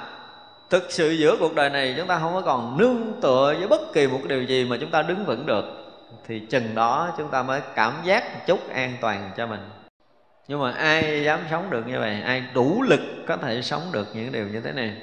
thực 0.69 0.91
sự 0.91 1.11
giữa 1.11 1.35
cuộc 1.39 1.55
đời 1.55 1.69
này 1.69 1.93
chúng 1.97 2.07
ta 2.07 2.19
không 2.19 2.33
có 2.33 2.41
còn 2.41 2.77
nương 2.77 3.21
tựa 3.21 3.55
với 3.59 3.67
bất 3.67 3.93
kỳ 3.93 4.07
một 4.07 4.19
điều 4.27 4.43
gì 4.43 4.65
mà 4.65 4.77
chúng 4.81 4.91
ta 4.91 5.01
đứng 5.01 5.25
vững 5.25 5.45
được 5.45 5.78
thì 6.27 6.39
chừng 6.39 6.75
đó 6.75 7.13
chúng 7.17 7.27
ta 7.27 7.43
mới 7.43 7.61
cảm 7.75 7.93
giác 8.03 8.33
một 8.33 8.39
chút 8.47 8.69
an 8.73 8.97
toàn 9.01 9.31
cho 9.37 9.47
mình. 9.47 9.69
Nhưng 10.47 10.61
mà 10.61 10.71
ai 10.71 11.23
dám 11.23 11.39
sống 11.51 11.69
được 11.69 11.87
như 11.87 11.99
vậy? 11.99 12.21
Ai 12.21 12.43
đủ 12.53 12.81
lực 12.81 12.99
có 13.27 13.37
thể 13.37 13.61
sống 13.61 13.81
được 13.91 14.07
những 14.13 14.31
điều 14.31 14.47
như 14.47 14.61
thế 14.61 14.71
này? 14.71 14.93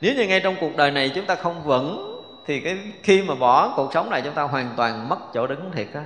Nếu 0.00 0.14
như 0.14 0.26
ngay 0.26 0.40
trong 0.40 0.56
cuộc 0.60 0.76
đời 0.76 0.90
này 0.90 1.12
chúng 1.14 1.26
ta 1.26 1.34
không 1.34 1.62
vững, 1.64 2.22
thì 2.46 2.60
cái 2.60 2.78
khi 3.02 3.22
mà 3.22 3.34
bỏ 3.34 3.72
cuộc 3.76 3.90
sống 3.94 4.10
này 4.10 4.22
chúng 4.22 4.34
ta 4.34 4.42
hoàn 4.42 4.74
toàn 4.76 5.08
mất 5.08 5.18
chỗ 5.34 5.46
đứng 5.46 5.70
thiệt 5.72 5.86
á. 5.94 6.04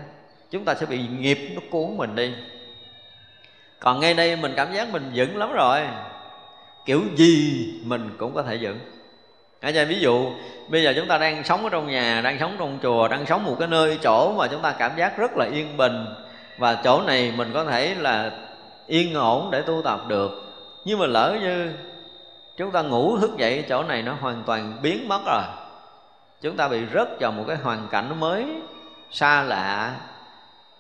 Chúng 0.51 0.64
ta 0.64 0.74
sẽ 0.74 0.86
bị 0.86 1.01
nghiệp 1.18 1.39
nó 1.55 1.60
cuốn 1.70 1.97
mình 1.97 2.14
đi. 2.14 2.35
Còn 3.81 4.01
ngay 4.01 4.14
đây 4.14 4.36
mình 4.36 4.52
cảm 4.56 4.72
giác 4.72 4.89
mình 4.89 5.10
vững 5.14 5.36
lắm 5.36 5.52
rồi. 5.52 5.81
Kiểu 6.86 7.02
gì 7.16 7.66
mình 7.85 8.10
cũng 8.18 8.35
có 8.35 8.43
thể 8.43 8.59
vững 8.60 8.78
cả 9.61 9.70
nhà, 9.70 9.85
ví 9.85 10.01
dụ, 10.01 10.31
bây 10.69 10.82
giờ 10.82 10.93
chúng 10.97 11.09
ta 11.09 11.19
đang 11.19 11.45
sống 11.45 11.65
ở 11.65 11.70
trong 11.70 11.87
nhà, 11.87 12.20
đang 12.20 12.39
sống 12.41 12.57
trong 12.59 12.78
chùa, 12.82 13.09
đang 13.09 13.27
sống 13.27 13.45
một 13.45 13.57
cái 13.59 13.69
nơi 13.69 13.99
chỗ 14.03 14.32
mà 14.32 14.49
chúng 14.49 14.62
ta 14.62 14.73
cảm 14.73 14.97
giác 14.97 15.19
rất 15.19 15.37
là 15.37 15.47
yên 15.53 15.77
bình. 15.77 16.07
Và 16.59 16.74
chỗ 16.74 17.03
này 17.03 17.32
mình 17.37 17.51
có 17.55 17.65
thể 17.65 17.95
là 17.95 18.31
yên 18.87 19.15
ổn 19.15 19.51
để 19.51 19.62
tu 19.62 19.82
tập 19.82 20.01
được. 20.09 20.43
Nhưng 20.85 20.99
mà 20.99 21.07
lỡ 21.07 21.37
như 21.41 21.73
chúng 22.57 22.70
ta 22.70 22.82
ngủ 22.82 23.19
thức 23.19 23.31
dậy 23.37 23.65
chỗ 23.69 23.82
này 23.82 24.03
nó 24.03 24.15
hoàn 24.20 24.43
toàn 24.47 24.78
biến 24.82 25.09
mất 25.09 25.20
rồi. 25.27 25.43
Chúng 26.41 26.57
ta 26.57 26.69
bị 26.69 26.81
rớt 26.95 27.09
vào 27.20 27.32
một 27.32 27.45
cái 27.47 27.57
hoàn 27.57 27.89
cảnh 27.91 28.20
mới, 28.20 28.47
xa 29.11 29.43
lạ. 29.43 29.97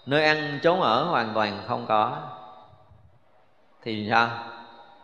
Nơi 0.06 0.24
ăn 0.24 0.58
chốn 0.62 0.80
ở 0.80 1.04
hoàn 1.04 1.34
toàn 1.34 1.62
không 1.68 1.86
có. 1.86 2.16
Thì 3.82 4.06
sao? 4.10 4.28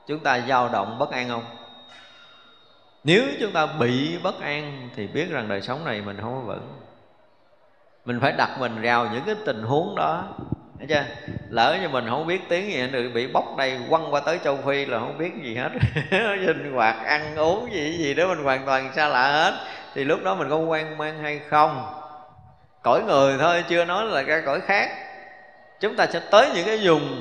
Chúng 0.07 0.19
ta 0.19 0.41
dao 0.49 0.69
động 0.69 0.99
bất 0.99 1.11
an 1.11 1.29
không? 1.29 1.45
Nếu 3.07 3.25
chúng 3.41 3.53
ta 3.53 3.67
bị 3.67 4.19
bất 4.23 4.41
an 4.41 4.89
thì 4.97 5.07
biết 5.07 5.31
rằng 5.31 5.49
đời 5.49 5.63
sống 5.63 5.85
này 5.85 6.03
mình 6.07 6.17
không 6.21 6.35
có 6.35 6.53
vững. 6.53 6.81
Mình 8.05 8.21
phải 8.21 8.33
đặt 8.33 8.57
mình 8.61 8.83
vào 8.83 9.09
những 9.13 9.23
cái 9.27 9.35
tình 9.47 9.63
huống 9.63 9.95
đó. 9.97 10.25
Thấy 10.79 10.87
chưa? 10.89 11.05
Lỡ 11.49 11.79
như 11.83 11.89
mình 11.89 12.07
không 12.09 12.27
biết 12.27 12.41
tiếng 12.49 12.73
gì 12.73 12.89
được 12.93 13.11
bị 13.15 13.27
bóc 13.27 13.45
đây 13.59 13.79
quăng 13.91 14.15
qua 14.15 14.21
tới 14.21 14.39
châu 14.45 14.57
Phi 14.57 14.85
là 14.85 14.99
không 14.99 15.19
biết 15.19 15.33
gì 15.43 15.57
hết. 15.57 15.71
Sinh 16.47 16.73
hoạt, 16.75 16.97
ăn 17.05 17.37
uống 17.37 17.73
gì 17.73 17.97
gì 17.99 18.15
đó 18.15 18.27
mình 18.29 18.45
hoàn 18.45 18.67
toàn 18.67 18.93
xa 18.97 19.09
lạ 19.09 19.33
hết. 19.33 19.55
Thì 19.95 20.05
lúc 20.05 20.23
đó 20.25 20.35
mình 20.35 20.51
có 20.51 20.57
quan 20.57 20.99
mang 20.99 21.23
hay 21.23 21.41
không? 21.49 21.87
Cõi 22.83 23.03
người 23.07 23.39
thôi 23.39 23.65
chưa 23.69 23.85
nói 23.85 24.05
là 24.05 24.23
cái 24.23 24.43
cõi 24.47 24.61
khác. 24.61 24.91
Chúng 25.81 25.97
ta 25.97 26.07
sẽ 26.07 26.21
tới 26.31 26.51
những 26.55 26.67
cái 26.67 26.79
vùng 26.83 27.21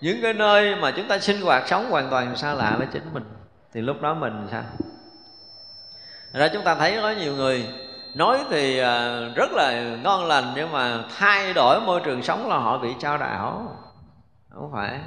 Những 0.00 0.22
cái 0.22 0.34
nơi 0.34 0.76
mà 0.76 0.90
chúng 0.90 1.08
ta 1.08 1.18
sinh 1.18 1.40
hoạt 1.40 1.68
sống 1.68 1.90
hoàn 1.90 2.10
toàn 2.10 2.36
xa 2.36 2.54
lạ 2.54 2.74
với 2.78 2.86
chính 2.92 3.14
mình. 3.14 3.24
Thì 3.74 3.80
lúc 3.80 4.02
đó 4.02 4.14
mình 4.14 4.46
sao? 4.50 4.62
Ra 6.40 6.48
chúng 6.48 6.62
ta 6.62 6.74
thấy 6.74 6.98
có 7.02 7.10
nhiều 7.10 7.32
người 7.32 7.66
nói 8.14 8.38
thì 8.50 8.78
à, 8.78 9.20
rất 9.34 9.52
là 9.52 9.72
ngon 10.02 10.24
lành, 10.24 10.44
nhưng 10.56 10.72
mà 10.72 10.98
thay 11.18 11.52
đổi 11.52 11.80
môi 11.80 12.00
trường 12.00 12.22
sống 12.22 12.48
là 12.48 12.56
họ 12.56 12.78
bị 12.78 12.88
trao 13.00 13.18
đảo. 13.18 13.76
Không 14.54 14.70
phải. 14.72 14.98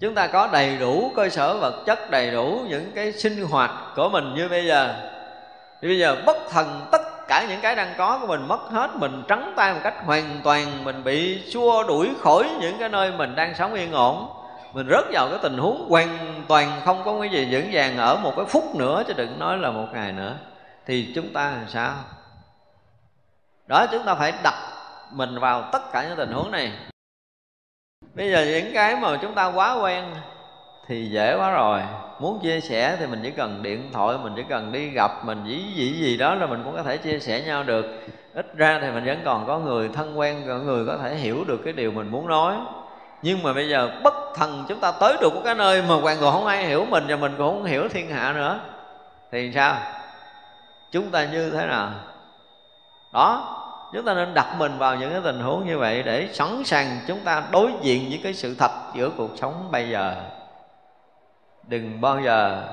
Chúng 0.00 0.14
ta 0.14 0.26
có 0.26 0.48
đầy 0.52 0.76
đủ 0.76 1.12
cơ 1.16 1.28
sở 1.28 1.56
vật 1.56 1.82
chất, 1.86 2.10
đầy 2.10 2.30
đủ 2.30 2.60
những 2.68 2.92
cái 2.94 3.12
sinh 3.12 3.44
hoạt 3.50 3.70
của 3.96 4.08
mình 4.08 4.34
như 4.34 4.48
bây 4.48 4.66
giờ. 4.66 4.94
Thì 5.82 5.88
bây 5.88 5.98
giờ 5.98 6.16
bất 6.26 6.36
thần 6.50 6.86
tất 6.92 7.02
cả 7.28 7.46
những 7.48 7.60
cái 7.60 7.76
đang 7.76 7.94
có 7.98 8.18
của 8.18 8.26
mình 8.26 8.48
mất 8.48 8.60
hết, 8.70 8.90
mình 8.94 9.22
trắng 9.28 9.52
tay 9.56 9.74
một 9.74 9.80
cách 9.82 9.94
hoàn 10.04 10.40
toàn, 10.44 10.84
mình 10.84 11.04
bị 11.04 11.42
xua 11.50 11.84
đuổi 11.88 12.10
khỏi 12.20 12.48
những 12.60 12.78
cái 12.78 12.88
nơi 12.88 13.12
mình 13.12 13.34
đang 13.34 13.54
sống 13.54 13.74
yên 13.74 13.92
ổn. 13.92 14.28
Mình 14.72 14.88
rớt 14.90 15.04
vào 15.12 15.28
cái 15.28 15.38
tình 15.42 15.58
huống 15.58 15.86
hoàn 15.90 16.42
toàn 16.48 16.80
không 16.84 17.02
có 17.04 17.20
cái 17.20 17.28
gì 17.28 17.48
vững 17.50 17.68
vàng 17.72 17.96
ở 17.96 18.16
một 18.16 18.32
cái 18.36 18.44
phút 18.44 18.76
nữa, 18.76 19.02
chứ 19.06 19.12
đừng 19.16 19.38
nói 19.38 19.58
là 19.58 19.70
một 19.70 19.86
ngày 19.92 20.12
nữa 20.12 20.34
thì 20.86 21.12
chúng 21.14 21.32
ta 21.32 21.50
làm 21.50 21.68
sao? 21.68 21.94
Đó, 23.66 23.86
chúng 23.92 24.04
ta 24.04 24.14
phải 24.14 24.32
đặt 24.42 24.54
mình 25.10 25.38
vào 25.38 25.68
tất 25.72 25.92
cả 25.92 26.04
những 26.08 26.16
tình 26.16 26.32
huống 26.32 26.50
này. 26.50 26.72
Bây 28.14 28.30
giờ 28.30 28.44
những 28.44 28.74
cái 28.74 28.96
mà 28.96 29.18
chúng 29.22 29.34
ta 29.34 29.46
quá 29.46 29.78
quen 29.82 30.04
thì 30.86 31.10
dễ 31.10 31.36
quá 31.36 31.50
rồi. 31.50 31.80
Muốn 32.20 32.40
chia 32.42 32.60
sẻ 32.60 32.96
thì 32.98 33.06
mình 33.06 33.20
chỉ 33.22 33.30
cần 33.30 33.62
điện 33.62 33.90
thoại, 33.92 34.18
mình 34.18 34.32
chỉ 34.36 34.42
cần 34.48 34.72
đi 34.72 34.88
gặp, 34.88 35.10
mình 35.24 35.44
gì 35.46 35.72
gì 35.76 35.92
gì 35.92 36.16
đó 36.16 36.34
là 36.34 36.46
mình 36.46 36.62
cũng 36.64 36.76
có 36.76 36.82
thể 36.82 36.96
chia 36.96 37.18
sẻ 37.18 37.40
nhau 37.40 37.62
được. 37.62 37.84
Ít 38.34 38.46
ra 38.56 38.78
thì 38.82 38.90
mình 38.90 39.04
vẫn 39.04 39.22
còn 39.24 39.46
có 39.46 39.58
người 39.58 39.88
thân 39.88 40.18
quen, 40.18 40.44
có 40.46 40.58
người 40.58 40.86
có 40.86 40.98
thể 41.02 41.14
hiểu 41.14 41.44
được 41.44 41.60
cái 41.64 41.72
điều 41.72 41.90
mình 41.90 42.10
muốn 42.10 42.28
nói. 42.28 42.56
Nhưng 43.22 43.42
mà 43.42 43.52
bây 43.52 43.68
giờ 43.68 44.00
bất 44.02 44.14
thần 44.34 44.64
chúng 44.68 44.80
ta 44.80 44.92
tới 45.00 45.16
được 45.20 45.34
một 45.34 45.40
cái 45.44 45.54
nơi 45.54 45.82
mà 45.82 45.94
hoàn 45.94 46.18
toàn 46.20 46.32
không 46.32 46.46
ai 46.46 46.66
hiểu 46.66 46.84
mình 46.84 47.04
và 47.08 47.16
mình 47.16 47.34
cũng 47.38 47.46
không 47.46 47.64
hiểu 47.64 47.88
thiên 47.88 48.10
hạ 48.10 48.32
nữa, 48.32 48.60
thì 49.32 49.52
sao? 49.54 49.76
Chúng 50.94 51.10
ta 51.10 51.24
như 51.24 51.50
thế 51.50 51.66
nào? 51.66 51.90
Đó 53.12 53.60
chúng 53.92 54.04
ta 54.04 54.14
nên 54.14 54.34
đặt 54.34 54.56
mình 54.58 54.78
vào 54.78 54.96
những 54.96 55.12
cái 55.12 55.20
tình 55.24 55.40
huống 55.40 55.66
như 55.66 55.78
vậy 55.78 56.02
để 56.02 56.28
sẵn 56.32 56.64
sàng 56.64 57.00
chúng 57.06 57.20
ta 57.20 57.42
đối 57.50 57.72
diện 57.82 58.06
với 58.08 58.20
cái 58.22 58.34
sự 58.34 58.54
thật 58.58 58.70
giữa 58.94 59.10
cuộc 59.16 59.30
sống 59.36 59.68
bây 59.70 59.90
giờ. 59.90 60.14
Đừng 61.68 62.00
bao 62.00 62.20
giờ 62.20 62.68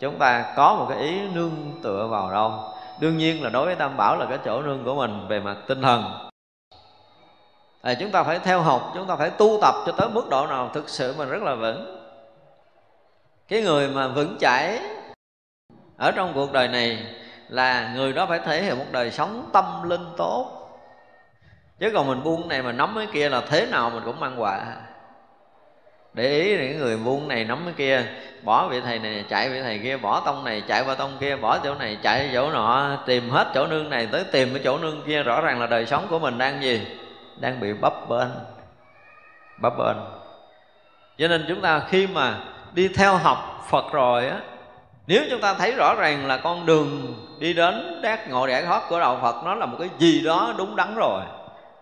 chúng 0.00 0.18
ta 0.18 0.52
có 0.56 0.74
một 0.74 0.86
cái 0.88 0.98
ý 0.98 1.20
nương 1.28 1.80
tựa 1.82 2.06
vào 2.06 2.30
đâu. 2.30 2.52
Đương 3.00 3.18
nhiên 3.18 3.42
là 3.42 3.50
đối 3.50 3.66
với 3.66 3.74
tam 3.74 3.96
bảo 3.96 4.16
là 4.16 4.26
cái 4.26 4.38
chỗ 4.44 4.62
nương 4.62 4.84
của 4.84 4.94
mình 4.94 5.28
về 5.28 5.40
mặt 5.40 5.56
tinh 5.66 5.82
thần. 5.82 6.28
À, 7.82 7.94
chúng 7.94 8.10
ta 8.10 8.22
phải 8.22 8.38
theo 8.38 8.60
học 8.60 8.92
chúng 8.94 9.06
ta 9.06 9.16
phải 9.16 9.30
tu 9.30 9.58
tập 9.62 9.74
cho 9.86 9.92
tới 9.92 10.08
mức 10.08 10.28
độ 10.30 10.46
nào 10.46 10.70
thực 10.74 10.88
sự 10.88 11.14
mình 11.18 11.28
rất 11.28 11.42
là 11.42 11.54
vững. 11.54 11.98
Cái 13.48 13.62
người 13.62 13.88
mà 13.88 14.08
vững 14.08 14.36
chãi 14.40 14.80
ở 15.96 16.10
trong 16.10 16.32
cuộc 16.34 16.52
đời 16.52 16.68
này 16.68 17.06
là 17.52 17.92
người 17.94 18.12
đó 18.12 18.26
phải 18.26 18.38
thể 18.38 18.62
hiện 18.62 18.78
một 18.78 18.84
đời 18.92 19.10
sống 19.10 19.50
tâm 19.52 19.88
linh 19.88 20.06
tốt. 20.16 20.58
Chứ 21.78 21.90
còn 21.94 22.06
mình 22.06 22.22
buông 22.22 22.48
này 22.48 22.62
mà 22.62 22.72
nắm 22.72 22.92
cái 22.96 23.06
kia 23.12 23.28
là 23.28 23.40
thế 23.48 23.66
nào 23.66 23.90
mình 23.90 24.02
cũng 24.04 24.20
mang 24.20 24.42
quả. 24.42 24.60
Để 26.14 26.28
ý 26.28 26.56
những 26.56 26.78
người 26.78 26.96
buông 26.96 27.28
này 27.28 27.44
nắm 27.44 27.62
cái 27.64 27.74
kia, 27.76 28.04
bỏ 28.42 28.68
vị 28.68 28.80
thầy 28.80 28.98
này, 28.98 29.24
chạy 29.28 29.50
vị 29.50 29.62
thầy 29.62 29.78
kia, 29.78 29.96
bỏ 29.96 30.20
tông 30.20 30.44
này, 30.44 30.62
chạy 30.68 30.84
qua 30.86 30.94
tông 30.94 31.16
kia, 31.20 31.36
bỏ 31.36 31.58
chỗ 31.58 31.74
này, 31.74 31.98
chạy 32.02 32.30
chỗ 32.34 32.50
nọ, 32.50 32.98
tìm 33.06 33.30
hết 33.30 33.50
chỗ 33.54 33.66
nương 33.66 33.90
này, 33.90 34.08
tới 34.12 34.24
tìm 34.32 34.48
cái 34.54 34.62
chỗ 34.64 34.78
nương 34.78 35.02
kia, 35.06 35.22
rõ 35.22 35.40
ràng 35.40 35.60
là 35.60 35.66
đời 35.66 35.86
sống 35.86 36.06
của 36.10 36.18
mình 36.18 36.38
đang 36.38 36.62
gì? 36.62 36.86
Đang 37.36 37.60
bị 37.60 37.72
bấp 37.72 38.08
bên 38.08 38.28
bấp 39.58 39.78
bên 39.78 39.96
cho 41.18 41.28
nên 41.28 41.44
chúng 41.48 41.60
ta 41.60 41.80
khi 41.88 42.06
mà 42.06 42.38
đi 42.72 42.88
theo 42.88 43.16
học 43.16 43.66
phật 43.70 43.92
rồi 43.92 44.28
á 44.28 44.36
nếu 45.12 45.24
chúng 45.30 45.40
ta 45.40 45.54
thấy 45.54 45.72
rõ 45.72 45.94
ràng 45.94 46.26
là 46.26 46.36
con 46.36 46.66
đường 46.66 47.14
đi 47.38 47.52
đến 47.52 48.00
đát 48.02 48.28
ngộ 48.28 48.46
giải 48.46 48.62
thoát 48.62 48.82
của 48.88 49.00
đạo 49.00 49.18
phật 49.22 49.44
nó 49.44 49.54
là 49.54 49.66
một 49.66 49.76
cái 49.80 49.88
gì 49.98 50.20
đó 50.24 50.54
đúng 50.58 50.76
đắn 50.76 50.94
rồi, 50.94 51.22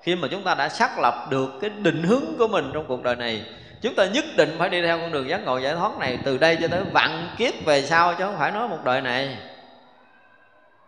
khi 0.02 0.16
mà 0.16 0.28
chúng 0.30 0.42
ta 0.42 0.54
đã 0.54 0.68
xác 0.68 0.98
lập 0.98 1.14
được 1.30 1.50
cái 1.60 1.70
định 1.70 2.02
hướng 2.02 2.24
của 2.38 2.48
mình 2.48 2.70
trong 2.74 2.84
cuộc 2.88 3.02
đời 3.02 3.16
này, 3.16 3.44
chúng 3.82 3.94
ta 3.94 4.06
nhất 4.06 4.24
định 4.36 4.56
phải 4.58 4.68
đi 4.68 4.82
theo 4.82 4.98
con 4.98 5.12
đường 5.12 5.28
giác 5.28 5.44
ngộ 5.44 5.58
giải 5.58 5.74
thoát 5.74 5.98
này 5.98 6.18
từ 6.24 6.38
đây 6.38 6.58
cho 6.60 6.68
tới 6.68 6.80
vạn 6.92 7.28
kiếp 7.36 7.64
về 7.64 7.82
sau 7.82 8.14
chứ 8.14 8.24
không 8.24 8.38
phải 8.38 8.50
nói 8.50 8.68
một 8.68 8.78
đời 8.84 9.00
này. 9.00 9.38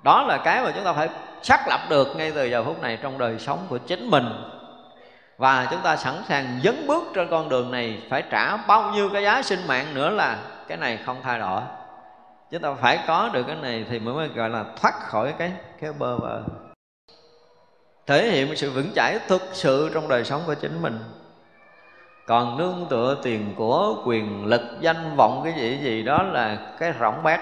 Đó 0.03 0.25
là 0.29 0.39
cái 0.45 0.63
mà 0.63 0.71
chúng 0.75 0.85
ta 0.85 0.93
phải 0.93 1.09
xác 1.43 1.69
lập 1.69 1.81
được 1.91 2.17
ngay 2.17 2.33
từ 2.35 2.45
giờ 2.45 2.65
phút 2.65 2.83
này 2.83 2.99
trong 3.03 3.19
đời 3.19 3.39
sống 3.39 3.59
của 3.69 3.79
chính 3.79 4.11
mình. 4.11 4.27
Và 5.39 5.67
chúng 5.71 5.81
ta 5.81 5.97
sẵn 5.97 6.15
sàng 6.29 6.61
dấn 6.65 6.87
bước 6.87 7.05
trên 7.15 7.29
con 7.29 7.49
đường 7.49 7.71
này 7.71 7.99
phải 8.11 8.23
trả 8.31 8.57
bao 8.57 8.91
nhiêu 8.91 9.11
cái 9.13 9.23
giá 9.23 9.43
sinh 9.43 9.67
mạng 9.67 9.87
nữa 9.95 10.11
là 10.11 10.37
cái 10.69 10.79
này 10.79 10.99
không 11.07 11.17
thay 11.23 11.39
đổi 11.39 11.61
chúng 12.53 12.63
ta 12.63 12.75
phải 12.75 12.99
có 13.07 13.31
được 13.33 13.43
cái 13.47 13.57
này 13.63 13.85
thì 13.91 13.99
mới 13.99 14.29
gọi 14.29 14.51
là 14.51 14.65
thoát 14.81 14.95
khỏi 14.95 15.35
cái 15.39 15.53
cái 15.81 15.93
bơ 15.93 16.17
vơ. 16.17 16.43
Thể 18.07 18.31
hiện 18.31 18.57
sự 18.57 18.71
vững 18.71 18.91
chãi 18.95 19.19
thực 19.29 19.43
sự 19.53 19.91
trong 19.95 20.09
đời 20.09 20.25
sống 20.25 20.43
của 20.47 20.55
chính 20.55 20.83
mình. 20.83 20.99
Còn 22.27 22.59
nương 22.59 22.87
tựa 22.91 23.17
tiền 23.23 23.55
của 23.57 24.03
quyền 24.07 24.47
lực 24.47 24.61
danh 24.81 25.17
vọng 25.17 25.41
cái 25.45 25.53
gì 25.57 25.79
gì 25.83 26.03
đó 26.03 26.23
là 26.23 26.59
cái 26.79 26.93
rỗng 27.01 27.23
bát 27.23 27.41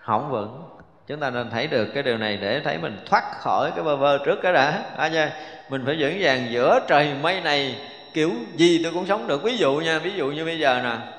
hỏng 0.00 0.30
vững. 0.30 0.62
Chúng 1.06 1.20
ta 1.20 1.30
nên 1.30 1.50
thấy 1.50 1.66
được 1.66 1.88
cái 1.94 2.02
điều 2.02 2.18
này 2.18 2.36
để 2.36 2.60
thấy 2.64 2.78
mình 2.78 2.98
thoát 3.06 3.24
khỏi 3.38 3.70
cái 3.74 3.84
bơ 3.84 3.96
vơ 3.96 4.18
trước 4.24 4.38
cái 4.42 4.52
đã. 4.52 4.82
À, 4.96 5.08
nha. 5.08 5.32
mình 5.68 5.82
phải 5.86 5.96
vững 5.98 6.16
vàng 6.20 6.46
giữa 6.50 6.80
trời 6.88 7.14
mây 7.22 7.40
này 7.40 7.76
kiểu 8.12 8.30
gì 8.56 8.80
tôi 8.82 8.92
cũng 8.92 9.06
sống 9.06 9.28
được. 9.28 9.42
Ví 9.42 9.56
dụ 9.56 9.74
nha 9.74 9.98
ví 9.98 10.10
dụ 10.10 10.26
như 10.26 10.44
bây 10.44 10.58
giờ 10.58 10.80
nè 10.84 11.15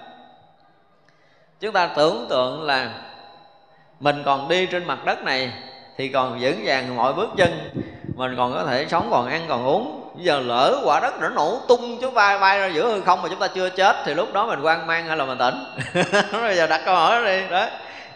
chúng 1.60 1.72
ta 1.72 1.88
tưởng 1.96 2.26
tượng 2.30 2.64
là 2.64 2.90
mình 4.00 4.24
còn 4.26 4.48
đi 4.48 4.66
trên 4.66 4.86
mặt 4.86 5.06
đất 5.06 5.24
này 5.24 5.52
thì 5.98 6.08
còn 6.08 6.38
vững 6.42 6.62
vàng 6.66 6.96
mọi 6.96 7.14
bước 7.14 7.30
chân. 7.38 7.70
Mình 8.16 8.36
còn 8.38 8.54
có 8.54 8.64
thể 8.64 8.86
sống, 8.90 9.08
còn 9.12 9.28
ăn, 9.28 9.46
còn 9.50 9.66
uống. 9.66 10.12
Bây 10.16 10.26
giờ 10.26 10.40
lỡ 10.40 10.82
quả 10.84 11.00
đất 11.00 11.14
nó 11.22 11.30
nổ 11.30 11.60
tung 11.68 11.98
chúng 12.02 12.14
ta 12.14 12.38
bay 12.38 12.60
ra 12.60 12.68
giữa 12.68 12.84
hư 12.84 13.02
không 13.02 13.22
mà 13.22 13.30
chúng 13.30 13.40
ta 13.40 13.48
chưa 13.48 13.70
chết 13.70 13.96
thì 14.06 14.14
lúc 14.14 14.34
đó 14.34 14.46
mình 14.46 14.62
quan 14.62 14.88
mang 14.88 15.08
hay 15.08 15.18
là 15.18 15.26
mình 15.26 15.38
tỉnh? 15.38 15.56
Bây 16.32 16.56
giờ 16.56 16.68
đặt 16.68 16.82
câu 16.86 16.96
hỏi 16.96 17.26
đi. 17.26 17.48
Đó. 17.50 17.66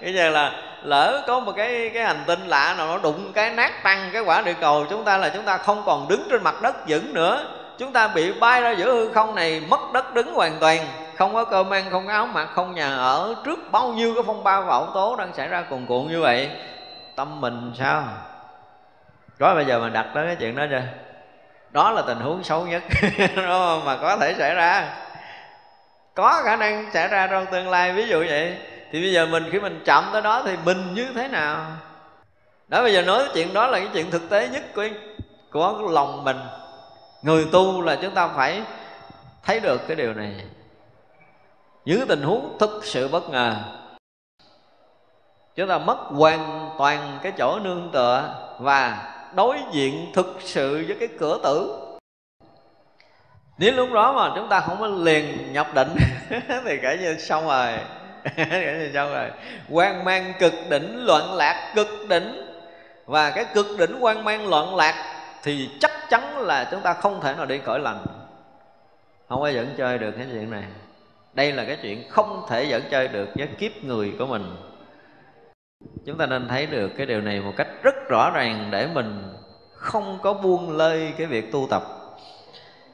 Bây 0.02 0.14
giờ 0.14 0.30
là 0.30 0.52
lỡ 0.84 1.24
có 1.28 1.40
một 1.40 1.54
cái 1.56 1.92
cái 1.94 2.04
hành 2.04 2.24
tinh 2.28 2.48
lạ 2.48 2.76
nào 2.78 2.88
nó 2.88 2.98
đụng 2.98 3.34
cái 3.34 3.50
nát 3.50 3.84
tăng 3.84 4.10
cái 4.14 4.22
quả 4.22 4.42
địa 4.42 4.56
cầu, 4.62 4.86
chúng 4.90 5.04
ta 5.04 5.18
là 5.18 5.30
chúng 5.30 5.44
ta 5.44 5.58
không 5.58 5.84
còn 5.86 6.08
đứng 6.08 6.28
trên 6.30 6.44
mặt 6.44 6.62
đất 6.62 6.76
vững 6.88 7.14
nữa. 7.14 7.46
Chúng 7.78 7.92
ta 7.92 8.08
bị 8.08 8.32
bay 8.32 8.62
ra 8.62 8.72
giữa 8.72 8.94
hư 8.94 9.14
không 9.14 9.36
này, 9.36 9.62
mất 9.70 9.94
đất 9.94 10.14
đứng 10.14 10.34
hoàn 10.34 10.60
toàn 10.60 10.80
không 11.22 11.34
có 11.34 11.45
cơm 11.45 11.69
ăn, 11.69 11.85
không 11.91 12.07
có 12.07 12.14
áo 12.14 12.26
mặc, 12.26 12.49
không 12.53 12.76
nhà 12.76 12.95
ở, 12.95 13.35
trước 13.45 13.60
bao 13.72 13.93
nhiêu 13.93 14.14
cái 14.14 14.23
phong 14.27 14.43
ba 14.43 14.61
bão 14.61 14.85
tố 14.93 15.15
đang 15.15 15.34
xảy 15.34 15.48
ra 15.48 15.61
cuồn 15.61 15.85
cuộn 15.85 16.07
như 16.07 16.22
vậy, 16.22 16.49
tâm 17.15 17.41
mình 17.41 17.73
sao? 17.77 18.03
Có 19.39 19.56
bây 19.56 19.65
giờ 19.65 19.80
mình 19.80 19.93
đặt 19.93 20.06
tới 20.14 20.27
cái 20.27 20.35
chuyện 20.35 20.56
đó 20.56 20.65
chưa? 20.69 20.81
Đó 21.72 21.91
là 21.91 22.02
tình 22.02 22.18
huống 22.18 22.43
xấu 22.43 22.65
nhất, 22.65 22.84
đúng 23.35 23.45
không? 23.48 23.85
mà 23.85 23.98
có 23.98 24.18
thể 24.18 24.34
xảy 24.38 24.56
ra. 24.56 24.95
Có 26.15 26.41
khả 26.45 26.56
năng 26.56 26.91
xảy 26.91 27.07
ra 27.07 27.27
trong 27.27 27.45
tương 27.52 27.69
lai, 27.69 27.93
ví 27.93 28.07
dụ 28.07 28.19
vậy. 28.27 28.57
Thì 28.91 29.02
bây 29.02 29.14
giờ 29.14 29.26
mình, 29.26 29.49
khi 29.52 29.60
mình 29.60 29.81
chậm 29.85 30.10
tới 30.14 30.22
đó 30.22 30.41
thì 30.45 30.56
mình 30.65 30.93
như 30.93 31.07
thế 31.15 31.27
nào? 31.27 31.65
Đó, 32.68 32.84
bây 32.84 32.93
giờ 32.93 33.02
nói 33.02 33.19
cái 33.19 33.31
chuyện 33.34 33.53
đó 33.53 33.68
là 33.68 33.80
cái 33.80 33.89
chuyện 33.93 34.11
thực 34.11 34.30
tế 34.30 34.48
nhất 34.48 34.64
của 34.76 34.88
của 35.52 35.89
lòng 35.91 36.23
mình. 36.23 36.39
Người 37.22 37.45
tu 37.52 37.81
là 37.81 37.98
chúng 38.02 38.14
ta 38.14 38.27
phải 38.27 38.61
thấy 39.43 39.60
được 39.60 39.88
cái 39.88 39.95
điều 39.95 40.14
này 40.14 40.35
những 41.86 42.08
tình 42.08 42.22
huống 42.22 42.58
thực 42.60 42.86
sự 42.86 43.08
bất 43.08 43.30
ngờ. 43.30 43.56
Chúng 45.56 45.68
ta 45.68 45.78
mất 45.78 45.98
hoàn 45.98 46.70
toàn 46.78 47.20
cái 47.24 47.32
chỗ 47.38 47.60
nương 47.60 47.90
tựa 47.94 48.36
và 48.60 49.14
đối 49.36 49.58
diện 49.72 50.12
thực 50.14 50.38
sự 50.40 50.86
với 50.88 50.95
cái 50.99 51.10
cửa 51.20 51.40
tử. 51.44 51.78
Nếu 53.58 53.74
lúc 53.74 53.91
đó 53.94 54.14
mà 54.14 54.36
chúng 54.36 54.49
ta 54.49 54.60
không 54.60 54.78
có 54.80 54.88
liền 54.88 55.53
nhập 55.53 55.68
định, 55.76 55.95
thì 56.66 56.78
kể 56.82 56.98
như 57.02 57.18
xong 57.18 57.48
rồi. 57.48 57.78
Kể 58.36 58.78
như 58.80 58.91
xong 58.94 59.14
rồi. 59.14 59.32
Quan 59.70 60.06
mang 60.06 60.34
cực 60.40 60.53
đỉnh, 60.70 61.06
loạn 61.06 61.34
lạc 61.34 61.74
cực 61.76 61.88
đỉnh. 62.10 62.48
Và 63.06 63.32
cái 63.32 63.45
cực 63.53 63.68
đỉnh 63.80 63.98
quan 63.99 64.24
mang, 64.24 64.49
loạn 64.49 64.76
lạc 64.76 65.24
thì 65.44 65.70
chắc 65.80 65.91
chắn 66.10 66.38
là 66.38 66.68
chúng 66.72 66.82
ta 66.82 66.94
không 66.94 67.22
thể 67.22 67.34
nào 67.34 67.45
đi 67.45 67.58
cõi 67.58 67.80
lành. 67.80 68.06
Không 69.30 69.44
ai 69.44 69.53
dẫn 69.53 69.74
chơi 69.78 69.98
được 69.98 70.12
cái 70.18 70.28
chuyện 70.32 70.52
này 70.52 70.64
đây 71.34 71.52
là 71.52 71.64
cái 71.66 71.78
chuyện 71.82 72.10
không 72.10 72.45
thể 72.49 72.64
dẫn 72.64 72.84
chơi 72.91 73.08
được 73.08 73.30
với 73.36 73.48
kiếp 73.48 73.84
người 73.84 74.14
của 74.20 74.26
mình. 74.26 74.56
Chúng 76.06 76.18
ta 76.18 76.26
nên 76.26 76.48
thấy 76.48 76.66
được 76.66 76.91
cái 76.98 77.06
điều 77.06 77.22
này 77.22 77.40
một 77.40 77.53
cách 77.58 77.68
rất 77.84 77.95
rõ 78.10 78.32
ràng 78.34 78.70
để 78.72 78.88
mình 78.94 79.24
không 79.74 80.20
có 80.24 80.34
buông 80.34 80.78
lơi 80.78 81.14
cái 81.18 81.28
việc 81.28 81.52
tu 81.52 81.68
tập. 81.70 81.84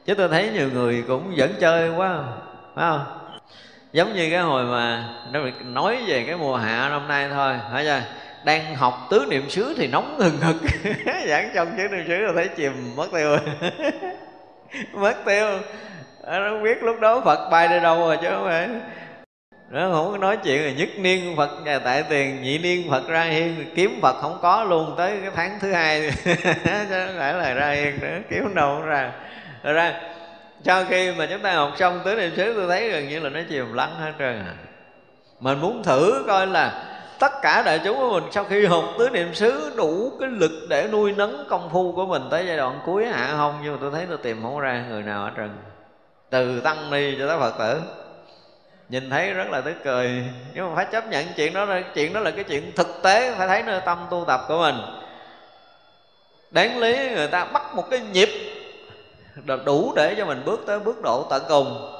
Chứ 0.06 0.14
tôi 0.14 0.28
thấy 0.28 0.50
nhiều 0.54 0.68
người 0.72 1.04
cũng 1.08 1.36
dẫn 1.36 1.52
chơi 1.60 1.90
quá, 1.90 2.24
phải 2.74 2.90
không? 2.90 3.04
Giống 3.92 4.14
như 4.14 4.30
cái 4.30 4.40
hồi 4.40 4.64
mà 4.64 5.14
nói 5.64 5.98
về 6.06 6.24
cái 6.26 6.36
mùa 6.36 6.56
hạ 6.56 6.88
năm 6.88 7.08
nay 7.08 7.28
thôi, 7.28 7.54
phải 7.72 7.84
chưa? 7.84 8.02
Đang 8.44 8.74
học 8.74 9.06
tứ 9.10 9.26
niệm 9.30 9.50
xứ 9.50 9.74
thì 9.76 9.86
nóng 9.86 10.18
hừng 10.18 10.36
hực. 10.36 10.56
Giảng 11.28 11.50
trong 11.54 11.68
tứ 11.78 11.88
niệm 11.88 12.04
xứ 12.08 12.18
rồi 12.18 12.32
thấy 12.34 12.48
chìm, 12.48 12.72
mất 12.96 13.08
tiêu. 13.12 13.36
Mất 14.92 15.14
tiêu 15.26 15.58
nó 16.30 16.58
biết 16.62 16.82
lúc 16.82 17.00
đó 17.00 17.20
phật 17.24 17.48
bay 17.50 17.68
đi 17.68 17.80
đâu 17.80 17.98
rồi 17.98 18.18
chứ 18.22 18.28
không 18.30 18.44
phải. 18.44 18.68
Nó 19.70 19.90
không 19.92 20.12
có 20.12 20.18
nói 20.18 20.36
chuyện 20.36 20.64
là 20.64 20.72
nhất 20.72 20.88
niên 20.98 21.36
phật, 21.36 21.50
nhà 21.64 21.78
tại 21.78 22.04
tiền, 22.08 22.42
nhị 22.42 22.58
niên 22.58 22.90
phật 22.90 23.08
ra 23.08 23.22
hiên, 23.22 23.64
kiếm 23.74 23.98
phật 24.02 24.16
không 24.20 24.38
có 24.42 24.64
luôn, 24.64 24.94
tới 24.96 25.18
cái 25.22 25.30
tháng 25.34 25.58
thứ 25.60 25.72
hai. 25.72 26.10
Chứ 26.24 27.06
không 27.06 27.18
phải 27.18 27.34
là 27.34 27.54
ra 27.54 27.70
hiên 27.70 28.00
nữa, 28.00 28.18
kiếm 28.30 28.54
đâu 28.54 28.76
không 28.76 28.86
ra. 28.86 29.12
Rồi 29.62 29.74
ra 29.74 30.00
sau 30.64 30.84
khi 30.84 31.12
mà 31.12 31.26
chúng 31.30 31.40
ta 31.40 31.54
học 31.54 31.72
xong 31.76 32.00
tứ 32.04 32.14
niệm 32.14 32.36
xứ, 32.36 32.54
tôi 32.56 32.68
thấy 32.68 32.90
gần 32.90 33.08
như 33.08 33.20
là 33.20 33.28
nó 33.28 33.40
chìm 33.48 33.72
lắng 33.72 33.94
hết 34.00 34.12
trơn 34.18 34.38
à. 34.38 34.54
Mình 35.40 35.60
muốn 35.60 35.82
thử 35.82 36.24
coi 36.26 36.46
là 36.46 36.84
tất 37.18 37.32
cả 37.42 37.62
đại 37.66 37.80
chúng 37.84 37.96
của 37.96 38.20
mình 38.20 38.24
sau 38.30 38.44
khi 38.44 38.66
học 38.66 38.84
tứ 38.98 39.10
niệm 39.10 39.34
xứ, 39.34 39.72
đủ 39.76 40.12
cái 40.20 40.28
lực 40.28 40.52
để 40.68 40.88
nuôi 40.92 41.12
nấng 41.12 41.46
công 41.48 41.70
phu 41.72 41.92
của 41.92 42.06
mình 42.06 42.22
tới 42.30 42.46
giai 42.46 42.56
đoạn 42.56 42.80
cuối 42.86 43.06
hạ 43.06 43.34
không, 43.36 43.58
nhưng 43.62 43.72
mà 43.72 43.78
tôi 43.80 43.90
thấy 43.90 44.06
tôi 44.08 44.18
tìm 44.22 44.42
không 44.42 44.58
ra 44.58 44.84
người 44.88 45.02
nào 45.02 45.24
ở 45.24 45.30
trần 45.36 45.56
từ 46.30 46.60
tăng 46.60 46.90
ni 46.90 47.16
cho 47.18 47.28
tới 47.28 47.38
phật 47.38 47.58
tử. 47.58 47.80
Nhìn 48.88 49.10
thấy 49.10 49.32
rất 49.32 49.50
là 49.50 49.60
tức 49.60 49.74
cười. 49.84 50.24
Nhưng 50.54 50.68
mà 50.68 50.76
phải 50.76 50.86
chấp 50.92 51.08
nhận 51.10 51.26
chuyện 51.36 51.54
đó 51.54 51.64
là 51.64 51.82
chuyện 51.94 52.12
đó 52.12 52.20
là 52.20 52.30
cái 52.30 52.44
chuyện 52.44 52.72
thực 52.76 53.02
tế, 53.02 53.34
phải 53.38 53.48
thấy 53.48 53.62
nơi 53.62 53.80
tâm 53.86 54.06
tu 54.10 54.24
tập 54.28 54.40
của 54.48 54.58
mình. 54.58 54.76
Đáng 56.50 56.78
lý 56.78 57.10
người 57.10 57.28
ta 57.28 57.44
bắt 57.44 57.62
một 57.74 57.90
cái 57.90 58.00
nhịp 58.00 58.28
đủ 59.64 59.92
để 59.96 60.14
cho 60.18 60.26
mình 60.26 60.42
bước 60.44 60.60
tới 60.66 60.78
bước 60.78 61.02
độ 61.02 61.26
tận 61.30 61.42
cùng. 61.48 61.94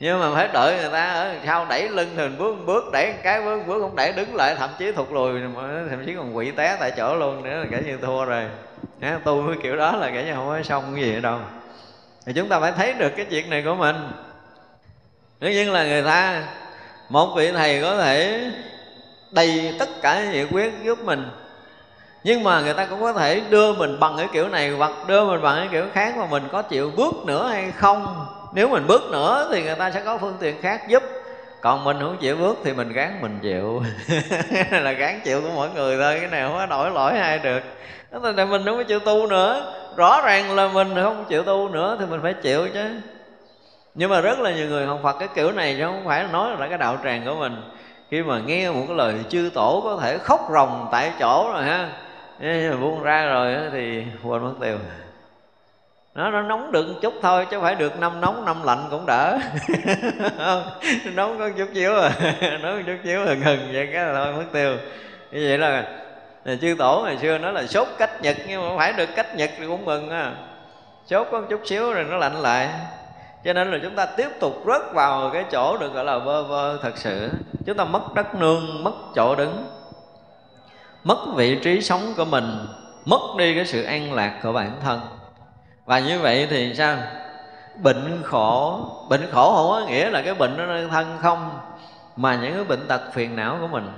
Nhưng 0.00 0.20
mà 0.20 0.34
phải 0.34 0.48
đợi 0.52 0.76
người 0.80 0.90
ta 0.92 1.12
ở 1.12 1.34
sau 1.46 1.66
đẩy 1.70 1.88
lưng 1.88 2.08
thì 2.16 2.22
mình 2.22 2.38
bước 2.38 2.54
một 2.54 2.62
bước 2.66 2.84
đẩy 2.92 3.12
một 3.12 3.18
cái, 3.22 3.42
bước 3.42 3.62
bước 3.66 3.80
không 3.80 3.96
đẩy 3.96 4.12
đứng 4.12 4.34
lại, 4.34 4.54
thậm 4.54 4.70
chí 4.78 4.92
thụt 4.92 5.12
lùi 5.12 5.40
thậm 5.90 6.02
chí 6.06 6.14
còn 6.14 6.34
quỵ 6.34 6.50
té 6.50 6.76
tại 6.80 6.92
chỗ 6.96 7.16
luôn 7.16 7.42
nữa 7.42 7.56
là 7.56 7.66
kể 7.70 7.82
như 7.86 7.96
thua 7.96 8.24
rồi. 8.24 8.44
Tu 9.24 9.46
cái 9.46 9.56
kiểu 9.62 9.76
đó 9.76 9.96
là 9.96 10.10
kể 10.14 10.24
như 10.24 10.34
không 10.34 10.46
có 10.48 10.62
xong 10.62 10.92
cái 10.94 11.04
gì 11.04 11.20
đâu 11.20 11.38
thì 12.28 12.34
chúng 12.34 12.48
ta 12.48 12.60
phải 12.60 12.72
thấy 12.72 12.92
được 12.92 13.12
cái 13.16 13.26
chuyện 13.30 13.50
này 13.50 13.62
của 13.62 13.74
mình. 13.74 13.96
Nếu 15.40 15.52
như 15.52 15.70
là 15.70 15.84
người 15.84 16.02
ta, 16.02 16.42
một 17.08 17.34
vị 17.36 17.52
thầy 17.52 17.82
có 17.82 17.96
thể 17.96 18.50
đầy 19.30 19.74
tất 19.78 19.88
cả 20.02 20.24
những 20.32 20.48
quyết 20.50 20.72
giúp 20.84 20.98
mình. 21.04 21.30
Nhưng 22.24 22.44
mà 22.44 22.60
người 22.60 22.74
ta 22.74 22.84
cũng 22.84 23.00
có 23.00 23.12
thể 23.12 23.42
đưa 23.50 23.72
mình 23.72 24.00
bằng 24.00 24.14
cái 24.16 24.26
kiểu 24.32 24.48
này 24.48 24.70
hoặc 24.70 24.92
đưa 25.06 25.24
mình 25.24 25.42
bằng 25.42 25.56
cái 25.58 25.68
kiểu 25.72 25.84
khác 25.92 26.16
mà 26.16 26.26
mình 26.26 26.42
có 26.52 26.62
chịu 26.62 26.92
bước 26.96 27.14
nữa 27.26 27.48
hay 27.48 27.72
không. 27.76 28.26
Nếu 28.52 28.68
mình 28.68 28.86
bước 28.86 29.02
nữa 29.10 29.48
thì 29.52 29.62
người 29.62 29.74
ta 29.74 29.90
sẽ 29.90 30.02
có 30.04 30.18
phương 30.18 30.36
tiện 30.40 30.62
khác 30.62 30.88
giúp. 30.88 31.02
Còn 31.60 31.84
mình 31.84 31.98
không 32.00 32.16
chịu 32.20 32.36
bước 32.36 32.58
thì 32.64 32.72
mình 32.72 32.92
gán 32.92 33.18
mình 33.20 33.38
chịu. 33.42 33.82
Là 34.70 34.92
gán 34.92 35.20
chịu 35.24 35.42
của 35.42 35.50
mỗi 35.54 35.70
người 35.70 35.96
thôi, 35.96 36.18
cái 36.20 36.30
này 36.30 36.42
không 36.42 36.58
có 36.58 36.66
đổi 36.66 36.90
lỗi 36.90 37.18
ai 37.18 37.38
được. 37.38 37.62
Đó 38.10 38.18
là 38.22 38.44
mình 38.44 38.64
không 38.64 38.76
có 38.76 38.82
chịu 38.82 39.00
tu 39.00 39.26
nữa 39.26 39.74
rõ 39.98 40.20
ràng 40.24 40.56
là 40.56 40.68
mình 40.68 40.94
không 40.94 41.24
chịu 41.28 41.42
tu 41.42 41.68
nữa 41.68 41.96
thì 42.00 42.06
mình 42.06 42.20
phải 42.22 42.34
chịu 42.34 42.68
chứ. 42.74 42.90
Nhưng 43.94 44.10
mà 44.10 44.20
rất 44.20 44.38
là 44.38 44.52
nhiều 44.52 44.68
người 44.68 44.86
học 44.86 45.00
Phật 45.02 45.16
cái 45.18 45.28
kiểu 45.34 45.52
này 45.52 45.76
chứ 45.78 45.84
không 45.84 46.04
phải 46.04 46.24
là 46.24 46.30
nói 46.32 46.56
là 46.58 46.68
cái 46.68 46.78
đạo 46.78 46.98
tràng 47.04 47.24
của 47.24 47.34
mình. 47.34 47.62
Khi 48.10 48.22
mà 48.22 48.40
nghe 48.46 48.70
một 48.70 48.84
cái 48.88 48.96
lời 48.96 49.14
chư 49.28 49.50
tổ 49.54 49.80
có 49.84 49.98
thể 50.02 50.18
khóc 50.18 50.40
ròng 50.52 50.88
tại 50.92 51.12
chỗ 51.18 51.50
rồi 51.52 51.64
ha 51.64 51.88
nhưng 52.40 52.80
buông 52.80 53.02
ra 53.02 53.26
rồi 53.26 53.56
thì 53.72 54.04
quên 54.22 54.42
mất 54.42 54.54
tiêu. 54.60 54.78
Nó 56.14 56.30
nó 56.30 56.42
nóng 56.42 56.72
được 56.72 56.88
một 56.88 56.98
chút 57.02 57.14
thôi 57.22 57.46
chứ 57.50 57.60
phải 57.60 57.74
được 57.74 58.00
năm 58.00 58.20
nóng 58.20 58.44
năm 58.44 58.56
lạnh 58.64 58.84
cũng 58.90 59.06
đỡ. 59.06 59.38
Nóng 61.14 61.38
có 61.38 61.50
chút 61.58 61.68
xíu 61.74 62.00
à 62.00 62.10
nóng 62.62 62.82
chút 62.86 62.96
xíu 63.04 63.24
hừng 63.24 63.40
hừng 63.40 63.60
vậy 63.72 63.88
cái 63.92 64.04
là 64.04 64.24
thôi 64.24 64.32
mất 64.36 64.44
tiêu. 64.52 64.76
Như 65.30 65.46
vậy 65.48 65.58
là 65.58 65.84
chư 66.56 66.74
tổ 66.78 67.02
ngày 67.04 67.18
xưa 67.18 67.38
nó 67.38 67.50
là 67.50 67.66
sốt 67.66 67.88
cách 67.98 68.22
nhật, 68.22 68.36
nhưng 68.48 68.68
mà 68.68 68.76
phải 68.76 68.92
được 68.92 69.08
cách 69.16 69.36
nhật 69.36 69.50
thì 69.58 69.66
cũng 69.66 69.84
mừng 69.84 70.10
à. 70.10 70.32
Sốt 71.06 71.26
có 71.30 71.40
một 71.40 71.46
chút 71.50 71.60
xíu 71.64 71.92
rồi 71.92 72.04
nó 72.04 72.16
lạnh 72.16 72.36
lại. 72.36 72.68
Cho 73.44 73.52
nên 73.52 73.70
là 73.70 73.78
chúng 73.82 73.94
ta 73.94 74.06
tiếp 74.06 74.28
tục 74.40 74.62
rớt 74.66 74.92
vào 74.94 75.30
cái 75.30 75.44
chỗ 75.50 75.76
được 75.76 75.94
gọi 75.94 76.04
là 76.04 76.18
vơ 76.18 76.42
vơ 76.42 76.78
thật 76.82 76.92
sự. 76.96 77.30
Chúng 77.66 77.76
ta 77.76 77.84
mất 77.84 78.14
đất 78.14 78.34
nương, 78.34 78.84
mất 78.84 78.92
chỗ 79.14 79.34
đứng, 79.34 79.66
mất 81.04 81.18
vị 81.34 81.58
trí 81.62 81.80
sống 81.80 82.14
của 82.16 82.24
mình, 82.24 82.66
mất 83.04 83.20
đi 83.38 83.54
cái 83.54 83.66
sự 83.66 83.82
an 83.82 84.12
lạc 84.12 84.40
của 84.42 84.52
bản 84.52 84.72
thân. 84.82 85.00
Và 85.84 85.98
như 85.98 86.20
vậy 86.20 86.46
thì 86.50 86.74
sao? 86.74 86.96
Bệnh 87.82 88.22
khổ 88.24 88.80
bệnh 89.08 89.30
khổ 89.32 89.52
không 89.56 89.70
có 89.70 89.88
nghĩa 89.88 90.10
là 90.10 90.22
cái 90.22 90.34
bệnh 90.34 90.56
nó 90.56 90.88
thân 90.90 91.18
không, 91.20 91.50
mà 92.16 92.38
những 92.42 92.54
cái 92.54 92.64
bệnh 92.64 92.86
tật 92.88 93.00
phiền 93.12 93.36
não 93.36 93.56
của 93.60 93.68
mình 93.68 93.88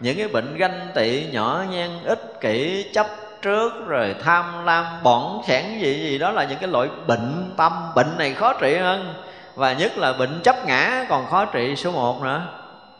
những 0.00 0.16
cái 0.16 0.28
bệnh 0.28 0.56
ganh 0.56 0.88
tị 0.94 1.26
nhỏ 1.32 1.64
nhen, 1.70 1.90
ích 2.04 2.40
kỷ, 2.40 2.86
chấp 2.92 3.06
trước, 3.42 3.72
rồi 3.86 4.14
tham 4.22 4.64
lam, 4.64 4.84
bỏng 5.02 5.42
sẻn 5.46 5.64
gì 5.80 5.94
gì 5.94 6.18
đó 6.18 6.30
là 6.30 6.44
những 6.44 6.58
cái 6.58 6.70
loại 6.70 6.88
bệnh 7.06 7.52
tâm. 7.56 7.72
Bệnh 7.96 8.18
này 8.18 8.34
khó 8.34 8.52
trị 8.52 8.74
hơn, 8.74 9.14
và 9.54 9.72
nhất 9.72 9.98
là 9.98 10.12
bệnh 10.12 10.40
chấp 10.42 10.56
ngã 10.66 11.06
còn 11.08 11.26
khó 11.26 11.44
trị 11.44 11.76
số 11.76 11.92
một 11.92 12.22
nữa. 12.22 12.42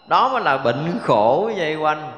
Đó 0.07 0.29
mới 0.29 0.43
là 0.43 0.59
bệnh 0.59 0.99
khổ 1.03 1.51
dây 1.57 1.77
quanh. 1.77 2.13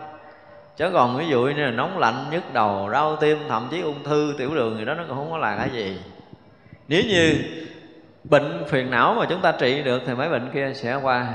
Chứ 0.76 0.90
còn 0.92 1.16
ví 1.16 1.28
dụ 1.28 1.40
như 1.40 1.64
là 1.64 1.70
nóng 1.70 1.98
lạnh, 1.98 2.26
nhức 2.30 2.52
đầu, 2.52 2.88
đau 2.88 3.16
tim, 3.16 3.38
thậm 3.48 3.68
chí 3.70 3.80
ung 3.80 4.04
thư, 4.04 4.34
tiểu 4.38 4.54
đường 4.54 4.78
gì 4.78 4.84
đó, 4.84 4.94
nó 4.94 5.04
cũng 5.08 5.16
không 5.16 5.30
có 5.30 5.38
là 5.38 5.56
cái 5.56 5.70
gì. 5.70 5.98
Nếu 6.88 7.02
như 7.08 7.34
bệnh 8.24 8.64
phiền 8.68 8.90
não 8.90 9.14
mà 9.14 9.26
chúng 9.28 9.40
ta 9.40 9.52
trị 9.52 9.82
được 9.82 10.02
thì 10.06 10.14
mấy 10.14 10.28
bệnh 10.28 10.50
kia 10.54 10.72
sẽ 10.74 10.94
qua. 10.94 11.28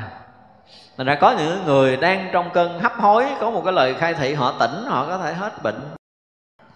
Thành 0.98 1.08
ra 1.08 1.16
có 1.16 1.36
những 1.38 1.66
người 1.66 1.98
đang 1.98 2.30
trong 2.32 2.50
cơn 2.54 2.80
hấp 2.80 2.94
hối 2.94 3.26
Có 3.40 3.50
một 3.50 3.62
cái 3.66 3.74
lời 3.74 3.94
khai 3.94 4.14
thị 4.14 4.34
họ 4.34 4.54
tỉnh 4.60 4.84
Họ 4.86 5.08
có 5.08 5.18
thể 5.18 5.34
hết 5.34 5.64
bệnh. 5.64 5.80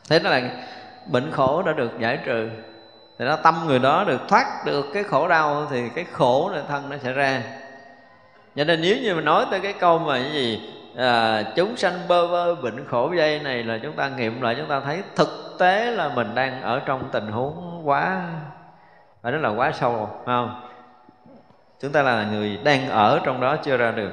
Thế 0.09 0.19
đó 0.19 0.29
là 0.29 0.41
bệnh 1.05 1.31
khổ 1.31 1.63
đã 1.63 1.73
được 1.73 1.91
giải 1.99 2.19
trừ. 2.25 2.49
Thì 3.19 3.25
nó 3.25 3.35
tâm 3.35 3.55
người 3.67 3.79
đó 3.79 4.03
được 4.03 4.21
thoát 4.27 4.45
được 4.65 4.85
cái 4.93 5.03
khổ 5.03 5.27
đau 5.27 5.67
Thì 5.71 5.89
cái 5.95 6.05
khổ 6.11 6.49
nơi 6.53 6.63
thân 6.67 6.89
nó 6.89 6.95
sẽ 7.03 7.11
ra. 7.11 7.41
Cho 8.55 8.63
nên 8.63 8.81
nếu 8.81 8.97
như 9.01 9.15
mình 9.15 9.25
nói 9.25 9.45
tới 9.51 9.59
cái 9.59 9.73
câu 9.73 9.99
mà 9.99 10.13
cái 10.13 10.31
gì 10.31 10.73
à, 10.97 11.43
Chúng 11.55 11.77
sanh 11.77 11.93
bơ 12.07 12.27
vơ 12.27 12.55
bệnh 12.55 12.85
khổ 12.87 13.11
dây 13.17 13.39
này 13.39 13.63
Là 13.63 13.79
chúng 13.83 13.93
ta 13.93 14.09
nghiệm 14.09 14.41
lại 14.41 14.55
chúng 14.57 14.67
ta 14.67 14.79
thấy 14.79 15.01
Thực 15.15 15.55
tế 15.59 15.91
là 15.91 16.09
mình 16.09 16.35
đang 16.35 16.61
ở 16.61 16.79
trong 16.85 17.09
tình 17.11 17.27
huống 17.27 17.81
quá 17.83 18.21
Phải 19.21 19.31
nói 19.31 19.41
là 19.41 19.49
quá 19.49 19.71
sâu 19.71 20.09
không? 20.25 20.70
Chúng 21.81 21.91
ta 21.91 22.01
là 22.01 22.23
người 22.23 22.59
đang 22.63 22.89
ở 22.89 23.19
trong 23.23 23.41
đó 23.41 23.55
chưa 23.63 23.77
ra 23.77 23.91
được. 23.91 24.11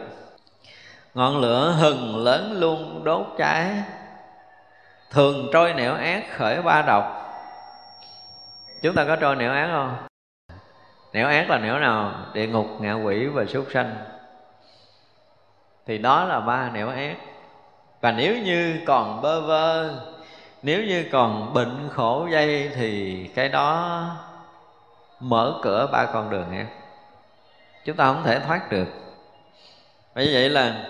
Ngọn 1.14 1.40
lửa 1.40 1.76
hừng 1.78 2.24
lớn 2.24 2.52
luôn, 2.52 3.04
đốt 3.04 3.26
cháy. 3.38 3.70
Thường 5.10 5.48
trôi 5.52 5.74
nẻo 5.74 5.94
ác 5.94 6.24
khởi 6.36 6.62
ba 6.62 6.82
độc. 6.82 7.04
Chúng 8.82 8.94
ta 8.94 9.04
có 9.04 9.16
trôi 9.16 9.36
nẻo 9.36 9.52
ác 9.52 9.68
không? 9.72 9.96
Nẻo 11.12 11.28
ác 11.28 11.50
là 11.50 11.58
nẻo 11.58 11.78
nào? 11.78 12.12
Địa 12.32 12.46
ngục, 12.46 12.66
ngạ 12.80 12.92
quỷ 12.92 13.26
và 13.26 13.44
súc 13.44 13.66
sanh. 13.72 13.96
Thì 15.86 15.98
đó 15.98 16.24
là 16.24 16.40
ba 16.40 16.70
nẻo 16.70 16.88
ác. 16.88 17.16
Và 18.00 18.12
nếu 18.12 18.38
như 18.38 18.80
còn 18.86 19.22
bơ 19.22 19.40
vơ, 19.40 19.94
nếu 20.62 20.84
như 20.84 21.04
còn 21.12 21.54
bệnh 21.54 21.88
khổ 21.92 22.28
dây 22.30 22.70
thì 22.74 23.24
cái 23.34 23.48
đó 23.48 24.00
mở 25.20 25.54
cửa 25.62 25.88
ba 25.92 26.06
con 26.06 26.30
đường 26.30 26.50
ác 26.52 26.66
chúng 27.88 27.96
ta 27.96 28.04
không 28.04 28.22
thể 28.24 28.40
thoát 28.40 28.70
được. 28.72 28.84
Bởi 30.14 30.30
vậy 30.32 30.48
là 30.48 30.84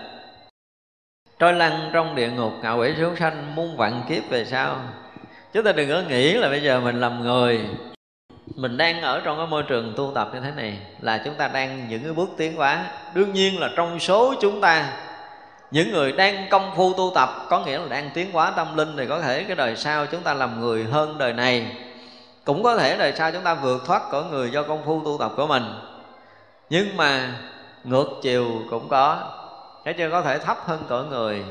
trôi 1.39 1.53
lăn 1.53 1.89
trong 1.93 2.15
địa 2.15 2.29
ngục, 2.29 2.53
ngạo 2.61 2.77
quỷ 2.77 2.93
xuống 2.99 3.15
sanh, 3.15 3.55
muôn 3.55 3.77
vạn 3.77 4.03
kiếp 4.09 4.29
về 4.29 4.45
sau. 4.45 4.75
Chúng 5.53 5.63
ta 5.63 5.71
đừng 5.71 5.89
có 5.89 6.01
nghĩ 6.09 6.33
là 6.33 6.49
bây 6.49 6.63
giờ 6.63 6.79
mình 6.79 6.99
làm 6.99 7.23
người, 7.23 7.61
mình 8.55 8.77
đang 8.77 9.01
ở 9.01 9.21
trong 9.23 9.37
cái 9.37 9.47
môi 9.47 9.63
trường 9.63 9.93
tu 9.97 10.11
tập 10.15 10.29
như 10.33 10.39
thế 10.39 10.51
này 10.55 10.77
là 11.01 11.21
chúng 11.25 11.33
ta 11.33 11.47
đang 11.47 11.89
những 11.89 12.03
cái 12.03 12.13
bước 12.13 12.29
tiến 12.37 12.55
hóa. 12.55 12.85
Đương 13.13 13.33
nhiên 13.33 13.59
là 13.59 13.69
trong 13.75 13.99
số 13.99 14.33
chúng 14.41 14.61
ta, 14.61 14.93
những 15.71 15.91
người 15.91 16.11
đang 16.11 16.49
công 16.49 16.71
phu 16.75 16.93
tu 16.93 17.11
tập 17.15 17.29
có 17.49 17.65
nghĩa 17.65 17.77
là 17.77 17.87
đang 17.89 18.09
tiến 18.13 18.31
hóa 18.31 18.51
tâm 18.51 18.77
linh 18.77 18.97
thì 18.97 19.05
có 19.05 19.21
thể 19.21 19.43
cái 19.43 19.55
đời 19.55 19.75
sau 19.75 20.05
chúng 20.05 20.21
ta 20.21 20.33
làm 20.33 20.59
người 20.59 20.83
hơn 20.83 21.17
đời 21.17 21.33
này. 21.33 21.77
Cũng 22.45 22.63
có 22.63 22.77
thể 22.77 22.97
đời 22.97 23.13
sau 23.15 23.31
chúng 23.31 23.43
ta 23.43 23.53
vượt 23.53 23.85
thoát 23.85 24.01
cõi 24.11 24.23
người 24.31 24.51
do 24.51 24.63
công 24.63 24.83
phu 24.85 25.01
tu 25.05 25.17
tập 25.19 25.31
của 25.35 25.47
mình 25.47 25.63
nhưng 26.69 26.97
mà 26.97 27.39
ngược 27.83 28.07
chiều 28.21 28.47
cũng 28.69 28.87
có. 28.89 29.35
Cái 29.85 29.93
chưa 29.93 30.09
có 30.09 30.21
thể 30.21 30.39
thấp 30.39 30.57
hơn 30.65 30.83
cỡ 30.89 31.03
người. 31.03 31.45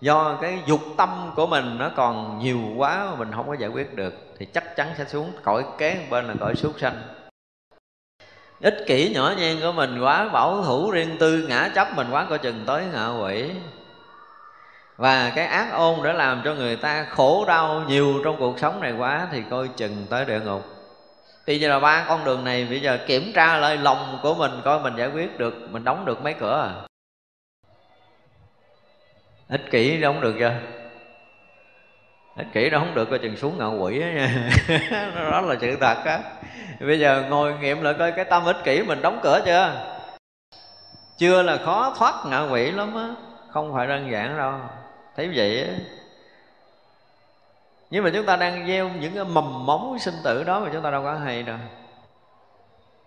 Do 0.00 0.38
cái 0.40 0.58
dục 0.66 0.80
tâm 0.96 1.30
của 1.36 1.46
mình 1.46 1.78
nó 1.78 1.90
còn 1.96 2.38
nhiều 2.38 2.60
quá 2.76 3.06
mà 3.10 3.14
mình 3.14 3.32
không 3.32 3.48
có 3.48 3.54
giải 3.54 3.70
quyết 3.70 3.94
được, 3.94 4.14
thì 4.38 4.46
chắc 4.46 4.76
chắn 4.76 4.88
sẽ 4.98 5.04
xuống 5.04 5.32
cõi 5.42 5.64
kế, 5.78 6.06
bên 6.10 6.28
là 6.28 6.34
cõi 6.40 6.54
súc 6.54 6.80
sanh. 6.80 7.02
Ích 8.60 8.84
kỷ 8.86 9.14
nhỏ 9.14 9.32
nhen 9.38 9.60
của 9.60 9.72
mình 9.72 10.00
quá, 10.00 10.28
bảo 10.28 10.62
thủ 10.62 10.90
riêng 10.90 11.16
tư 11.20 11.46
ngã 11.48 11.68
chấp 11.74 11.96
mình 11.96 12.06
quá, 12.10 12.26
coi 12.28 12.38
chừng 12.38 12.64
tới 12.66 12.84
ngạ 12.92 13.08
quỷ. 13.08 13.50
Và 14.96 15.32
cái 15.34 15.46
ác 15.46 15.72
ôn 15.72 16.02
đã 16.02 16.12
làm 16.12 16.42
cho 16.44 16.54
người 16.54 16.76
ta 16.76 17.06
khổ 17.10 17.44
đau 17.48 17.82
nhiều 17.88 18.20
trong 18.24 18.36
cuộc 18.38 18.58
sống 18.58 18.80
này 18.80 18.92
quá, 18.92 19.28
thì 19.32 19.42
coi 19.50 19.68
chừng 19.68 20.06
tới 20.10 20.24
địa 20.24 20.40
ngục 20.40 20.71
thì 21.46 21.58
giờ 21.58 21.68
là 21.68 21.80
ba 21.80 22.04
con 22.08 22.24
đường 22.24 22.44
này, 22.44 22.64
bây 22.64 22.80
giờ 22.80 22.98
kiểm 23.06 23.32
tra 23.34 23.56
lại 23.56 23.76
lòng 23.76 24.18
của 24.22 24.34
mình, 24.34 24.52
coi 24.64 24.80
mình 24.80 24.96
giải 24.96 25.08
quyết 25.08 25.38
được, 25.38 25.54
mình 25.70 25.84
đóng 25.84 26.04
được 26.04 26.22
mấy 26.22 26.34
cửa 26.34 26.62
à? 26.62 26.86
Ích 29.48 29.70
kỷ 29.70 30.00
đóng 30.00 30.20
được 30.20 30.34
chưa? 30.38 30.52
Ích 32.36 32.46
kỷ 32.52 32.70
nó 32.70 32.78
không 32.78 32.94
được 32.94 33.10
coi 33.10 33.18
chừng 33.18 33.36
xuống 33.36 33.58
ngạo 33.58 33.76
quỷ 33.80 34.00
đó 34.00 34.06
nha. 34.06 34.50
Đó 35.30 35.40
là 35.40 35.56
sự 35.60 35.76
thật 35.80 35.96
á. 36.04 36.20
Bây 36.80 36.98
giờ 36.98 37.24
ngồi 37.28 37.58
nghiệm 37.58 37.82
lại 37.82 37.94
coi 37.98 38.12
cái 38.12 38.24
tâm 38.24 38.44
ích 38.44 38.56
kỷ 38.64 38.82
mình 38.82 39.02
đóng 39.02 39.20
cửa 39.22 39.40
chưa? 39.44 39.72
Chưa 41.18 41.42
là 41.42 41.56
khó 41.56 41.94
thoát 41.98 42.14
ngạo 42.26 42.48
quỷ 42.52 42.70
lắm 42.70 42.94
á. 42.94 43.08
Không 43.48 43.74
phải 43.74 43.86
đơn 43.86 44.10
giản 44.10 44.36
đâu. 44.36 44.52
Thấy 45.16 45.30
vậy 45.34 45.64
á 45.64 45.74
nhưng 47.92 48.04
mà 48.04 48.10
chúng 48.14 48.26
ta 48.26 48.36
đang 48.36 48.66
gieo 48.66 48.90
những 49.00 49.14
cái 49.14 49.24
mầm 49.24 49.66
móng 49.66 49.98
sinh 49.98 50.14
tử 50.24 50.44
đó 50.44 50.60
mà 50.60 50.68
chúng 50.72 50.82
ta 50.82 50.90
đâu 50.90 51.02
có 51.02 51.14
hay 51.14 51.42
đâu. 51.42 51.56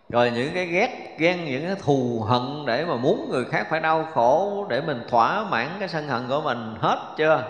Rồi 0.09 0.31
những 0.31 0.51
cái 0.53 0.65
ghét, 0.65 1.15
ghen, 1.17 1.45
những 1.45 1.65
cái 1.65 1.75
thù 1.85 2.25
hận 2.27 2.65
để 2.65 2.85
mà 2.85 2.95
muốn 2.95 3.29
người 3.31 3.45
khác 3.45 3.67
phải 3.69 3.79
đau 3.79 4.07
khổ 4.13 4.65
để 4.69 4.81
mình 4.81 5.03
thỏa 5.09 5.43
mãn 5.43 5.67
cái 5.79 5.87
sân 5.87 6.07
hận 6.07 6.27
của 6.29 6.41
mình 6.41 6.75
hết 6.81 6.99
chưa? 7.17 7.43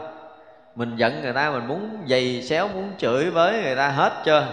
Mình 0.76 0.96
giận 0.96 1.22
người 1.22 1.34
ta, 1.34 1.52
mình 1.52 1.68
muốn 1.68 1.98
giày 2.08 2.42
xéo, 2.42 2.68
muốn 2.68 2.92
chửi 2.98 3.30
với 3.30 3.64
người 3.64 3.76
ta 3.76 3.90
hết 3.90 4.14
chưa? 4.26 4.48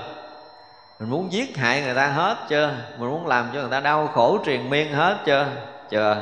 Mình 1.00 1.10
muốn 1.10 1.32
giết 1.32 1.56
hại 1.56 1.82
người 1.82 1.94
ta 1.94 2.06
hết 2.06 2.36
chưa? 2.48 2.74
Mình 2.98 3.10
muốn 3.10 3.26
làm 3.26 3.46
cho 3.52 3.60
người 3.60 3.70
ta 3.70 3.80
đau 3.80 4.06
khổ 4.06 4.38
triền 4.44 4.70
miên 4.70 4.92
hết 4.92 5.16
chưa? 5.24 5.46
Chưa. 5.90 6.16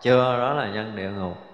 Chưa, 0.00 0.36
đó 0.38 0.54
là 0.54 0.68
nhân 0.68 0.96
địa 0.96 1.08
ngục 1.08 1.47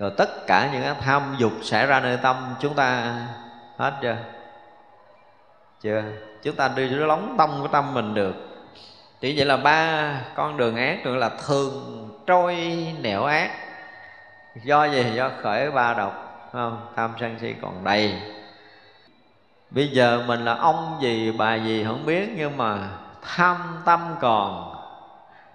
rồi 0.00 0.10
tất 0.16 0.46
cả 0.46 0.68
những 0.72 0.82
cái 0.82 0.94
tham 1.00 1.36
dục 1.38 1.52
xảy 1.62 1.86
ra 1.86 2.00
nơi 2.00 2.16
tâm 2.16 2.54
chúng 2.60 2.74
ta 2.74 3.16
hết 3.76 3.92
chưa? 4.02 4.16
Chưa. 5.80 6.02
Chúng 6.42 6.56
ta 6.56 6.68
đi 6.68 6.88
lóng 6.88 7.34
tâm 7.38 7.50
của 7.62 7.68
tâm 7.68 7.94
mình 7.94 8.14
được. 8.14 8.34
Chỉ 9.20 9.36
vậy 9.36 9.46
là 9.46 9.56
ba 9.56 10.12
con 10.34 10.56
đường 10.56 10.76
ác 10.76 11.04
được 11.04 11.16
là 11.16 11.30
thường 11.46 12.08
trôi 12.26 12.56
nẻo 13.00 13.24
ác. 13.24 13.50
Do 14.62 14.84
gì? 14.84 15.04
Do 15.14 15.30
khởi 15.42 15.70
ba 15.70 15.94
độc 15.94 16.48
không? 16.52 16.86
Tham 16.96 17.12
sân 17.20 17.36
si 17.40 17.54
còn 17.62 17.84
đầy. 17.84 18.22
Bây 19.70 19.88
giờ 19.88 20.24
mình 20.26 20.44
là 20.44 20.54
ông 20.54 20.98
gì, 21.00 21.32
bà 21.32 21.54
gì 21.54 21.84
không 21.84 22.06
biết, 22.06 22.28
nhưng 22.36 22.56
mà 22.56 22.88
tham 23.22 23.56
tâm 23.84 24.16
còn 24.20 24.69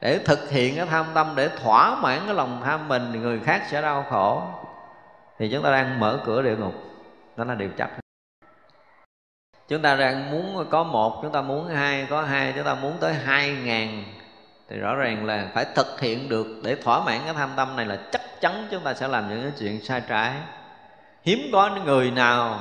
để 0.06 0.19
thực 0.19 0.49
hiện 0.49 0.76
cái 0.76 0.86
tham 0.86 1.06
tâm, 1.14 1.34
để 1.36 1.49
thỏa 1.49 1.95
mãn 1.95 2.22
cái 2.26 2.36
lòng 2.36 2.61
tham 2.64 2.88
mình 2.88 3.10
thì 3.14 3.19
người 3.19 3.40
khác 3.40 3.61
sẽ 3.69 3.82
đau 3.82 4.06
khổ. 4.10 4.44
Thì 5.40 5.49
chúng 5.52 5.64
ta 5.64 5.72
đang 5.72 5.99
mở 5.99 6.19
cửa 6.26 6.41
địa 6.41 6.56
ngục. 6.56 6.73
Đó 7.38 7.44
là 7.44 7.56
điều 7.56 7.69
chắc 7.77 7.90
chúng 9.68 9.82
ta 9.82 9.95
đang 9.95 10.32
muốn 10.32 10.68
có 10.69 10.84
một, 10.84 11.19
chúng 11.22 11.32
ta 11.32 11.41
muốn 11.41 11.68
hai, 11.68 12.07
có 12.10 12.22
hai, 12.22 12.53
chúng 12.56 12.64
ta 12.64 12.76
muốn 12.76 12.98
tới 12.99 13.14
hai 13.14 13.49
ngàn. 13.49 14.03
Thì 14.69 14.77
rõ 14.77 14.95
ràng 14.95 15.26
là 15.26 15.48
phải 15.53 15.65
thực 15.76 16.02
hiện 16.02 16.30
được. 16.30 16.48
Để 16.64 16.76
thỏa 16.76 17.06
mãn 17.06 17.22
cái 17.26 17.34
tham 17.34 17.49
tâm 17.56 17.76
này 17.76 17.86
là 17.86 17.98
chắc 18.11 18.41
chắn 18.41 18.68
chúng 18.72 18.84
ta 18.84 18.94
sẽ 18.94 19.07
làm 19.07 19.30
những 19.30 19.41
cái 19.41 19.52
chuyện 19.60 19.84
sai 19.84 20.02
trái. 20.07 20.34
Hiếm 21.23 21.49
có 21.53 21.69
người 21.86 22.11
nào 22.11 22.60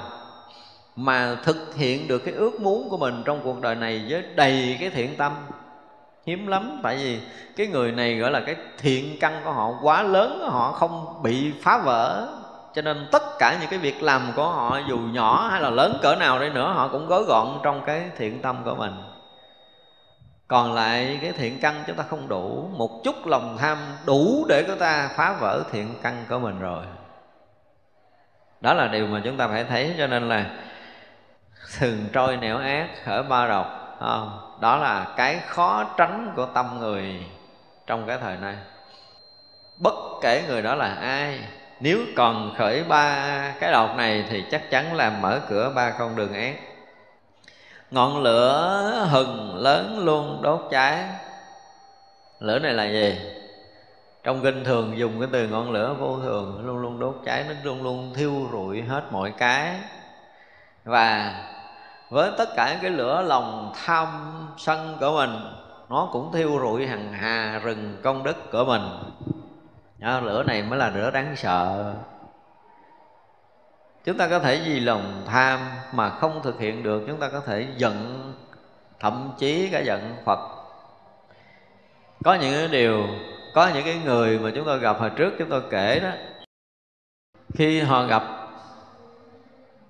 mà 0.97 1.37
thực 1.43 1.75
hiện 1.77 2.09
được 2.09 2.19
cái 2.19 2.35
ước 2.35 2.61
muốn 2.61 2.89
của 2.91 2.97
mình 2.97 3.23
trong 3.25 3.41
cuộc 3.45 3.61
đời 3.61 3.75
này 3.75 4.07
với 4.09 4.23
đầy 4.35 4.77
cái 4.81 4.91
thiện 4.91 5.17
tâm 5.17 5.47
hiếm 6.27 6.47
lắm, 6.47 6.81
tại 6.83 6.97
vì 6.97 7.21
cái 7.57 7.67
người 7.67 7.93
này 7.93 8.17
gọi 8.17 8.31
là 8.31 8.41
cái 8.41 8.57
thiện 8.79 9.17
căn 9.21 9.41
của 9.45 9.53
họ 9.53 9.71
quá 9.83 10.03
lớn, 10.03 10.49
họ 10.51 10.73
không 10.73 11.23
bị 11.23 11.53
phá 11.63 11.79
vỡ. 11.79 12.29
Cho 12.75 12.83
nên 12.83 13.09
tất 13.13 13.23
cả 13.39 13.57
những 13.61 13.71
cái 13.71 13.79
việc 13.79 14.03
làm 14.03 14.33
của 14.37 14.49
họ, 14.49 14.79
dù 14.89 14.99
nhỏ 14.99 15.49
hay 15.51 15.61
là 15.61 15.71
lớn 15.71 15.99
cỡ 16.03 16.17
nào 16.17 16.39
đi 16.39 16.51
nữa, 16.51 16.73
họ 16.73 16.89
cũng 16.89 17.07
gói 17.07 17.23
gọn 17.23 17.49
trong 17.63 17.83
cái 17.87 18.03
thiện 18.17 18.43
tâm 18.43 18.57
của 18.65 18.75
mình. 18.75 18.93
Còn 20.49 20.73
lại 20.73 21.19
cái 21.23 21.33
thiện 21.33 21.59
căn 21.61 21.75
chúng 21.87 21.97
ta 21.97 22.05
không 22.11 22.29
đủ. 22.29 22.69
Một 22.73 23.01
chút 23.05 23.27
lòng 23.27 23.57
tham 23.61 23.79
đủ 24.07 24.47
để 24.49 24.65
chúng 24.67 24.79
ta 24.79 25.11
phá 25.17 25.37
vỡ 25.41 25.63
thiện 25.73 25.95
căn 26.03 26.25
của 26.29 26.39
mình 26.39 26.61
rồi. 26.61 26.85
Đó 28.61 28.75
là 28.75 28.89
điều 28.89 29.07
mà 29.07 29.21
chúng 29.25 29.37
ta 29.37 29.49
phải 29.49 29.65
thấy, 29.65 29.95
cho 29.99 30.07
nên 30.07 30.29
là 30.29 30.47
thường 31.79 32.05
trôi 32.13 32.37
nẻo 32.37 32.59
ác 32.59 32.89
ở 33.07 33.23
ba 33.23 33.47
độc 33.49 33.97
không? 34.01 34.44
Đó 34.61 34.77
là 34.77 35.07
cái 35.17 35.41
khó 35.47 35.85
tránh 35.97 36.33
của 36.37 36.47
tâm 36.47 36.79
người 36.81 37.27
trong 37.87 38.07
cái 38.07 38.19
thời 38.21 38.37
nay. 38.37 38.57
bất 39.79 39.95
kể 40.23 40.43
người 40.49 40.63
đó 40.63 40.75
là 40.75 40.95
ai, 40.95 41.41
nếu 41.81 41.99
còn 42.17 42.55
khởi 42.59 42.85
ba 42.85 43.53
cái 43.61 43.73
độc 43.73 43.97
này 43.97 44.25
thì 44.29 44.45
chắc 44.51 44.71
chắn 44.71 44.95
là 44.95 45.11
mở 45.11 45.41
cửa 45.49 45.73
ba 45.75 45.91
con 45.91 46.17
đường 46.17 46.33
ác 46.33 46.55
ngọn 47.95 48.23
lửa 48.23 49.09
hừng 49.11 49.57
lớn 49.57 49.99
luôn, 50.05 50.43
đốt 50.43 50.61
cháy. 50.71 51.05
Lửa 52.41 52.59
này 52.59 52.73
là 52.73 52.85
gì? 52.85 53.19
Trong 54.25 54.43
kinh 54.43 54.65
thường 54.65 54.99
dùng 54.99 55.21
cái 55.21 55.29
từ 55.33 55.49
ngọn 55.49 55.71
lửa 55.71 55.95
vô 55.99 56.19
thường, 56.23 56.67
luôn 56.67 56.79
luôn 56.79 56.99
đốt 56.99 57.21
cháy, 57.25 57.45
nó 57.49 57.55
luôn 57.63 57.83
luôn 57.83 58.13
thiêu 58.15 58.49
rụi 58.53 58.83
hết 58.83 59.03
mọi 59.11 59.33
cái. 59.39 59.75
Và 60.85 61.35
với 62.15 62.31
tất 62.39 62.49
cả 62.57 62.79
cái 62.83 62.91
lửa 62.91 63.23
lòng 63.23 63.73
tham 63.85 64.09
sân 64.57 64.97
của 65.01 65.13
mình 65.15 65.31
nó 65.89 66.09
cũng 66.13 66.33
thiêu 66.33 66.59
rụi 66.61 66.87
hằng 66.87 67.13
hà 67.13 67.59
rừng 67.59 67.97
công 68.03 68.23
đức 68.23 68.51
của 68.53 68.65
mình. 68.65 68.83
Đó, 69.99 70.21
lửa 70.21 70.43
này 70.43 70.63
mới 70.63 70.79
là 70.79 70.91
lửa 70.91 71.11
đáng 71.11 71.37
sợ. 71.37 71.95
Chúng 74.05 74.17
ta 74.17 74.29
có 74.29 74.39
thể 74.39 74.61
vì 74.67 74.81
lòng 74.81 75.23
tham 75.27 75.61
mà 75.93 76.11
không 76.11 76.41
thực 76.43 76.61
hiện 76.61 76.83
được 76.83 77.05
chúng 77.07 77.21
ta 77.21 77.29
có 77.29 77.41
thể 77.41 77.67
giận 77.77 78.33
thậm 79.01 79.33
chí 79.39 79.69
cả 79.73 79.81
giận 79.81 80.17
phật. 80.25 80.39
Có 82.25 82.35
những 82.35 82.55
cái 82.55 82.69
điều 82.69 83.07
có 83.55 83.71
những 83.75 83.85
cái 83.85 84.01
người 84.05 84.39
mà 84.39 84.51
chúng 84.55 84.65
tôi 84.65 84.79
gặp 84.79 85.01
hồi 85.01 85.11
trước 85.11 85.33
chúng 85.39 85.49
tôi 85.49 85.63
kể 85.71 86.01
đó 86.01 86.11
khi 87.55 87.81
họ 87.81 88.07
gặp 88.07 88.23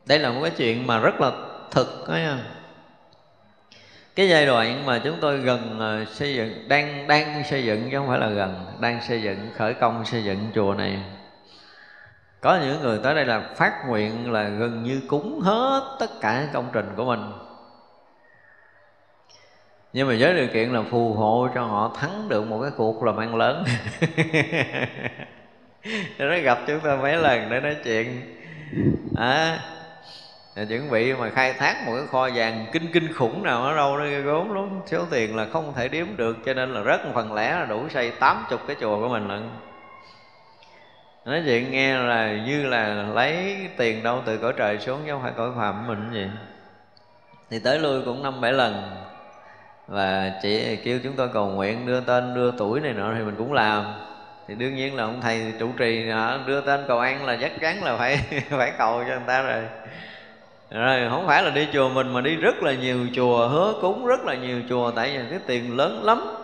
đây 0.07 0.19
là 0.19 0.31
một 0.31 0.41
cái 0.43 0.53
chuyện 0.57 0.87
mà 0.87 0.99
rất 0.99 1.21
là 1.21 1.33
thực 1.75 2.09
đó 2.09 2.15
nha 2.15 2.31
à. 2.31 2.45
cái 4.15 4.29
giai 4.29 4.47
đoạn 4.47 4.87
mà 4.87 5.01
chúng 5.05 5.17
tôi 5.21 5.39
gần 5.39 5.81
à, 5.81 6.05
xây 6.11 6.35
dựng 6.35 6.69
đang 6.69 7.07
đang 7.07 7.45
xây 7.45 7.65
dựng 7.65 7.89
chứ 7.91 7.99
không 7.99 8.09
phải 8.09 8.19
là 8.19 8.29
gần 8.29 8.67
đang 8.81 9.03
xây 9.03 9.23
dựng 9.23 9.51
khởi 9.57 9.75
công 9.75 10.05
xây 10.05 10.25
dựng 10.25 10.51
chùa 10.55 10.75
này. 10.75 10.99
Có 12.41 12.59
những 12.63 12.83
người 12.83 12.99
tới 13.03 13.15
đây 13.15 13.25
là 13.25 13.51
phát 13.57 13.73
nguyện 13.89 14.33
là 14.33 14.49
gần 14.49 14.83
như 14.83 15.01
cúng 15.09 15.41
hết 15.41 15.97
tất 16.01 16.21
cả 16.21 16.49
công 16.53 16.69
trình 16.73 16.93
của 16.97 17.05
mình. 17.05 17.33
Nhưng 19.93 20.09
mà 20.09 20.15
với 20.19 20.35
điều 20.35 20.49
kiện 20.49 20.73
là 20.73 20.83
phù 20.91 21.13
hộ 21.13 21.49
cho 21.55 21.63
họ 21.63 21.97
thắng 22.01 22.29
được 22.29 22.47
một 22.47 22.59
cái 22.63 22.71
cuộc 22.77 23.03
làm 23.03 23.17
ăn 23.17 23.37
lớn. 23.37 23.65
Nó 26.19 26.39
gặp 26.43 26.59
chúng 26.67 26.81
ta 26.81 26.97
mấy 26.97 27.17
lần 27.17 27.51
để 27.51 27.61
nói 27.61 27.77
chuyện. 27.85 28.37
À, 29.17 29.59
chuẩn 30.55 30.91
bị 30.91 31.13
mà 31.13 31.31
khai 31.31 31.53
thác 31.53 31.87
một 31.87 31.93
cái 31.97 32.07
kho 32.07 32.29
vàng 32.35 32.67
kinh 32.73 32.93
kinh 32.93 33.13
khủng 33.13 33.43
nào 33.43 33.63
ở 33.63 33.77
đâu 33.77 33.99
đó 33.99 34.05
gốm 34.25 34.55
lắm. 34.55 34.81
Số 34.87 35.05
tiền 35.11 35.37
là 35.37 35.47
không 35.53 35.73
thể 35.77 35.89
đếm 35.89 36.07
được, 36.17 36.37
cho 36.47 36.55
nên 36.55 36.75
là 36.75 36.81
rất 36.81 37.05
một 37.05 37.11
phần 37.15 37.35
lẻ 37.35 37.53
là 37.53 37.65
đủ 37.65 37.89
xây 37.89 38.11
tám 38.11 38.45
chục 38.51 38.61
cái 38.67 38.77
chùa 38.81 39.01
của 39.01 39.09
mình 39.09 39.29
lận. 39.29 39.51
Nói 41.25 41.43
chuyện 41.47 41.71
nghe 41.71 41.99
là 41.99 42.33
như 42.47 42.67
là 42.67 42.87
lấy 43.15 43.57
tiền 43.77 44.03
đâu 44.03 44.23
từ 44.25 44.39
cõi 44.39 44.53
trời 44.57 44.79
xuống 44.79 45.01
chứ 45.07 45.13
không 45.13 45.23
phải 45.23 45.33
cõi 45.37 45.51
phạm 45.57 45.87
mình 45.87 46.11
gì. 46.13 46.27
Thì 47.51 47.59
tới 47.59 47.79
lui 47.79 48.03
cũng 48.03 48.23
năm 48.23 48.41
bảy 48.41 48.53
lần. 48.53 49.05
Và 49.89 50.33
chị 50.43 50.77
kêu 50.85 51.01
chúng 51.03 51.13
tôi 51.17 51.29
cầu 51.29 51.47
nguyện 51.47 51.87
đưa 51.87 52.01
tên, 52.01 52.35
đưa 52.35 52.53
tuổi 52.59 52.81
này 52.81 52.93
nọ 52.93 53.15
thì 53.15 53.25
mình 53.25 53.35
cũng 53.39 53.53
làm. 53.53 53.85
Thì 54.49 54.55
đương 54.55 54.75
nhiên 54.75 54.97
là 54.97 55.05
ông 55.05 55.21
thầy 55.21 55.53
trụ 55.59 55.69
trì 55.79 56.07
đưa 56.47 56.61
tên 56.61 56.85
cầu 56.89 56.99
an 56.99 57.27
là 57.27 57.37
chắc 57.41 57.53
chắn 57.61 57.85
là 57.85 57.97
phải 57.97 58.19
phải 58.51 58.73
cầu 58.79 59.05
cho 59.09 59.11
người 59.11 59.27
ta 59.27 59.43
rồi 59.43 59.63
rồi, 60.71 61.11
không 61.11 61.27
phải 61.27 61.43
là 61.43 61.51
đi 61.51 61.69
chùa 61.73 61.89
mình 61.89 62.13
mà 62.13 62.21
đi 62.21 62.37
rất 62.37 62.63
là 62.63 62.75
nhiều 62.75 63.07
chùa, 63.15 63.49
hứa 63.49 63.75
cúng 63.81 64.07
rất 64.07 64.25
là 64.25 64.35
nhiều 64.35 64.63
chùa, 64.69 64.91
tại 64.91 65.19
vì 65.19 65.25
cái 65.31 65.39
tiền 65.47 65.77
lớn 65.77 66.05
lắm. 66.05 66.37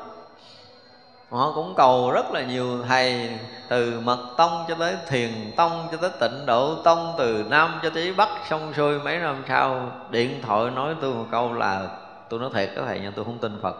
Họ 1.30 1.52
cũng 1.54 1.74
cầu 1.76 2.10
rất 2.10 2.30
là 2.32 2.42
nhiều 2.42 2.82
thầy, 2.88 3.30
từ 3.68 4.00
mật 4.04 4.34
tông 4.36 4.64
cho 4.68 4.74
tới 4.74 4.96
thiền 5.08 5.30
tông, 5.56 5.88
cho 5.92 5.96
tới 5.96 6.10
tịnh 6.20 6.46
độ 6.46 6.74
tông, 6.84 7.14
từ 7.18 7.44
nam 7.48 7.80
cho 7.82 7.90
tới 7.90 8.14
bắc, 8.14 8.28
xong 8.48 8.72
xuôi 8.76 8.98
mấy 8.98 9.18
năm 9.18 9.42
sau, 9.48 9.90
điện 10.10 10.42
thoại 10.42 10.70
nói 10.70 10.94
tôi 11.00 11.14
một 11.14 11.26
câu 11.30 11.52
là, 11.52 11.88
tôi 12.28 12.40
nói 12.40 12.50
thiệt 12.54 12.70
các 12.76 12.82
thầy 12.86 13.00
nhưng 13.00 13.12
tôi 13.12 13.24
không 13.24 13.38
tin 13.38 13.58
phật. 13.62 13.76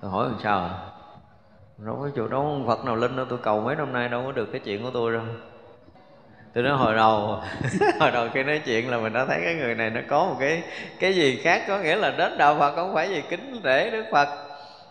Tôi 0.00 0.10
hỏi 0.10 0.26
làm 0.26 0.36
sao 0.42 0.58
à? 0.58 0.70
Đâu 1.78 1.98
có 2.00 2.08
chỗ 2.16 2.28
không 2.30 2.66
phật 2.66 2.84
nào 2.84 2.96
linh 2.96 3.16
đâu 3.16 3.26
tôi 3.28 3.38
cầu 3.42 3.60
mấy 3.60 3.76
năm 3.76 3.92
nay 3.92 4.08
đâu 4.08 4.22
có 4.26 4.32
được 4.32 4.46
cái 4.52 4.60
chuyện 4.64 4.82
của 4.82 4.90
tôi 4.90 5.12
đâu 5.12 5.22
tôi 6.54 6.64
nói 6.64 6.76
hồi 6.76 6.94
đầu 6.94 7.40
hồi 8.00 8.10
đầu 8.10 8.28
khi 8.34 8.42
nói 8.42 8.60
chuyện 8.64 8.90
là 8.90 8.98
mình 8.98 9.12
đã 9.12 9.24
thấy 9.24 9.40
cái 9.44 9.54
người 9.54 9.74
này 9.74 9.90
nó 9.90 10.00
có 10.08 10.24
một 10.24 10.36
cái 10.40 10.62
cái 10.98 11.14
gì 11.14 11.40
khác, 11.44 11.62
có 11.68 11.78
nghĩa 11.78 11.96
là 11.96 12.10
đến 12.10 12.38
đạo 12.38 12.56
phật 12.58 12.74
không 12.76 12.94
phải 12.94 13.08
gì 13.08 13.22
kính 13.30 13.60
để 13.62 13.90
đức 13.90 14.04
phật. 14.12 14.28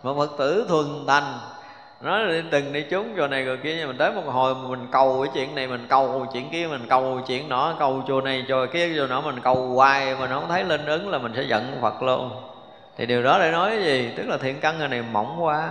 Mà 0.03 0.11
phật 0.17 0.29
tử 0.37 0.65
thuần 0.69 0.85
thành. 1.07 1.39
Nó 2.01 2.19
từng 2.51 2.73
đi 2.73 2.85
chúng 2.89 3.15
chùa 3.17 3.27
này 3.27 3.43
rồi 3.43 3.57
kia, 3.63 3.75
nhưng 3.77 3.87
mình 3.87 3.97
tới 3.97 4.11
một 4.11 4.23
hồi 4.25 4.55
mình 4.55 4.87
cầu 4.91 5.23
cái 5.23 5.31
chuyện 5.33 5.55
này, 5.55 5.67
mình 5.67 5.85
cầu 5.89 6.25
chuyện 6.33 6.49
kia, 6.51 6.67
mình 6.67 6.85
cầu 6.89 7.21
chuyện 7.27 7.49
nọ, 7.49 7.75
cầu 7.79 8.03
chùa 8.07 8.21
này 8.21 8.45
chùa 8.47 8.65
kia 8.73 8.95
chùa 8.95 9.07
nọ, 9.07 9.21
mình 9.21 9.39
cầu 9.43 9.55
hoài 9.55 10.15
mà 10.15 10.27
nó 10.27 10.39
không 10.39 10.49
thấy 10.49 10.63
linh 10.63 10.85
ứng 10.85 11.09
là 11.09 11.17
mình 11.17 11.33
sẽ 11.35 11.43
giận 11.43 11.77
phật 11.81 12.03
luôn. 12.03 12.31
Thì 12.97 13.05
điều 13.05 13.23
đó 13.23 13.39
để 13.39 13.51
nói 13.51 13.69
cái 13.69 13.83
gì? 13.83 14.09
Tức 14.17 14.27
là 14.27 14.37
thiện 14.37 14.59
căn 14.59 14.79
người 14.79 14.87
này 14.87 15.03
mỏng 15.11 15.43
quá 15.43 15.69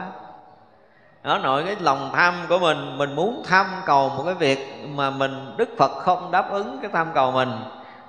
đó 1.22 1.38
nội 1.38 1.62
cái 1.66 1.76
lòng 1.80 2.10
tham 2.12 2.34
của 2.48 2.58
mình 2.58 2.98
mình 2.98 3.16
muốn 3.16 3.42
tham 3.48 3.66
cầu 3.86 4.08
một 4.08 4.22
cái 4.24 4.34
việc 4.34 4.84
mà 4.94 5.10
mình, 5.10 5.54
đức 5.56 5.68
phật 5.78 5.90
không 5.90 6.30
đáp 6.30 6.50
ứng 6.50 6.78
cái 6.82 6.90
tham 6.94 7.06
cầu 7.14 7.32
mình. 7.32 7.50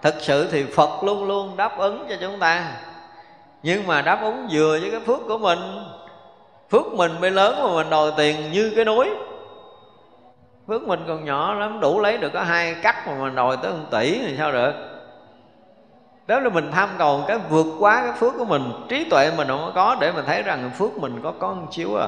Thực 0.01 0.15
sự 0.19 0.47
thì 0.51 0.65
phật 0.65 1.03
luôn 1.03 1.27
luôn 1.27 1.57
đáp 1.57 1.77
ứng 1.77 2.05
cho 2.09 2.15
chúng 2.21 2.39
ta. 2.39 2.71
Nhưng 3.63 3.87
mà 3.87 4.01
đáp 4.01 4.21
ứng 4.21 4.47
vừa 4.51 4.79
với 4.79 4.91
cái 4.91 4.99
phước 4.99 5.19
của 5.27 5.37
mình, 5.37 5.59
phước 6.69 6.93
mình 6.93 7.21
mới 7.21 7.31
lớn 7.31 7.59
mà 7.63 7.75
mình 7.75 7.89
đòi 7.89 8.11
tiền 8.17 8.51
như 8.51 8.73
cái 8.75 8.85
núi. 8.85 9.09
Phước 10.67 10.87
mình 10.87 11.03
còn 11.07 11.25
nhỏ 11.25 11.53
lắm, 11.53 11.79
đủ 11.79 11.99
lấy 11.99 12.17
được 12.17 12.29
có 12.33 12.43
hai 12.43 12.75
cắt 12.81 13.07
mà 13.07 13.13
mình 13.13 13.35
đòi 13.35 13.57
tới 13.57 13.71
một 13.71 13.85
tỷ 13.91 14.19
thì 14.19 14.35
sao 14.37 14.51
được? 14.51 14.73
Đó 16.27 16.39
là 16.39 16.49
mình 16.49 16.71
tham 16.71 16.89
cầu 16.97 17.23
cái 17.27 17.37
vượt 17.49 17.65
quá 17.79 18.01
cái 18.03 18.11
phước 18.11 18.33
của 18.37 18.45
mình, 18.45 18.71
trí 18.89 19.03
tuệ 19.09 19.31
mình 19.37 19.47
không 19.47 19.71
có 19.75 19.97
để 19.99 20.11
mình 20.11 20.25
thấy 20.25 20.43
rằng 20.43 20.71
phước 20.77 20.97
mình 20.97 21.19
có 21.23 21.33
có 21.39 21.53
một 21.53 21.67
chiếu 21.71 21.95
à 21.95 22.07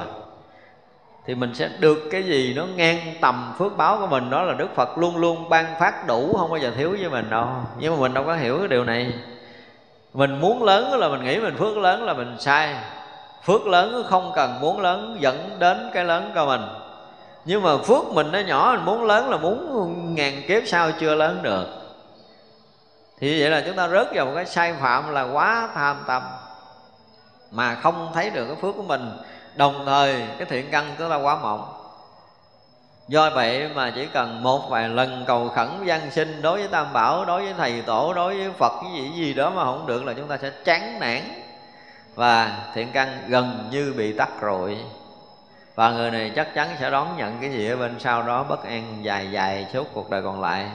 thì 1.27 1.35
mình 1.35 1.55
sẽ 1.55 1.69
được 1.79 1.97
cái 2.11 2.23
gì 2.23 2.53
nó 2.53 2.65
ngang 2.65 2.99
tầm 3.21 3.53
phước 3.57 3.77
báo 3.77 3.97
của 3.97 4.07
mình 4.07 4.29
đó 4.29 4.43
là 4.43 4.53
đức 4.53 4.75
phật 4.75 4.97
luôn 4.97 5.17
luôn 5.17 5.49
ban 5.49 5.65
phát 5.79 6.07
đủ 6.07 6.35
không 6.37 6.49
bao 6.49 6.59
giờ 6.59 6.71
thiếu 6.77 6.97
với 6.99 7.09
mình 7.09 7.29
đâu. 7.29 7.47
Nhưng 7.79 7.93
mà 7.93 8.01
mình 8.01 8.13
đâu 8.13 8.23
có 8.23 8.35
hiểu 8.35 8.57
cái 8.59 8.67
điều 8.67 8.83
này. 8.83 9.13
Mình 10.13 10.41
muốn 10.41 10.63
lớn 10.63 10.99
là 10.99 11.09
mình 11.09 11.23
nghĩ 11.23 11.39
mình 11.39 11.55
phước 11.57 11.77
lớn 11.77 12.03
là 12.03 12.13
mình 12.13 12.35
sai. 12.39 12.75
Phước 13.43 13.67
lớn 13.67 14.03
không 14.09 14.31
cần 14.35 14.61
muốn 14.61 14.81
lớn 14.81 15.17
dẫn 15.19 15.55
đến 15.59 15.89
cái 15.93 16.05
lớn 16.05 16.31
của 16.35 16.45
mình. 16.45 16.61
Nhưng 17.45 17.63
mà 17.63 17.77
phước 17.77 18.05
mình 18.13 18.31
nó 18.31 18.39
nhỏ 18.39 18.73
mình 18.75 18.85
muốn 18.85 19.03
lớn 19.03 19.29
là 19.29 19.37
muốn 19.37 20.15
ngàn 20.15 20.41
kiếp 20.47 20.63
sau 20.65 20.91
chưa 20.99 21.15
lớn 21.15 21.39
được. 21.41 21.65
Thì 23.19 23.41
vậy 23.41 23.49
là 23.49 23.63
chúng 23.65 23.75
ta 23.75 23.87
rớt 23.87 24.07
vào 24.13 24.25
một 24.25 24.31
cái 24.35 24.45
sai 24.45 24.73
phạm 24.73 25.13
là 25.13 25.23
quá 25.23 25.69
tham 25.73 26.03
tâm 26.07 26.23
mà 27.51 27.75
không 27.75 28.11
thấy 28.13 28.29
được 28.29 28.45
cái 28.45 28.55
phước 28.61 28.75
của 28.75 28.83
mình 28.83 29.11
đồng 29.55 29.83
thời, 29.85 30.23
cái 30.37 30.45
thiện 30.49 30.71
căn 30.71 30.95
chúng 30.99 31.09
ta 31.09 31.15
quá 31.15 31.35
mỏng. 31.35 31.73
Do 33.07 33.29
vậy 33.29 33.69
mà 33.75 33.91
chỉ 33.95 34.05
cần 34.05 34.43
một 34.43 34.69
vài 34.69 34.89
lần 34.89 35.23
cầu 35.27 35.49
khẩn 35.49 35.69
văn 35.85 36.01
sinh 36.11 36.41
đối 36.41 36.59
với 36.59 36.67
tam 36.67 36.93
bảo, 36.93 37.25
đối 37.25 37.41
với 37.41 37.53
thầy 37.57 37.81
tổ, 37.81 38.13
đối 38.13 38.37
với 38.37 38.51
phật, 38.51 38.73
cái 38.81 38.91
gì 38.93 39.11
gì 39.15 39.33
đó 39.33 39.49
mà 39.49 39.63
không 39.63 39.85
được 39.87 40.05
là 40.05 40.13
chúng 40.13 40.27
ta 40.27 40.37
sẽ 40.37 40.49
chán 40.63 40.99
nản. 40.99 41.21
Và 42.15 42.57
thiện 42.73 42.87
căn 42.93 43.17
gần 43.27 43.67
như 43.71 43.93
bị 43.97 44.17
tắt 44.17 44.29
rồi. 44.41 44.77
Và 45.75 45.91
người 45.91 46.11
này 46.11 46.31
chắc 46.35 46.53
chắn 46.53 46.67
sẽ 46.79 46.89
đón 46.89 47.17
nhận 47.17 47.37
cái 47.41 47.49
gì 47.51 47.69
ở 47.69 47.75
bên 47.75 47.95
sau 47.99 48.23
đó 48.23 48.43
bất 48.43 48.63
an 48.63 48.97
dài 49.01 49.31
dài 49.31 49.67
suốt 49.73 49.87
cuộc 49.93 50.09
đời 50.09 50.21
còn 50.21 50.41
lại. 50.41 50.65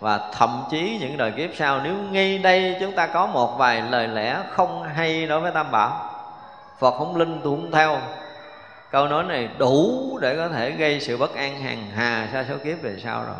Và 0.00 0.30
thậm 0.32 0.64
chí 0.70 0.98
những 1.00 1.16
đời 1.16 1.32
kiếp 1.36 1.50
sau, 1.56 1.80
nếu 1.84 1.94
ngay 1.94 2.38
đây 2.38 2.76
chúng 2.80 2.92
ta 2.92 3.06
có 3.06 3.26
một 3.26 3.58
vài 3.58 3.82
lời 3.82 4.08
lẽ 4.08 4.38
không 4.50 4.82
hay 4.82 5.26
đối 5.26 5.40
với 5.40 5.52
tam 5.52 5.70
bảo 5.70 6.07
phật 6.78 6.94
không 6.98 7.16
linh 7.16 7.40
tôi 7.44 7.56
không 7.56 7.70
theo. 7.70 8.00
Câu 8.90 9.08
nói 9.08 9.24
này 9.24 9.48
đủ 9.58 10.18
để 10.20 10.36
có 10.36 10.48
thể 10.48 10.70
gây 10.70 11.00
sự 11.00 11.16
bất 11.16 11.34
an 11.34 11.60
hàng 11.60 11.90
hà 11.94 12.28
sa 12.32 12.44
số 12.48 12.54
kiếp 12.64 12.82
về 12.82 12.96
sau 13.04 13.24
rồi. 13.24 13.36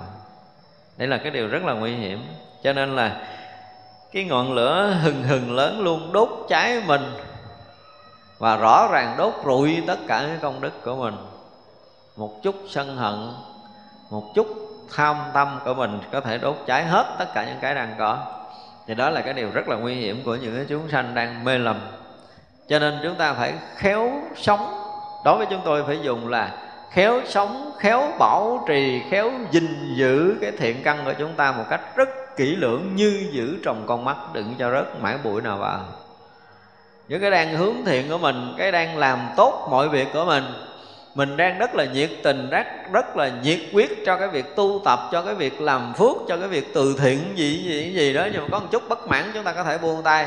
Đây 0.97 1.09
là 1.09 1.19
cái 1.19 1.31
điều 1.31 1.49
rất 1.49 1.63
là 1.65 1.73
nguy 1.73 1.95
hiểm. 1.95 2.27
Cho 2.63 2.73
nên 2.73 2.97
là 2.97 3.27
cái 4.13 4.25
ngọn 4.25 4.53
lửa 4.53 4.97
hừng 5.03 5.23
hừng 5.23 5.57
lớn 5.57 5.81
luôn, 5.81 6.13
đốt 6.13 6.29
cháy 6.49 6.83
mình. 6.87 7.13
Và 8.39 8.57
rõ 8.57 8.89
ràng 8.93 9.15
đốt 9.19 9.35
rụi 9.45 9.83
tất 9.87 9.99
cả 10.09 10.19
cái 10.27 10.37
công 10.43 10.61
đức 10.61 10.85
của 10.85 10.97
mình. 10.97 11.15
Một 12.17 12.43
chút 12.43 12.55
sân 12.69 12.97
hận, 12.97 13.33
một 14.11 14.25
chút 14.35 14.47
tham 14.97 15.17
tâm 15.35 15.61
của 15.65 15.75
mình 15.75 16.01
có 16.13 16.21
thể 16.21 16.39
đốt 16.39 16.57
cháy 16.67 16.85
hết 16.85 17.07
tất 17.19 17.27
cả 17.35 17.45
những 17.45 17.59
cái 17.61 17.75
đang 17.75 17.95
có. 17.99 18.19
Thì 18.87 18.95
đó 18.95 19.11
là 19.11 19.21
cái 19.21 19.35
điều 19.35 19.51
rất 19.51 19.69
là 19.69 19.77
nguy 19.77 19.95
hiểm 19.95 20.23
của 20.25 20.35
những 20.35 20.57
cái 20.57 20.67
chúng 20.69 20.89
sanh 20.91 21.15
đang 21.15 21.45
mê 21.45 21.59
lầm 21.59 21.81
cho 22.69 22.79
nên 22.79 22.99
chúng 23.03 23.15
ta 23.15 23.33
phải 23.33 23.55
khéo 23.77 24.13
sống. 24.37 24.85
Đối 25.25 25.37
với 25.37 25.47
chúng 25.51 25.61
tôi 25.65 25.85
phải 25.87 25.99
dùng 26.03 26.29
là 26.29 26.53
khéo 26.91 27.21
sống, 27.27 27.73
khéo 27.79 28.13
bảo 28.19 28.65
trì, 28.69 29.03
khéo 29.11 29.31
gìn 29.51 29.95
giữ 29.97 30.35
cái 30.41 30.51
thiện 30.59 30.83
căn 30.83 30.99
của 31.05 31.13
chúng 31.19 31.33
ta 31.35 31.53
một 31.53 31.65
cách 31.71 31.81
rất 31.97 32.09
kỹ 32.37 32.57
lưỡng 32.57 32.97
như 32.97 33.29
giữ 33.33 33.57
trồng 33.65 33.83
con 33.87 34.05
mắt, 34.05 34.17
đừng 34.33 34.55
cho 34.59 34.71
rớt 34.71 35.01
mãi 35.01 35.17
bụi 35.25 35.43
nào 35.43 35.57
vào. 35.57 35.81
Những 37.09 37.21
cái 37.21 37.31
đang 37.31 37.57
hướng 37.57 37.85
thiện 37.87 38.09
của 38.09 38.19
mình, 38.19 38.55
cái 38.59 38.73
đang 38.73 38.99
làm 38.99 39.19
tốt 39.37 39.69
mọi 39.71 39.89
việc 39.89 40.09
của 40.13 40.25
mình 40.25 40.45
mình 41.19 41.37
đang 41.37 41.59
rất 41.59 41.75
là 41.75 41.85
nhiệt 41.85 42.11
tình, 42.23 42.51
rất 42.51 42.67
rất 42.93 43.17
là 43.17 43.31
nhiệt 43.43 43.61
quyết 43.73 44.07
cho 44.07 44.17
cái 44.17 44.29
việc 44.29 44.57
tu 44.57 44.81
tập, 44.85 45.01
cho 45.13 45.23
cái 45.23 45.35
việc 45.35 45.61
làm 45.61 45.95
phước, 45.95 46.17
cho 46.29 46.37
cái 46.37 46.49
việc 46.49 46.75
từ 46.75 46.97
thiện 46.99 47.19
gì 47.37 47.63
gì 47.65 47.93
gì 47.95 48.13
đó. 48.13 48.29
Nhưng 48.33 48.43
mà 48.43 48.49
có 48.51 48.59
một 48.59 48.67
chút 48.71 48.89
bất 48.89 49.09
mãn, 49.09 49.31
chúng 49.35 49.45
ta 49.45 49.53
có 49.53 49.65
thể 49.65 49.79
buông 49.79 50.03
tay 50.03 50.27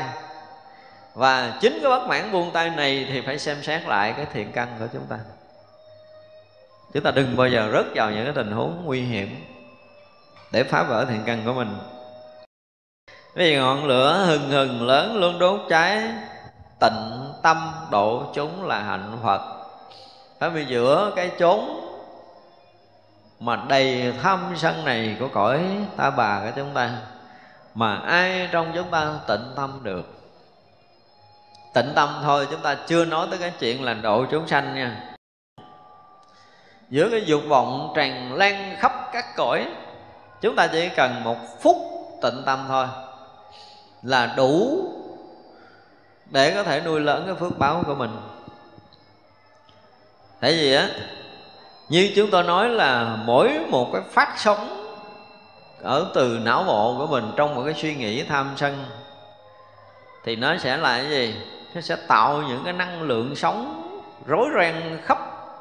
và 1.14 1.58
chính 1.60 1.78
cái 1.82 1.90
bất 1.90 2.06
mãn 2.08 2.32
buông 2.32 2.50
tay 2.52 2.70
này 2.70 3.06
thì 3.08 3.20
phải 3.20 3.38
xem 3.38 3.62
xét 3.62 3.82
lại 3.86 4.14
cái 4.16 4.26
thiện 4.32 4.52
căn 4.52 4.68
của 4.78 4.86
chúng 4.92 5.06
ta. 5.06 5.18
Chúng 6.94 7.02
ta 7.02 7.10
đừng 7.10 7.36
bao 7.36 7.48
giờ 7.48 7.70
rớt 7.72 7.86
vào 7.94 8.10
những 8.10 8.24
cái 8.24 8.34
tình 8.34 8.52
huống 8.52 8.82
nguy 8.84 9.00
hiểm 9.00 9.44
để 10.52 10.64
phá 10.64 10.82
vỡ 10.82 11.04
thiện 11.04 11.22
căn 11.26 11.42
của 11.44 11.52
mình. 11.52 11.78
Vì 13.34 13.56
ngọn 13.56 13.84
lửa 13.84 14.24
hừng 14.26 14.50
hừng 14.50 14.82
lớn 14.82 15.16
luôn 15.16 15.38
đốt 15.38 15.60
cháy 15.68 16.02
tịnh 16.80 17.32
tâm 17.42 17.72
độ 17.90 18.24
chúng 18.34 18.64
là 18.64 18.82
hạnh 18.82 19.18
phật. 19.22 19.40
Phải 20.38 20.50
vì 20.50 20.64
giữa 20.64 21.12
cái 21.16 21.30
chốn 21.38 21.60
mà 23.40 23.64
đầy 23.68 24.14
tham 24.22 24.52
sân 24.56 24.84
này 24.84 25.16
của 25.20 25.28
cõi 25.28 25.64
ta 25.96 26.10
bà 26.10 26.40
của 26.40 26.50
chúng 26.56 26.74
ta, 26.74 26.90
mà 27.74 27.96
ai 27.96 28.48
trong 28.52 28.72
chúng 28.74 28.90
ta 28.90 29.12
tịnh 29.28 29.52
tâm 29.56 29.80
được? 29.82 30.21
Tịnh 31.74 31.92
tâm 31.94 32.20
thôi, 32.22 32.46
chúng 32.50 32.60
ta 32.60 32.76
chưa 32.86 33.04
nói 33.04 33.26
tới 33.30 33.38
cái 33.38 33.52
chuyện 33.58 33.84
là 33.84 33.94
độ 33.94 34.24
chúng 34.30 34.48
sanh 34.48 34.74
nha. 34.74 35.14
Giữa 36.90 37.08
cái 37.10 37.22
dục 37.26 37.42
vọng 37.48 37.92
tràn 37.96 38.34
lan 38.34 38.76
khắp 38.78 38.92
các 39.12 39.36
cõi, 39.36 39.66
chúng 40.40 40.56
ta 40.56 40.66
chỉ 40.66 40.88
cần 40.88 41.24
một 41.24 41.36
phút 41.62 41.76
tịnh 42.22 42.42
tâm 42.46 42.64
thôi 42.68 42.86
là 44.02 44.34
đủ 44.36 44.84
để 46.30 46.54
có 46.54 46.62
thể 46.62 46.80
nuôi 46.80 47.00
lớn 47.00 47.22
cái 47.26 47.34
phước 47.34 47.58
báo 47.58 47.82
của 47.86 47.94
mình. 47.94 48.10
Tại 50.40 50.52
vì 50.52 50.74
á, 50.74 50.88
như 51.88 52.12
chúng 52.16 52.30
tôi 52.30 52.42
nói 52.42 52.68
là 52.68 53.16
mỗi 53.24 53.58
một 53.68 53.90
cái 53.92 54.02
phát 54.10 54.34
sóng 54.36 54.78
ở 55.82 56.10
từ 56.14 56.38
não 56.42 56.64
bộ 56.64 56.94
của 56.98 57.06
mình 57.06 57.32
trong 57.36 57.54
một 57.54 57.62
cái 57.64 57.74
suy 57.74 57.94
nghĩ 57.94 58.22
tham 58.22 58.54
sân, 58.56 58.84
thì 60.24 60.36
nó 60.36 60.56
sẽ 60.56 60.76
là 60.76 60.98
cái 60.98 61.10
gì? 61.10 61.34
Nó 61.74 61.80
sẽ 61.80 61.96
tạo 62.08 62.42
những 62.42 62.64
cái 62.64 62.72
năng 62.72 63.02
lượng 63.02 63.36
sống 63.36 63.88
rối 64.26 64.48
ren 64.58 65.00
khắp 65.04 65.18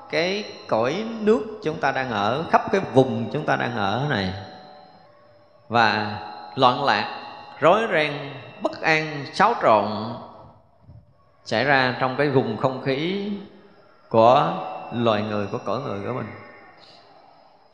cái 0.09 0.43
cõi 0.67 1.05
nước 1.19 1.59
chúng 1.63 1.79
ta 1.79 1.91
đang 1.91 2.09
ở, 2.09 2.43
khắp 2.51 2.71
cái 2.71 2.81
vùng 2.93 3.29
chúng 3.33 3.45
ta 3.45 3.55
đang 3.55 3.75
ở 3.77 4.05
này. 4.09 4.33
Và 5.69 6.19
loạn 6.55 6.83
lạc, 6.83 7.23
rối 7.59 7.81
ren, 7.91 8.13
bất 8.61 8.81
an, 8.81 9.25
xáo 9.33 9.53
trộn 9.61 9.85
xảy 11.45 11.65
ra 11.65 11.95
trong 11.99 12.15
cái 12.17 12.29
vùng 12.29 12.57
không 12.57 12.81
khí 12.81 13.31
của 14.09 14.53
loài 14.93 15.21
người, 15.21 15.47
của 15.51 15.57
cõi 15.65 15.79
người 15.79 15.99
của 16.07 16.13
mình. 16.13 16.27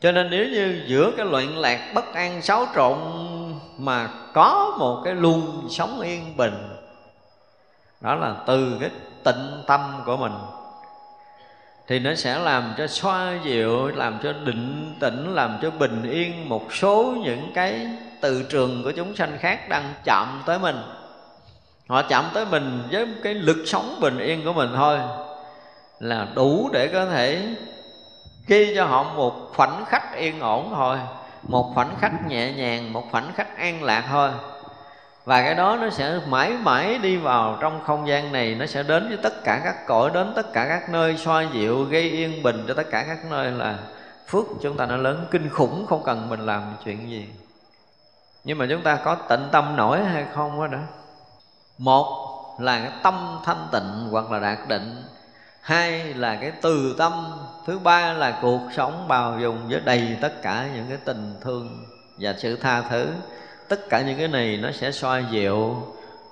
Cho 0.00 0.12
nên 0.12 0.30
nếu 0.30 0.44
như 0.44 0.84
giữa 0.86 1.10
cái 1.16 1.26
loạn 1.26 1.58
lạc, 1.58 1.92
bất 1.94 2.14
an, 2.14 2.42
xáo 2.42 2.66
trộn 2.74 2.98
mà 3.78 4.08
có 4.34 4.76
một 4.78 5.02
cái 5.04 5.14
luồng 5.14 5.66
sống 5.70 6.00
yên 6.00 6.36
bình 6.36 6.77
đó 8.00 8.14
là 8.14 8.34
từ 8.46 8.76
cái 8.80 8.90
tịnh 9.24 9.62
tâm 9.66 10.02
của 10.06 10.16
mình. 10.16 10.32
Thì 11.86 11.98
nó 11.98 12.14
sẽ 12.14 12.38
làm 12.38 12.74
cho 12.78 12.86
xoa 12.86 13.32
dịu, 13.44 13.88
làm 13.88 14.18
cho 14.22 14.32
định 14.32 14.96
tĩnh, 15.00 15.34
làm 15.34 15.58
cho 15.62 15.70
bình 15.70 16.10
yên 16.10 16.48
một 16.48 16.72
số 16.72 17.14
những 17.24 17.52
cái 17.54 17.86
từ 18.20 18.42
trường 18.42 18.82
của 18.84 18.90
chúng 18.90 19.16
sanh 19.16 19.38
khác 19.38 19.68
đang 19.68 19.94
chạm 20.04 20.42
tới 20.46 20.58
mình. 20.58 20.76
Họ 21.88 22.02
chạm 22.02 22.24
tới 22.34 22.46
mình 22.46 22.82
với 22.90 23.06
cái 23.22 23.34
lực 23.34 23.64
sống 23.66 23.98
bình 24.00 24.18
yên 24.18 24.44
của 24.44 24.52
mình 24.52 24.70
thôi, 24.76 24.98
là 25.98 26.26
đủ 26.34 26.70
để 26.72 26.88
có 26.88 27.06
thể 27.06 27.48
ghi 28.46 28.74
cho 28.76 28.84
họ 28.84 29.02
một 29.02 29.34
khoảnh 29.54 29.84
khắc 29.84 30.14
yên 30.14 30.40
ổn 30.40 30.72
thôi, 30.74 30.98
một 31.42 31.70
khoảnh 31.74 31.96
khắc 32.00 32.12
nhẹ 32.28 32.52
nhàng, 32.52 32.92
một 32.92 33.04
khoảnh 33.10 33.32
khắc 33.34 33.58
an 33.58 33.82
lạc 33.82 34.04
thôi 34.10 34.30
và 35.28 35.42
cái 35.42 35.54
đó 35.54 35.76
nó 35.80 35.90
sẽ 35.90 36.20
mãi 36.28 36.52
mãi 36.52 36.98
đi 36.98 37.16
vào 37.16 37.58
trong 37.60 37.80
không 37.84 38.08
gian 38.08 38.32
này, 38.32 38.54
nó 38.54 38.66
sẽ 38.66 38.82
đến 38.82 39.08
với 39.08 39.18
tất 39.22 39.44
cả 39.44 39.60
các 39.64 39.86
cõi, 39.86 40.10
đến 40.14 40.32
tất 40.36 40.52
cả 40.52 40.66
các 40.68 40.90
nơi 40.90 41.16
xoa 41.16 41.42
dịu, 41.52 41.84
gây 41.84 42.02
yên 42.02 42.42
bình 42.42 42.64
cho 42.68 42.74
tất 42.74 42.90
cả 42.90 43.04
các 43.08 43.18
nơi 43.30 43.50
là 43.50 43.78
phước. 44.26 44.44
Chúng 44.62 44.76
ta 44.76 44.86
nó 44.86 44.96
lớn, 44.96 45.26
kinh 45.30 45.48
khủng, 45.48 45.86
không 45.88 46.02
cần 46.04 46.28
mình 46.28 46.40
làm 46.40 46.62
chuyện 46.84 47.10
gì. 47.10 47.28
Nhưng 48.44 48.58
mà 48.58 48.66
chúng 48.70 48.82
ta 48.82 48.96
có 48.96 49.14
tịnh 49.14 49.48
tâm 49.52 49.76
nổi 49.76 50.04
hay 50.04 50.26
không 50.34 50.60
đó? 50.60 50.66
Nữa 50.66 50.82
một 51.78 52.34
là 52.60 52.78
cái 52.78 52.92
tâm 53.02 53.38
thanh 53.44 53.68
tịnh 53.72 54.08
hoặc 54.10 54.30
là 54.30 54.38
đạt 54.38 54.68
định. 54.68 55.04
Hai 55.60 56.14
là 56.14 56.36
cái 56.36 56.52
từ 56.62 56.94
tâm. 56.98 57.12
Thứ 57.66 57.78
ba 57.78 58.12
là 58.12 58.38
cuộc 58.42 58.60
sống 58.76 59.08
bao 59.08 59.40
dung 59.40 59.68
với 59.68 59.80
đầy 59.80 60.16
tất 60.20 60.42
cả 60.42 60.68
những 60.74 60.86
cái 60.88 60.98
tình 61.04 61.34
thương 61.40 61.84
và 62.18 62.34
sự 62.38 62.56
tha 62.56 62.82
thứ 62.82 63.06
tất 63.68 63.88
cả 63.88 64.00
những 64.00 64.18
cái 64.18 64.28
này 64.28 64.58
nó 64.62 64.72
sẽ 64.72 64.92
xoa 64.92 65.18
dịu, 65.30 65.76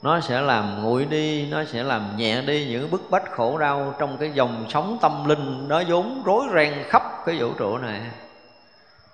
nó 0.03 0.21
sẽ 0.21 0.41
làm 0.41 0.83
nguội 0.83 1.05
đi, 1.05 1.47
nó 1.51 1.65
sẽ 1.65 1.83
làm 1.83 2.17
nhẹ 2.17 2.43
đi 2.43 2.67
những 2.67 2.91
bức 2.91 3.11
bách 3.11 3.31
khổ 3.31 3.59
đau 3.59 3.95
trong 3.99 4.17
cái 4.17 4.31
dòng 4.35 4.65
sống 4.69 4.99
tâm 5.01 5.29
linh 5.29 5.69
nó 5.69 5.83
vốn 5.89 6.23
rối 6.25 6.45
ren 6.55 6.75
khắp 6.89 7.03
cái 7.27 7.37
vũ 7.39 7.53
trụ 7.59 7.79
này. 7.79 8.01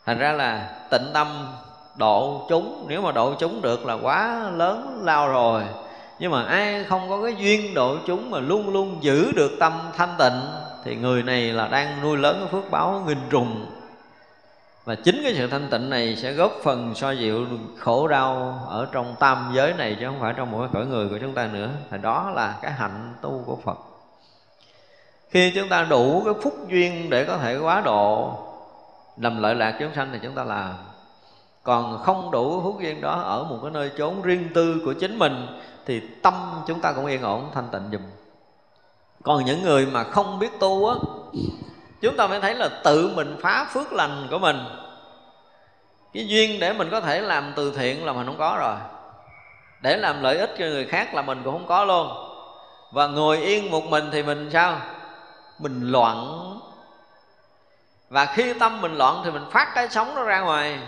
Thành 0.06 0.18
ra 0.18 0.32
là 0.32 0.70
tịnh 0.90 1.10
tâm 1.14 1.48
độ 1.96 2.46
chúng, 2.48 2.86
nếu 2.88 3.02
mà 3.02 3.12
độ 3.12 3.34
chúng 3.38 3.62
được 3.62 3.86
là 3.86 3.94
quá 3.94 4.50
lớn 4.54 5.00
lao 5.02 5.28
rồi. 5.28 5.62
Nhưng 6.18 6.30
mà 6.32 6.42
ai 6.42 6.84
không 6.84 7.08
có 7.08 7.22
cái 7.22 7.34
duyên 7.38 7.74
độ 7.74 7.96
chúng 8.06 8.30
mà 8.30 8.38
luôn 8.38 8.68
luôn 8.68 8.98
giữ 9.00 9.32
được 9.32 9.50
tâm 9.60 9.72
thanh 9.96 10.14
tịnh, 10.18 10.40
thì 10.84 10.96
người 10.96 11.22
này 11.22 11.42
là 11.42 11.68
đang 11.68 12.02
nuôi 12.02 12.18
lớn 12.18 12.36
cái 12.40 12.48
phước 12.52 12.70
báo 12.70 13.04
nghìn 13.06 13.18
trùng 13.30 13.66
và 14.84 14.94
chính 14.94 15.20
cái 15.22 15.34
sự 15.34 15.46
thanh 15.46 15.68
tịnh 15.70 15.90
này 15.90 16.16
sẽ 16.16 16.32
góp 16.32 16.52
phần 16.62 16.94
so 16.94 17.10
dịu 17.10 17.46
khổ 17.78 18.08
đau 18.08 18.58
ở 18.68 18.88
trong 18.92 19.14
tam 19.18 19.52
giới 19.54 19.74
này, 19.74 19.96
chứ 20.00 20.06
không 20.06 20.20
phải 20.20 20.34
trong 20.36 20.50
mỗi 20.50 20.68
cõi 20.72 20.86
người 20.86 21.08
của 21.08 21.18
chúng 21.20 21.34
ta 21.34 21.46
nữa. 21.46 21.70
Thì 21.90 21.98
đó 22.02 22.30
là 22.34 22.58
cái 22.62 22.72
hạnh 22.72 23.14
tu 23.22 23.42
của 23.46 23.56
phật. 23.64 23.78
Khi 25.30 25.52
chúng 25.54 25.68
ta 25.68 25.84
đủ 25.84 26.22
cái 26.24 26.34
phúc 26.42 26.54
duyên 26.68 27.10
để 27.10 27.24
có 27.24 27.36
thể 27.36 27.58
quá 27.58 27.80
độ 27.84 28.38
làm 29.16 29.42
lợi 29.42 29.54
lạc 29.54 29.76
chúng 29.80 29.94
sanh 29.94 30.08
thì 30.12 30.18
chúng 30.22 30.34
ta 30.34 30.44
làm. 30.44 30.74
Còn 31.62 32.02
không 32.02 32.30
đủ 32.30 32.60
phúc 32.62 32.76
duyên 32.80 33.00
đó 33.00 33.20
ở 33.20 33.44
một 33.44 33.58
cái 33.62 33.70
nơi 33.70 33.90
chốn 33.98 34.22
riêng 34.22 34.48
tư 34.54 34.82
của 34.84 34.92
chính 34.92 35.18
mình, 35.18 35.46
thì 35.86 36.00
tâm 36.22 36.34
chúng 36.66 36.80
ta 36.80 36.92
cũng 36.92 37.06
yên 37.06 37.22
ổn, 37.22 37.50
thanh 37.54 37.68
tịnh 37.72 37.88
dùm 37.92 38.02
còn 39.22 39.44
những 39.44 39.62
người 39.62 39.86
mà 39.86 40.04
không 40.04 40.38
biết 40.38 40.60
tu 40.60 40.88
á 40.88 40.94
chúng 42.02 42.16
ta 42.16 42.26
mới 42.26 42.40
thấy 42.40 42.54
là 42.54 42.68
tự 42.68 43.12
mình 43.16 43.36
phá 43.42 43.66
phước 43.72 43.92
lành 43.92 44.26
của 44.30 44.38
mình. 44.38 44.58
Cái 46.14 46.28
duyên 46.28 46.60
để 46.60 46.72
mình 46.72 46.90
có 46.90 47.00
thể 47.00 47.20
làm 47.20 47.52
từ 47.56 47.72
thiện 47.76 48.06
là 48.06 48.12
mình 48.12 48.26
không 48.26 48.38
có 48.38 48.56
rồi. 48.60 48.76
Để 49.80 49.96
làm 49.96 50.22
lợi 50.22 50.38
ích 50.38 50.50
cho 50.58 50.64
người 50.64 50.86
khác 50.86 51.14
là 51.14 51.22
mình 51.22 51.40
cũng 51.44 51.52
không 51.52 51.66
có 51.66 51.84
luôn. 51.84 52.28
Và 52.92 53.06
ngồi 53.06 53.38
yên 53.38 53.70
một 53.70 53.84
mình 53.84 54.08
thì 54.12 54.22
mình 54.22 54.50
sao? 54.52 54.80
Mình 55.58 55.92
loạn. 55.92 56.48
Và 58.08 58.24
khi 58.24 58.54
tâm 58.54 58.80
mình 58.80 58.98
loạn 58.98 59.20
thì 59.24 59.30
mình 59.30 59.44
phát 59.50 59.68
cái 59.74 59.88
sống 59.88 60.14
nó 60.14 60.22
ra 60.22 60.40
ngoài 60.40 60.78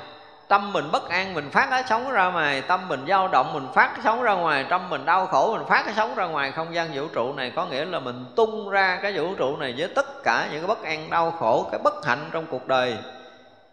tâm 0.48 0.72
mình 0.72 0.90
bất 0.92 1.08
an, 1.08 1.34
mình 1.34 1.50
phát 1.50 1.66
cái 1.70 1.84
sống 1.88 2.10
ra 2.10 2.30
ngoài. 2.30 2.62
Tâm 2.62 2.88
mình 2.88 3.04
dao 3.08 3.28
động, 3.28 3.52
mình 3.54 3.66
phát 3.74 3.90
cái 3.94 4.00
sống 4.04 4.22
ra 4.22 4.32
ngoài. 4.32 4.66
Tâm 4.70 4.90
mình 4.90 5.04
đau 5.04 5.26
khổ, 5.26 5.56
mình 5.56 5.66
phát 5.68 5.82
cái 5.84 5.94
sống 5.94 6.14
ra 6.14 6.24
ngoài. 6.24 6.52
Không 6.52 6.74
gian 6.74 6.90
vũ 6.94 7.06
trụ 7.14 7.32
này 7.32 7.52
có 7.56 7.66
nghĩa 7.66 7.84
là 7.84 7.98
mình 7.98 8.24
tung 8.36 8.70
ra 8.70 8.98
cái 9.02 9.12
vũ 9.18 9.34
trụ 9.34 9.56
này 9.56 9.74
với 9.78 9.88
tất 9.88 10.24
cả 10.24 10.48
những 10.52 10.60
cái 10.60 10.68
bất 10.68 10.82
an, 10.82 11.10
đau 11.10 11.30
khổ, 11.30 11.68
cái 11.70 11.80
bất 11.84 12.06
hạnh 12.06 12.28
trong 12.32 12.46
cuộc 12.46 12.66
đời. 12.66 12.96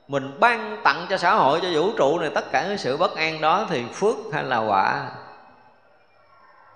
Mình 0.07 0.39
ban 0.39 0.77
tặng 0.83 1.05
cho 1.09 1.17
xã 1.17 1.33
hội, 1.33 1.59
cho 1.61 1.67
vũ 1.73 1.91
trụ 1.97 2.19
này 2.19 2.29
tất 2.35 2.51
cả 2.51 2.65
những 2.67 2.77
sự 2.77 2.97
bất 2.97 3.15
an 3.15 3.41
đó 3.41 3.65
thì 3.69 3.83
phước 3.93 4.15
hay 4.33 4.43
là 4.43 4.57
quả? 4.57 5.05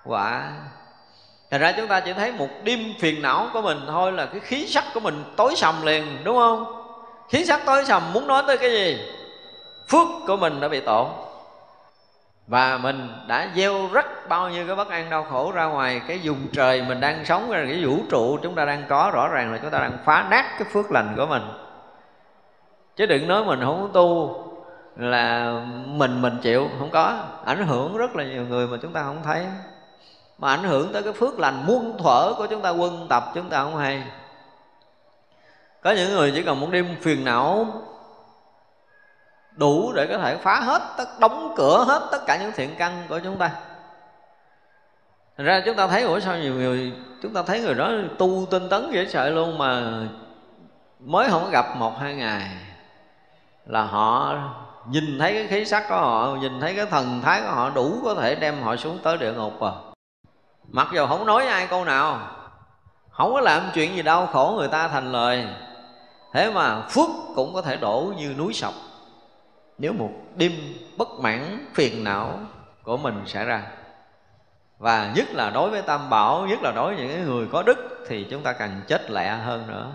Quả. 0.04 0.42
Thành 1.50 1.60
ra 1.60 1.72
chúng 1.72 1.86
ta 1.86 2.00
chỉ 2.00 2.12
thấy 2.12 2.32
một 2.32 2.48
đêm 2.64 2.80
phiền 3.00 3.22
não 3.22 3.48
của 3.52 3.62
mình 3.62 3.80
thôi 3.86 4.12
là 4.12 4.26
cái 4.26 4.40
khí 4.40 4.66
sắc 4.66 4.84
của 4.94 5.00
mình 5.00 5.24
tối 5.36 5.54
sầm 5.56 5.86
liền, 5.86 6.24
đúng 6.24 6.36
không? 6.36 6.82
Khí 7.28 7.44
sắc 7.44 7.60
tối 7.66 7.84
sầm 7.84 8.12
muốn 8.12 8.26
nói 8.26 8.42
tới 8.46 8.58
cái 8.58 8.70
gì? 8.70 8.98
Phước 9.88 10.06
của 10.26 10.36
mình 10.36 10.60
đã 10.60 10.68
bị 10.68 10.80
tổn. 10.80 11.06
Và 12.46 12.78
mình 12.78 13.08
đã 13.26 13.48
gieo 13.56 13.88
rất 13.92 14.28
bao 14.28 14.50
nhiêu 14.50 14.66
cái 14.66 14.76
bất 14.76 14.88
an 14.88 15.10
đau 15.10 15.24
khổ 15.30 15.52
ra 15.52 15.64
ngoài 15.64 16.00
cái 16.08 16.20
vùng 16.24 16.48
trời 16.52 16.82
mình 16.82 17.00
đang 17.00 17.24
sống 17.24 17.50
ra 17.50 17.64
cái 17.66 17.84
vũ 17.84 17.98
trụ 18.10 18.38
chúng 18.42 18.54
ta 18.54 18.64
đang 18.64 18.84
có. 18.88 19.10
Rõ 19.14 19.28
ràng 19.28 19.52
là 19.52 19.58
chúng 19.58 19.70
ta 19.70 19.78
đang 19.78 19.98
phá 20.04 20.26
nát 20.30 20.44
cái 20.58 20.68
phước 20.72 20.92
lành 20.92 21.14
của 21.16 21.26
mình. 21.26 21.42
Chứ 22.96 23.06
đừng 23.06 23.28
nói 23.28 23.44
mình 23.44 23.60
không 23.60 23.90
tu 23.92 24.42
là 24.96 25.52
mình 25.86 26.22
mình 26.22 26.38
chịu, 26.42 26.68
không 26.78 26.90
có. 26.90 27.24
Ảnh 27.44 27.66
hưởng 27.66 27.96
rất 27.96 28.16
là 28.16 28.24
nhiều 28.24 28.42
người 28.42 28.66
mà 28.66 28.76
chúng 28.82 28.92
ta 28.92 29.02
không 29.02 29.22
thấy. 29.24 29.46
Mà 30.38 30.50
ảnh 30.50 30.64
hưởng 30.64 30.92
tới 30.92 31.02
cái 31.02 31.12
phước 31.12 31.38
lành 31.38 31.66
muôn 31.66 31.98
thuở 31.98 32.34
của 32.38 32.46
chúng 32.46 32.62
ta 32.62 32.70
quân 32.70 33.06
tập, 33.08 33.24
chúng 33.34 33.48
ta 33.48 33.62
không 33.62 33.76
hay. 33.76 34.02
Có 35.82 35.90
những 35.90 36.12
người 36.12 36.32
chỉ 36.34 36.42
cần 36.42 36.60
một 36.60 36.68
đêm 36.70 36.96
phiền 37.00 37.24
não 37.24 37.66
đủ 39.56 39.92
để 39.92 40.06
có 40.06 40.18
thể 40.18 40.36
phá 40.36 40.60
hết 40.60 40.82
tất, 40.98 41.20
đóng 41.20 41.54
cửa 41.56 41.84
hết 41.86 42.08
tất 42.10 42.26
cả 42.26 42.36
những 42.36 42.52
thiện 42.52 42.74
căn 42.78 43.02
của 43.08 43.18
chúng 43.24 43.36
ta. 43.36 43.50
Thành 45.36 45.46
ra 45.46 45.62
chúng 45.64 45.76
ta 45.76 45.88
thấy, 45.88 46.02
ủa 46.02 46.20
sao 46.20 46.38
nhiều 46.38 46.54
người, 46.54 46.92
chúng 47.22 47.32
ta 47.32 47.42
thấy 47.42 47.60
người 47.60 47.74
đó 47.74 47.90
tu 48.18 48.46
tinh 48.50 48.68
tấn 48.68 48.90
dễ 48.90 49.06
sợ 49.06 49.30
luôn 49.30 49.58
mà 49.58 49.82
mới 51.00 51.30
không 51.30 51.50
gặp 51.50 51.76
một, 51.76 51.98
hai 51.98 52.14
ngày 52.14 52.50
là 53.66 53.82
họ 53.82 54.34
nhìn 54.86 55.18
thấy 55.18 55.32
cái 55.32 55.46
khí 55.46 55.64
sắc 55.64 55.88
của 55.88 55.96
họ, 55.96 56.36
nhìn 56.40 56.60
thấy 56.60 56.74
cái 56.74 56.86
thần 56.86 57.20
thái 57.22 57.40
của 57.42 57.50
họ 57.50 57.70
đủ 57.70 58.00
có 58.04 58.14
thể 58.14 58.34
đem 58.34 58.62
họ 58.62 58.76
xuống 58.76 58.98
tới 59.02 59.18
địa 59.18 59.32
ngục 59.32 59.60
à 59.60 59.70
mặc 60.68 60.88
dù 60.92 61.06
không 61.06 61.26
nói 61.26 61.46
ai 61.46 61.66
câu 61.66 61.84
nào, 61.84 62.18
không 63.10 63.32
có 63.34 63.40
làm 63.40 63.70
chuyện 63.74 63.96
gì 63.96 64.02
đau 64.02 64.26
khổ 64.26 64.54
người 64.58 64.68
ta 64.68 64.88
thành 64.88 65.12
lời, 65.12 65.46
thế 66.32 66.50
mà 66.50 66.80
phước 66.80 67.08
cũng 67.34 67.54
có 67.54 67.62
thể 67.62 67.76
đổ 67.76 68.12
như 68.16 68.34
núi 68.38 68.52
sọc 68.52 68.74
nếu 69.78 69.92
một 69.92 70.10
đêm 70.36 70.52
bất 70.98 71.08
mãn, 71.20 71.66
phiền 71.74 72.04
não 72.04 72.40
của 72.82 72.96
mình 72.96 73.22
xảy 73.26 73.44
ra. 73.44 73.62
Và 74.78 75.12
nhất 75.16 75.26
là 75.30 75.50
đối 75.50 75.70
với 75.70 75.82
tam 75.82 76.10
bảo, 76.10 76.46
nhất 76.46 76.58
là 76.62 76.72
đối 76.72 76.94
với 76.94 77.06
những 77.06 77.24
người 77.24 77.46
có 77.52 77.62
đức 77.62 78.04
thì 78.08 78.26
chúng 78.30 78.42
ta 78.42 78.52
càng 78.52 78.80
chết 78.86 79.10
lẹ 79.10 79.30
hơn 79.30 79.66
nữa. 79.66 79.92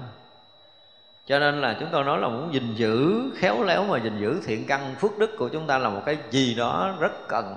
Cho 1.26 1.40
nên 1.40 1.62
là 1.62 1.78
chúng 1.80 1.90
tôi 1.92 2.04
nói 2.04 2.20
là 2.20 2.28
muốn 2.28 2.54
gìn 2.54 2.74
giữ, 2.76 3.22
khéo 3.36 3.64
léo 3.64 3.84
mà 3.84 4.00
gìn 4.00 4.20
giữ 4.22 4.42
thiện 4.46 4.66
căn, 4.68 4.96
phước 5.00 5.18
đức 5.18 5.36
của 5.38 5.50
chúng 5.50 5.68
ta 5.68 5.78
là 5.78 5.90
một 5.90 6.02
cái 6.06 6.18
gì 6.30 6.56
đó 6.56 6.96
rất 7.00 7.12
cần. 7.28 7.56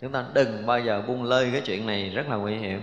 Chúng 0.00 0.12
ta 0.12 0.24
đừng 0.32 0.66
bao 0.66 0.80
giờ 0.80 1.02
buông 1.06 1.24
lơi 1.24 1.50
cái 1.52 1.60
chuyện 1.60 1.86
này, 1.86 2.10
rất 2.10 2.28
là 2.28 2.36
nguy 2.36 2.56
hiểm. 2.56 2.82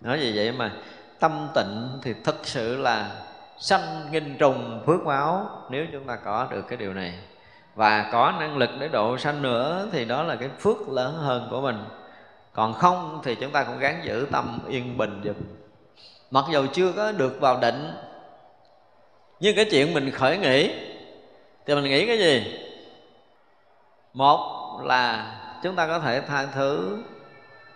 Nói 0.00 0.20
gì 0.20 0.36
vậy 0.36 0.52
mà 0.52 0.72
tâm 1.20 1.48
tịnh 1.54 1.88
thì 2.02 2.14
thực 2.24 2.40
sự 2.42 2.76
là 2.76 3.10
sanh 3.58 4.10
nghìn 4.10 4.36
trùng 4.38 4.82
phước 4.86 5.04
báo, 5.04 5.62
nếu 5.70 5.86
chúng 5.92 6.04
ta 6.06 6.16
có 6.16 6.48
được 6.50 6.62
cái 6.68 6.76
điều 6.76 6.94
này 6.94 7.18
và 7.74 8.08
có 8.12 8.32
năng 8.40 8.56
lực 8.56 8.70
để 8.80 8.88
độ 8.88 9.18
sanh 9.18 9.42
nữa 9.42 9.88
thì 9.92 10.04
đó 10.04 10.22
là 10.22 10.36
cái 10.36 10.48
phước 10.58 10.88
lớn 10.88 11.14
hơn 11.14 11.48
của 11.50 11.60
mình. 11.60 11.84
Còn 12.52 12.74
không 12.74 13.20
thì 13.24 13.34
chúng 13.34 13.50
ta 13.50 13.64
cũng 13.64 13.78
gắng 13.78 14.00
giữ 14.04 14.26
tâm 14.32 14.58
yên 14.68 14.98
bình 14.98 15.20
dùm 15.24 15.34
mặc 16.32 16.44
dù 16.50 16.66
chưa 16.72 16.92
có 16.92 17.12
được 17.12 17.40
vào 17.40 17.58
định, 17.60 17.94
nhưng 19.40 19.56
cái 19.56 19.64
chuyện 19.70 19.94
mình 19.94 20.10
khởi 20.10 20.38
nghĩ, 20.38 20.74
thì 21.66 21.74
mình 21.74 21.84
nghĩ 21.84 22.06
cái 22.06 22.18
gì? 22.18 22.58
Một 24.14 24.80
là 24.84 25.34
chúng 25.62 25.76
ta 25.76 25.86
có 25.86 25.98
thể 25.98 26.20
tha 26.20 26.46
thứ, 26.46 27.02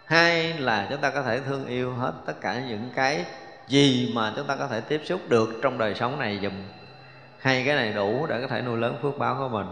hai 0.05 0.53
là 0.59 0.87
chúng 0.91 1.01
ta 1.01 1.11
có 1.11 1.23
thể 1.23 1.41
thương 1.41 1.67
yêu 1.67 1.93
hết 1.93 2.13
tất 2.27 2.35
cả 2.41 2.63
những 2.69 2.91
cái 2.95 3.25
gì 3.69 4.13
mà 4.15 4.33
chúng 4.37 4.47
ta 4.47 4.57
có 4.57 4.67
thể 4.67 4.81
tiếp 4.81 5.01
xúc 5.05 5.21
được 5.29 5.49
trong 5.63 5.79
đời 5.79 5.95
sống 5.95 6.19
này 6.19 6.39
dùm 6.43 6.53
hai 7.39 7.65
cái 7.67 7.77
này 7.77 7.93
đủ 7.93 8.27
để 8.27 8.41
có 8.41 8.47
thể 8.47 8.63
nuôi 8.63 8.79
lớn 8.79 8.97
phước 9.03 9.19
báo 9.19 9.37
của 9.39 9.49
mình 9.49 9.67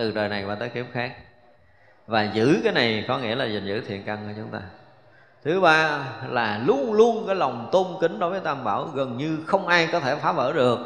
từ 0.00 0.10
đời 0.10 0.28
này 0.28 0.44
qua 0.44 0.54
tới 0.54 0.68
kiếp 0.68 0.86
khác. 0.92 1.12
Và 2.06 2.22
giữ 2.22 2.60
cái 2.64 2.72
này 2.72 3.04
có 3.08 3.18
nghĩa 3.18 3.34
là 3.34 3.44
gìn 3.44 3.66
giữ 3.66 3.80
thiện 3.80 4.02
căn 4.04 4.18
của 4.26 4.32
chúng 4.36 4.50
ta. 4.50 4.60
Thứ 5.44 5.60
ba 5.60 6.04
là 6.28 6.60
luôn 6.66 6.92
luôn 6.92 7.26
cái 7.26 7.36
lòng 7.36 7.68
tôn 7.72 7.86
kính 8.00 8.18
đối 8.18 8.30
với 8.30 8.40
tam 8.40 8.64
bảo 8.64 8.84
gần 8.84 9.16
như 9.16 9.38
không 9.46 9.66
ai 9.66 9.88
có 9.92 10.00
thể 10.00 10.16
phá 10.16 10.32
vỡ 10.32 10.52
được. 10.52 10.78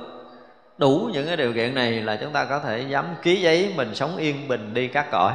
Đủ 0.78 1.10
những 1.12 1.26
cái 1.26 1.36
điều 1.36 1.52
kiện 1.52 1.74
này 1.74 1.92
là 1.92 2.16
chúng 2.16 2.32
ta 2.32 2.44
có 2.44 2.58
thể 2.58 2.80
dám 2.80 3.06
ký 3.22 3.40
giấy 3.40 3.74
mình 3.76 3.94
sống 3.94 4.16
yên 4.16 4.48
bình 4.48 4.74
đi 4.74 4.88
các 4.88 5.06
cõi. 5.10 5.32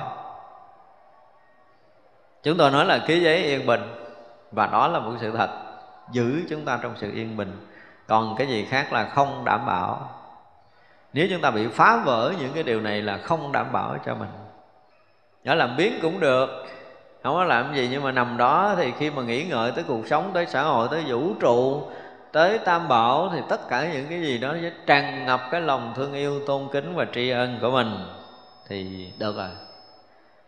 Chúng 2.43 2.57
tôi 2.57 2.71
nói 2.71 2.85
là 2.85 2.99
ký 3.07 3.19
giấy 3.19 3.43
yên 3.43 3.65
bình 3.65 3.81
và 4.51 4.67
đó 4.67 4.87
là 4.87 4.99
một 4.99 5.13
sự 5.21 5.31
thật. 5.31 5.49
Giữ 6.11 6.41
chúng 6.49 6.65
ta 6.65 6.79
trong 6.81 6.93
sự 6.97 7.11
yên 7.11 7.37
bình. 7.37 7.67
Còn 8.07 8.35
cái 8.37 8.47
gì 8.47 8.65
khác 8.65 8.93
là 8.93 9.09
không 9.09 9.45
đảm 9.45 9.65
bảo 9.65 10.18
nếu 11.13 11.27
chúng 11.29 11.41
ta 11.41 11.51
bị 11.51 11.67
phá 11.67 12.01
vỡ 12.05 12.33
những 12.39 12.53
cái 12.53 12.63
điều 12.63 12.81
này 12.81 13.01
là 13.01 13.17
không 13.17 13.51
đảm 13.51 13.71
bảo 13.71 13.97
cho 14.05 14.15
mình. 14.15 14.29
Nó 15.43 15.55
làm 15.55 15.77
biến 15.77 15.99
cũng 16.01 16.19
được, 16.19 16.49
không 17.23 17.35
có 17.35 17.43
làm 17.43 17.75
gì 17.75 17.87
nhưng 17.91 18.03
mà 18.03 18.11
nằm 18.11 18.37
đó 18.37 18.73
thì 18.77 18.91
khi 18.99 19.09
mà 19.09 19.21
nghĩ 19.21 19.43
ngợi 19.43 19.71
tới 19.71 19.83
cuộc 19.87 20.07
sống, 20.07 20.31
tới 20.33 20.45
xã 20.45 20.63
hội, 20.63 20.87
tới 20.91 21.03
vũ 21.07 21.33
trụ, 21.39 21.83
tới 22.31 22.57
tam 22.57 22.87
bảo 22.87 23.29
thì 23.33 23.39
tất 23.49 23.69
cả 23.69 23.93
những 23.93 24.05
cái 24.09 24.21
gì 24.21 24.37
đó 24.37 24.55
sẽ 24.61 24.71
tràn 24.85 25.25
ngập 25.25 25.41
cái 25.51 25.61
lòng 25.61 25.93
thương 25.95 26.13
yêu, 26.13 26.41
tôn 26.47 26.67
kính 26.71 26.95
và 26.95 27.05
tri 27.13 27.29
ân 27.29 27.57
của 27.61 27.71
mình 27.71 27.95
thì 28.67 29.11
được 29.17 29.37
rồi. 29.37 29.49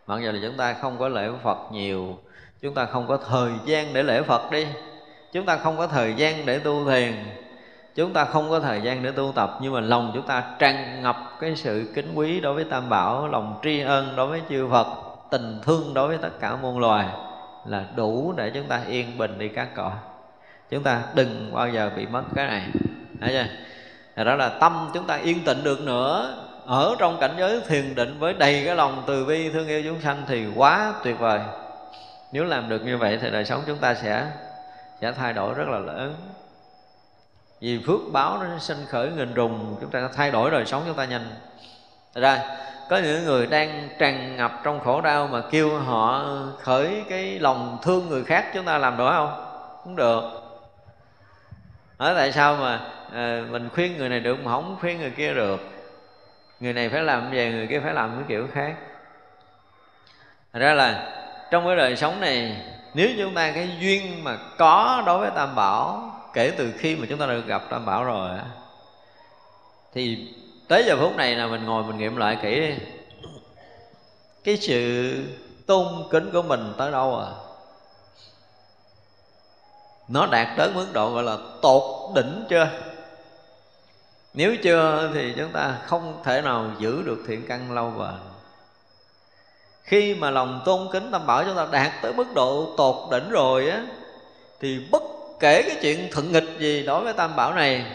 Mặc 0.07 0.19
dù 0.23 0.31
là 0.31 0.39
chúng 0.43 0.57
ta 0.57 0.73
không 0.73 0.97
có 0.97 1.07
lễ 1.07 1.29
phật 1.43 1.57
nhiều, 1.71 2.17
chúng 2.61 2.73
ta 2.73 2.85
không 2.85 3.07
có 3.07 3.17
thời 3.17 3.51
gian 3.65 3.93
để 3.93 4.03
lễ 4.03 4.21
phật 4.21 4.51
đi, 4.51 4.67
chúng 5.31 5.45
ta 5.45 5.57
không 5.57 5.77
có 5.77 5.87
thời 5.87 6.13
gian 6.13 6.45
để 6.45 6.59
tu 6.59 6.89
thiền 6.89 7.13
chúng 7.95 8.13
ta 8.13 8.25
không 8.25 8.49
có 8.49 8.59
thời 8.59 8.81
gian 8.81 9.03
để 9.03 9.11
tu 9.11 9.31
tập, 9.35 9.57
nhưng 9.61 9.73
mà 9.73 9.79
lòng 9.79 10.11
chúng 10.13 10.27
ta 10.27 10.43
tràn 10.59 11.01
ngập 11.03 11.37
cái 11.39 11.55
sự 11.55 11.91
kính 11.95 12.11
quý 12.15 12.39
đối 12.39 12.53
với 12.53 12.63
tam 12.63 12.89
bảo, 12.89 13.27
lòng 13.27 13.59
tri 13.63 13.81
ân 13.81 14.15
đối 14.15 14.27
với 14.27 14.41
chư 14.49 14.67
phật, 14.71 14.87
tình 15.31 15.59
thương 15.63 15.93
đối 15.93 16.07
với 16.07 16.17
tất 16.17 16.39
cả 16.39 16.55
muôn 16.55 16.79
loài 16.79 17.07
là 17.65 17.83
đủ 17.95 18.33
để 18.37 18.51
chúng 18.53 18.67
ta 18.67 18.81
yên 18.87 19.17
bình 19.17 19.39
đi 19.39 19.47
các 19.47 19.75
cõi. 19.75 19.91
Chúng 20.69 20.83
ta 20.83 21.01
đừng 21.15 21.51
bao 21.53 21.69
giờ 21.69 21.91
bị 21.95 22.05
mất 22.05 22.23
cái 22.35 22.47
này. 22.47 22.67
Thấy 23.21 23.29
chưa? 24.15 24.23
Đó 24.23 24.35
là 24.35 24.49
tâm 24.49 24.89
chúng 24.93 25.07
ta 25.07 25.15
yên 25.15 25.43
tĩnh 25.45 25.63
được 25.63 25.81
nữa. 25.81 26.37
Ở 26.65 26.95
trong 26.99 27.17
cảnh 27.19 27.31
giới 27.37 27.61
thiền 27.67 27.95
định 27.95 28.19
với 28.19 28.33
đầy 28.33 28.63
cái 28.65 28.75
lòng 28.75 29.03
từ 29.07 29.25
bi, 29.25 29.49
thương 29.53 29.67
yêu, 29.67 29.81
chúng 29.85 30.01
sanh 30.01 30.23
thì 30.27 30.47
quá 30.55 30.93
tuyệt 31.03 31.19
vời. 31.19 31.39
Nếu 32.31 32.43
làm 32.43 32.69
được 32.69 32.85
như 32.85 32.97
vậy 32.97 33.19
thì 33.21 33.29
đời 33.29 33.45
sống 33.45 33.61
chúng 33.67 33.77
ta 33.77 33.93
sẽ 33.93 34.27
sẽ 35.01 35.11
thay 35.11 35.33
đổi 35.33 35.53
rất 35.53 35.67
là 35.67 35.79
lớn 35.79 36.15
vì 37.61 37.83
phước 37.87 37.99
báo 38.11 38.37
nó 38.37 38.59
sinh 38.59 38.85
khởi 38.89 39.09
nghìn 39.09 39.33
trùng 39.33 39.77
chúng 39.81 39.91
ta 39.91 40.09
thay 40.15 40.31
đổi 40.31 40.51
đời 40.51 40.65
sống 40.65 40.83
chúng 40.85 40.95
ta 40.95 41.05
nhanh. 41.05 41.25
Ra 42.13 42.41
có 42.89 42.97
những 42.97 43.25
người 43.25 43.47
đang 43.47 43.89
tràn 43.99 44.37
ngập 44.37 44.51
trong 44.63 44.79
khổ 44.79 45.01
đau 45.01 45.27
mà 45.27 45.41
kêu 45.51 45.79
họ 45.79 46.25
khởi 46.59 47.03
cái 47.09 47.39
lòng 47.39 47.77
thương 47.81 48.09
người 48.09 48.23
khác 48.23 48.45
chúng 48.53 48.65
ta 48.65 48.77
làm 48.77 48.97
được 48.97 49.09
không? 49.11 49.45
Cũng 49.83 49.95
được. 49.95 50.21
Hỏi 51.97 52.13
tại 52.15 52.31
sao 52.31 52.55
mà 52.55 52.79
à, 53.13 53.43
mình 53.51 53.69
khuyên 53.73 53.97
người 53.97 54.09
này 54.09 54.19
được 54.19 54.39
mà 54.43 54.51
không 54.51 54.77
khuyên 54.79 54.99
người 54.99 55.11
kia 55.11 55.33
được? 55.33 55.59
Người 56.59 56.73
này 56.73 56.89
phải 56.89 57.03
làm 57.03 57.31
về 57.31 57.51
người 57.51 57.67
kia 57.67 57.79
phải 57.79 57.93
làm 57.93 58.15
cái 58.15 58.25
kiểu 58.27 58.47
khác. 58.53 58.75
Thật 60.53 60.59
ra 60.59 60.73
là 60.73 61.17
trong 61.51 61.65
cái 61.65 61.75
đời 61.75 61.95
sống 61.95 62.19
này 62.19 62.65
nếu 62.93 63.09
chúng 63.17 63.33
ta 63.33 63.51
cái 63.51 63.69
duyên 63.79 64.23
mà 64.23 64.37
có 64.57 65.03
đối 65.05 65.19
với 65.19 65.31
tam 65.35 65.55
bảo 65.55 66.10
kể 66.33 66.53
từ 66.57 66.71
khi 66.77 66.95
mà 66.95 67.05
chúng 67.09 67.19
ta 67.19 67.25
được 67.25 67.45
gặp 67.45 67.63
tam 67.69 67.85
bảo 67.85 68.03
rồi 68.03 68.37
thì 69.93 70.33
tới 70.67 70.83
giờ 70.87 70.97
phút 70.99 71.15
này 71.15 71.35
là 71.35 71.47
mình 71.47 71.65
ngồi 71.65 71.83
mình 71.83 71.97
nghiệm 71.97 72.15
lại 72.15 72.37
kỹ 72.41 72.59
đi. 72.59 72.73
Cái 74.43 74.57
sự 74.57 75.13
tôn 75.65 75.87
kính 76.11 76.29
của 76.33 76.41
mình 76.41 76.73
tới 76.77 76.91
đâu 76.91 77.19
à? 77.19 77.27
Nó 80.07 80.25
đạt 80.25 80.47
tới 80.57 80.69
mức 80.75 80.87
độ 80.93 81.13
gọi 81.13 81.23
là 81.23 81.37
tột 81.61 82.15
đỉnh 82.15 82.45
chưa? 82.49 82.67
Nếu 84.33 84.55
chưa 84.63 85.11
thì 85.13 85.33
chúng 85.37 85.51
ta 85.51 85.77
không 85.85 86.21
thể 86.23 86.41
nào 86.41 86.71
giữ 86.79 87.01
được 87.01 87.23
thiện 87.27 87.47
căn 87.47 87.71
lâu 87.71 87.91
bền. 87.99 88.19
Khi 89.83 90.15
mà 90.15 90.29
lòng 90.29 90.61
tôn 90.65 90.87
kính 90.91 91.11
tam 91.11 91.25
bảo 91.25 91.43
chúng 91.43 91.55
ta 91.55 91.67
đạt 91.71 91.91
tới 92.01 92.13
mức 92.13 92.27
độ 92.33 92.73
tột 92.77 93.11
đỉnh 93.11 93.29
rồi 93.29 93.69
á, 93.69 93.85
thì 94.59 94.87
bất 94.91 95.01
kể 95.41 95.63
cái 95.63 95.77
chuyện 95.81 96.09
thuận 96.11 96.31
nghịch 96.31 96.59
gì 96.59 96.83
đối 96.85 97.03
với 97.03 97.13
tam 97.13 97.35
bảo 97.35 97.53
này, 97.53 97.85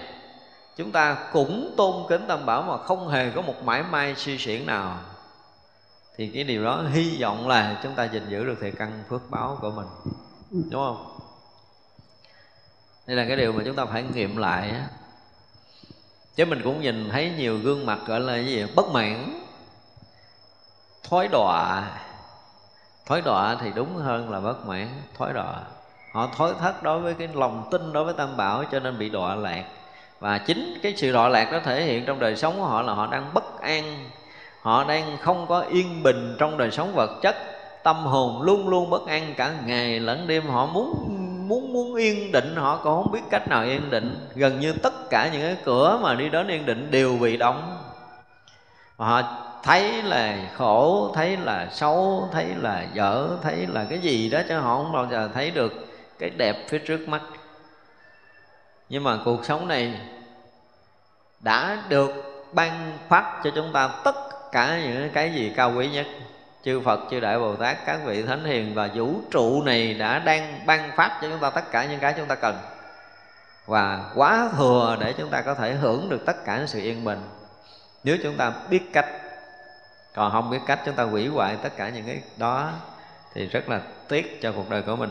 chúng 0.76 0.92
ta 0.92 1.16
cũng 1.32 1.74
tôn 1.76 2.06
kính 2.08 2.24
tam 2.28 2.46
bảo 2.46 2.62
mà 2.62 2.78
không 2.78 3.08
hề 3.08 3.30
có 3.30 3.42
một 3.42 3.62
mãi 3.62 3.82
may 3.82 4.14
suy 4.14 4.38
xiển 4.38 4.66
nào. 4.66 4.98
Thì 6.16 6.30
cái 6.34 6.44
điều 6.44 6.64
đó 6.64 6.82
hy 6.92 7.22
vọng 7.22 7.48
là 7.48 7.80
chúng 7.82 7.94
ta 7.94 8.04
gìn 8.04 8.28
giữ 8.28 8.44
được 8.44 8.58
thể 8.60 8.70
căn 8.70 9.04
phước 9.08 9.30
báo 9.30 9.58
của 9.60 9.70
mình. 9.70 9.86
Đúng 10.50 10.82
không? 10.84 11.18
Đây 13.06 13.16
là 13.16 13.24
cái 13.28 13.36
điều 13.36 13.52
mà 13.52 13.62
chúng 13.64 13.76
ta 13.76 13.84
phải 13.84 14.02
nghiệm 14.02 14.36
lại 14.36 14.74
chứ 16.36 16.44
mình 16.44 16.60
cũng 16.64 16.80
nhìn 16.80 17.08
thấy 17.10 17.32
nhiều 17.36 17.58
gương 17.58 17.86
mặt 17.86 17.98
gọi 18.06 18.20
là 18.20 18.32
cái 18.32 18.46
gì? 18.46 18.66
Bất 18.74 18.88
mãn, 18.88 19.40
thói 21.02 21.28
đọa. 21.28 21.90
Thói 23.06 23.20
đọa 23.20 23.56
thì 23.60 23.70
đúng 23.74 23.96
hơn 23.96 24.30
là 24.30 24.40
bất 24.40 24.66
mãn, 24.66 24.88
thói 25.18 25.32
đọa 25.32 25.62
họ 26.16 26.28
thối 26.36 26.54
thất 26.60 26.82
đối 26.82 27.00
với 27.00 27.14
cái 27.14 27.28
lòng 27.34 27.68
tin 27.70 27.92
đối 27.92 28.04
với 28.04 28.14
tam 28.14 28.36
bảo 28.36 28.64
cho 28.72 28.80
nên 28.80 28.98
bị 28.98 29.08
đọa 29.08 29.34
lạc. 29.34 29.64
Và 30.20 30.38
chính 30.38 30.78
cái 30.82 30.94
sự 30.96 31.12
đọa 31.12 31.28
lạc 31.28 31.52
đó 31.52 31.58
thể 31.64 31.82
hiện 31.82 32.04
trong 32.06 32.18
đời 32.18 32.36
sống 32.36 32.54
của 32.58 32.64
họ 32.64 32.82
là 32.82 32.92
họ 32.92 33.06
đang 33.06 33.34
bất 33.34 33.60
an. 33.60 34.08
Họ 34.62 34.84
đang 34.84 35.16
không 35.20 35.46
có 35.48 35.60
yên 35.60 36.02
bình 36.02 36.36
trong 36.38 36.58
đời 36.58 36.70
sống 36.70 36.92
vật 36.94 37.10
chất. 37.22 37.36
Tâm 37.82 37.96
hồn 37.96 38.42
luôn 38.42 38.68
luôn 38.68 38.90
bất 38.90 39.06
an 39.06 39.34
cả 39.36 39.52
ngày 39.66 40.00
lẫn 40.00 40.26
đêm. 40.26 40.46
Họ 40.46 40.66
muốn 40.66 40.94
muốn 41.48 41.72
muốn 41.72 41.94
yên 41.94 42.32
định. 42.32 42.56
Họ 42.56 42.76
cũng 42.76 43.02
không 43.02 43.12
biết 43.12 43.22
cách 43.30 43.48
nào 43.48 43.64
yên 43.64 43.90
định. 43.90 44.28
Gần 44.34 44.60
như 44.60 44.72
tất 44.72 45.10
cả 45.10 45.30
những 45.32 45.42
cái 45.42 45.56
cửa 45.64 45.98
mà 46.02 46.14
đi 46.14 46.28
đến 46.28 46.48
yên 46.48 46.66
định 46.66 46.90
đều 46.90 47.16
bị 47.20 47.36
đóng. 47.36 47.78
Và 48.96 49.06
họ 49.06 49.22
thấy 49.62 50.02
là 50.02 50.36
khổ, 50.56 51.10
thấy 51.14 51.36
là 51.36 51.68
xấu, 51.70 52.28
thấy 52.32 52.46
là 52.60 52.86
dở, 52.94 53.28
thấy 53.42 53.66
là 53.66 53.84
cái 53.90 53.98
gì 53.98 54.30
đó 54.30 54.38
chứ 54.48 54.58
họ 54.58 54.76
không 54.76 54.92
bao 54.92 55.06
giờ 55.10 55.28
thấy 55.34 55.50
được 55.50 55.85
cái 56.18 56.30
đẹp 56.30 56.56
phía 56.68 56.78
trước 56.78 57.08
mắt. 57.08 57.22
Nhưng 58.88 59.04
mà 59.04 59.18
cuộc 59.24 59.44
sống 59.44 59.68
này 59.68 60.00
đã 61.40 61.82
được 61.88 62.10
ban 62.52 62.98
phát 63.08 63.40
cho 63.44 63.50
chúng 63.54 63.72
ta 63.72 63.88
tất 64.04 64.16
cả 64.52 64.80
những 64.84 65.10
cái 65.10 65.32
gì 65.32 65.52
cao 65.56 65.72
quý 65.76 65.88
nhất. 65.88 66.06
Chư 66.64 66.80
Phật, 66.80 67.00
chư 67.10 67.20
Đại 67.20 67.38
Bồ 67.38 67.56
Tát, 67.56 67.76
các 67.86 68.00
vị 68.04 68.22
Thánh 68.22 68.44
Hiền 68.44 68.74
và 68.74 68.90
vũ 68.94 69.14
trụ 69.30 69.62
này 69.62 69.94
đã 69.94 70.18
đang 70.18 70.60
ban 70.66 70.90
phát 70.96 71.18
cho 71.22 71.28
chúng 71.30 71.40
ta 71.40 71.50
tất 71.50 71.70
cả 71.70 71.84
những 71.84 72.00
cái 72.00 72.14
chúng 72.16 72.26
ta 72.26 72.34
cần. 72.34 72.58
Và 73.66 74.10
quá 74.14 74.48
thừa 74.56 74.96
để 75.00 75.14
chúng 75.18 75.30
ta 75.30 75.42
có 75.42 75.54
thể 75.54 75.74
hưởng 75.74 76.08
được 76.08 76.26
tất 76.26 76.44
cả 76.44 76.64
sự 76.66 76.80
yên 76.80 77.04
bình. 77.04 77.22
Nếu 78.04 78.16
chúng 78.22 78.36
ta 78.36 78.52
biết 78.70 78.82
cách 78.92 79.06
còn 80.14 80.32
không 80.32 80.50
biết 80.50 80.58
cách 80.66 80.80
chúng 80.84 80.94
ta 80.94 81.02
hủy 81.02 81.28
hoại 81.28 81.56
tất 81.62 81.76
cả 81.76 81.88
những 81.88 82.06
cái 82.06 82.22
đó 82.36 82.72
thì 83.34 83.46
rất 83.46 83.68
là 83.68 83.80
tiếc 84.08 84.42
cho 84.42 84.52
cuộc 84.52 84.70
đời 84.70 84.82
của 84.82 84.96
mình 84.96 85.10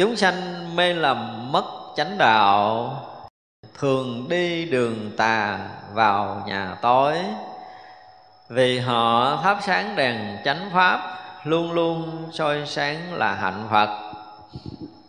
chúng 0.00 0.16
sanh 0.16 0.76
mê 0.76 0.92
lầm 0.94 1.52
mất 1.52 1.64
chánh 1.96 2.18
đạo, 2.18 2.96
thường 3.78 4.28
đi 4.28 4.64
đường 4.64 5.10
tà 5.16 5.58
vào 5.92 6.44
nhà 6.46 6.76
tối. 6.82 7.16
Vì 8.48 8.78
họ 8.78 9.36
thắp 9.42 9.58
sáng 9.62 9.96
đèn 9.96 10.36
chánh 10.44 10.70
pháp, 10.74 11.18
luôn 11.44 11.72
luôn 11.72 12.28
soi 12.32 12.66
sáng 12.66 13.14
là 13.14 13.34
hạnh 13.34 13.68
phật. 13.70 14.12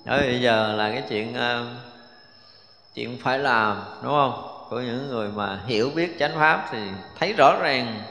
Đó, 0.06 0.18
bây 0.18 0.42
giờ 0.42 0.74
là 0.74 0.92
cái 0.92 1.04
chuyện 1.10 1.34
ờ, 1.34 1.66
chuyện 2.96 3.18
phải 3.24 3.40
làm, 3.40 3.84
đúng 4.04 4.12
không? 4.12 4.66
Của 4.70 4.80
những 4.80 5.10
người 5.10 5.30
mà 5.36 5.60
hiểu 5.66 5.92
biết 5.96 6.16
chánh 6.20 6.36
pháp 6.36 6.68
thì 6.72 6.80
thấy 7.20 7.34
rõ 7.34 7.56
ràng, 7.62 8.02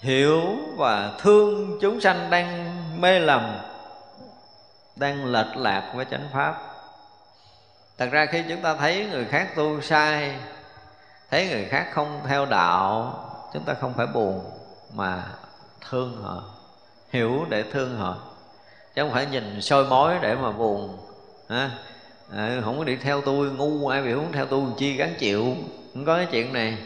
hiểu 0.00 0.42
và 0.76 1.12
thương 1.18 1.78
chúng 1.80 2.00
sanh 2.00 2.30
đang 2.30 2.76
mê 3.00 3.18
lầm 3.18 3.42
đang 4.96 5.24
lệch 5.24 5.56
lạc 5.56 5.92
với 5.94 6.04
chánh 6.10 6.28
pháp. 6.32 6.60
Thật 7.98 8.08
ra 8.10 8.26
khi 8.26 8.42
chúng 8.48 8.62
ta 8.62 8.74
thấy 8.74 9.06
người 9.10 9.24
khác 9.24 9.48
tu 9.56 9.80
sai 9.80 10.36
thấy 11.30 11.48
người 11.48 11.64
khác 11.64 11.86
không 11.92 12.20
theo 12.26 12.46
đạo 12.46 13.14
chúng 13.54 13.64
ta 13.64 13.74
không 13.74 13.94
phải 13.94 14.06
buồn 14.06 14.50
mà 14.92 15.24
thương 15.90 16.22
họ 16.22 16.42
hiểu 17.10 17.46
để 17.48 17.64
thương 17.72 17.96
họ. 17.96 18.16
Chứ 18.94 19.02
không 19.02 19.12
phải 19.12 19.26
nhìn 19.26 19.62
soi 19.62 19.84
mối 19.84 20.14
để 20.22 20.34
mà 20.34 20.50
buồn 20.50 20.98
ha 21.48 21.56
à, 21.56 21.70
ờ, 22.32 22.60
không 22.64 22.78
có 22.78 22.84
đi 22.84 22.96
theo 22.96 23.20
tôi 23.20 23.50
ngu 23.50 23.88
ai 23.88 24.02
bị 24.02 24.14
không 24.14 24.32
theo 24.32 24.46
tôi 24.46 24.62
chi 24.78 24.96
gắn 24.96 25.14
chịu 25.18 25.56
không 25.94 26.04
có 26.04 26.16
cái 26.16 26.26
chuyện 26.30 26.52
này. 26.52 26.78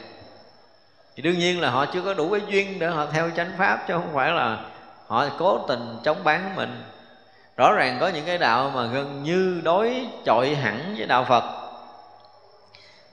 Thì 1.17 1.23
đương 1.23 1.39
nhiên 1.39 1.61
là 1.61 1.71
họ 1.71 1.87
chưa 1.87 2.03
có 2.03 2.15
đủ 2.15 2.31
cái 2.31 2.41
duyên 2.49 2.79
để 2.79 2.87
họ 2.87 3.07
theo 3.07 3.31
chánh 3.37 3.53
pháp 3.59 3.85
chứ 3.89 3.95
không 3.95 4.11
phải 4.15 4.31
là 4.31 4.65
họ 5.07 5.29
cố 5.39 5.59
tình 5.69 5.97
chống 6.05 6.25
bán 6.25 6.57
mình 6.57 6.83
rõ 7.61 7.73
ràng 7.73 7.97
có 8.01 8.09
những 8.09 8.27
cái 8.27 8.39
đạo 8.39 8.71
mà 8.75 8.87
gần 8.87 9.23
như 9.23 9.61
đối 9.65 10.07
chọi 10.25 10.55
hẳn 10.55 10.95
với 10.97 11.07
đạo 11.07 11.25
phật. 11.25 11.45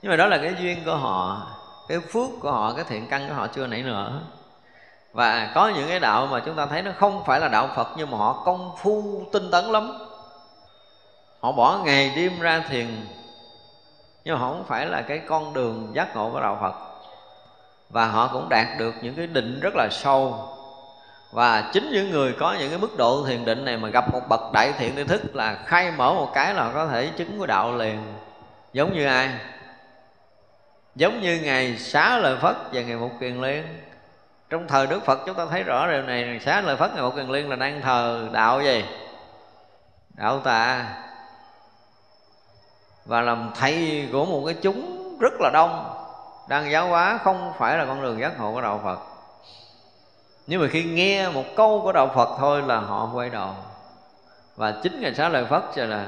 Nhưng 0.02 0.10
mà 0.10 0.16
đó 0.16 0.26
là 0.26 0.38
cái 0.38 0.54
duyên 0.60 0.84
của 0.84 0.96
họ, 0.96 1.46
cái 1.88 1.98
phước 2.00 2.28
của 2.40 2.52
họ, 2.52 2.72
cái 2.72 2.84
thiện 2.88 3.06
căn 3.06 3.28
của 3.28 3.34
họ 3.34 3.46
chưa 3.46 3.66
nảy 3.66 3.82
nở. 3.82 4.12
Và 5.12 5.52
có 5.54 5.68
những 5.68 5.88
cái 5.88 6.00
đạo 6.00 6.26
mà 6.26 6.40
chúng 6.40 6.56
ta 6.56 6.66
thấy 6.66 6.82
nó 6.82 6.90
không 6.98 7.24
phải 7.24 7.40
là 7.40 7.48
đạo 7.48 7.68
phật, 7.76 7.88
nhưng 7.96 8.10
mà 8.10 8.18
họ 8.18 8.42
công 8.44 8.76
phu, 8.78 9.24
tinh 9.32 9.50
tấn 9.50 9.64
lắm. 9.64 9.98
Họ 11.40 11.52
bỏ 11.52 11.78
ngày 11.84 12.12
đêm 12.16 12.40
ra 12.40 12.62
thiền, 12.68 13.06
nhưng 14.24 14.34
mà 14.34 14.40
họ 14.40 14.48
không 14.48 14.64
phải 14.68 14.86
là 14.86 15.02
cái 15.02 15.18
con 15.18 15.52
đường 15.52 15.90
giác 15.94 16.16
ngộ 16.16 16.30
của 16.30 16.40
đạo 16.40 16.58
phật. 16.60 16.74
Và 17.90 18.06
họ 18.06 18.28
cũng 18.32 18.48
đạt 18.48 18.66
được 18.78 18.94
những 19.02 19.14
cái 19.14 19.26
định 19.26 19.60
rất 19.62 19.74
là 19.76 19.88
sâu 19.90 20.48
và 21.32 21.70
chính 21.72 21.90
những 21.90 22.10
người 22.10 22.32
có 22.32 22.56
những 22.58 22.70
cái 22.70 22.78
mức 22.78 22.96
độ 22.96 23.24
thiền 23.26 23.44
định 23.44 23.64
này 23.64 23.76
mà 23.76 23.88
gặp 23.88 24.12
một 24.12 24.20
bậc 24.28 24.40
đại 24.52 24.72
thiện 24.78 24.96
tri 24.96 25.04
thức 25.04 25.36
là 25.36 25.58
khai 25.66 25.90
mở 25.90 26.14
một 26.14 26.30
cái 26.34 26.54
là 26.54 26.70
có 26.74 26.86
thể 26.86 27.10
chứng 27.16 27.38
của 27.38 27.46
đạo 27.46 27.76
liền. 27.76 28.02
Giống 28.72 28.92
như 28.92 29.06
ai? 29.06 29.30
Giống 30.94 31.20
như 31.20 31.40
ngày 31.42 31.78
xá 31.78 32.18
lợi 32.18 32.36
phất 32.36 32.56
và 32.72 32.82
ngày 32.82 32.96
một 32.96 33.10
kiền 33.20 33.40
liên. 33.40 33.64
Trong 34.50 34.68
thời 34.68 34.86
đức 34.86 35.04
phật 35.04 35.20
chúng 35.26 35.36
ta 35.36 35.46
thấy 35.50 35.62
rõ 35.62 35.90
điều 35.90 36.02
này 36.02 36.40
xá 36.40 36.60
lợi 36.60 36.76
phất 36.76 36.92
ngày 36.94 37.02
một 37.02 37.16
kiền 37.16 37.28
liên 37.28 37.50
là 37.50 37.56
đang 37.56 37.80
thờ 37.80 38.28
đạo 38.32 38.62
gì? 38.62 38.84
Đạo 40.10 40.40
tà. 40.40 40.86
Và 43.04 43.20
làm 43.20 43.50
thầy 43.54 44.08
của 44.12 44.24
một 44.24 44.42
cái 44.46 44.54
chúng 44.62 45.18
rất 45.20 45.32
là 45.40 45.50
đông, 45.52 45.94
đang 46.48 46.70
giáo 46.70 46.88
hóa 46.88 47.18
không 47.18 47.52
phải 47.58 47.78
là 47.78 47.84
con 47.84 48.02
đường 48.02 48.20
giác 48.20 48.40
ngộ 48.40 48.52
của 48.52 48.60
đạo 48.60 48.80
phật 48.84 49.17
nhưng 50.48 50.60
mà 50.60 50.68
khi 50.70 50.84
nghe 50.84 51.28
một 51.28 51.44
câu 51.56 51.80
của 51.80 51.92
đạo 51.92 52.10
phật 52.14 52.28
thôi 52.38 52.62
là 52.66 52.80
họ 52.80 53.10
quay 53.14 53.30
đầu. 53.30 53.54
Và 54.56 54.74
chính 54.82 55.00
ngày 55.00 55.14
xá 55.14 55.28
lợi 55.28 55.44
phất 55.44 55.62
là 55.76 56.06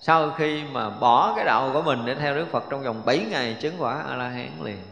sau 0.00 0.30
khi 0.30 0.64
mà 0.72 0.90
bỏ 0.90 1.32
cái 1.36 1.44
đạo 1.44 1.70
của 1.72 1.82
mình 1.82 2.06
để 2.06 2.14
theo 2.14 2.34
đức 2.34 2.46
phật 2.52 2.64
trong 2.70 2.82
vòng 2.82 3.02
7 3.04 3.18
ngày, 3.30 3.56
chứng 3.60 3.74
quả 3.78 4.04
a 4.08 4.16
la 4.16 4.28
hán 4.28 4.50
liền. 4.62 4.82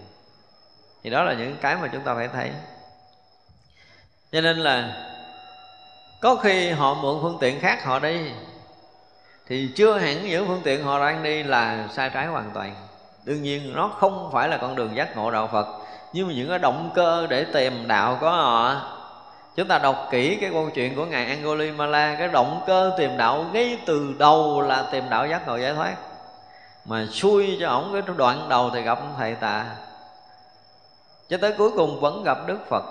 Thì 1.03 1.11
đó 1.11 1.23
là 1.23 1.35
những 1.35 1.57
cái 1.61 1.77
mà 1.77 1.89
chúng 1.93 2.03
ta 2.03 2.15
phải 2.15 2.29
thấy. 2.29 2.51
Cho 4.33 4.41
nên 4.41 4.59
là 4.59 5.07
có 6.21 6.37
khi 6.37 6.71
họ 6.71 6.95
mượn 6.95 7.19
phương 7.23 7.39
tiện 7.41 7.61
khác 7.61 7.85
họ 7.85 7.99
đi, 7.99 8.31
thì 9.47 9.73
chưa 9.77 9.99
hẳn 9.99 10.29
những 10.29 10.47
phương 10.47 10.61
tiện 10.65 10.85
họ 10.85 10.99
đang 11.01 11.23
đi 11.23 11.43
là 11.43 11.89
sai 11.93 12.11
trái 12.11 12.27
hoàn 12.27 12.51
toàn. 12.55 12.75
Đương 13.25 13.43
nhiên 13.43 13.73
nó 13.75 13.89
không 13.89 14.31
phải 14.33 14.49
là 14.49 14.57
con 14.57 14.75
đường 14.75 14.97
giác 14.97 15.17
ngộ 15.17 15.31
đạo 15.31 15.49
phật 15.53 15.67
nhưng 16.17 16.29
mà 16.29 16.35
những 16.35 16.49
cái 16.49 16.59
động 16.59 16.91
cơ 16.95 17.27
để 17.27 17.45
tìm 17.45 17.89
đạo 17.89 18.19
của 18.21 18.31
họ. 18.31 18.75
Chúng 19.57 19.69
ta 19.69 19.79
đọc 19.79 20.09
kỹ 20.11 20.39
cái 20.41 20.51
câu 20.53 20.71
chuyện 20.75 20.97
của 20.97 21.05
ngài 21.05 21.27
Angulimala 21.27 22.17
cái 22.19 22.29
động 22.29 22.61
cơ 22.67 22.93
tìm 22.99 23.17
đạo 23.17 23.47
ngay 23.53 23.79
từ 23.87 24.15
đầu 24.19 24.61
là 24.61 24.85
tìm 24.93 25.05
đạo 25.11 25.27
giác 25.27 25.47
ngộ 25.47 25.57
giải 25.57 25.75
thoát. 25.75 25.97
Mà 26.85 27.07
xui 27.13 27.57
cho 27.61 27.69
ổng 27.69 27.91
cái 27.93 28.15
đoạn 28.17 28.49
đầu 28.49 28.71
thì 28.75 28.83
gặp 28.83 28.99
thầy 29.19 29.35
tà 29.35 29.65
cho 31.29 31.37
tới 31.37 31.53
cuối 31.59 31.71
cùng 31.77 32.01
vẫn 32.01 32.25
gặp 32.25 32.39
Đức 32.47 32.59
Phật. 32.69 32.85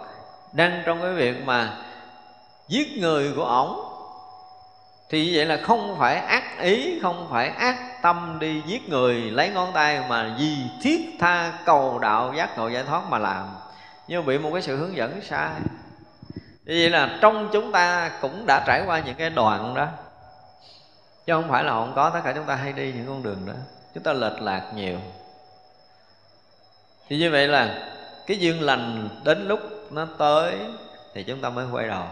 Đang 0.54 0.84
trong 0.86 1.02
cái 1.02 1.12
việc 1.12 1.46
mà 1.46 1.78
giết 2.68 2.98
người 2.98 3.34
của 3.36 3.46
ổng. 3.46 3.82
Thì 5.10 5.26
như 5.26 5.32
vậy 5.36 5.46
là 5.46 5.58
không 5.64 5.96
phải 6.00 6.16
ác 6.16 6.60
ý, 6.60 7.00
không 7.00 7.28
phải 7.32 7.48
ác 7.50 7.95
tâm 8.06 8.38
đi 8.40 8.62
giết 8.66 8.90
người, 8.90 9.16
lấy 9.16 9.50
ngón 9.50 9.74
tay 9.74 10.04
mà 10.10 10.36
vì 10.40 10.58
thiết 10.82 11.18
tha 11.20 11.60
cầu 11.66 12.00
đạo 12.00 12.34
giác 12.38 12.58
ngộ 12.58 12.68
giải 12.68 12.84
thoát 12.84 13.10
mà 13.10 13.18
làm. 13.18 13.48
Nhưng 14.08 14.26
bị 14.26 14.38
một 14.38 14.50
cái 14.54 14.62
sự 14.62 14.78
hướng 14.78 14.96
dẫn 14.96 15.22
sai. 15.22 15.50
Như 16.66 16.80
vậy 16.82 16.90
là 16.90 17.18
trong 17.22 17.50
chúng 17.54 17.72
ta 17.72 18.12
cũng 18.22 18.46
đã 18.48 18.64
trải 18.68 18.84
qua 18.86 19.00
những 19.06 19.16
cái 19.16 19.30
đoạn 19.30 19.74
đó. 19.74 19.88
Chứ 21.26 21.34
không 21.34 21.50
phải 21.50 21.64
là 21.64 21.72
không 21.72 21.94
có, 21.96 22.10
tất 22.10 22.20
cả 22.24 22.34
chúng 22.36 22.46
ta 22.46 22.56
hay 22.56 22.74
đi 22.74 22.94
những 22.94 23.08
con 23.08 23.24
đường 23.24 23.46
đó. 23.46 23.54
Chúng 23.94 24.04
ta 24.04 24.14
lệch 24.14 24.42
lạc 24.42 24.72
nhiều. 24.76 24.98
Thì 27.08 27.18
như 27.18 27.32
vậy 27.32 27.48
là 27.48 27.92
cái 28.28 28.38
duyên 28.38 28.62
lành 28.62 29.10
đến 29.24 29.48
lúc 29.48 29.60
nó 29.92 30.08
tới 30.18 30.60
thì 31.14 31.24
chúng 31.24 31.42
ta 31.42 31.50
mới 31.50 31.66
quay 31.72 31.88
đầu. 31.88 32.06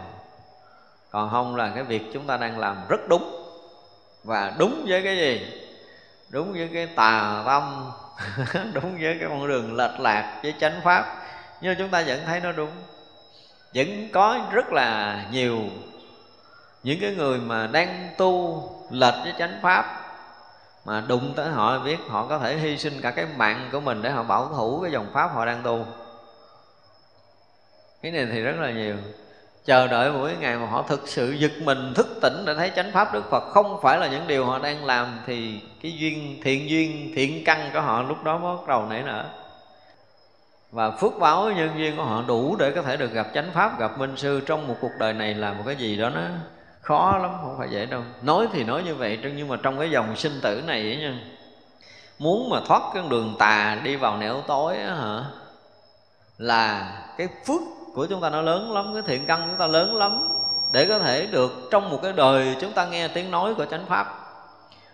Còn 1.11 1.29
không 1.29 1.55
là 1.55 1.71
cái 1.75 1.83
việc 1.83 2.09
chúng 2.13 2.27
ta 2.27 2.37
đang 2.37 2.59
làm 2.59 2.77
rất 2.89 2.99
đúng. 3.09 3.45
Và 4.23 4.53
đúng 4.57 4.85
với 4.87 5.03
cái 5.03 5.17
gì? 5.17 5.59
Đúng 6.33 6.53
với 6.53 6.69
cái 6.73 6.87
tà 6.87 7.43
tâm 7.45 7.91
đúng 8.73 8.97
với 9.01 9.17
cái 9.19 9.29
con 9.29 9.47
đường 9.47 9.75
lệch 9.75 9.99
lạc 9.99 10.39
với 10.43 10.53
chánh 10.59 10.81
pháp. 10.83 11.15
Nhưng 11.61 11.75
chúng 11.77 11.89
ta 11.89 12.03
vẫn 12.07 12.19
thấy 12.25 12.39
nó 12.39 12.51
đúng. 12.51 12.71
Vẫn 13.75 14.09
có 14.13 14.39
rất 14.51 14.71
là 14.71 15.23
nhiều 15.31 15.59
những 16.83 16.99
cái 17.01 17.15
người 17.15 17.39
mà 17.39 17.67
đang 17.67 18.09
tu 18.17 18.63
lệch 18.91 19.13
với 19.23 19.33
chánh 19.39 19.59
pháp, 19.61 20.01
mà 20.85 21.03
đụng 21.07 21.33
tới 21.35 21.49
họ 21.49 21.79
biết 21.79 21.97
họ 22.09 22.27
có 22.27 22.39
thể 22.39 22.57
hy 22.57 22.77
sinh 22.77 23.01
cả 23.01 23.11
cái 23.11 23.25
mạng 23.37 23.69
của 23.71 23.79
mình 23.79 24.01
để 24.01 24.09
họ 24.09 24.23
bảo 24.23 24.47
thủ 24.47 24.79
cái 24.81 24.91
dòng 24.91 25.07
pháp 25.13 25.27
họ 25.33 25.45
đang 25.45 25.63
tu. 25.63 25.85
Cái 28.01 28.11
này 28.11 28.27
thì 28.31 28.41
rất 28.41 28.55
là 28.59 28.71
nhiều 28.71 28.95
chờ 29.65 29.87
đợi 29.87 30.11
mỗi 30.11 30.35
ngày 30.39 30.57
mà 30.57 30.67
họ 30.67 30.85
thực 30.87 31.07
sự 31.07 31.31
giật 31.31 31.51
mình, 31.63 31.93
thức 31.93 32.07
tỉnh 32.21 32.45
để 32.45 32.53
thấy 32.55 32.71
chánh 32.75 32.91
pháp 32.91 33.13
đức 33.13 33.29
phật. 33.29 33.43
Không 33.53 33.79
phải 33.81 33.99
là 33.99 34.07
những 34.07 34.27
điều 34.27 34.45
họ 34.45 34.59
đang 34.59 34.85
làm 34.85 35.19
thì 35.25 35.59
cái 35.81 35.93
duyên, 35.97 36.39
thiện 36.43 36.69
duyên, 36.69 37.11
thiện 37.15 37.43
căn 37.45 37.69
của 37.73 37.81
họ 37.81 38.01
lúc 38.01 38.23
đó 38.23 38.37
mới 38.37 38.55
bắt 38.55 38.67
đầu 38.67 38.85
nảy 38.85 39.03
nở. 39.03 39.25
Và 40.71 40.91
phước 40.91 41.19
báo 41.19 41.51
nhân 41.51 41.69
duyên 41.77 41.97
của 41.97 42.03
họ 42.03 42.23
đủ 42.27 42.55
để 42.55 42.71
có 42.71 42.81
thể 42.81 42.97
được 42.97 43.11
gặp 43.11 43.27
chánh 43.33 43.51
pháp, 43.53 43.79
gặp 43.79 43.97
minh 43.97 44.13
sư 44.17 44.41
trong 44.45 44.67
một 44.67 44.75
cuộc 44.81 44.91
đời 44.99 45.13
này 45.13 45.33
là 45.33 45.53
một 45.53 45.63
cái 45.65 45.75
gì 45.75 45.97
đó 45.97 46.09
nó 46.09 46.21
khó 46.81 47.17
lắm, 47.21 47.31
không 47.41 47.55
phải 47.57 47.69
dễ 47.69 47.85
đâu. 47.85 48.01
Nói 48.21 48.47
thì 48.53 48.63
nói 48.63 48.83
như 48.83 48.95
vậy, 48.95 49.19
nhưng 49.35 49.47
mà 49.47 49.55
trong 49.63 49.79
cái 49.79 49.91
dòng 49.91 50.15
sinh 50.15 50.39
tử 50.41 50.63
này 50.67 50.81
ấy 50.81 50.97
nha, 50.97 51.19
muốn 52.19 52.49
mà 52.49 52.59
thoát 52.67 52.81
cái 52.93 53.03
đường 53.09 53.35
tà 53.39 53.77
đi 53.83 53.95
vào 53.95 54.17
nẻo 54.17 54.41
tối 54.47 54.77
á 54.77 54.95
hả, 54.95 55.23
là 56.37 56.91
cái 57.17 57.27
phước 57.45 57.61
của 57.93 58.05
chúng 58.05 58.21
ta 58.21 58.29
nó 58.29 58.41
lớn 58.41 58.73
lắm, 58.73 58.93
cái 58.93 59.03
thiện 59.05 59.25
căn 59.25 59.47
chúng 59.47 59.57
ta 59.57 59.67
lớn 59.67 59.95
lắm, 59.95 60.29
để 60.71 60.85
có 60.85 60.99
thể 60.99 61.25
được 61.25 61.51
trong 61.71 61.89
một 61.89 61.99
cái 62.03 62.13
đời 62.13 62.55
chúng 62.61 62.71
ta 62.71 62.85
nghe 62.85 63.07
tiếng 63.07 63.31
nói 63.31 63.55
của 63.55 63.65
chánh 63.65 63.85
pháp. 63.85 64.19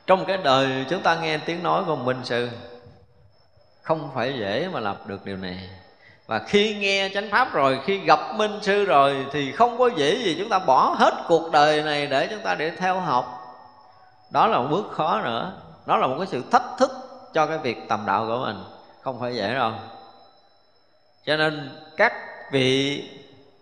Trong 0.08 0.26
cái 0.26 0.38
đời 0.38 0.86
chúng 0.90 1.02
ta 1.02 1.16
nghe 1.16 1.38
tiếng 1.38 1.64
nói 1.64 1.84
của 1.88 1.96
minh 1.96 2.20
sư, 2.24 2.50
không 3.82 4.10
phải 4.16 4.34
dễ 4.40 4.70
mà 4.74 4.80
làm 4.80 4.96
được 5.06 5.26
điều 5.26 5.38
này. 5.38 5.70
Và 6.28 6.40
khi 6.40 6.76
nghe 6.76 7.10
chánh 7.14 7.30
pháp 7.32 7.54
rồi, 7.54 7.80
khi 7.86 7.98
gặp 7.98 8.20
minh 8.36 8.60
sư 8.62 8.86
rồi, 8.86 9.26
thì 9.32 9.52
không 9.52 9.78
có 9.78 9.90
dễ 9.96 10.16
gì 10.16 10.36
chúng 10.40 10.50
ta 10.50 10.60
bỏ 10.60 10.96
hết 11.00 11.14
cuộc 11.28 11.52
đời 11.52 11.82
này 11.82 12.08
để 12.08 12.28
chúng 12.28 12.40
ta 12.40 12.56
để 12.56 12.70
theo 12.70 13.00
học. 13.00 13.40
Đó 14.32 14.48
là 14.48 14.58
một 14.58 14.68
bước 14.72 14.92
khó 14.92 15.22
nữa. 15.22 15.52
Đó 15.86 15.98
là 15.98 16.08
một 16.08 16.16
cái 16.18 16.28
sự 16.28 16.44
thách 16.52 16.64
thức 16.78 16.92
cho 17.34 17.46
cái 17.46 17.58
việc 17.58 17.78
tầm 17.90 18.04
đạo 18.06 18.26
của 18.28 18.46
mình. 18.46 18.64
Không 19.02 19.20
phải 19.20 19.36
dễ 19.36 19.54
đâu. 19.54 19.72
Cho 21.26 21.38
nên 21.38 21.70
các 21.98 22.14
vị 22.52 23.04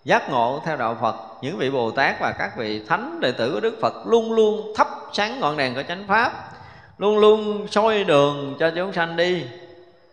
giác 0.06 0.30
ngộ 0.30 0.62
theo 0.66 0.78
đạo 0.78 0.98
Phật, 1.02 1.16
những 1.42 1.58
vị 1.58 1.70
Bồ 1.70 1.92
Tát 1.92 2.20
và 2.20 2.32
các 2.32 2.58
vị 2.58 2.86
thánh 2.88 3.20
đệ 3.20 3.32
tử 3.32 3.52
của 3.54 3.60
Đức 3.60 3.78
Phật 3.82 4.08
luôn 4.08 4.34
luôn 4.34 4.74
thắp 4.76 4.88
sáng 5.14 5.40
ngọn 5.40 5.58
đèn 5.58 5.76
của 5.76 5.84
chánh 5.88 6.08
pháp, 6.08 6.52
luôn 6.98 7.18
luôn 7.18 7.68
soi 7.72 8.04
đường 8.04 8.56
cho 8.60 8.72
chúng 8.76 8.94
sanh 8.94 9.16
đi. 9.16 9.46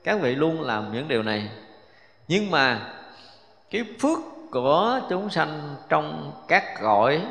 Các 0.04 0.20
vị 0.20 0.34
luôn 0.34 0.62
làm 0.62 0.92
những 0.92 1.08
điều 1.08 1.22
này. 1.22 1.48
Nhưng 2.28 2.50
mà 2.50 2.92
cái 3.70 3.84
phước 4.00 4.18
của 4.50 5.00
chúng 5.10 5.30
sanh 5.30 5.76
trong 5.88 6.32
các 6.48 6.64
cõi 6.82 7.22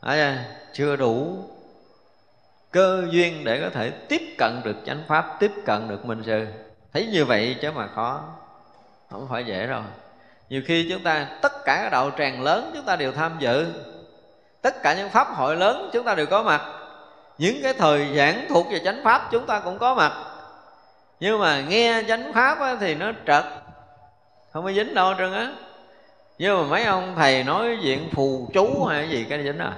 à, 0.00 0.44
chưa 0.72 0.96
đủ 0.96 1.44
cơ 2.70 3.04
duyên 3.10 3.44
để 3.44 3.60
có 3.60 3.70
thể 3.70 3.90
tiếp 3.90 4.34
cận 4.38 4.60
được 4.64 4.76
chánh 4.86 5.02
pháp, 5.08 5.36
tiếp 5.40 5.52
cận 5.64 5.88
được 5.88 6.06
minh 6.06 6.22
sư. 6.26 6.46
Thấy 6.92 7.06
như 7.06 7.24
vậy 7.24 7.56
chứ 7.62 7.70
mà 7.72 7.86
khó 7.86 8.22
không 9.10 9.26
phải 9.30 9.44
dễ 9.44 9.66
đâu. 9.66 9.82
Nhiều 10.48 10.62
khi 10.66 10.86
chúng 10.90 11.02
ta, 11.02 11.26
tất 11.42 11.52
cả 11.64 11.80
các 11.82 11.90
đạo 11.92 12.10
tràng 12.18 12.42
lớn 12.42 12.70
chúng 12.74 12.84
ta 12.84 12.96
đều 12.96 13.12
tham 13.12 13.36
dự. 13.38 13.66
Tất 14.62 14.82
cả 14.82 14.94
những 14.94 15.10
pháp 15.10 15.28
hội 15.28 15.56
lớn 15.56 15.90
chúng 15.92 16.04
ta 16.04 16.14
đều 16.14 16.26
có 16.26 16.42
mặt. 16.42 16.62
Những 17.38 17.62
cái 17.62 17.72
thời 17.72 18.16
giảng 18.16 18.46
thuộc 18.48 18.66
về 18.70 18.80
chánh 18.84 19.00
pháp 19.04 19.28
chúng 19.30 19.46
ta 19.46 19.60
cũng 19.60 19.78
có 19.78 19.94
mặt. 19.94 20.12
Nhưng 21.20 21.40
mà 21.40 21.60
nghe 21.60 22.02
chánh 22.08 22.32
pháp 22.32 22.76
thì 22.80 22.94
nó 22.94 23.12
trật. 23.26 23.44
Không 24.52 24.64
có 24.64 24.72
dính 24.72 24.94
đâu 24.94 25.14
trơn 25.18 25.32
á. 25.32 25.52
Nhưng 26.38 26.56
mà 26.56 26.62
mấy 26.70 26.84
ông 26.84 27.14
thầy 27.16 27.44
nói 27.44 27.78
chuyện 27.82 28.08
phù 28.12 28.50
chú 28.54 28.84
hay 28.84 29.02
cái 29.02 29.10
gì, 29.10 29.26
cái 29.28 29.42
dính 29.42 29.58
à. 29.58 29.72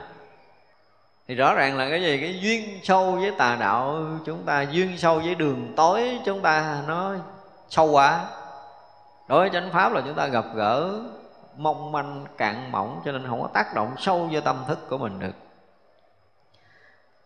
Thì 1.29 1.35
rõ 1.35 1.55
ràng 1.55 1.79
là 1.79 1.91
cái 1.91 2.03
gì? 2.03 2.19
Cái 2.21 2.39
duyên 2.41 2.81
sâu 2.83 3.13
với 3.13 3.33
tà 3.39 3.57
đạo 3.61 4.05
chúng 4.27 4.43
ta, 4.47 4.63
duyên 4.63 4.99
sâu 4.99 5.19
với 5.19 5.35
đường 5.35 5.73
tối 5.77 6.19
chúng 6.25 6.41
ta, 6.41 6.77
nó 6.87 7.15
sâu 7.69 7.87
quá 7.87 8.25
đối 9.33 9.41
với 9.41 9.51
chánh 9.51 9.71
pháp 9.71 9.93
là 9.93 10.01
chúng 10.01 10.15
ta 10.15 10.27
gặp 10.27 10.45
gỡ 10.55 11.01
mong 11.57 11.93
manh 11.93 12.25
cạn 12.37 12.73
mỏng 12.73 13.01
cho 13.05 13.13
nên 13.13 13.27
không 13.29 13.43
có 13.43 13.49
tác 13.55 13.75
động 13.75 13.95
sâu 13.99 14.29
vô 14.33 14.41
tâm 14.41 14.57
thức 14.69 14.79
của 14.89 14.99
mình 14.99 15.19
được. 15.19 15.33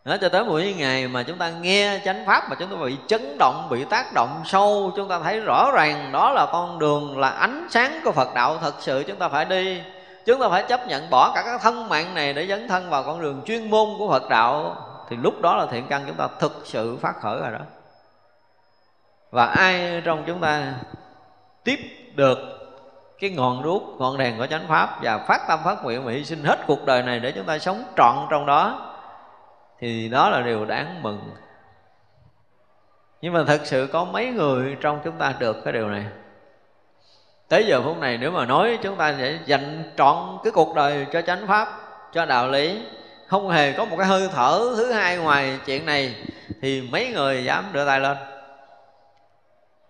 Đó, 0.04 0.16
cho 0.20 0.28
tới 0.28 0.44
mỗi 0.44 0.74
ngày 0.78 1.08
mà 1.08 1.22
chúng 1.22 1.38
ta 1.38 1.50
nghe 1.50 2.00
chánh 2.04 2.26
pháp 2.26 2.50
mà 2.50 2.56
chúng 2.58 2.70
ta 2.70 2.76
bị 2.84 2.96
chấn 3.06 3.38
động 3.38 3.66
bị 3.70 3.84
tác 3.84 4.12
động 4.14 4.42
sâu 4.44 4.92
chúng 4.96 5.08
ta 5.08 5.20
thấy 5.20 5.40
rõ 5.40 5.70
ràng 5.74 6.12
đó 6.12 6.30
là 6.30 6.46
con 6.52 6.78
đường 6.78 7.18
là 7.18 7.28
ánh 7.28 7.66
sáng 7.70 8.00
của 8.04 8.12
phật 8.12 8.34
đạo 8.34 8.58
thật 8.60 8.74
sự 8.78 9.04
chúng 9.06 9.18
ta 9.18 9.28
phải 9.28 9.44
đi. 9.44 9.82
Chúng 10.26 10.40
ta 10.40 10.48
phải 10.48 10.64
chấp 10.68 10.86
nhận 10.86 11.10
bỏ 11.10 11.32
cả 11.34 11.42
các 11.46 11.60
thân 11.62 11.88
mạng 11.88 12.14
này 12.14 12.32
để 12.32 12.46
dấn 12.46 12.68
thân 12.68 12.90
vào 12.90 13.02
con 13.02 13.20
đường 13.20 13.42
chuyên 13.46 13.70
môn 13.70 13.88
của 13.98 14.08
phật 14.08 14.28
đạo. 14.28 14.76
Thì 15.08 15.16
lúc 15.16 15.40
đó 15.40 15.56
là 15.56 15.66
thiện 15.70 15.86
căn 15.88 16.04
chúng 16.06 16.16
ta 16.16 16.28
thực 16.38 16.62
sự 16.64 16.96
phát 16.96 17.20
khởi 17.20 17.40
rồi 17.40 17.50
đó. 17.50 17.64
Và 19.30 19.46
ai 19.46 20.02
trong 20.04 20.24
chúng 20.26 20.40
ta 20.40 20.72
tiếp 21.66 21.78
được 22.14 22.38
cái 23.18 23.30
ngọn 23.30 23.62
đuốc, 23.62 23.82
ngọn 23.98 24.18
đèn 24.18 24.38
của 24.38 24.46
chánh 24.46 24.68
pháp 24.68 24.98
và 25.02 25.18
phát 25.18 25.40
tâm 25.48 25.60
phát 25.64 25.84
nguyện 25.84 26.04
mà 26.04 26.12
hy 26.12 26.24
sinh 26.24 26.44
hết 26.44 26.58
cuộc 26.66 26.86
đời 26.86 27.02
này 27.02 27.20
để 27.20 27.32
chúng 27.32 27.44
ta 27.44 27.58
sống 27.58 27.82
trọn 27.96 28.16
trong 28.30 28.46
đó, 28.46 28.92
thì 29.78 30.08
đó 30.08 30.30
là 30.30 30.42
điều 30.42 30.64
đáng 30.64 31.02
mừng. 31.02 31.30
Nhưng 33.20 33.32
mà 33.32 33.44
thật 33.46 33.60
sự 33.64 33.88
có 33.92 34.04
mấy 34.04 34.26
người 34.26 34.76
trong 34.80 35.00
chúng 35.04 35.18
ta 35.18 35.34
được 35.38 35.64
cái 35.64 35.72
điều 35.72 35.88
này. 35.88 36.04
Tới 37.48 37.66
giờ 37.66 37.82
phút 37.82 37.98
này 37.98 38.18
nếu 38.18 38.30
mà 38.30 38.44
nói 38.44 38.78
chúng 38.82 38.96
ta 38.96 39.14
sẽ 39.18 39.38
dành 39.46 39.92
trọn 39.96 40.16
cái 40.44 40.52
cuộc 40.52 40.74
đời 40.74 41.06
cho 41.12 41.22
chánh 41.22 41.46
pháp, 41.46 41.68
cho 42.12 42.26
đạo 42.26 42.48
lý, 42.48 42.82
không 43.26 43.50
hề 43.50 43.72
có 43.72 43.84
một 43.84 43.96
cái 43.96 44.06
hơi 44.06 44.28
thở 44.32 44.74
thứ 44.76 44.92
hai 44.92 45.16
ngoài 45.16 45.58
chuyện 45.66 45.86
này, 45.86 46.14
thì 46.62 46.88
mấy 46.92 47.08
người 47.08 47.44
dám 47.44 47.64
đưa 47.72 47.86
tay 47.86 48.00
lên? 48.00 48.16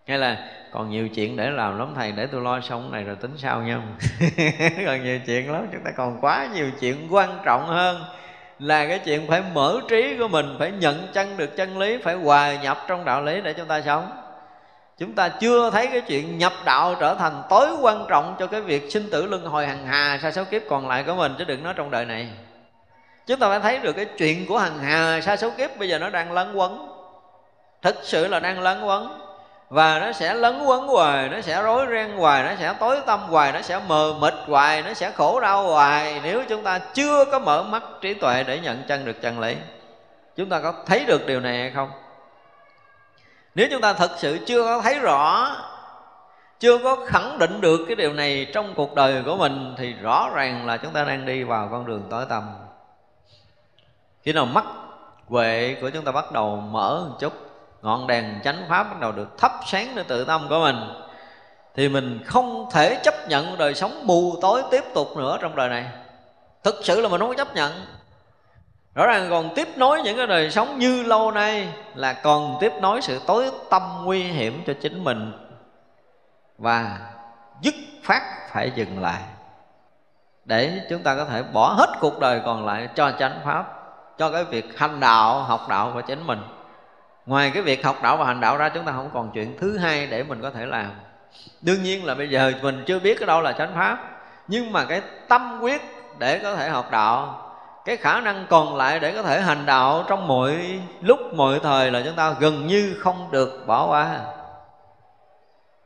Hay 0.06 0.18
là 0.18 0.55
còn 0.70 0.90
nhiều 0.90 1.08
chuyện 1.08 1.36
để 1.36 1.50
làm 1.50 1.78
lắm, 1.78 1.92
thầy, 1.96 2.12
để 2.12 2.26
tôi 2.26 2.42
lo 2.42 2.60
xong 2.60 2.92
này 2.92 3.04
rồi 3.04 3.16
tính 3.16 3.32
sau 3.36 3.62
nha. 3.62 3.80
Còn 4.86 5.04
nhiều 5.04 5.18
chuyện 5.26 5.52
lắm, 5.52 5.66
chúng 5.72 5.84
ta 5.84 5.90
còn 5.96 6.18
quá 6.20 6.48
nhiều 6.54 6.70
chuyện 6.80 7.08
quan 7.10 7.38
trọng 7.44 7.66
hơn. 7.66 8.04
Là 8.58 8.86
cái 8.88 8.98
chuyện 8.98 9.26
phải 9.28 9.42
mở 9.54 9.80
trí 9.88 10.16
của 10.18 10.28
mình, 10.28 10.56
phải 10.58 10.70
nhận 10.70 11.08
chân 11.12 11.36
được 11.36 11.56
chân 11.56 11.78
lý, 11.78 11.98
phải 12.02 12.14
hòa 12.14 12.56
nhập 12.62 12.78
trong 12.88 13.04
đạo 13.04 13.22
lý 13.22 13.40
để 13.40 13.52
chúng 13.52 13.68
ta 13.68 13.80
sống. 13.80 14.10
Chúng 14.98 15.12
ta 15.12 15.28
chưa 15.28 15.70
thấy 15.70 15.86
cái 15.86 16.00
chuyện 16.00 16.38
nhập 16.38 16.52
đạo 16.64 16.94
trở 17.00 17.14
thành 17.14 17.42
tối 17.50 17.68
quan 17.80 18.04
trọng 18.08 18.36
cho 18.38 18.46
cái 18.46 18.60
việc 18.60 18.90
sinh 18.90 19.10
tử 19.10 19.26
luân 19.26 19.44
hồi 19.44 19.66
hằng 19.66 19.86
hà 19.86 20.18
sa 20.22 20.30
số 20.30 20.44
kiếp 20.44 20.62
còn 20.68 20.88
lại 20.88 21.04
của 21.06 21.14
mình, 21.14 21.34
chứ 21.38 21.44
đừng 21.44 21.62
nói 21.62 21.74
trong 21.76 21.90
đời 21.90 22.04
này. 22.04 22.28
Chúng 23.26 23.38
ta 23.38 23.48
phải 23.48 23.60
thấy 23.60 23.78
được 23.78 23.92
cái 23.92 24.06
chuyện 24.18 24.46
của 24.46 24.58
hằng 24.58 24.78
hà 24.78 25.20
sa 25.20 25.36
số 25.36 25.50
kiếp 25.50 25.78
bây 25.78 25.88
giờ 25.88 25.98
nó 25.98 26.10
đang 26.10 26.32
lấn 26.32 26.54
quấn. 26.54 26.88
Thực 27.82 27.96
sự 28.02 28.28
là 28.28 28.40
đang 28.40 28.60
lấn 28.60 28.84
quấn 28.84 29.25
và 29.68 29.98
nó 29.98 30.12
sẽ 30.12 30.34
lấn 30.34 30.64
quấn 30.64 30.86
hoài, 30.86 31.28
nó 31.28 31.40
sẽ 31.40 31.62
rối 31.62 31.86
ren 31.90 32.16
hoài, 32.16 32.42
nó 32.42 32.50
sẽ 32.60 32.74
tối 32.80 33.00
tâm 33.06 33.20
hoài, 33.20 33.52
nó 33.52 33.62
sẽ 33.62 33.80
mờ 33.88 34.14
mịt 34.20 34.34
hoài, 34.46 34.82
nó 34.82 34.94
sẽ 34.94 35.10
khổ 35.10 35.40
đau 35.40 35.62
hoài. 35.62 36.20
Nếu 36.22 36.42
chúng 36.48 36.62
ta 36.62 36.78
chưa 36.78 37.24
có 37.24 37.38
mở 37.38 37.62
mắt 37.62 37.82
trí 38.00 38.14
tuệ 38.14 38.42
để 38.42 38.60
nhận 38.60 38.82
chân 38.88 39.04
được 39.04 39.22
chân 39.22 39.40
lý, 39.40 39.56
chúng 40.36 40.48
ta 40.48 40.60
có 40.60 40.72
thấy 40.86 41.04
được 41.04 41.26
điều 41.26 41.40
này 41.40 41.58
hay 41.58 41.70
không? 41.70 41.90
Nếu 43.54 43.68
chúng 43.70 43.80
ta 43.80 43.92
thật 43.92 44.10
sự 44.16 44.38
chưa 44.46 44.64
có 44.64 44.80
thấy 44.80 44.98
rõ, 44.98 45.56
chưa 46.60 46.78
có 46.78 46.96
khẳng 47.06 47.38
định 47.38 47.60
được 47.60 47.80
cái 47.86 47.96
điều 47.96 48.12
này 48.12 48.46
trong 48.54 48.74
cuộc 48.74 48.94
đời 48.94 49.22
của 49.26 49.36
mình, 49.36 49.74
thì 49.78 49.92
rõ 49.92 50.30
ràng 50.34 50.66
là 50.66 50.76
chúng 50.76 50.92
ta 50.92 51.04
đang 51.04 51.26
đi 51.26 51.42
vào 51.42 51.68
con 51.70 51.86
đường 51.86 52.02
tối 52.10 52.24
tâm. 52.28 52.42
Khi 54.22 54.32
nào 54.32 54.46
mắt 54.46 54.64
huệ 55.28 55.76
của 55.80 55.90
chúng 55.90 56.04
ta 56.04 56.12
bắt 56.12 56.32
đầu 56.32 56.56
mở 56.56 57.04
một 57.08 57.16
chút 57.18 57.45
ngọn 57.86 58.06
đèn 58.06 58.40
chánh 58.44 58.64
pháp 58.68 58.84
bắt 58.84 59.00
đầu 59.00 59.12
được 59.12 59.38
thắp 59.38 59.52
sáng 59.66 59.94
nơi 59.94 60.04
tự 60.04 60.24
tâm 60.24 60.46
của 60.48 60.60
mình. 60.60 60.76
Thì 61.74 61.88
mình 61.88 62.22
không 62.26 62.68
thể 62.72 63.00
chấp 63.02 63.14
nhận 63.28 63.58
đời 63.58 63.74
sống 63.74 64.06
mù 64.06 64.34
tối 64.40 64.62
tiếp 64.70 64.84
tục 64.94 65.16
nữa 65.16 65.38
trong 65.40 65.56
đời 65.56 65.68
này. 65.68 65.86
Thực 66.64 66.74
sự 66.82 67.00
là 67.00 67.08
mình 67.08 67.20
không 67.20 67.28
có 67.28 67.34
chấp 67.34 67.54
nhận. 67.54 67.72
Rõ 68.94 69.06
ràng 69.06 69.26
còn 69.30 69.54
tiếp 69.54 69.68
nối 69.76 70.02
những 70.02 70.16
cái 70.16 70.26
đời 70.26 70.50
sống 70.50 70.78
như 70.78 71.02
lâu 71.02 71.30
nay 71.30 71.68
là 71.94 72.12
còn 72.12 72.56
tiếp 72.60 72.72
nối 72.80 73.02
sự 73.02 73.20
tối 73.26 73.50
tâm 73.70 73.82
nguy 74.04 74.22
hiểm 74.22 74.62
cho 74.66 74.72
chính 74.80 75.04
mình 75.04 75.32
và 76.58 76.98
dứt 77.60 77.74
phát 78.02 78.22
phải 78.52 78.72
dừng 78.74 79.02
lại. 79.02 79.20
Để 80.44 80.80
chúng 80.90 81.02
ta 81.02 81.14
có 81.16 81.24
thể 81.24 81.42
bỏ 81.42 81.74
hết 81.78 81.88
cuộc 82.00 82.20
đời 82.20 82.40
còn 82.44 82.66
lại 82.66 82.88
cho 82.94 83.12
chánh 83.18 83.40
pháp, 83.44 83.64
cho 84.18 84.30
cái 84.30 84.44
việc 84.44 84.78
hành 84.78 85.00
đạo, 85.00 85.42
học 85.42 85.66
đạo 85.68 85.90
của 85.94 86.00
chính 86.00 86.26
mình 86.26 86.42
ngoài 87.26 87.50
cái 87.54 87.62
việc 87.62 87.84
học 87.84 87.96
đạo 88.02 88.16
và 88.16 88.24
hành 88.24 88.40
đạo 88.40 88.56
ra, 88.56 88.68
chúng 88.68 88.84
ta 88.84 88.92
không 88.92 89.10
còn 89.14 89.30
chuyện 89.34 89.56
thứ 89.60 89.78
hai 89.78 90.06
để 90.06 90.22
mình 90.22 90.42
có 90.42 90.50
thể 90.50 90.66
làm. 90.66 90.90
Đương 91.60 91.82
nhiên 91.82 92.04
là 92.04 92.14
bây 92.14 92.30
giờ 92.30 92.52
mình 92.62 92.84
chưa 92.86 92.98
biết 92.98 93.18
cái 93.18 93.26
đâu 93.26 93.40
là 93.40 93.52
chánh 93.52 93.74
pháp, 93.74 93.98
nhưng 94.48 94.72
mà 94.72 94.84
cái 94.84 95.00
tâm 95.28 95.58
quyết 95.62 95.82
để 96.18 96.38
có 96.38 96.56
thể 96.56 96.68
học 96.68 96.90
đạo, 96.90 97.42
cái 97.84 97.96
khả 97.96 98.20
năng 98.20 98.46
còn 98.48 98.76
lại 98.76 99.00
để 99.00 99.12
có 99.12 99.22
thể 99.22 99.40
hành 99.40 99.66
đạo 99.66 100.04
trong 100.08 100.28
mọi 100.28 100.80
lúc, 101.02 101.18
mọi 101.34 101.60
thời 101.62 101.90
là 101.90 102.02
chúng 102.04 102.14
ta 102.14 102.34
gần 102.40 102.66
như 102.66 102.96
không 103.00 103.28
được 103.32 103.64
bỏ 103.66 103.86
qua. 103.86 104.20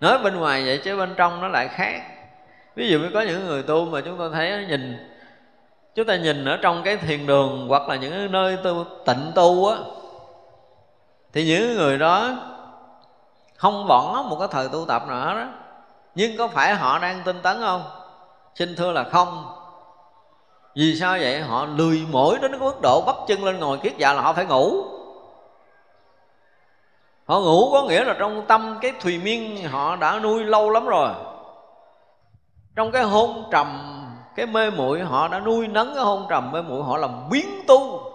Nói 0.01 0.19
bên 0.19 0.37
ngoài 0.37 0.63
vậy 0.67 0.81
chứ 0.85 0.97
bên 0.97 1.15
trong 1.17 1.41
nó 1.41 1.49
lại 1.49 1.69
khác. 1.69 2.03
Ví 2.77 2.89
dụ 2.89 2.99
như 2.99 3.11
có 3.15 3.21
những 3.21 3.47
người 3.47 3.63
tu 3.63 3.85
mà 3.85 4.01
chúng 4.01 4.19
ta 4.19 4.25
thấy 4.33 4.67
nhìn, 4.69 5.11
chúng 5.95 6.07
ta 6.07 6.17
nhìn 6.17 6.45
ở 6.45 6.57
trong 6.63 6.83
cái 6.83 6.97
thiền 6.97 7.27
đường 7.27 7.67
hoặc 7.69 7.89
là 7.89 7.97
những 7.97 8.33
nơi 8.33 8.57
tu, 8.65 8.85
tịnh 9.07 9.33
tu 9.35 9.69
á 9.69 9.77
thì 11.33 11.47
những 11.47 11.77
người 11.77 11.99
đó 11.99 12.31
không 13.57 13.87
bỏ 13.89 14.25
một 14.29 14.37
cái 14.39 14.49
thời 14.51 14.69
tu 14.69 14.85
tập 14.85 15.03
nữa 15.09 15.35
đó 15.35 15.47
nhưng 16.15 16.37
có 16.37 16.49
phải 16.49 16.75
họ 16.75 16.99
đang 16.99 17.23
tinh 17.25 17.43
tấn 17.43 17.61
không? 17.61 17.83
Xin 18.55 18.77
thưa 18.77 18.93
là 18.93 19.05
không. 19.05 19.45
Vì 20.75 20.97
sao 20.97 21.19
vậy? 21.21 21.41
Họ 21.41 21.67
lười 21.67 22.07
mỏi 22.13 22.39
đến 22.43 22.51
cái 22.51 22.61
mức 22.61 22.81
độ 22.83 23.03
bắp 23.07 23.17
chân 23.27 23.45
lên 23.45 23.59
ngồi 23.59 23.79
kiết 23.79 23.99
dạ 23.99 24.13
là 24.13 24.23
họ 24.23 24.33
phải 24.33 24.45
ngủ. 24.45 24.85
Họ 27.27 27.41
ngủ 27.41 27.71
có 27.73 27.83
nghĩa 27.83 28.05
là 28.05 28.17
trong 28.19 28.47
tâm 28.47 28.79
cái 28.81 28.93
thùy 29.01 29.19
miên 29.19 29.69
họ 29.69 29.97
đã 29.97 30.19
nuôi 30.19 30.45
lâu 30.45 30.71
lắm 30.71 30.87
rồi. 30.87 31.11
Trong 32.77 32.91
cái 32.91 33.03
hôn 33.03 33.45
trầm, 33.51 33.97
cái 34.37 34.47
mê 34.47 34.71
muội 34.71 35.01
họ 35.01 35.29
đã 35.29 35.39
nuôi 35.39 35.69
nấng 35.69 35.95
cái 35.95 36.05
hôn 36.05 36.27
trầm 36.29 36.53
mê 36.53 36.63
muội, 36.63 36.83
họ 36.83 36.97
làm 36.97 37.31
biến 37.31 37.65
tu 37.69 38.10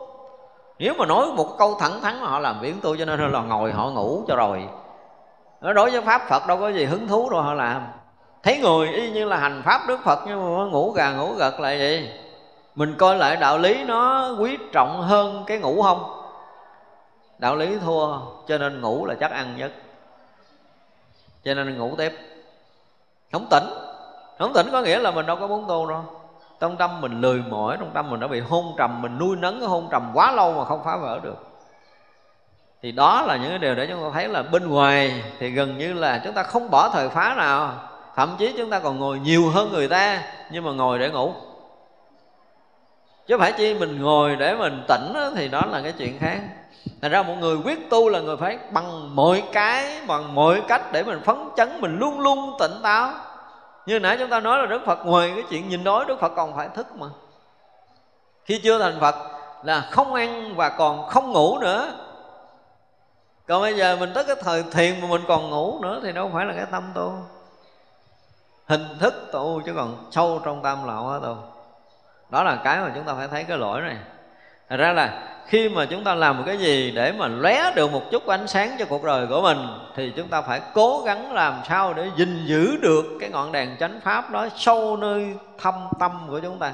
nếu 0.79 0.93
mà 0.97 1.05
nói 1.05 1.27
một 1.35 1.57
câu 1.57 1.75
thẳng 1.79 2.01
thắn 2.01 2.21
mà 2.21 2.27
họ 2.27 2.39
làm 2.39 2.61
biến 2.61 2.79
tôi 2.81 2.97
cho 2.99 3.05
nên 3.05 3.31
là 3.31 3.41
ngồi 3.41 3.71
họ 3.71 3.89
ngủ 3.89 4.23
cho 4.27 4.35
rồi. 4.35 4.69
Đối 5.61 5.91
với 5.91 6.01
pháp, 6.01 6.21
phật 6.29 6.47
đâu 6.47 6.57
có 6.57 6.69
gì 6.69 6.85
hứng 6.85 7.07
thú 7.07 7.29
đâu 7.29 7.41
họ 7.41 7.53
làm. 7.53 7.87
Thấy 8.43 8.57
người 8.57 8.87
y 8.87 9.11
như 9.11 9.25
là 9.25 9.37
hành 9.37 9.61
pháp, 9.65 9.81
đức 9.87 9.99
phật, 10.03 10.19
nhưng 10.27 10.57
mà 10.57 10.65
ngủ 10.65 10.91
gà 10.91 11.11
ngủ 11.11 11.33
gật 11.33 11.59
lại 11.59 11.77
vậy. 11.77 12.09
Mình 12.75 12.95
coi 12.97 13.15
lại 13.17 13.35
đạo 13.35 13.57
lý 13.57 13.83
nó 13.83 14.31
quý 14.39 14.57
trọng 14.71 15.01
hơn 15.01 15.43
cái 15.47 15.59
ngủ 15.59 15.81
không? 15.81 16.21
Đạo 17.37 17.55
lý 17.55 17.77
thua, 17.79 18.17
cho 18.47 18.57
nên 18.57 18.81
ngủ 18.81 19.05
là 19.05 19.15
chắc 19.19 19.31
ăn 19.31 19.57
nhất. 19.57 19.71
Cho 21.43 21.53
nên 21.53 21.77
ngủ 21.77 21.95
tiếp. 21.97 22.13
Không 23.31 23.47
tỉnh. 23.51 23.63
Không 24.39 24.53
tỉnh 24.53 24.67
có 24.71 24.81
nghĩa 24.81 24.99
là 24.99 25.11
mình 25.11 25.25
đâu 25.25 25.37
có 25.39 25.47
muốn 25.47 25.65
tu 25.67 25.87
đâu 25.87 26.03
trong 26.59 26.77
tâm 26.77 27.01
mình 27.01 27.21
lười 27.21 27.43
mỏi 27.49 27.77
trong 27.79 27.91
tâm 27.93 28.09
mình 28.09 28.19
đã 28.19 28.27
bị 28.27 28.39
hôn 28.39 28.75
trầm 28.77 29.01
mình 29.01 29.17
nuôi 29.17 29.35
nấng 29.35 29.59
cái 29.59 29.69
hôn 29.69 29.87
trầm 29.91 30.11
quá 30.13 30.31
lâu 30.31 30.53
mà 30.53 30.65
không 30.65 30.83
phá 30.83 30.97
vỡ 30.97 31.19
được. 31.23 31.37
Thì 32.81 32.91
đó 32.91 33.21
là 33.21 33.37
những 33.37 33.49
cái 33.49 33.59
điều 33.59 33.75
để 33.75 33.87
chúng 33.87 34.03
ta 34.03 34.09
thấy 34.13 34.27
là 34.27 34.43
bên 34.43 34.69
ngoài 34.69 35.23
thì 35.39 35.49
gần 35.49 35.77
như 35.77 35.93
là 35.93 36.21
chúng 36.23 36.33
ta 36.33 36.43
không 36.43 36.69
bỏ 36.69 36.89
thời 36.89 37.09
phá 37.09 37.33
nào. 37.37 37.73
Thậm 38.15 38.35
chí 38.37 38.53
chúng 38.57 38.69
ta 38.69 38.79
còn 38.79 38.99
ngồi 38.99 39.19
nhiều 39.19 39.49
hơn 39.49 39.71
người 39.71 39.87
ta 39.87 40.23
nhưng 40.51 40.63
mà 40.63 40.71
ngồi 40.71 40.99
để 40.99 41.09
ngủ. 41.09 41.33
Chứ 43.27 43.37
phải 43.37 43.51
chi 43.51 43.73
mình 43.73 44.01
ngồi 44.01 44.35
để 44.35 44.55
mình 44.55 44.83
tỉnh 44.87 45.13
đó, 45.13 45.29
thì 45.35 45.47
đó 45.47 45.61
là 45.71 45.81
cái 45.81 45.91
chuyện 45.91 46.19
khác. 46.19 46.39
Thành 47.01 47.11
ra 47.11 47.23
một 47.23 47.35
người 47.39 47.57
quyết 47.63 47.89
tu 47.89 48.09
là 48.09 48.19
người 48.19 48.37
phải 48.37 48.57
bằng 48.71 49.15
mọi 49.15 49.43
cái 49.51 50.01
bằng 50.07 50.35
mọi 50.35 50.61
cách 50.67 50.91
để 50.91 51.03
mình 51.03 51.21
phấn 51.23 51.37
chấn 51.57 51.81
mình 51.81 51.99
luôn 51.99 52.19
luôn 52.19 52.55
tỉnh 52.59 52.71
táo 52.83 53.11
như 53.85 53.99
nãy 53.99 54.17
chúng 54.19 54.29
ta 54.29 54.39
nói 54.39 54.57
là 54.57 54.65
đức 54.65 54.81
phật, 54.85 55.05
ngoài 55.05 55.31
cái 55.35 55.43
chuyện 55.49 55.69
nhìn 55.69 55.83
đói, 55.83 56.05
đức 56.05 56.19
phật 56.19 56.31
còn 56.35 56.55
phải 56.55 56.69
thức 56.69 56.87
mà. 56.95 57.07
Khi 58.45 58.61
chưa 58.63 58.79
thành 58.79 58.99
phật 58.99 59.15
là 59.63 59.87
không 59.91 60.13
ăn 60.13 60.55
và 60.55 60.69
còn 60.69 61.09
không 61.09 61.31
ngủ 61.31 61.59
nữa. 61.59 61.91
Còn 63.47 63.61
bây 63.61 63.75
giờ 63.77 63.97
mình 63.99 64.11
tới 64.13 64.23
cái 64.23 64.35
thời 64.41 64.63
thiền 64.63 65.01
mà 65.01 65.07
mình 65.07 65.21
còn 65.27 65.49
ngủ 65.49 65.79
nữa 65.81 65.99
thì 66.03 66.11
đâu 66.11 66.31
phải 66.33 66.45
là 66.45 66.53
cái 66.53 66.65
tâm 66.71 66.91
tu. 66.93 67.13
Hình 68.65 68.97
thức 68.99 69.13
tu 69.31 69.61
chứ 69.65 69.73
còn 69.75 70.07
sâu 70.11 70.41
trong 70.45 70.61
tâm 70.61 70.87
là 70.87 70.95
không 70.95 71.05
có 71.05 71.19
tu. 71.19 71.37
Đó 72.29 72.43
là 72.43 72.61
cái 72.63 72.79
mà 72.79 72.91
chúng 72.95 73.03
ta 73.03 73.13
phải 73.13 73.27
thấy 73.27 73.43
cái 73.43 73.57
lỗi 73.57 73.81
này 73.81 73.97
thật 74.69 74.77
ra 74.77 74.93
là 74.93 75.31
khi 75.47 75.69
mà 75.69 75.85
chúng 75.85 76.03
ta 76.03 76.15
làm 76.15 76.37
một 76.37 76.43
cái 76.45 76.57
gì 76.57 76.91
để 76.91 77.11
mà 77.11 77.27
lóe 77.27 77.71
được 77.75 77.91
một 77.91 78.03
chút 78.11 78.27
ánh 78.27 78.47
sáng 78.47 78.75
cho 78.79 78.85
cuộc 78.85 79.03
đời 79.03 79.27
của 79.27 79.41
mình, 79.41 79.67
thì 79.95 80.13
chúng 80.15 80.27
ta 80.27 80.41
phải 80.41 80.61
cố 80.73 81.03
gắng 81.05 81.33
làm 81.33 81.61
sao 81.69 81.93
để 81.93 82.09
gìn 82.17 82.45
giữ 82.45 82.77
được 82.81 83.05
cái 83.19 83.29
ngọn 83.29 83.51
đèn 83.51 83.77
chánh 83.79 83.99
pháp 84.03 84.31
đó 84.31 84.47
sâu 84.55 84.97
nơi 84.97 85.35
thâm 85.57 85.73
tâm 85.99 86.11
của 86.29 86.39
chúng 86.39 86.59
ta. 86.59 86.73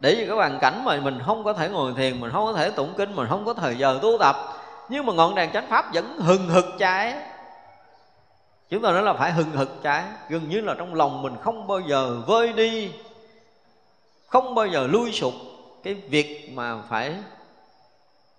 Để 0.00 0.14
vì 0.14 0.26
cái 0.26 0.36
hoàn 0.36 0.58
cảnh 0.58 0.84
mà 0.84 0.96
mình 0.96 1.18
không 1.26 1.44
có 1.44 1.52
thể 1.52 1.68
ngồi 1.68 1.92
thiền, 1.96 2.20
mình 2.20 2.30
không 2.30 2.46
có 2.46 2.52
thể 2.52 2.70
tụng 2.70 2.94
kinh, 2.96 3.16
mình 3.16 3.26
không 3.28 3.44
có 3.44 3.54
thời 3.54 3.76
giờ 3.76 3.98
tu 4.02 4.18
tập, 4.18 4.36
nhưng 4.88 5.06
mà 5.06 5.12
ngọn 5.12 5.34
đèn 5.34 5.50
chánh 5.52 5.66
pháp 5.68 5.94
vẫn 5.94 6.18
hừng 6.18 6.48
hực 6.48 6.64
cháy. 6.78 7.14
Chúng 8.70 8.82
ta 8.82 8.90
nói 8.90 9.02
là 9.02 9.12
phải 9.12 9.32
hừng 9.32 9.50
hực 9.50 9.82
cháy, 9.82 10.02
gần 10.28 10.48
như 10.48 10.60
là 10.60 10.74
trong 10.78 10.94
lòng 10.94 11.22
mình 11.22 11.34
không 11.42 11.66
bao 11.66 11.80
giờ 11.80 12.16
vơi 12.26 12.52
đi, 12.52 12.90
không 14.26 14.54
bao 14.54 14.66
giờ 14.66 14.86
lui 14.86 15.12
sụp 15.12 15.34
cái 15.82 15.94
việc 15.94 16.50
mà 16.54 16.82
phải 16.88 17.14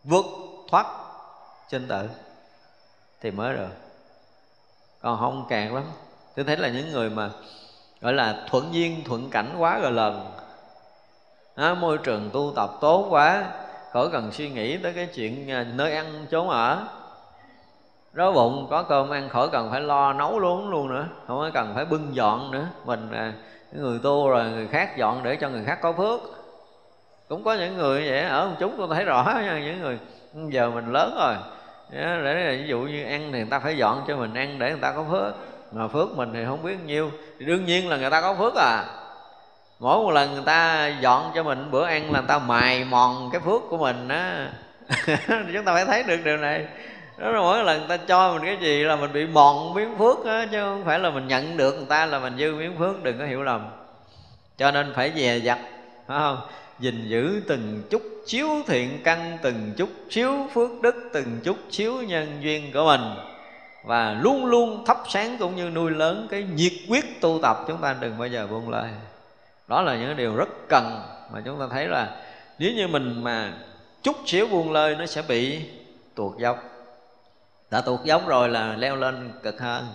vượt 0.03 0.25
thoát 0.69 0.85
sinh 1.69 1.87
tử 1.87 2.09
thì 3.21 3.31
mới 3.31 3.55
được 3.55 3.69
còn 5.01 5.19
không 5.19 5.45
càng 5.49 5.75
lắm. 5.75 5.83
Tôi 6.35 6.45
thấy 6.45 6.57
là 6.57 6.69
những 6.69 6.91
người 6.91 7.09
mà 7.09 7.29
gọi 8.01 8.13
là 8.13 8.45
thuận 8.49 8.73
duyên 8.73 9.03
thuận 9.05 9.29
cảnh 9.29 9.55
quá 9.57 9.79
rồi 9.79 9.91
lần. 9.91 10.31
À, 11.55 11.73
môi 11.73 11.97
trường 11.97 12.29
tu 12.33 12.53
tập 12.55 12.69
tốt 12.81 13.07
quá 13.09 13.45
khỏi 13.91 14.09
cần 14.11 14.31
suy 14.31 14.49
nghĩ 14.49 14.77
tới 14.77 14.93
cái 14.93 15.05
chuyện 15.05 15.51
à, 15.51 15.65
nơi 15.73 15.95
ăn 15.95 16.25
chốn 16.31 16.49
ở. 16.49 16.87
Đói 18.13 18.33
bụng 18.33 18.67
có 18.69 18.83
cơm 18.83 19.09
ăn 19.09 19.29
khỏi 19.29 19.49
cần 19.51 19.71
phải 19.71 19.81
lo 19.81 20.13
nấu 20.13 20.39
luôn 20.39 20.69
luôn 20.69 20.89
nữa. 20.89 21.07
Không 21.27 21.39
có 21.39 21.49
cần 21.53 21.71
phải 21.75 21.85
bưng 21.85 22.15
dọn 22.15 22.51
nữa. 22.51 22.67
Mình 22.85 23.11
à, 23.11 23.33
người 23.71 23.99
tu 24.03 24.29
rồi 24.29 24.43
người 24.43 24.67
khác 24.67 24.97
dọn 24.97 25.23
để 25.23 25.37
cho 25.41 25.49
người 25.49 25.63
khác 25.65 25.79
có 25.81 25.93
phước 25.93 26.21
cũng 27.31 27.43
có 27.43 27.53
những 27.53 27.77
người 27.77 28.09
vậy, 28.09 28.23
ở 28.23 28.47
một 28.47 28.55
chúng 28.59 28.75
tôi 28.77 28.87
thấy 28.91 29.05
rõ 29.05 29.23
nha, 29.45 29.59
những 29.59 29.81
người 29.81 29.97
giờ 30.49 30.69
mình 30.69 30.91
lớn 30.91 31.15
rồi. 31.19 31.35
Để 32.23 32.57
ví 32.61 32.67
dụ 32.67 32.79
như 32.79 33.03
ăn 33.03 33.29
thì 33.31 33.39
người 33.39 33.47
ta 33.49 33.59
phải 33.59 33.77
dọn 33.77 34.03
cho 34.07 34.17
mình 34.17 34.33
ăn 34.33 34.59
để 34.59 34.69
người 34.69 34.79
ta 34.81 34.91
có 34.91 35.05
phước. 35.11 35.33
Mà 35.71 35.87
phước 35.87 36.17
mình 36.17 36.29
thì 36.33 36.45
không 36.45 36.63
biết 36.63 36.77
nhiêu. 36.85 37.11
Thì 37.39 37.45
đương 37.45 37.65
nhiên 37.65 37.89
là 37.89 37.97
người 37.97 38.09
ta 38.09 38.21
có 38.21 38.35
phước 38.35 38.55
à. 38.55 38.83
Mỗi 39.79 39.97
một 39.97 40.11
lần 40.11 40.33
người 40.33 40.43
ta 40.45 40.87
dọn 41.01 41.31
cho 41.35 41.43
mình 41.43 41.71
bữa 41.71 41.85
ăn 41.85 42.11
là 42.11 42.19
người 42.19 42.27
ta 42.27 42.39
mài 42.39 42.83
mòn 42.83 43.29
cái 43.31 43.41
phước 43.41 43.61
của 43.69 43.77
mình 43.77 44.07
á. 44.07 44.49
Chúng 45.27 45.65
ta 45.65 45.73
phải 45.73 45.85
thấy 45.85 46.03
được 46.03 46.19
điều 46.23 46.37
này. 46.37 46.65
Đó 47.17 47.29
là 47.29 47.39
mỗi 47.39 47.63
lần 47.63 47.79
người 47.79 47.97
ta 47.97 48.03
cho 48.07 48.33
mình 48.33 48.45
cái 48.45 48.57
gì 48.61 48.83
là 48.83 48.95
mình 48.95 49.13
bị 49.13 49.25
mòn 49.25 49.73
miếng 49.73 49.97
phước 49.97 50.25
á, 50.25 50.45
chứ 50.51 50.61
không 50.61 50.83
phải 50.85 50.99
là 50.99 51.09
mình 51.09 51.27
nhận 51.27 51.57
được 51.57 51.75
người 51.75 51.87
ta 51.89 52.05
là 52.05 52.19
mình 52.19 52.37
dư 52.37 52.55
miếng 52.55 52.77
phước, 52.77 53.03
đừng 53.03 53.19
có 53.19 53.25
hiểu 53.25 53.43
lầm. 53.43 53.69
Cho 54.57 54.71
nên 54.71 54.93
phải 54.95 55.11
dè 55.15 55.37
dặt, 55.37 55.59
phải 56.07 56.19
không? 56.19 56.37
Gìn 56.81 57.09
giữ 57.09 57.41
từng 57.47 57.83
chút 57.89 58.01
xíu 58.25 58.47
thiện 58.67 59.01
căn, 59.03 59.37
từng 59.41 59.73
chút 59.77 59.89
xíu 60.09 60.47
phước 60.53 60.81
đức, 60.81 60.95
từng 61.13 61.39
chút 61.43 61.57
xíu 61.71 62.01
nhân 62.01 62.37
duyên 62.41 62.71
của 62.73 62.85
mình. 62.85 63.01
Và 63.83 64.17
luôn 64.21 64.45
luôn 64.45 64.83
thắp 64.85 64.97
sáng 65.09 65.37
cũng 65.39 65.55
như 65.55 65.69
nuôi 65.69 65.91
lớn 65.91 66.27
cái 66.31 66.43
nhiệt 66.43 66.73
quyết 66.89 67.21
tu 67.21 67.39
tập, 67.41 67.57
chúng 67.67 67.81
ta 67.81 67.95
đừng 67.99 68.17
bao 68.17 68.27
giờ 68.27 68.47
buông 68.47 68.69
lời. 68.69 68.89
Đó 69.67 69.81
là 69.81 69.95
những 69.95 70.17
điều 70.17 70.35
rất 70.35 70.49
cần 70.69 71.01
mà 71.33 71.41
chúng 71.45 71.59
ta 71.59 71.65
thấy 71.71 71.87
là 71.87 72.15
nếu 72.59 72.71
như 72.71 72.87
mình 72.87 73.23
mà 73.23 73.53
chút 74.03 74.15
xíu 74.25 74.47
buông 74.47 74.71
lơi 74.71 74.95
nó 74.95 75.05
sẽ 75.05 75.21
bị 75.21 75.59
tuột 76.15 76.37
dốc. 76.37 76.63
Đã 77.71 77.81
tuột 77.81 78.03
dốc 78.03 78.27
rồi 78.27 78.49
là 78.49 78.75
leo 78.75 78.95
lên 78.95 79.31
cực 79.43 79.61
hơn. 79.61 79.87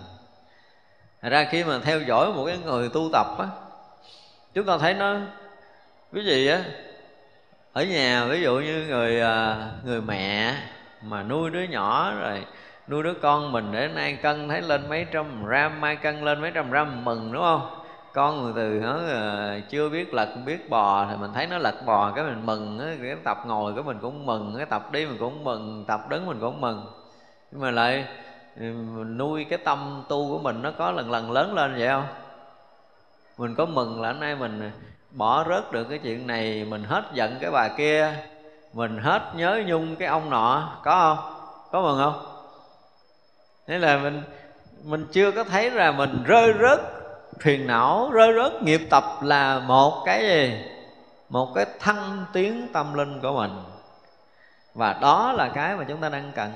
Thật 1.21 1.29
ra 1.29 1.47
khi 1.51 1.63
mà 1.63 1.79
theo 1.79 2.01
dõi 2.01 2.33
một 2.33 2.45
cái 2.45 2.57
người 2.57 2.89
tu 2.89 3.09
tập 3.13 3.27
á, 3.39 3.47
chúng 4.53 4.65
ta 4.65 4.77
thấy 4.77 4.93
nó 4.93 5.19
quý 6.13 6.23
gì 6.23 6.47
á? 6.47 6.63
Ở 7.73 7.83
nhà, 7.83 8.25
ví 8.25 8.41
dụ 8.41 8.59
như 8.59 8.85
người 8.87 9.21
à, 9.21 9.67
người 9.85 10.01
mẹ 10.01 10.55
mà 11.01 11.23
nuôi 11.23 11.49
đứa 11.49 11.63
nhỏ 11.63 12.13
rồi, 12.19 12.45
nuôi 12.87 13.03
đứa 13.03 13.13
con 13.13 13.51
mình 13.51 13.71
để 13.71 13.87
nay 13.87 14.19
cân 14.21 14.49
thấy 14.49 14.61
lên 14.61 14.89
mấy 14.89 15.05
trăm 15.11 15.45
gram, 15.45 15.81
mai 15.81 15.95
cân 15.95 16.21
lên 16.21 16.41
mấy 16.41 16.51
trăm 16.51 16.71
gram 16.71 17.05
mừng, 17.05 17.31
đúng 17.31 17.41
không? 17.41 17.83
Con 18.13 18.43
người 18.43 18.53
từ 18.55 18.79
nó 18.83 18.97
à, 19.07 19.59
chưa 19.69 19.89
biết 19.89 20.13
lật, 20.13 20.35
biết 20.45 20.69
bò 20.69 21.07
thì 21.09 21.17
mình 21.17 21.31
thấy 21.33 21.47
nó 21.47 21.57
lật 21.57 21.75
bò, 21.85 22.11
cái 22.11 22.23
mình 22.23 22.45
mừng 22.45 22.79
cái 23.01 23.15
tập 23.23 23.37
ngồi 23.45 23.73
cái 23.75 23.83
mình 23.83 23.97
cũng 24.01 24.25
mừng, 24.25 24.53
cái 24.57 24.65
tập 24.65 24.91
đi 24.91 25.05
mình 25.05 25.17
cũng 25.19 25.43
mừng, 25.43 25.85
tập 25.87 26.09
đứng 26.09 26.25
mình 26.25 26.39
cũng 26.39 26.61
mừng. 26.61 26.85
Nhưng 27.51 27.61
mà 27.61 27.71
lại 27.71 28.05
ừ, 28.59 28.63
mình 28.95 29.17
nuôi 29.17 29.45
cái 29.49 29.59
tâm 29.63 30.03
tu 30.09 30.29
của 30.29 30.39
mình 30.39 30.61
nó 30.61 30.71
có 30.71 30.91
lần 30.91 31.11
lần 31.11 31.31
lớn 31.31 31.53
lên 31.53 31.75
vậy 31.77 31.87
không? 31.87 32.07
Mình 33.37 33.55
có 33.55 33.65
mừng 33.65 34.01
là 34.01 34.11
hôm 34.11 34.19
nay 34.19 34.35
mình 34.35 34.71
bỏ 35.11 35.45
rớt 35.49 35.71
được 35.71 35.83
cái 35.83 35.97
chuyện 35.97 36.27
này, 36.27 36.65
mình 36.65 36.83
hết 36.83 37.03
giận 37.13 37.37
cái 37.41 37.51
bà 37.51 37.67
kia, 37.67 38.13
mình 38.73 38.97
hết 38.97 39.21
nhớ 39.35 39.61
nhung 39.65 39.95
cái 39.95 40.07
ông 40.07 40.29
nọ, 40.29 40.77
có 40.83 41.15
không? 41.15 41.33
Có 41.71 41.81
mừng 41.81 41.97
không? 41.97 42.25
Thế 43.67 43.79
là 43.79 43.97
mình 43.97 44.23
mình 44.83 45.05
chưa 45.11 45.31
có 45.31 45.43
thấy 45.43 45.71
là 45.71 45.91
mình 45.91 46.23
rơi 46.25 46.53
rớt, 46.61 46.79
phiền 47.39 47.67
não 47.67 48.09
rơi 48.11 48.33
rớt, 48.35 48.63
nghiệp 48.63 48.81
tập 48.89 49.03
là 49.21 49.59
một 49.59 50.03
cái 50.05 50.21
gì? 50.21 50.65
Một 51.29 51.51
cái 51.55 51.65
thăng 51.79 52.25
tiến 52.33 52.67
tâm 52.73 52.93
linh 52.93 53.21
của 53.21 53.33
mình. 53.33 53.51
Và 54.73 54.93
đó 55.01 55.33
là 55.33 55.49
cái 55.49 55.75
mà 55.75 55.83
chúng 55.87 56.01
ta 56.01 56.09
đang 56.09 56.31
cần. 56.35 56.51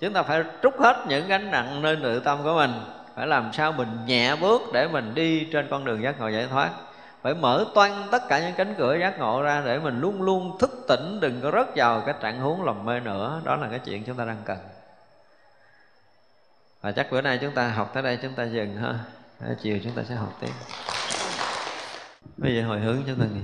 Chúng 0.00 0.12
ta 0.12 0.22
phải 0.22 0.42
trút 0.62 0.74
hết 0.78 1.04
những 1.08 1.28
gánh 1.28 1.50
nặng 1.50 1.82
nơi 1.82 1.96
nội 1.96 2.20
tâm 2.24 2.38
của 2.42 2.54
mình, 2.54 2.72
phải 3.16 3.26
làm 3.26 3.52
sao 3.52 3.72
mình 3.72 3.88
nhẹ 4.06 4.36
bước 4.36 4.62
để 4.72 4.88
mình 4.88 5.14
đi 5.14 5.48
trên 5.52 5.68
con 5.70 5.84
đường 5.84 6.02
giác 6.02 6.20
ngộ 6.20 6.28
giải 6.28 6.46
thoát 6.50 6.70
phải 7.22 7.34
mở 7.34 7.64
toan 7.74 7.92
tất 8.10 8.28
cả 8.28 8.40
những 8.40 8.54
cánh 8.56 8.74
cửa 8.78 8.96
giác 9.00 9.18
ngộ 9.18 9.42
ra 9.42 9.62
để 9.64 9.78
mình 9.78 10.00
luôn 10.00 10.22
luôn 10.22 10.58
thức 10.58 10.84
tỉnh, 10.88 11.20
đừng 11.20 11.40
có 11.42 11.50
rớt 11.50 11.66
vào 11.76 12.00
cái 12.06 12.14
trạng 12.20 12.40
huống 12.40 12.64
lầm 12.64 12.84
mê 12.84 13.00
nữa. 13.00 13.40
Đó 13.44 13.56
là 13.56 13.68
cái 13.70 13.78
chuyện 13.78 14.04
chúng 14.04 14.16
ta 14.16 14.24
đang 14.24 14.42
cần. 14.44 14.58
Và 16.80 16.92
chắc 16.92 17.10
bữa 17.10 17.20
nay 17.20 17.38
chúng 17.42 17.54
ta 17.54 17.68
học 17.68 17.90
tới 17.94 18.02
đây, 18.02 18.18
chúng 18.22 18.32
ta 18.32 18.44
dừng 18.44 18.76
ha. 18.76 18.94
Chiều 19.62 19.78
chúng 19.84 19.92
ta 19.92 20.02
sẽ 20.08 20.14
học 20.14 20.36
tiếp. 20.40 20.52
Bây 22.36 22.56
giờ 22.56 22.62
hồi 22.66 22.80
hướng 22.80 23.02
chúng 23.06 23.20
ta 23.20 23.24
nghĩ 23.34 23.40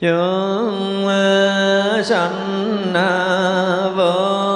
chúng 0.00 1.08
sanh 2.04 2.92
vô 3.96 4.55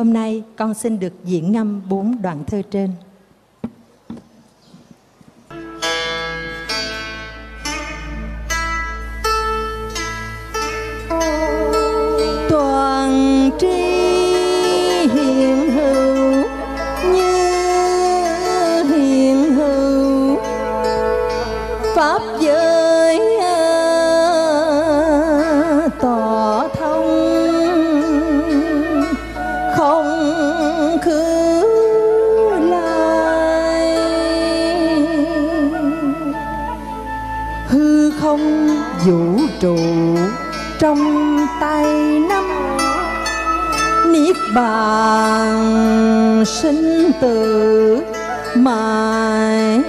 hôm 0.00 0.12
nay 0.12 0.42
con 0.56 0.74
xin 0.74 0.98
được 0.98 1.12
diễn 1.24 1.52
ngâm 1.52 1.82
bốn 1.88 2.22
đoạn 2.22 2.44
thơ 2.46 2.62
trên. 2.70 2.90
Trụ 39.60 39.76
trong 40.78 40.98
tay 41.60 41.84
năm 42.28 42.44
niết 44.12 44.36
bàn 44.54 45.54
sinh 46.46 47.10
tử 47.20 48.02
mãi 48.54 49.80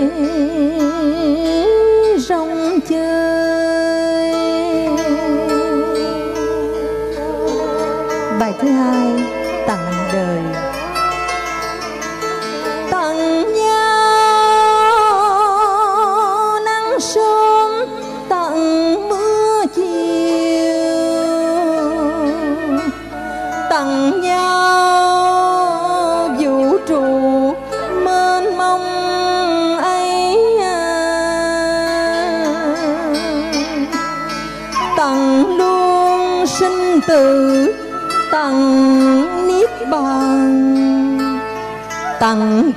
rong 2.18 2.80
chơi 2.90 3.31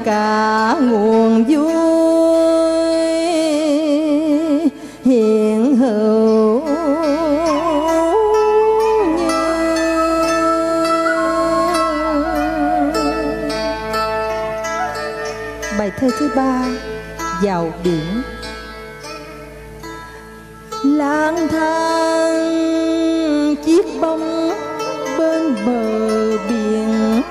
cả 0.05 0.77
nguồn 0.81 1.45
vui. 1.45 1.75
Hiện 5.05 5.77
hữu 5.77 6.63
như 9.17 9.25
bài 15.79 15.91
thơ 15.99 16.09
thứ 16.19 16.31
ba, 16.37 16.65
vào 17.43 17.73
biển. 17.85 18.23
Lang 20.85 21.49
thang, 21.49 22.45
chiếc 23.67 23.87
bóng 24.01 24.53
bên 25.19 25.55
bờ 25.67 26.39
biển. 26.49 27.23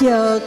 Chợt 0.00 0.40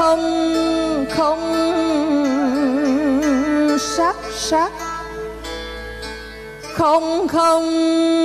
không 0.00 1.06
không 1.10 1.40
sắc 3.78 4.16
sắc. 4.32 4.72
Không 6.74 7.28
không 7.28 8.19